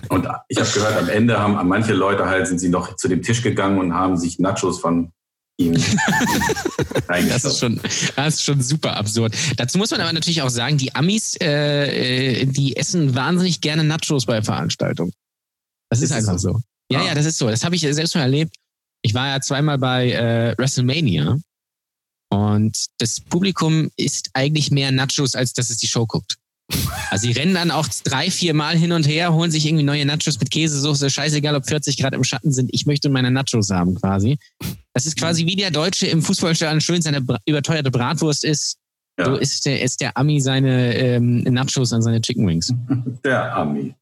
Und 0.08 0.26
ich 0.48 0.58
habe 0.58 0.70
gehört, 0.70 0.96
am 0.98 1.08
Ende 1.08 1.38
haben 1.38 1.68
manche 1.68 1.92
Leute 1.94 2.26
halt, 2.26 2.46
sind 2.46 2.58
sie 2.58 2.68
noch 2.68 2.96
zu 2.96 3.08
dem 3.08 3.22
Tisch 3.22 3.42
gegangen 3.42 3.78
und 3.78 3.94
haben 3.94 4.16
sich 4.16 4.38
Nachos 4.38 4.80
von 4.80 5.12
ihm 5.56 5.74
Das 7.08 7.44
ist 7.44 7.58
schon, 7.58 7.80
das 8.16 8.34
ist 8.34 8.44
schon 8.44 8.60
super 8.60 8.96
absurd. 8.96 9.34
Dazu 9.56 9.78
muss 9.78 9.90
man 9.90 10.00
aber 10.00 10.12
natürlich 10.12 10.42
auch 10.42 10.48
sagen, 10.50 10.78
die 10.78 10.94
Amis, 10.94 11.36
äh, 11.40 12.40
äh, 12.42 12.46
die 12.46 12.76
essen 12.76 13.14
wahnsinnig 13.14 13.60
gerne 13.60 13.84
Nachos 13.84 14.26
bei 14.26 14.42
Veranstaltungen. 14.42 15.12
Das 15.90 16.00
ist, 16.00 16.10
Ist 16.10 16.16
einfach 16.16 16.38
so? 16.38 16.52
so. 16.52 16.60
Ja, 16.90 17.00
Ah. 17.00 17.06
ja, 17.06 17.14
das 17.14 17.26
ist 17.26 17.38
so. 17.38 17.48
Das 17.48 17.64
habe 17.64 17.74
ich 17.76 17.82
selbst 17.82 18.14
mal 18.14 18.22
erlebt. 18.22 18.54
Ich 19.02 19.14
war 19.14 19.28
ja 19.28 19.40
zweimal 19.40 19.78
bei 19.78 20.12
äh, 20.12 20.54
WrestleMania 20.58 21.38
und 22.30 22.86
das 22.98 23.20
Publikum 23.20 23.90
isst 23.96 24.30
eigentlich 24.34 24.70
mehr 24.70 24.92
Nachos, 24.92 25.34
als 25.34 25.52
dass 25.52 25.70
es 25.70 25.78
die 25.78 25.88
Show 25.88 26.06
guckt. 26.06 26.36
Also 27.10 27.26
sie 27.26 27.32
rennen 27.32 27.54
dann 27.54 27.72
auch 27.72 27.88
drei, 28.04 28.30
vier 28.30 28.54
Mal 28.54 28.76
hin 28.76 28.92
und 28.92 29.04
her, 29.08 29.34
holen 29.34 29.50
sich 29.50 29.66
irgendwie 29.66 29.82
neue 29.82 30.06
Nachos 30.06 30.38
mit 30.38 30.52
Käsesoße, 30.52 31.10
scheißegal 31.10 31.56
ob 31.56 31.66
40 31.66 31.96
Grad 31.96 32.14
im 32.14 32.22
Schatten 32.22 32.52
sind, 32.52 32.70
ich 32.72 32.86
möchte 32.86 33.08
meine 33.08 33.32
Nachos 33.32 33.70
haben 33.70 33.96
quasi. 33.96 34.38
Das 34.94 35.06
ist 35.06 35.18
quasi 35.18 35.44
wie 35.44 35.56
der 35.56 35.72
Deutsche 35.72 36.06
im 36.06 36.22
Fußballstadion 36.22 36.80
schön 36.80 37.02
seine 37.02 37.24
überteuerte 37.46 37.90
Bratwurst 37.90 38.44
isst. 38.44 38.76
So 39.18 39.32
Ja, 39.32 39.36
isst 39.38 39.66
der, 39.66 39.82
isst 39.82 40.00
der 40.00 40.16
Ami 40.16 40.40
seine 40.40 40.94
ähm, 40.94 41.42
Nachos 41.42 41.92
an 41.92 42.02
seine 42.02 42.20
Chicken 42.20 42.46
Wings. 42.46 42.72
der 43.24 43.56
Ami. 43.56 43.94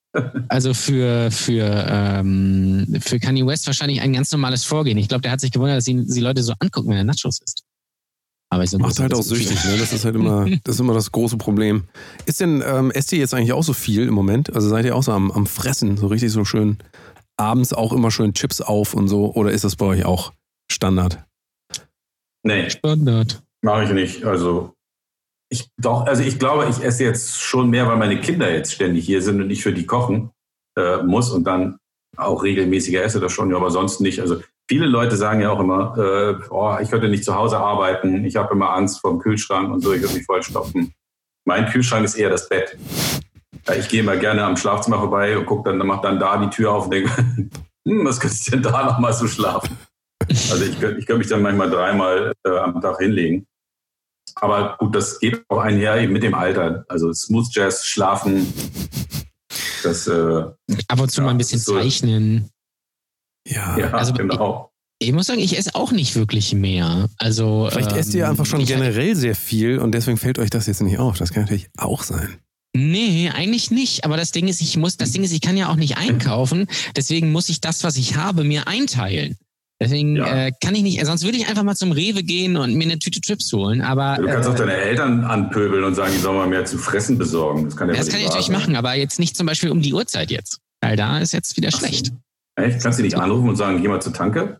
Also 0.48 0.74
für, 0.74 1.30
für, 1.30 1.86
ähm, 1.88 2.96
für 3.00 3.18
Kanye 3.18 3.46
West 3.46 3.66
wahrscheinlich 3.66 4.00
ein 4.00 4.12
ganz 4.12 4.30
normales 4.32 4.64
Vorgehen. 4.64 4.98
Ich 4.98 5.08
glaube, 5.08 5.22
der 5.22 5.32
hat 5.32 5.40
sich 5.40 5.50
gewundert, 5.50 5.78
dass 5.78 5.86
ihn 5.88 6.06
die 6.06 6.20
Leute 6.20 6.42
so 6.42 6.54
angucken, 6.58 6.90
wenn 6.90 6.96
er 6.96 7.04
Nachos 7.04 7.40
isst. 7.40 7.64
Aber 8.50 8.64
ich 8.64 8.70
so, 8.70 8.78
Macht 8.78 8.98
halt 8.98 9.12
auch 9.12 9.22
süchtig, 9.22 9.62
ne? 9.64 9.76
Das 9.78 9.92
ist 9.92 10.04
halt 10.04 10.14
immer, 10.14 10.46
das 10.64 10.76
ist 10.76 10.80
immer 10.80 10.94
das 10.94 11.12
große 11.12 11.36
Problem. 11.36 11.84
Ist 12.24 12.40
denn, 12.40 12.62
ähm, 12.66 12.90
esst 12.90 13.12
ihr 13.12 13.18
jetzt 13.18 13.34
eigentlich 13.34 13.52
auch 13.52 13.62
so 13.62 13.74
viel 13.74 14.06
im 14.06 14.14
Moment? 14.14 14.54
Also 14.54 14.68
seid 14.68 14.86
ihr 14.86 14.96
auch 14.96 15.02
so 15.02 15.12
am, 15.12 15.30
am 15.30 15.46
Fressen, 15.46 15.96
so 15.98 16.06
richtig 16.06 16.32
so 16.32 16.44
schön 16.44 16.78
abends 17.36 17.72
auch 17.72 17.92
immer 17.92 18.10
schön 18.10 18.32
Chips 18.32 18.60
auf 18.60 18.94
und 18.94 19.08
so? 19.08 19.34
Oder 19.34 19.52
ist 19.52 19.64
das 19.64 19.76
bei 19.76 19.84
euch 19.86 20.04
auch 20.04 20.32
Standard? 20.70 21.24
Nee, 22.42 22.70
Standard. 22.70 23.42
mache 23.62 23.84
ich 23.84 23.90
nicht. 23.90 24.24
Also 24.24 24.74
ich 25.50 25.70
doch, 25.78 26.06
also 26.06 26.22
ich 26.22 26.38
glaube, 26.38 26.66
ich 26.68 26.82
esse 26.82 27.04
jetzt 27.04 27.40
schon 27.40 27.70
mehr, 27.70 27.86
weil 27.86 27.96
meine 27.96 28.20
Kinder 28.20 28.52
jetzt 28.52 28.72
ständig 28.72 29.06
hier 29.06 29.22
sind 29.22 29.40
und 29.40 29.50
ich 29.50 29.62
für 29.62 29.72
die 29.72 29.86
kochen 29.86 30.30
äh, 30.78 30.98
muss 31.02 31.30
und 31.30 31.44
dann 31.44 31.78
auch 32.16 32.42
regelmäßiger 32.42 33.02
esse 33.02 33.20
das 33.20 33.32
schon, 33.32 33.50
ja, 33.50 33.56
aber 33.56 33.70
sonst 33.70 34.00
nicht. 34.00 34.20
Also 34.20 34.40
viele 34.68 34.86
Leute 34.86 35.16
sagen 35.16 35.40
ja 35.40 35.50
auch 35.50 35.60
immer, 35.60 35.96
äh, 35.96 36.34
oh, 36.50 36.76
ich 36.80 36.90
könnte 36.90 37.08
nicht 37.08 37.24
zu 37.24 37.34
Hause 37.34 37.58
arbeiten, 37.58 38.24
ich 38.24 38.36
habe 38.36 38.54
immer 38.54 38.70
Angst 38.74 39.00
vor 39.00 39.10
dem 39.12 39.20
Kühlschrank 39.20 39.72
und 39.72 39.80
so, 39.80 39.92
ich 39.92 40.02
würde 40.02 40.14
mich 40.14 40.26
vollstopfen. 40.26 40.92
Mein 41.46 41.66
Kühlschrank 41.66 42.04
ist 42.04 42.16
eher 42.16 42.30
das 42.30 42.48
Bett. 42.48 42.76
Ich 43.78 43.88
gehe 43.88 44.02
mal 44.02 44.18
gerne 44.18 44.44
am 44.44 44.56
Schlafzimmer 44.56 44.98
vorbei 44.98 45.36
und 45.36 45.46
gucke 45.46 45.70
dann, 45.70 45.86
mach 45.86 46.00
dann 46.00 46.18
da 46.18 46.36
die 46.38 46.50
Tür 46.50 46.72
auf 46.72 46.84
und 46.84 46.92
denke, 46.92 47.10
hm, 47.88 48.04
was 48.04 48.20
könnte 48.20 48.36
ich 48.36 48.50
denn 48.50 48.62
da 48.62 48.84
noch 48.84 48.98
mal 48.98 49.12
so 49.12 49.26
schlafen? 49.26 49.78
Also 50.28 50.64
ich 50.64 50.78
könnte 50.78 50.98
ich 50.98 51.06
könnte 51.06 51.18
mich 51.18 51.28
dann 51.28 51.42
manchmal 51.42 51.70
dreimal 51.70 52.32
äh, 52.44 52.58
am 52.58 52.80
Tag 52.80 52.98
hinlegen. 52.98 53.46
Aber 54.36 54.76
gut, 54.78 54.94
das 54.94 55.18
geht 55.20 55.42
auch 55.48 55.58
einher 55.58 55.96
eben 56.00 56.12
mit 56.12 56.22
dem 56.22 56.34
Alter. 56.34 56.84
Also 56.88 57.12
Smooth 57.12 57.46
Jazz, 57.54 57.84
Schlafen, 57.86 58.52
das, 59.82 60.06
äh, 60.06 60.44
Ab 60.88 61.00
und 61.00 61.10
zu 61.10 61.20
Ja, 61.20 61.24
mal 61.26 61.30
ein 61.30 61.38
bisschen 61.38 61.60
so. 61.60 61.74
zeichnen. 61.78 62.48
Ja. 63.46 63.78
ja, 63.78 63.90
Also- 63.92 64.12
genau. 64.12 64.70
Ich 65.00 65.12
muss 65.12 65.26
sagen, 65.28 65.38
ich 65.38 65.56
esse 65.56 65.76
auch 65.76 65.92
nicht 65.92 66.16
wirklich 66.16 66.52
mehr. 66.54 67.08
Also 67.18 67.68
Vielleicht 67.70 67.92
ähm, 67.92 67.98
esst 67.98 68.14
ihr 68.14 68.28
einfach 68.28 68.46
schon 68.46 68.64
generell 68.64 69.14
sehr 69.14 69.36
viel 69.36 69.78
und 69.78 69.92
deswegen 69.92 70.16
fällt 70.16 70.40
euch 70.40 70.50
das 70.50 70.66
jetzt 70.66 70.82
nicht 70.82 70.98
auf. 70.98 71.18
Das 71.18 71.32
kann 71.32 71.44
natürlich 71.44 71.68
auch 71.78 72.02
sein. 72.02 72.40
Nee, 72.76 73.30
eigentlich 73.32 73.70
nicht. 73.70 74.04
Aber 74.04 74.16
das 74.16 74.32
Ding 74.32 74.48
ist, 74.48 74.60
ich 74.60 74.76
muss, 74.76 74.96
das 74.96 75.12
Ding 75.12 75.22
ist, 75.22 75.30
ich 75.32 75.40
kann 75.40 75.56
ja 75.56 75.68
auch 75.68 75.76
nicht 75.76 75.96
einkaufen. 75.98 76.66
Deswegen 76.96 77.30
muss 77.30 77.48
ich 77.48 77.60
das, 77.60 77.84
was 77.84 77.96
ich 77.96 78.16
habe, 78.16 78.42
mir 78.42 78.66
einteilen. 78.66 79.36
Deswegen 79.80 80.16
Ja. 80.16 80.46
äh, 80.46 80.52
kann 80.62 80.74
ich 80.74 80.82
nicht, 80.82 81.04
sonst 81.06 81.24
würde 81.24 81.36
ich 81.38 81.48
einfach 81.48 81.62
mal 81.62 81.76
zum 81.76 81.92
Rewe 81.92 82.22
gehen 82.24 82.56
und 82.56 82.74
mir 82.74 82.84
eine 82.84 82.98
Tüte 82.98 83.20
Chips 83.20 83.52
holen. 83.52 83.80
Aber 83.80 84.16
Du 84.18 84.26
kannst 84.26 84.48
äh, 84.48 84.52
auch 84.52 84.56
deine 84.56 84.74
Eltern 84.74 85.24
anpöbeln 85.24 85.84
und 85.84 85.94
sagen, 85.94 86.12
die 86.16 86.20
sollen 86.20 86.36
mal 86.36 86.48
mehr 86.48 86.64
zu 86.64 86.78
fressen 86.78 87.16
besorgen. 87.16 87.64
Das 87.66 87.76
kann 87.76 87.88
ja 87.88 87.94
das 87.94 88.08
kann 88.08 88.18
ich 88.20 88.26
natürlich 88.26 88.50
machen, 88.50 88.74
aber 88.74 88.94
jetzt 88.94 89.20
nicht 89.20 89.36
zum 89.36 89.46
Beispiel 89.46 89.70
um 89.70 89.80
die 89.80 89.94
Uhrzeit 89.94 90.30
jetzt. 90.32 90.58
Weil 90.80 90.96
da 90.96 91.18
ist 91.18 91.32
jetzt 91.32 91.56
wieder 91.56 91.70
schlecht. 91.70 92.06
sein. 92.06 92.18
Echt? 92.56 92.82
Kannst 92.82 92.98
du 92.98 93.04
nicht 93.04 93.16
anrufen 93.16 93.48
und 93.48 93.56
sagen, 93.56 93.80
geh 93.80 93.86
mal 93.88 94.02
zur 94.02 94.12
Tanke? 94.12 94.58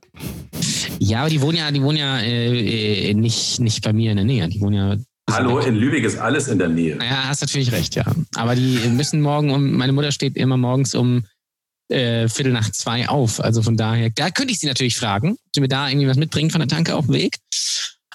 Ja, 1.00 1.20
aber 1.20 1.30
die 1.30 1.40
wohnen 1.40 1.58
ja, 1.58 1.70
die 1.72 1.82
wohnen 1.82 1.98
ja 1.98 2.18
äh, 2.20 3.10
äh, 3.10 3.14
nicht, 3.14 3.58
nicht 3.58 3.82
bei 3.82 3.92
mir 3.92 4.12
in 4.12 4.16
der 4.18 4.24
Nähe. 4.26 4.48
Die 4.48 4.60
wohnen 4.60 4.74
ja. 4.74 4.96
Hallo, 5.34 5.58
in 5.58 5.74
Lübeck 5.74 6.04
ist 6.04 6.18
alles 6.18 6.46
in 6.48 6.58
der 6.58 6.68
Nähe. 6.68 6.96
Ja, 7.02 7.24
hast 7.28 7.40
natürlich 7.40 7.72
recht, 7.72 7.96
ja. 7.96 8.04
Aber 8.36 8.54
die 8.54 8.78
müssen 8.88 9.20
morgen 9.20 9.50
um, 9.50 9.72
meine 9.74 9.92
Mutter 9.92 10.10
steht 10.12 10.36
immer 10.36 10.56
morgens 10.56 10.94
um 10.94 11.24
äh, 11.88 12.28
Viertel 12.28 12.52
nach 12.52 12.70
zwei 12.72 13.08
auf. 13.08 13.40
Also 13.40 13.62
von 13.62 13.76
daher, 13.76 14.10
da 14.10 14.30
könnte 14.30 14.52
ich 14.52 14.60
sie 14.60 14.66
natürlich 14.66 14.96
fragen, 14.96 15.32
ob 15.32 15.54
sie 15.54 15.60
mir 15.60 15.68
da 15.68 15.88
irgendwie 15.88 16.08
was 16.08 16.16
mitbringt 16.16 16.52
von 16.52 16.60
der 16.60 16.68
Tanke 16.68 16.94
auf 16.94 17.06
dem 17.06 17.14
Weg. 17.14 17.38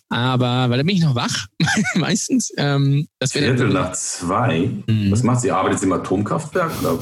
Aber, 0.09 0.69
weil 0.69 0.77
da 0.77 0.83
bin 0.83 0.95
ich 0.95 1.01
noch 1.01 1.15
wach, 1.15 1.47
meistens. 1.95 2.51
Ähm, 2.57 3.07
das 3.19 3.33
wäre 3.33 3.55
Viertel 3.55 3.69
nach 3.69 3.93
zwei. 3.93 4.69
Mhm. 4.85 5.11
Was 5.11 5.23
macht 5.23 5.41
sie? 5.41 5.51
Arbeitet 5.51 5.79
sie 5.79 5.85
im 5.87 5.93
Atomkraftwerk 5.93 6.71
oder? 6.81 6.99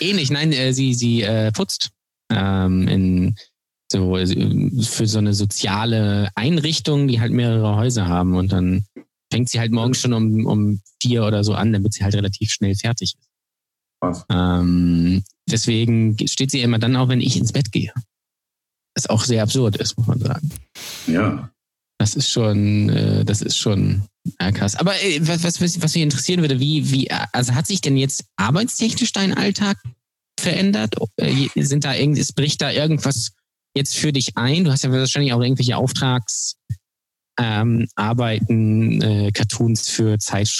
Ähnlich, 0.00 0.30
nein, 0.30 0.52
äh, 0.52 0.72
sie, 0.72 0.94
sie 0.94 1.22
äh, 1.22 1.52
putzt 1.52 1.90
ähm, 2.32 2.88
in 2.88 3.36
so 3.92 4.16
für 4.16 5.06
so 5.06 5.18
eine 5.18 5.34
soziale 5.34 6.30
Einrichtung, 6.34 7.08
die 7.08 7.20
halt 7.20 7.32
mehrere 7.32 7.76
Häuser 7.76 8.06
haben 8.06 8.36
und 8.36 8.52
dann 8.52 8.84
fängt 9.32 9.48
sie 9.48 9.58
halt 9.58 9.72
morgens 9.72 10.00
schon 10.00 10.12
um, 10.12 10.46
um 10.46 10.80
vier 11.00 11.24
oder 11.24 11.44
so 11.44 11.54
an, 11.54 11.72
damit 11.72 11.94
sie 11.94 12.04
halt 12.04 12.14
relativ 12.14 12.50
schnell 12.50 12.74
fertig 12.74 13.14
ist. 13.18 13.29
Was? 14.00 14.24
Ähm, 14.30 15.22
deswegen 15.48 16.16
steht 16.26 16.50
sie 16.50 16.62
immer 16.62 16.78
dann 16.78 16.96
auch, 16.96 17.08
wenn 17.08 17.20
ich 17.20 17.36
ins 17.36 17.52
Bett 17.52 17.70
gehe. 17.72 17.92
Was 18.94 19.08
auch 19.08 19.24
sehr 19.24 19.42
absurd 19.42 19.76
ist, 19.76 19.96
muss 19.98 20.06
man 20.06 20.20
sagen. 20.20 20.50
Ja. 21.06 21.50
Das 21.98 22.14
ist 22.14 22.30
schon, 22.30 22.88
äh, 22.88 23.24
das 23.24 23.42
ist 23.42 23.58
schon 23.58 24.04
ja, 24.40 24.52
krass. 24.52 24.76
Aber 24.76 24.94
äh, 25.02 25.20
was, 25.20 25.44
was, 25.44 25.60
was 25.60 25.94
mich 25.94 26.02
interessieren 26.02 26.40
würde, 26.40 26.60
wie, 26.60 26.90
wie, 26.90 27.10
also 27.10 27.54
hat 27.54 27.66
sich 27.66 27.80
denn 27.80 27.96
jetzt 27.96 28.24
arbeitstechnisch 28.36 29.12
dein 29.12 29.34
Alltag 29.34 29.76
verändert? 30.38 30.94
Äh, 31.16 31.48
sind 31.56 31.84
da 31.84 31.94
irgendwie, 31.94 32.20
es 32.20 32.32
bricht 32.32 32.62
da 32.62 32.70
irgendwas 32.70 33.32
jetzt 33.74 33.96
für 33.96 34.12
dich 34.12 34.36
ein? 34.36 34.64
Du 34.64 34.72
hast 34.72 34.84
ja 34.84 34.92
wahrscheinlich 34.92 35.32
auch 35.32 35.42
irgendwelche 35.42 35.76
Auftrags, 35.76 36.56
ähm, 37.38 37.86
Arbeiten, 37.94 39.00
äh, 39.02 39.30
Cartoons 39.32 39.88
für 39.88 40.18
Zeit, 40.18 40.50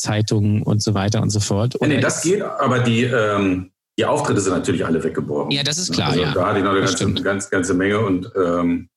Zeitungen 0.00 0.62
und 0.62 0.82
so 0.82 0.94
weiter 0.94 1.22
und 1.22 1.30
so 1.30 1.40
fort. 1.40 1.76
Nee, 1.80 1.88
nee, 1.88 1.94
Oder 1.94 2.02
das 2.02 2.22
geht, 2.22 2.42
aber 2.42 2.80
die, 2.80 3.04
ähm, 3.04 3.70
die 3.98 4.04
Auftritte 4.06 4.40
sind 4.40 4.52
natürlich 4.54 4.84
alle 4.86 5.02
weggebrochen. 5.02 5.50
Ja, 5.50 5.62
das 5.62 5.78
ist 5.78 5.92
klar, 5.92 6.08
Also 6.10 6.22
ja. 6.22 6.32
da 6.32 6.46
hatte 6.46 6.58
ich 6.58 6.64
noch 6.64 6.70
eine 6.70 6.80
ganze, 6.80 6.96
stimmt. 6.96 7.24
ganz, 7.24 7.50
ganze 7.50 7.74
Menge 7.74 8.00
und 8.00 8.30
ähm, 8.36 8.88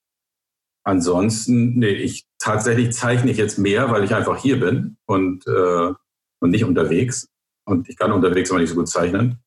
ansonsten, 0.83 1.79
nee, 1.79 1.87
ich 1.89 2.25
tatsächlich 2.39 2.91
zeichne 2.93 3.31
ich 3.31 3.37
jetzt 3.37 3.57
mehr, 3.57 3.89
weil 3.91 4.03
ich 4.03 4.13
einfach 4.13 4.37
hier 4.37 4.59
bin 4.59 4.97
und, 5.05 5.45
äh, 5.47 5.93
und 6.41 6.49
nicht 6.51 6.65
unterwegs. 6.65 7.27
Und 7.65 7.87
ich 7.89 7.97
kann 7.97 8.11
unterwegs 8.11 8.51
aber 8.51 8.59
nicht 8.59 8.69
so 8.69 8.75
gut 8.75 8.89
zeichnen. 8.89 9.37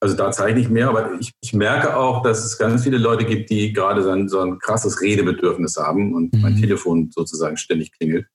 Also 0.00 0.16
da 0.16 0.32
zeichne 0.32 0.60
ich 0.60 0.68
mehr, 0.68 0.88
aber 0.88 1.12
ich, 1.20 1.32
ich 1.42 1.52
merke 1.52 1.96
auch, 1.96 2.22
dass 2.22 2.44
es 2.44 2.58
ganz 2.58 2.82
viele 2.82 2.98
Leute 2.98 3.24
gibt, 3.24 3.50
die 3.50 3.72
gerade 3.72 4.02
so 4.02 4.10
ein, 4.10 4.28
so 4.28 4.40
ein 4.40 4.58
krasses 4.58 5.00
Redebedürfnis 5.00 5.76
haben 5.76 6.14
und 6.14 6.32
mein 6.40 6.54
Mhm. 6.54 6.60
Telefon 6.60 7.10
sozusagen 7.12 7.56
ständig 7.56 7.92
klingelt. 7.92 8.26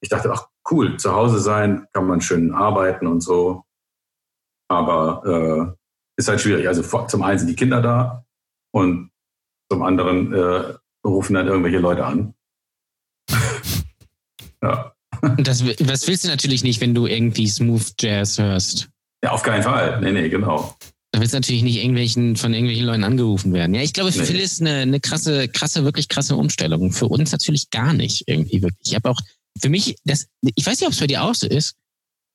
Ich 0.00 0.08
dachte, 0.08 0.30
ach 0.32 0.48
cool, 0.70 0.96
zu 0.96 1.12
Hause 1.12 1.40
sein, 1.40 1.86
kann 1.92 2.06
man 2.06 2.20
schön 2.20 2.52
arbeiten 2.52 3.06
und 3.06 3.20
so. 3.20 3.64
Aber 4.68 5.74
äh, 5.76 5.78
ist 6.18 6.28
halt 6.28 6.40
schwierig. 6.40 6.68
Also 6.68 6.82
zum 7.06 7.22
einen 7.22 7.38
sind 7.38 7.48
die 7.48 7.56
Kinder 7.56 7.80
da 7.80 8.24
und 8.72 9.10
zum 9.70 9.82
anderen 9.82 10.32
äh, 10.32 10.74
rufen 11.06 11.34
dann 11.34 11.46
irgendwelche 11.46 11.78
Leute 11.78 12.04
an. 12.04 12.34
ja. 14.62 14.92
das, 15.38 15.64
das 15.78 16.06
willst 16.06 16.24
du 16.24 16.28
natürlich 16.28 16.64
nicht, 16.64 16.80
wenn 16.80 16.94
du 16.94 17.06
irgendwie 17.06 17.48
Smooth 17.48 17.94
Jazz 18.00 18.38
hörst. 18.38 18.88
Ja, 19.22 19.32
auf 19.32 19.42
keinen 19.42 19.62
Fall. 19.62 20.00
Nee, 20.00 20.12
nee, 20.12 20.28
genau. 20.28 20.76
Da 21.12 21.20
willst 21.20 21.32
du 21.32 21.38
natürlich 21.38 21.62
nicht 21.62 21.78
irgendwelchen, 21.78 22.36
von 22.36 22.52
irgendwelchen 22.52 22.84
Leuten 22.86 23.04
angerufen 23.04 23.52
werden. 23.54 23.74
Ja, 23.74 23.80
ich 23.80 23.94
glaube, 23.94 24.12
für 24.12 24.20
Nee. 24.20 24.26
viele 24.26 24.42
ist 24.42 24.60
eine, 24.60 24.80
eine 24.80 25.00
krasse, 25.00 25.48
krasse, 25.48 25.84
wirklich 25.84 26.08
krasse 26.08 26.36
Umstellung. 26.36 26.92
Für 26.92 27.06
uns 27.06 27.32
natürlich 27.32 27.70
gar 27.70 27.94
nicht 27.94 28.24
irgendwie 28.26 28.60
wirklich. 28.62 28.88
Ich 28.88 28.94
habe 28.94 29.10
auch, 29.10 29.18
für 29.60 29.68
mich, 29.68 29.96
das, 30.04 30.26
ich 30.42 30.64
weiß 30.64 30.80
nicht, 30.80 30.86
ob 30.86 30.92
es 30.92 31.00
bei 31.00 31.06
dir 31.06 31.22
auch 31.22 31.34
so 31.34 31.46
ist. 31.46 31.74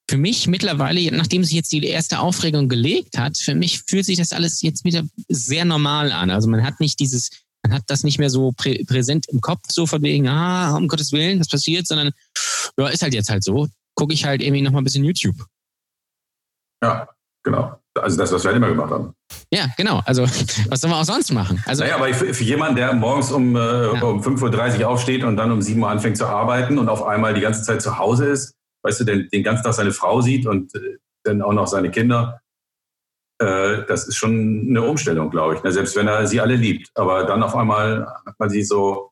Für 0.09 0.17
mich 0.17 0.47
mittlerweile, 0.47 1.15
nachdem 1.15 1.43
sich 1.43 1.53
jetzt 1.53 1.71
die 1.71 1.83
erste 1.85 2.19
Aufregung 2.19 2.67
gelegt 2.67 3.17
hat, 3.17 3.37
für 3.37 3.55
mich 3.55 3.81
fühlt 3.83 4.05
sich 4.05 4.17
das 4.17 4.33
alles 4.33 4.61
jetzt 4.61 4.83
wieder 4.83 5.03
sehr 5.29 5.63
normal 5.63 6.11
an. 6.11 6.29
Also 6.29 6.49
man 6.49 6.63
hat 6.63 6.79
nicht 6.81 6.99
dieses, 6.99 7.29
man 7.63 7.73
hat 7.73 7.83
das 7.87 8.03
nicht 8.03 8.19
mehr 8.19 8.29
so 8.29 8.51
prä 8.51 8.83
präsent 8.83 9.27
im 9.29 9.39
Kopf, 9.39 9.61
so 9.71 9.87
von 9.87 10.01
wegen, 10.01 10.27
ah, 10.27 10.75
um 10.75 10.89
Gottes 10.89 11.13
Willen, 11.13 11.39
das 11.39 11.47
passiert, 11.47 11.87
sondern 11.87 12.11
ja, 12.77 12.87
ist 12.89 13.01
halt 13.01 13.13
jetzt 13.13 13.29
halt 13.29 13.43
so. 13.43 13.67
Gucke 13.95 14.13
ich 14.13 14.25
halt 14.25 14.41
irgendwie 14.41 14.61
noch 14.61 14.71
mal 14.71 14.81
ein 14.81 14.83
bisschen 14.83 15.05
YouTube. 15.05 15.37
Ja, 16.83 17.07
genau. 17.43 17.79
Also 17.95 18.17
das, 18.17 18.31
was 18.33 18.43
wir 18.43 18.49
halt 18.49 18.57
immer 18.57 18.69
gemacht 18.69 18.89
haben. 18.91 19.13
Ja, 19.51 19.67
genau. 19.77 20.01
Also, 20.05 20.23
was 20.23 20.81
soll 20.81 20.89
man 20.89 20.99
auch 20.99 21.05
sonst 21.05 21.31
machen? 21.31 21.63
Also, 21.67 21.83
Naja, 21.83 21.95
aber 21.97 22.11
für, 22.13 22.33
für 22.33 22.43
jemanden, 22.43 22.75
der 22.75 22.93
morgens 22.93 23.31
um, 23.31 23.55
äh, 23.55 23.59
Ja. 23.59 24.01
um 24.03 24.21
5.30 24.21 24.79
Uhr 24.81 24.89
aufsteht 24.89 25.23
und 25.23 25.37
dann 25.37 25.51
um 25.51 25.61
7 25.61 25.81
Uhr 25.81 25.89
anfängt 25.89 26.17
zu 26.17 26.25
arbeiten 26.25 26.79
und 26.79 26.89
auf 26.89 27.03
einmal 27.03 27.33
die 27.33 27.41
ganze 27.41 27.61
Zeit 27.63 27.81
zu 27.81 27.97
Hause 27.99 28.25
ist, 28.25 28.55
weißt 28.83 29.01
du, 29.01 29.03
den, 29.03 29.29
den 29.29 29.43
ganzen 29.43 29.63
Tag 29.63 29.73
seine 29.73 29.91
Frau 29.91 30.21
sieht 30.21 30.47
und 30.47 30.73
äh, 30.75 30.97
dann 31.23 31.41
auch 31.41 31.53
noch 31.53 31.67
seine 31.67 31.91
Kinder, 31.91 32.41
äh, 33.39 33.83
das 33.87 34.07
ist 34.07 34.15
schon 34.15 34.65
eine 34.69 34.81
Umstellung, 34.81 35.29
glaube 35.29 35.55
ich. 35.55 35.63
Ne? 35.63 35.71
Selbst 35.71 35.95
wenn 35.95 36.07
er 36.07 36.25
sie 36.27 36.41
alle 36.41 36.55
liebt. 36.55 36.89
Aber 36.95 37.25
dann 37.25 37.43
auf 37.43 37.55
einmal 37.55 38.07
hat 38.25 38.39
man 38.39 38.49
sie 38.49 38.63
so 38.63 39.11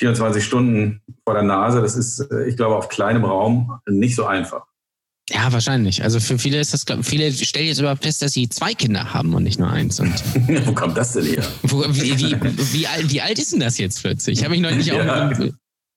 24 0.00 0.44
Stunden 0.44 1.02
vor 1.24 1.34
der 1.34 1.42
Nase. 1.42 1.80
Das 1.80 1.96
ist, 1.96 2.20
äh, 2.30 2.44
ich 2.46 2.56
glaube, 2.56 2.76
auf 2.76 2.88
kleinem 2.88 3.24
Raum 3.24 3.80
nicht 3.86 4.14
so 4.16 4.24
einfach. 4.26 4.65
Ja, 5.30 5.52
wahrscheinlich. 5.52 6.02
Also 6.04 6.20
für 6.20 6.38
viele 6.38 6.60
ist 6.60 6.72
das, 6.72 6.84
viele 7.02 7.32
stellen 7.32 7.66
jetzt 7.66 7.80
überhaupt 7.80 8.02
fest, 8.04 8.22
dass 8.22 8.32
sie 8.32 8.48
zwei 8.48 8.74
Kinder 8.74 9.12
haben 9.12 9.34
und 9.34 9.42
nicht 9.42 9.58
nur 9.58 9.68
eins. 9.70 9.98
Und 9.98 10.12
Wo 10.66 10.72
kommt 10.72 10.96
das 10.96 11.14
denn 11.14 11.26
her? 11.26 11.44
wo, 11.62 11.84
wie, 11.88 12.16
wie, 12.18 12.36
wie, 12.72 12.86
alt, 12.86 13.10
wie 13.10 13.20
alt 13.20 13.38
ist 13.38 13.52
denn 13.52 13.60
das 13.60 13.76
jetzt 13.78 14.00
plötzlich? 14.02 14.38
Ich 14.38 14.44
habe 14.44 14.52
mich 14.54 14.60
neulich 14.62 14.92
auch 14.92 15.04
Ja. 15.04 15.26
mit, 15.26 15.38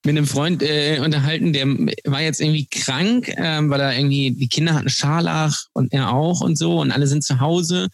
mit 0.06 0.18
einem 0.18 0.26
Freund 0.26 0.64
äh, 0.64 1.00
unterhalten, 1.04 1.54
der 1.54 1.68
war 2.06 2.22
jetzt 2.22 2.42
irgendwie 2.42 2.68
krank, 2.68 3.32
ähm, 3.38 3.70
weil 3.70 3.82
er 3.82 3.96
irgendwie, 3.98 4.32
die 4.32 4.48
Kinder 4.48 4.74
hatten 4.74 4.90
Scharlach 4.90 5.56
und 5.74 5.94
er 5.94 6.12
auch 6.14 6.42
und 6.42 6.58
so 6.58 6.80
und 6.80 6.92
alle 6.92 7.06
sind 7.06 7.24
zu 7.24 7.40
Hause. 7.40 7.88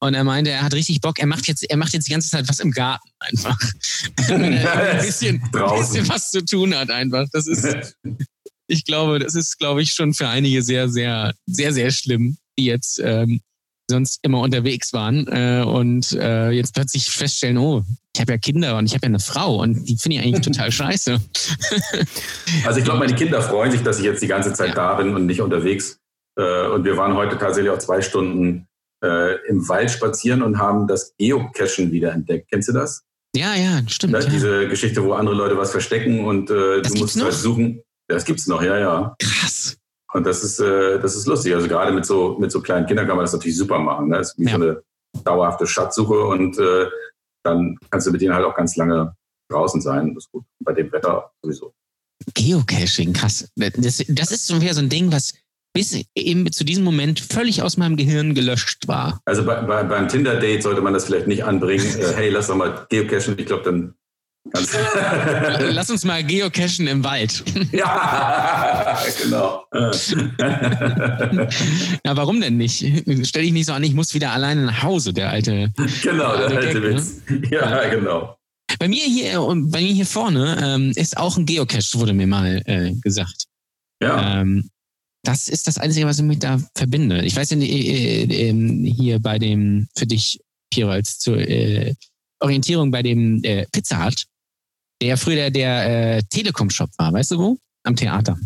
Und 0.00 0.14
er 0.14 0.24
meinte, 0.24 0.50
er 0.50 0.62
hat 0.62 0.74
richtig 0.74 1.00
Bock, 1.00 1.20
er 1.20 1.28
macht 1.28 1.46
jetzt, 1.46 1.62
er 1.70 1.76
macht 1.76 1.92
jetzt 1.92 2.08
die 2.08 2.10
ganze 2.12 2.28
Zeit 2.28 2.48
was 2.48 2.58
im 2.58 2.72
Garten 2.72 3.08
einfach. 3.20 3.56
Ein 4.28 4.98
bisschen, 5.00 5.40
bisschen 5.52 6.08
was 6.08 6.30
zu 6.32 6.44
tun 6.44 6.74
hat 6.74 6.90
einfach. 6.90 7.24
Das 7.32 7.46
ist, 7.46 7.94
ich 8.66 8.84
glaube, 8.84 9.18
das 9.18 9.34
ist, 9.34 9.58
glaube 9.58 9.82
ich, 9.82 9.92
schon 9.92 10.14
für 10.14 10.28
einige 10.28 10.62
sehr, 10.62 10.88
sehr, 10.88 11.34
sehr, 11.46 11.72
sehr 11.72 11.90
schlimm, 11.90 12.36
die 12.58 12.66
jetzt 12.66 13.00
ähm, 13.04 13.40
sonst 13.90 14.20
immer 14.22 14.40
unterwegs 14.40 14.92
waren 14.92 15.26
äh, 15.28 15.62
und 15.66 16.12
äh, 16.12 16.50
jetzt 16.50 16.74
plötzlich 16.74 17.10
feststellen, 17.10 17.58
oh, 17.58 17.82
ich 18.14 18.20
habe 18.20 18.32
ja 18.32 18.38
Kinder 18.38 18.76
und 18.78 18.86
ich 18.86 18.94
habe 18.94 19.02
ja 19.06 19.08
eine 19.08 19.18
Frau 19.18 19.60
und 19.62 19.84
die 19.88 19.96
finde 19.98 20.18
ich 20.18 20.22
eigentlich 20.24 20.40
total 20.46 20.70
scheiße. 20.72 21.20
Also 22.64 22.78
ich 22.78 22.84
glaube, 22.84 23.00
meine 23.00 23.14
Kinder 23.14 23.40
freuen 23.42 23.72
sich, 23.72 23.82
dass 23.82 23.98
ich 23.98 24.04
jetzt 24.04 24.22
die 24.22 24.26
ganze 24.28 24.52
Zeit 24.52 24.68
Ja. 24.70 24.74
da 24.74 24.94
bin 24.94 25.14
und 25.14 25.26
nicht 25.26 25.40
unterwegs. 25.40 25.98
Äh, 26.38 26.68
Und 26.68 26.84
wir 26.84 26.96
waren 26.96 27.14
heute 27.14 27.38
tatsächlich 27.38 27.70
auch 27.70 27.78
zwei 27.78 28.00
Stunden 28.02 28.66
äh, 29.04 29.36
im 29.48 29.68
Wald 29.68 29.90
spazieren 29.90 30.42
und 30.42 30.58
haben 30.58 30.86
das 30.86 31.14
Geocachen 31.18 31.90
wieder 31.92 32.12
entdeckt. 32.12 32.48
Kennst 32.50 32.68
du 32.68 32.72
das? 32.72 33.02
Ja, 33.34 33.54
ja, 33.54 33.80
stimmt. 33.88 34.12
Ja. 34.14 34.20
Diese 34.20 34.68
Geschichte, 34.68 35.02
wo 35.02 35.12
andere 35.14 35.34
Leute 35.34 35.56
was 35.56 35.70
verstecken 35.70 36.24
und 36.24 36.50
äh, 36.50 36.82
du 36.82 36.94
musst 36.94 37.16
halt 37.16 37.26
noch? 37.26 37.32
suchen. 37.32 37.82
Das 38.14 38.24
gibt's 38.24 38.46
noch, 38.46 38.62
ja, 38.62 38.78
ja. 38.78 39.14
Krass. 39.18 39.76
Und 40.12 40.26
das 40.26 40.44
ist, 40.44 40.60
äh, 40.60 41.00
das 41.00 41.16
ist 41.16 41.26
lustig. 41.26 41.54
Also 41.54 41.68
gerade 41.68 41.92
mit 41.92 42.04
so, 42.04 42.36
mit 42.38 42.52
so 42.52 42.60
kleinen 42.60 42.86
Kindern 42.86 43.06
kann 43.06 43.16
man 43.16 43.24
das 43.24 43.32
natürlich 43.32 43.56
super 43.56 43.78
machen. 43.78 44.08
Ne? 44.08 44.18
Das 44.18 44.32
ist 44.32 44.38
wie 44.38 44.44
Ja. 44.44 44.50
so 44.50 44.62
eine 44.62 44.82
dauerhafte 45.24 45.66
Schatzsuche 45.66 46.24
und 46.24 46.58
äh, 46.58 46.86
dann 47.44 47.76
kannst 47.90 48.06
du 48.06 48.12
mit 48.12 48.20
denen 48.20 48.34
halt 48.34 48.44
auch 48.44 48.54
ganz 48.54 48.76
lange 48.76 49.14
draußen 49.50 49.80
sein. 49.80 50.14
Das 50.14 50.24
ist 50.24 50.32
gut. 50.32 50.44
Bei 50.60 50.72
dem 50.72 50.92
Wetter 50.92 51.30
sowieso. 51.42 51.72
Geocaching, 52.34 53.12
krass. 53.12 53.48
Das, 53.56 54.04
das 54.08 54.30
ist 54.30 54.46
so 54.46 54.54
ein 54.54 54.88
Ding, 54.88 55.10
was 55.12 55.34
bis 55.74 56.04
eben 56.14 56.52
zu 56.52 56.64
diesem 56.64 56.84
Moment 56.84 57.18
völlig 57.20 57.62
aus 57.62 57.76
meinem 57.76 57.96
Gehirn 57.96 58.34
gelöscht 58.34 58.86
war. 58.88 59.20
Also 59.24 59.44
bei, 59.44 59.62
bei, 59.62 59.82
beim 59.82 60.08
Tinder-Date 60.08 60.62
sollte 60.62 60.82
man 60.82 60.92
das 60.92 61.06
vielleicht 61.06 61.26
nicht 61.26 61.44
anbringen. 61.44 61.84
Äh, 61.98 62.12
hey, 62.14 62.30
lass 62.30 62.48
doch 62.48 62.56
mal 62.56 62.86
geocachen. 62.90 63.38
Ich 63.38 63.46
glaube, 63.46 63.64
dann 63.64 63.94
kannst 64.50 64.74
Lass 65.70 65.90
uns 65.90 66.04
mal 66.04 66.24
geocachen 66.24 66.86
im 66.86 67.04
Wald. 67.04 67.44
Ja, 67.72 68.98
genau. 69.22 69.64
Ja, 72.04 72.16
warum 72.16 72.40
denn 72.40 72.56
nicht? 72.56 72.84
Stell 73.26 73.42
dich 73.42 73.52
nicht 73.52 73.66
so 73.66 73.72
an, 73.72 73.82
ich 73.82 73.94
muss 73.94 74.14
wieder 74.14 74.32
alleine 74.32 74.62
nach 74.66 74.82
Hause, 74.82 75.12
der 75.12 75.30
alte. 75.30 75.72
genau, 76.02 76.36
der 76.36 76.46
Also 76.46 76.56
alte 76.56 76.80
ne? 76.80 76.96
Witz. 76.96 77.22
Ja, 77.50 77.88
genau. 77.88 78.36
Bei 78.78 78.88
mir 78.88 79.04
hier, 79.04 79.38
bei 79.40 79.80
mir 79.80 79.92
hier 79.92 80.06
vorne 80.06 80.58
ähm, 80.62 80.92
ist 80.96 81.16
auch 81.16 81.36
ein 81.36 81.46
Geocache, 81.46 81.98
wurde 81.98 82.12
mir 82.12 82.26
mal 82.26 82.62
äh, 82.66 82.92
gesagt. 83.02 83.44
Ja, 84.02 84.40
Ähm, 84.40 84.68
das 85.24 85.48
ist 85.48 85.68
das 85.68 85.78
Einzige, 85.78 86.06
was 86.06 86.18
ich 86.18 86.24
mit 86.24 86.42
da 86.42 86.58
verbinde. 86.74 87.22
Ich 87.22 87.36
weiß 87.36 87.50
ja, 87.50 87.58
äh, 87.58 87.62
äh, 88.24 88.48
ähm, 88.48 88.82
hier 88.84 89.20
bei 89.20 89.38
dem, 89.38 89.86
für 89.96 90.06
dich, 90.06 90.40
Piero, 90.72 90.90
als 90.90 91.18
zur 91.18 91.38
äh, 91.38 91.94
Orientierung 92.40 92.90
bei 92.90 93.02
dem 93.02 93.40
äh, 93.44 93.66
Pizza 93.70 94.04
Hut, 94.04 94.24
der 95.02 95.16
früher 95.16 95.36
der, 95.36 95.50
der 95.50 96.16
äh, 96.18 96.22
Telekom-Shop 96.30 96.90
war, 96.98 97.12
weißt 97.12 97.32
du 97.32 97.38
wo? 97.38 97.58
Am 97.84 97.96
Theater. 97.96 98.36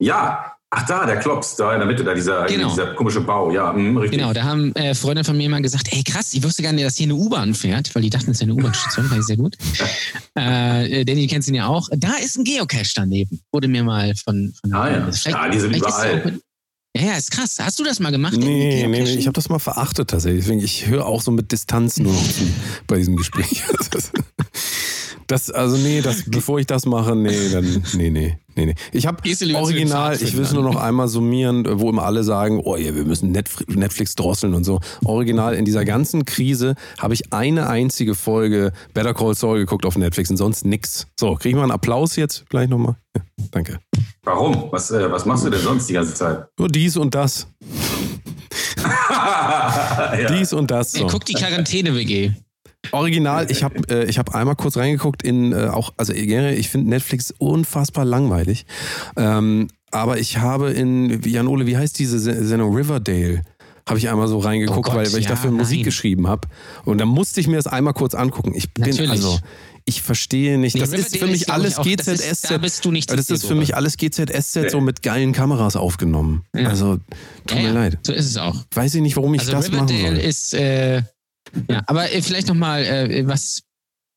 ja. 0.00 0.48
Ach 0.74 0.86
da, 0.86 1.04
der 1.04 1.18
Klops, 1.18 1.54
da 1.56 1.74
in 1.74 1.80
der 1.80 1.86
Mitte, 1.86 2.02
da 2.02 2.14
dieser, 2.14 2.46
Genau. 2.46 2.70
dieser 2.70 2.94
komische 2.94 3.20
Bau. 3.20 3.52
Ja, 3.52 3.74
mh, 3.74 4.00
richtig. 4.00 4.18
Genau, 4.18 4.32
da 4.32 4.44
haben 4.44 4.74
äh, 4.74 4.94
Freunde 4.94 5.22
von 5.22 5.36
mir 5.36 5.50
mal 5.50 5.60
gesagt, 5.60 5.92
ey 5.92 6.02
krass, 6.02 6.32
ich 6.32 6.42
wusste 6.42 6.62
gar 6.62 6.72
nicht, 6.72 6.86
dass 6.86 6.96
hier 6.96 7.08
eine 7.08 7.14
U-Bahn 7.14 7.52
fährt, 7.52 7.94
weil 7.94 8.00
die 8.00 8.08
dachten, 8.08 8.30
es 8.30 8.38
ist 8.38 8.42
eine 8.42 8.54
U-Bahn-Station, 8.54 9.04
fand 9.04 9.20
ich 9.20 9.26
sehr 9.26 9.36
gut. 9.36 9.54
Äh, 10.34 11.04
Danny, 11.04 11.26
du 11.26 11.28
kennst 11.30 11.48
ihn 11.50 11.56
ja 11.56 11.66
auch. 11.66 11.90
Da 11.94 12.14
ist 12.24 12.38
ein 12.38 12.44
Geocache 12.44 12.90
daneben, 12.94 13.42
wurde 13.52 13.68
mir 13.68 13.84
mal 13.84 14.14
von... 14.24 14.54
von 14.62 14.72
Ah, 14.72 14.90
ja. 14.90 15.10
Ja, 15.26 15.48
die 15.50 15.60
sind 15.60 15.76
überall. 15.76 16.40
Ja, 16.96 17.02
ja, 17.02 17.12
ist 17.18 17.30
krass. 17.30 17.58
Hast 17.60 17.78
du 17.78 17.84
das 17.84 18.00
mal 18.00 18.10
gemacht? 18.10 18.32
Nee, 18.38 18.86
nee, 18.86 19.02
nee, 19.02 19.10
ich 19.14 19.26
habe 19.26 19.34
das 19.34 19.50
mal 19.50 19.58
verachtet 19.58 20.08
tatsächlich. 20.08 20.44
Deswegen, 20.44 20.62
ich 20.64 20.86
höre 20.86 21.04
auch 21.04 21.20
so 21.20 21.32
mit 21.32 21.52
Distanz 21.52 21.98
nur 21.98 22.14
noch 22.14 22.24
bei 22.86 22.96
diesem 22.96 23.16
Gespräch. 23.16 23.62
Das, 25.32 25.50
also 25.50 25.78
nee, 25.78 26.02
das, 26.02 26.24
bevor 26.26 26.58
ich 26.58 26.66
das 26.66 26.84
mache, 26.84 27.16
nee, 27.16 27.48
dann, 27.50 27.64
nee, 27.94 28.10
nee, 28.10 28.36
nee, 28.54 28.66
nee. 28.66 28.74
Ich 28.92 29.06
habe 29.06 29.16
original, 29.54 30.14
ich 30.20 30.36
will 30.36 30.42
es 30.42 30.52
nur 30.52 30.62
noch 30.62 30.76
einmal 30.76 31.08
summieren, 31.08 31.64
wo 31.80 31.88
immer 31.88 32.02
alle 32.04 32.22
sagen, 32.22 32.60
oh 32.62 32.76
ja, 32.76 32.94
wir 32.94 33.06
müssen 33.06 33.34
Netf- 33.34 33.64
Netflix 33.66 34.14
drosseln 34.14 34.52
und 34.52 34.64
so. 34.64 34.80
Original, 35.06 35.54
in 35.54 35.64
dieser 35.64 35.86
ganzen 35.86 36.26
Krise 36.26 36.74
habe 36.98 37.14
ich 37.14 37.32
eine 37.32 37.66
einzige 37.70 38.14
Folge 38.14 38.72
Better 38.92 39.14
Call 39.14 39.34
Saul 39.34 39.60
geguckt 39.60 39.86
auf 39.86 39.96
Netflix 39.96 40.28
und 40.28 40.36
sonst 40.36 40.66
nix. 40.66 41.06
So, 41.18 41.34
kriegen 41.36 41.56
wir 41.56 41.62
einen 41.62 41.72
Applaus 41.72 42.16
jetzt 42.16 42.44
gleich 42.50 42.68
nochmal? 42.68 42.96
Ja, 43.16 43.22
danke. 43.52 43.78
Warum? 44.24 44.70
Was, 44.70 44.90
äh, 44.90 45.10
was 45.10 45.24
machst 45.24 45.46
du 45.46 45.48
denn 45.48 45.62
sonst 45.62 45.88
die 45.88 45.94
ganze 45.94 46.12
Zeit? 46.12 46.44
Nur 46.58 46.68
dies 46.68 46.98
und 46.98 47.14
das. 47.14 47.46
ja. 49.08 50.26
Dies 50.28 50.52
und 50.52 50.70
das. 50.70 50.92
So. 50.92 51.06
guck 51.06 51.24
die 51.24 51.32
Quarantäne-WG. 51.32 52.32
Original, 52.90 53.50
ich 53.50 53.62
habe 53.62 53.76
äh, 53.88 54.04
ich 54.10 54.18
hab 54.18 54.34
einmal 54.34 54.56
kurz 54.56 54.76
reingeguckt 54.76 55.22
in 55.22 55.52
äh, 55.52 55.68
auch, 55.68 55.92
also 55.96 56.12
ich 56.12 56.68
finde 56.68 56.90
Netflix 56.90 57.32
unfassbar 57.38 58.04
langweilig. 58.04 58.66
Ähm, 59.16 59.68
aber 59.92 60.18
ich 60.18 60.38
habe 60.38 60.70
in, 60.72 61.22
Jan 61.22 61.46
Ole, 61.46 61.66
wie 61.66 61.76
heißt 61.76 61.98
diese 61.98 62.18
Se- 62.18 62.44
Sendung 62.44 62.74
Riverdale? 62.74 63.42
Habe 63.88 63.98
ich 63.98 64.08
einmal 64.08 64.28
so 64.28 64.38
reingeguckt, 64.38 64.78
Oh 64.78 64.82
Gott, 64.82 64.94
weil, 64.94 65.12
weil 65.12 65.18
ich 65.20 65.24
ja, 65.26 65.30
dafür 65.32 65.50
Musik 65.50 65.78
nein. 65.78 65.84
geschrieben 65.84 66.26
habe. 66.28 66.48
Und 66.84 66.98
da 66.98 67.04
musste 67.04 67.40
ich 67.40 67.48
mir 67.48 67.56
das 67.56 67.66
einmal 67.66 67.92
kurz 67.94 68.14
angucken. 68.14 68.52
Ich 68.54 68.72
bin 68.72 68.84
Natürlich. 68.84 69.10
also, 69.10 69.38
ich 69.84 70.02
verstehe 70.02 70.56
nicht. 70.58 70.74
Nee, 70.74 70.80
das 70.80 70.90
ist 70.92 71.14
Riverdale 71.14 71.18
für 71.18 71.26
mich 71.32 71.42
ist, 71.42 71.50
alles 71.50 71.78
auch- 71.78 71.84
das 71.84 72.08
ist- 72.08 72.22
GZSZ. 72.22 72.50
da 72.50 72.58
bist 72.58 72.84
du 72.84 72.90
nicht 72.92 73.10
das 73.10 73.28
ist 73.30 73.44
für 73.44 73.56
mich 73.56 73.74
alles 73.74 73.96
GZSZ 73.96 74.70
so 74.70 74.80
mit 74.80 75.02
geilen 75.02 75.32
Kameras 75.32 75.74
aufgenommen. 75.76 76.44
Ja. 76.54 76.68
Also, 76.68 76.98
tut 77.46 77.56
Ja, 77.56 77.56
mir 77.56 77.62
ja, 77.68 77.72
leid. 77.72 77.98
So 78.02 78.12
ist 78.12 78.26
es 78.26 78.36
auch. 78.36 78.56
Weiß 78.72 78.94
ich 78.94 79.02
nicht, 79.02 79.16
warum 79.16 79.34
ich 79.34 79.40
Also 79.40 79.52
das 79.52 79.70
machen 79.72 79.88
Riverdale 79.88 80.16
soll. 80.16 80.24
ist, 80.28 80.54
äh, 80.54 81.02
ja, 81.68 81.82
aber 81.86 82.12
äh, 82.12 82.22
vielleicht 82.22 82.48
nochmal, 82.48 82.84
äh, 82.84 83.26
was, 83.26 83.62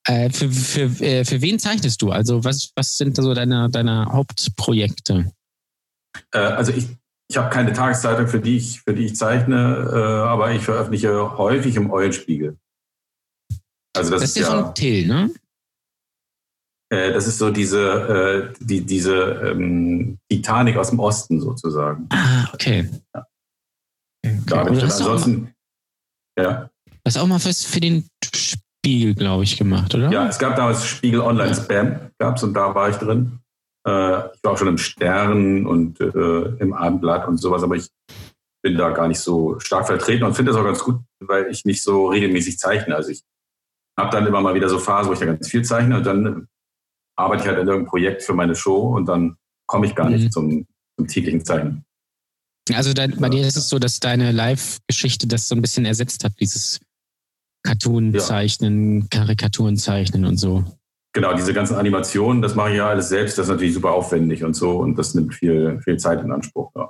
äh, 0.08 0.30
für, 0.30 0.52
für, 0.52 1.04
äh, 1.04 1.26
für 1.26 1.42
wen 1.42 1.60
zeichnest 1.60 2.02
du? 2.02 2.12
Also 2.12 2.44
was, 2.44 2.72
was 2.76 2.98
sind 2.98 3.18
da 3.18 3.24
so 3.24 3.34
deine, 3.34 3.70
deine 3.70 4.06
Hauptprojekte? 4.06 5.32
Äh, 6.32 6.38
also 6.38 6.72
ich, 6.72 6.88
ich 7.28 7.38
habe 7.38 7.50
keine 7.50 7.74
Tageszeitung, 7.74 8.28
für 8.28 8.40
die 8.40 8.58
ich, 8.58 8.82
für 8.82 8.94
die 8.94 9.06
ich 9.06 9.16
zeichne, 9.16 9.90
äh, 9.92 10.28
aber 10.28 10.52
ich 10.52 10.64
veröffentliche 10.64 11.38
häufig 11.38 11.76
im 11.76 11.92
Eulenspiegel. 11.92 12.58
Also 13.98 14.12
das, 14.12 14.22
Das 14.22 14.30
ist 14.30 14.38
ja 14.38 14.64
von 14.64 14.76
Till, 14.76 15.08
ne? 15.08 15.32
äh, 16.92 17.14
das 17.14 17.26
ist 17.28 17.40
so 17.40 17.50
diese, 17.50 18.54
die, 18.60 18.82
diese 18.82 19.16
ähm, 19.16 20.20
Titanic 20.30 20.78
aus 20.78 20.90
dem 20.90 21.00
Osten 21.00 21.42
sozusagen. 21.42 22.08
Ah, 22.12 22.48
okay. 22.54 22.90
Ja. 23.14 23.26
Okay. 24.24 24.42
Da 24.46 24.68
ich 24.70 24.80
dann 24.80 24.92
ansonsten, 24.92 25.56
ja, 26.38 26.70
hast 27.06 27.18
auch 27.18 27.28
mal 27.28 27.44
was 27.44 27.64
für 27.64 27.80
den 27.80 28.08
Spiegel, 28.34 29.16
glaube 29.16 29.44
ich, 29.44 29.58
gemacht, 29.58 29.94
oder? 29.96 30.12
ja, 30.12 30.28
es 30.28 30.38
gab 30.40 30.56
damals 30.56 30.86
Spiegel 30.86 31.22
Online 31.22 31.56
Spam, 31.56 32.12
gab's 32.20 32.44
und 32.44 32.54
da 32.54 32.74
war 32.76 32.90
ich 32.90 32.98
drin. 32.98 33.40
Äh, 33.88 34.28
ich 34.34 34.44
war 34.44 34.54
auch 34.54 34.58
schon 34.58 34.68
im 34.68 34.78
Stern 34.78 35.66
und 35.66 36.00
äh, 36.00 36.06
im 36.60 36.74
Abendblatt 36.74 37.28
und 37.28 37.38
sowas, 37.38 37.64
aber 37.64 37.76
ich 37.76 37.88
bin 38.64 38.78
da 38.78 38.90
gar 38.92 39.08
nicht 39.08 39.20
so 39.20 39.60
stark 39.60 39.86
vertreten 39.86 40.24
und 40.24 40.34
finde 40.34 40.52
das 40.52 40.60
auch 40.60 40.66
ganz 40.66 40.84
gut, 40.84 41.00
weil 41.20 41.48
ich 41.52 41.66
nicht 41.66 41.84
so 41.84 42.08
regelmäßig 42.08 42.58
zeichne. 42.58 42.96
Also 42.96 43.12
ich 43.12 43.22
habe 43.98 44.10
dann 44.10 44.26
immer 44.26 44.42
mal 44.42 44.56
wieder 44.56 44.70
so 44.70 44.80
Phasen, 44.80 45.10
wo 45.10 45.14
ich 45.14 45.20
da 45.20 45.26
ganz 45.26 45.48
viel 45.48 45.64
zeichne 45.64 45.98
und 45.98 46.06
dann 46.06 46.48
arbeite 47.16 47.44
ich 47.44 47.48
halt 47.48 47.60
an 47.60 47.68
irgendeinem 47.68 47.90
Projekt 47.90 48.24
für 48.24 48.34
meine 48.34 48.56
Show 48.56 48.96
und 48.96 49.06
dann 49.06 49.38
komme 49.68 49.86
ich 49.86 49.96
gar 49.96 50.10
nicht 50.10 50.26
Mhm. 50.26 50.32
zum, 50.32 50.68
zum 50.98 51.08
täglichen 51.08 51.46
Zeichnen. 51.46 51.86
Also 52.74 52.94
dein, 52.94 53.16
bei 53.18 53.30
dir 53.30 53.46
ist 53.46 53.58
es 53.58 53.70
so, 53.70 53.78
dass 53.78 54.00
deine 54.00 54.32
Live-Geschichte 54.32 55.28
das 55.28 55.48
so 55.48 55.56
ein 55.56 55.62
bisschen 55.62 55.86
ersetzt 55.86 56.24
hat, 56.24 56.34
dieses 56.40 56.80
Cartoon-Zeichnen, 57.66 59.10
Karikaturen 59.10 59.78
zeichnen 59.78 60.26
und 60.26 60.38
so. 60.38 60.64
Genau, 61.14 61.34
diese 61.34 61.54
ganzen 61.54 61.76
Animationen, 61.76 62.42
das 62.42 62.56
mache 62.56 62.72
ich 62.72 62.78
ja 62.78 62.90
alles 62.90 63.10
selbst, 63.10 63.38
das 63.38 63.46
ist 63.48 63.52
natürlich 63.52 63.74
super 63.74 63.92
aufwendig 63.94 64.44
und 64.44 64.54
so 64.54 64.78
und 64.80 64.98
das 64.98 65.16
nimmt 65.16 65.34
viel, 65.34 65.80
viel 65.82 65.98
Zeit 65.98 66.22
in 66.22 66.32
Anspruch. 66.32 66.72
Ja. 66.76 66.90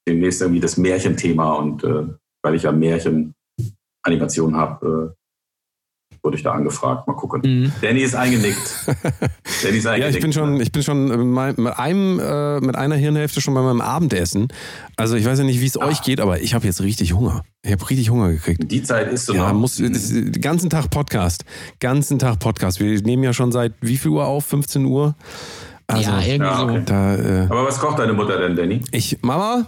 Demnächst 0.07 0.41
irgendwie 0.41 0.59
das 0.61 0.77
Märchenthema 0.77 1.53
und 1.53 1.83
äh, 1.83 2.05
weil 2.43 2.55
ich 2.55 2.63
ja 2.63 2.71
Märchen-Animation 2.71 4.55
habe, 4.55 5.13
äh, 5.13 6.17
wurde 6.23 6.37
ich 6.37 6.43
da 6.43 6.51
angefragt. 6.51 7.07
Mal 7.07 7.13
gucken. 7.15 7.41
Mhm. 7.43 7.71
Danny 7.81 8.01
ist 8.01 8.15
eingenickt. 8.15 8.85
Danny 9.63 9.77
ist 9.77 9.87
eingenickt. 9.87 9.99
Ja, 9.99 10.09
ich 10.09 10.19
bin 10.19 10.33
schon, 10.33 10.59
ich 10.61 10.71
bin 10.71 10.83
schon 10.83 11.33
mit 11.33 11.57
mit 11.57 11.77
einem, 11.79 12.19
äh, 12.19 12.59
mit 12.61 12.75
einer 12.75 12.95
Hirnhälfte 12.95 13.41
schon 13.41 13.53
bei 13.55 13.61
meinem 13.61 13.81
Abendessen. 13.81 14.47
Also 14.97 15.15
ich 15.15 15.25
weiß 15.25 15.39
ja 15.39 15.45
nicht, 15.45 15.61
wie 15.61 15.65
es 15.65 15.77
Ah. 15.77 15.85
euch 15.87 16.01
geht, 16.03 16.19
aber 16.19 16.39
ich 16.41 16.53
habe 16.53 16.65
jetzt 16.67 16.81
richtig 16.81 17.13
Hunger. 17.13 17.43
Ich 17.63 17.71
habe 17.71 17.89
richtig 17.89 18.09
Hunger 18.11 18.31
gekriegt. 18.31 18.71
Die 18.71 18.83
Zeit 18.83 19.11
ist 19.11 19.25
so 19.27 19.33
Ja, 19.33 19.51
noch. 19.53 19.59
muss, 19.59 19.77
das, 19.77 20.09
den 20.09 20.31
ganzen 20.33 20.69
Tag 20.69 20.89
Podcast. 20.91 21.43
Ganzen 21.79 22.19
Tag 22.19 22.39
Podcast. 22.39 22.79
Wir 22.79 23.01
nehmen 23.01 23.23
ja 23.23 23.33
schon 23.33 23.51
seit 23.51 23.73
wie 23.81 23.97
viel 23.97 24.11
Uhr 24.11 24.25
auf? 24.25 24.45
15 24.45 24.85
Uhr? 24.85 25.15
Also, 25.87 26.09
ja, 26.09 26.21
irgendwie 26.21 26.45
ja, 26.51 26.63
okay. 26.63 26.81
da, 26.85 27.15
äh, 27.15 27.45
Aber 27.49 27.65
was 27.65 27.79
kocht 27.79 27.99
deine 27.99 28.13
Mutter 28.13 28.37
denn, 28.39 28.55
Danny? 28.55 28.81
ich, 28.91 29.17
Mama, 29.23 29.65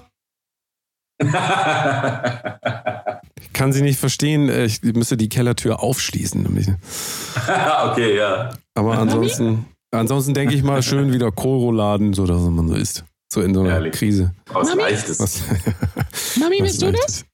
kann 3.53 3.71
sie 3.71 3.81
nicht 3.81 3.99
verstehen, 3.99 4.49
äh, 4.49 4.65
ich 4.65 4.81
müsste 4.83 5.17
die 5.17 5.29
Kellertür 5.29 5.81
aufschließen. 5.81 6.45
okay, 7.91 8.17
ja. 8.17 8.51
Aber 8.75 8.97
ansonsten, 8.97 9.65
ansonsten 9.91 10.33
denke 10.33 10.55
ich 10.55 10.63
mal 10.63 10.81
schön 10.81 11.13
wieder 11.13 11.31
Kohlrouladen, 11.31 12.13
so 12.13 12.25
dass 12.25 12.41
man 12.41 12.67
so 12.67 12.75
isst. 12.75 13.05
So 13.31 13.41
in 13.41 13.53
so 13.55 13.61
einer 13.61 13.71
Herrlich. 13.71 13.93
Krise. 13.93 14.31
Was 14.51 14.69
Mami? 14.69 14.83
Leichtes. 14.83 15.19
Was, 15.19 15.41
Mami, 16.39 16.61
bist 16.61 16.79
du 16.83 16.91
das? 16.91 17.25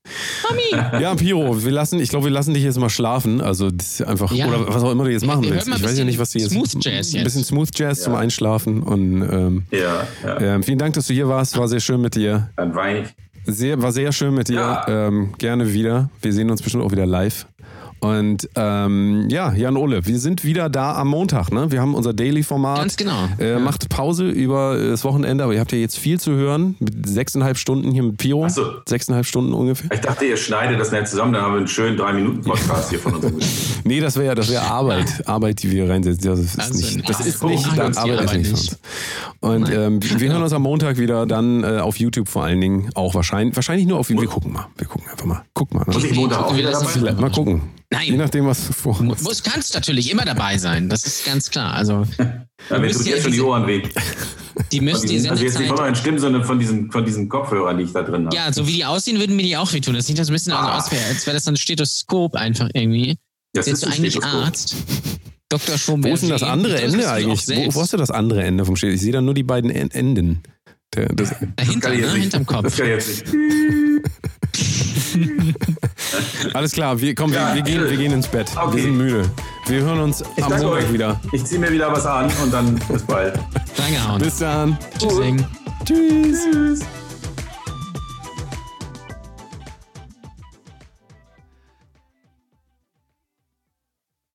Mami! 0.49 0.61
Ja, 1.01 1.13
Piro, 1.15 1.61
wir 1.61 1.71
lassen, 1.71 1.99
ich 1.99 2.07
glaube, 2.09 2.23
wir 2.27 2.31
lassen 2.31 2.53
dich 2.53 2.63
jetzt 2.63 2.79
mal 2.79 2.89
schlafen. 2.89 3.41
Also 3.41 3.69
das 3.69 3.99
ist 3.99 4.07
einfach, 4.07 4.31
Ja. 4.31 4.47
oder 4.47 4.65
was 4.73 4.81
auch 4.81 4.91
immer 4.91 5.03
du 5.03 5.11
jetzt 5.11 5.25
machen 5.25 5.43
Wir 5.43 5.51
willst. 5.51 5.67
Ich 5.67 5.73
ein 5.73 5.83
weiß 5.83 5.97
ja 5.97 6.05
nicht, 6.05 6.17
was 6.17 6.31
du 6.31 6.39
jetzt. 6.39 6.51
Smooth 6.51 6.85
Jazz 6.85 7.09
Ein 7.09 7.15
jetzt. 7.15 7.23
bisschen 7.25 7.43
Smooth 7.43 7.69
Jazz 7.77 7.97
Ja. 7.99 8.03
zum 8.05 8.15
Einschlafen. 8.15 8.81
Und 8.81 9.21
ähm, 9.23 9.65
Ja, 9.71 10.07
ja. 10.23 10.39
ähm, 10.39 10.63
vielen 10.63 10.77
Dank, 10.79 10.93
dass 10.93 11.07
du 11.07 11.13
hier 11.13 11.27
warst. 11.27 11.57
War 11.57 11.67
sehr 11.67 11.81
schön 11.81 11.99
mit 11.99 12.15
dir. 12.15 12.49
Dann 12.55 12.73
weine 12.75 13.01
ich. 13.01 13.07
Sehr, 13.45 13.81
war 13.81 13.91
sehr 13.91 14.11
schön 14.11 14.33
mit 14.33 14.49
dir. 14.49 14.55
Ja. 14.55 14.87
Ähm, 14.87 15.33
gerne 15.37 15.73
wieder. 15.73 16.09
Wir 16.21 16.33
sehen 16.33 16.49
uns 16.51 16.61
bestimmt 16.61 16.83
auch 16.83 16.91
wieder 16.91 17.05
live. 17.05 17.47
Und 17.99 18.49
ähm, 18.55 19.27
ja, 19.29 19.53
Jan 19.53 19.75
Ole, 19.77 20.05
wir 20.05 20.19
sind 20.19 20.43
wieder 20.45 20.69
da 20.69 20.95
am 20.95 21.09
Montag. 21.09 21.51
Ne? 21.51 21.71
Wir 21.71 21.81
haben 21.81 21.95
unser 21.95 22.13
Daily-Format. 22.13 22.79
Ganz 22.79 22.95
genau. 22.97 23.27
Äh, 23.39 23.51
Ja. 23.51 23.59
Macht 23.59 23.89
Pause 23.89 24.29
über 24.29 24.77
das 24.77 25.03
Wochenende, 25.03 25.43
aber 25.43 25.53
ihr 25.53 25.59
habt 25.59 25.71
ja 25.71 25.77
jetzt 25.77 25.97
viel 25.97 26.19
zu 26.19 26.31
hören. 26.33 26.75
Mit 26.79 27.07
sechseinhalb 27.09 27.57
Stunden 27.57 27.91
hier 27.91 28.03
mit 28.03 28.17
Piro. 28.17 28.45
Ach 28.45 28.49
so. 28.49 28.65
Sechseinhalb 28.87 29.25
Stunden 29.25 29.53
ungefähr. 29.53 29.89
Ich 29.91 29.99
dachte, 30.01 30.25
ihr 30.25 30.37
schneidet 30.37 30.79
das 30.79 30.91
nicht 30.91 31.07
zusammen, 31.07 31.33
dann 31.33 31.41
haben 31.43 31.53
wir 31.53 31.57
einen 31.59 31.67
schönen 31.67 31.97
Drei-Minuten-Podcast 31.97 32.89
hier 32.89 32.99
von 32.99 33.15
uns. 33.15 33.45
Nee, 33.83 33.99
das 34.01 34.15
wäre 34.17 34.27
ja, 34.27 34.35
das 34.35 34.49
wäre 34.49 34.63
Arbeit. 34.63 35.27
Arbeit, 35.27 35.63
die 35.63 35.71
wir 35.71 35.89
reinsetzen. 35.89 36.29
Das 36.29 36.39
ist 36.39 36.59
Also, 36.59 36.73
nicht, 36.73 37.09
das 37.09 37.25
ist 37.25 37.39
so, 37.39 37.47
nicht, 37.47 37.65
dann 37.77 37.95
Arbeit 37.97 38.25
ist 38.25 38.33
nicht 38.33 38.51
nicht. 38.51 38.51
uns. 38.51 38.79
Und 39.39 39.69
ähm, 39.71 39.99
wir 40.01 40.31
hören 40.31 40.43
uns 40.43 40.53
am 40.53 40.61
Montag 40.63 40.97
wieder, 40.97 41.25
dann 41.25 41.63
äh, 41.63 41.79
auf 41.79 41.97
YouTube 41.97 42.27
vor 42.27 42.43
allen 42.43 42.61
Dingen 42.61 42.89
auch 42.93 43.15
wahrscheinlich, 43.15 43.55
wahrscheinlich 43.55 43.87
nur 43.87 43.97
auf 43.99 44.09
Wir 44.09 44.15
gucken 44.25 44.53
mal. 44.53 44.67
Wir 44.77 44.87
gucken 44.87 45.09
einfach 45.09 45.25
mal. 45.25 45.43
Guck 45.53 45.73
mal. 45.73 45.85
Ne? 45.87 45.95
ich 45.97 46.15
Montag 46.15 46.43
auch 46.43 46.53
Wie 46.53 46.59
wieder? 46.59 47.13
Mal 47.13 47.31
gucken. 47.31 47.61
Nein. 47.91 48.05
Je 48.05 48.17
nachdem, 48.17 48.45
was 48.45 48.67
du 48.67 48.73
vor. 48.73 49.01
Mu- 49.01 49.15
Muss 49.21 49.41
kannst 49.41 49.73
natürlich 49.73 50.11
immer 50.11 50.23
dabei 50.23 50.59
sein, 50.59 50.89
das 50.89 51.05
ist 51.07 51.25
ganz 51.25 51.49
klar. 51.49 51.73
Also 51.73 52.05
Ja, 52.69 52.77
mir 52.77 52.91
tut 52.91 53.05
jetzt 53.07 53.23
schon 53.23 53.31
die 53.31 53.41
Ohren 53.41 53.65
weh. 53.65 53.81
die 54.71 54.79
müsst 54.81 55.03
ihr 55.05 55.09
diesen, 55.09 55.31
also 55.31 55.43
jetzt 55.43 55.57
nicht 55.57 55.67
von 55.69 55.77
Sendezeit. 55.77 55.85
meinen 55.87 55.95
Stimmen, 55.95 56.19
sondern 56.19 56.43
von 56.43 56.59
diesen, 56.59 56.91
von 56.91 57.03
diesen 57.03 57.27
Kopfhörern, 57.29 57.77
die 57.79 57.85
ich 57.85 57.91
da 57.93 58.03
drin 58.03 58.25
habe. 58.25 58.35
Ja, 58.35 58.53
so 58.53 58.67
wie 58.67 58.73
die 58.73 58.85
aussehen, 58.85 59.17
würden 59.19 59.35
mir 59.35 59.41
die 59.41 59.57
auch 59.57 59.73
wehtun. 59.73 59.95
Das 59.95 60.05
sieht 60.05 60.19
das 60.19 60.27
ein 60.29 60.33
bisschen 60.33 60.53
also 60.53 60.69
Ah. 60.69 60.77
aus, 60.77 60.91
als 60.91 61.25
wäre 61.25 61.33
das 61.35 61.45
so 61.45 61.51
ein 61.51 61.57
Stethoskop 61.57 62.35
einfach 62.35 62.69
irgendwie. 62.75 63.17
das 63.53 63.65
Jetzt 63.65 63.77
ist 63.83 63.87
ein 63.87 63.93
eigentlich 63.93 64.13
Stethoskop. 64.13 64.43
Arzt. 64.45 64.75
Dr. 65.49 65.73
Wo 65.73 65.77
Schomberg. 65.79 66.13
ist 66.13 66.21
denn 66.21 66.29
das 66.29 66.43
andere 66.43 66.79
Ende 66.79 67.09
eigentlich? 67.11 67.47
Wo, 67.47 67.73
wo 67.73 67.81
hast 67.81 67.93
du 67.93 67.97
das 67.97 68.11
andere 68.11 68.43
Ende 68.43 68.65
vom 68.65 68.75
Schild? 68.75 68.93
Ich 68.93 69.01
sehe 69.01 69.13
da 69.13 69.19
nur 69.21 69.33
die 69.33 69.41
beiden 69.41 69.71
En- 69.71 69.89
Enden. 69.89 70.43
Der, 70.93 71.07
das, 71.07 71.33
Dahinter, 71.55 71.89
kann 71.89 71.93
ich 71.93 72.01
jetzt 72.01 72.13
ne? 72.13 72.19
nicht. 72.19 72.33
Hinterm 72.33 72.45
Das 72.45 72.55
Kopf. 72.55 72.77
kann 72.77 72.85
ich 72.85 72.91
jetzt 72.91 73.33
nicht. 73.33 73.49
alles 76.53 76.71
klar, 76.71 76.99
wir, 76.99 77.13
komm, 77.15 77.31
wir, 77.31 77.39
Ja, 77.39 77.55
wir, 77.55 77.61
gehen, 77.61 77.89
wir 77.89 77.97
gehen 77.97 78.11
ins 78.13 78.27
Bett. 78.27 78.53
Wir 78.55 78.63
Okay. 78.63 78.81
sind 78.81 78.97
müde. 78.97 79.29
Wir 79.67 79.81
hören 79.81 79.99
uns 79.99 80.23
Ich 80.35 80.43
am 80.43 80.49
danke 80.49 80.65
Montag 80.65 80.83
euch. 80.85 80.93
wieder. 80.93 81.19
Ich 81.31 81.45
ziehe 81.45 81.59
mir 81.59 81.71
wieder 81.71 81.91
was 81.91 82.05
an 82.05 82.29
und 82.43 82.51
dann 82.53 82.75
bis 82.89 83.03
bald. 83.03 83.37
Reingehauen. 83.77 84.21
Bis 84.21 84.37
dann. 84.37 84.77
Tschüssing. 84.97 85.45
Tschüss. 85.85 86.39
Tschüss. 86.51 86.79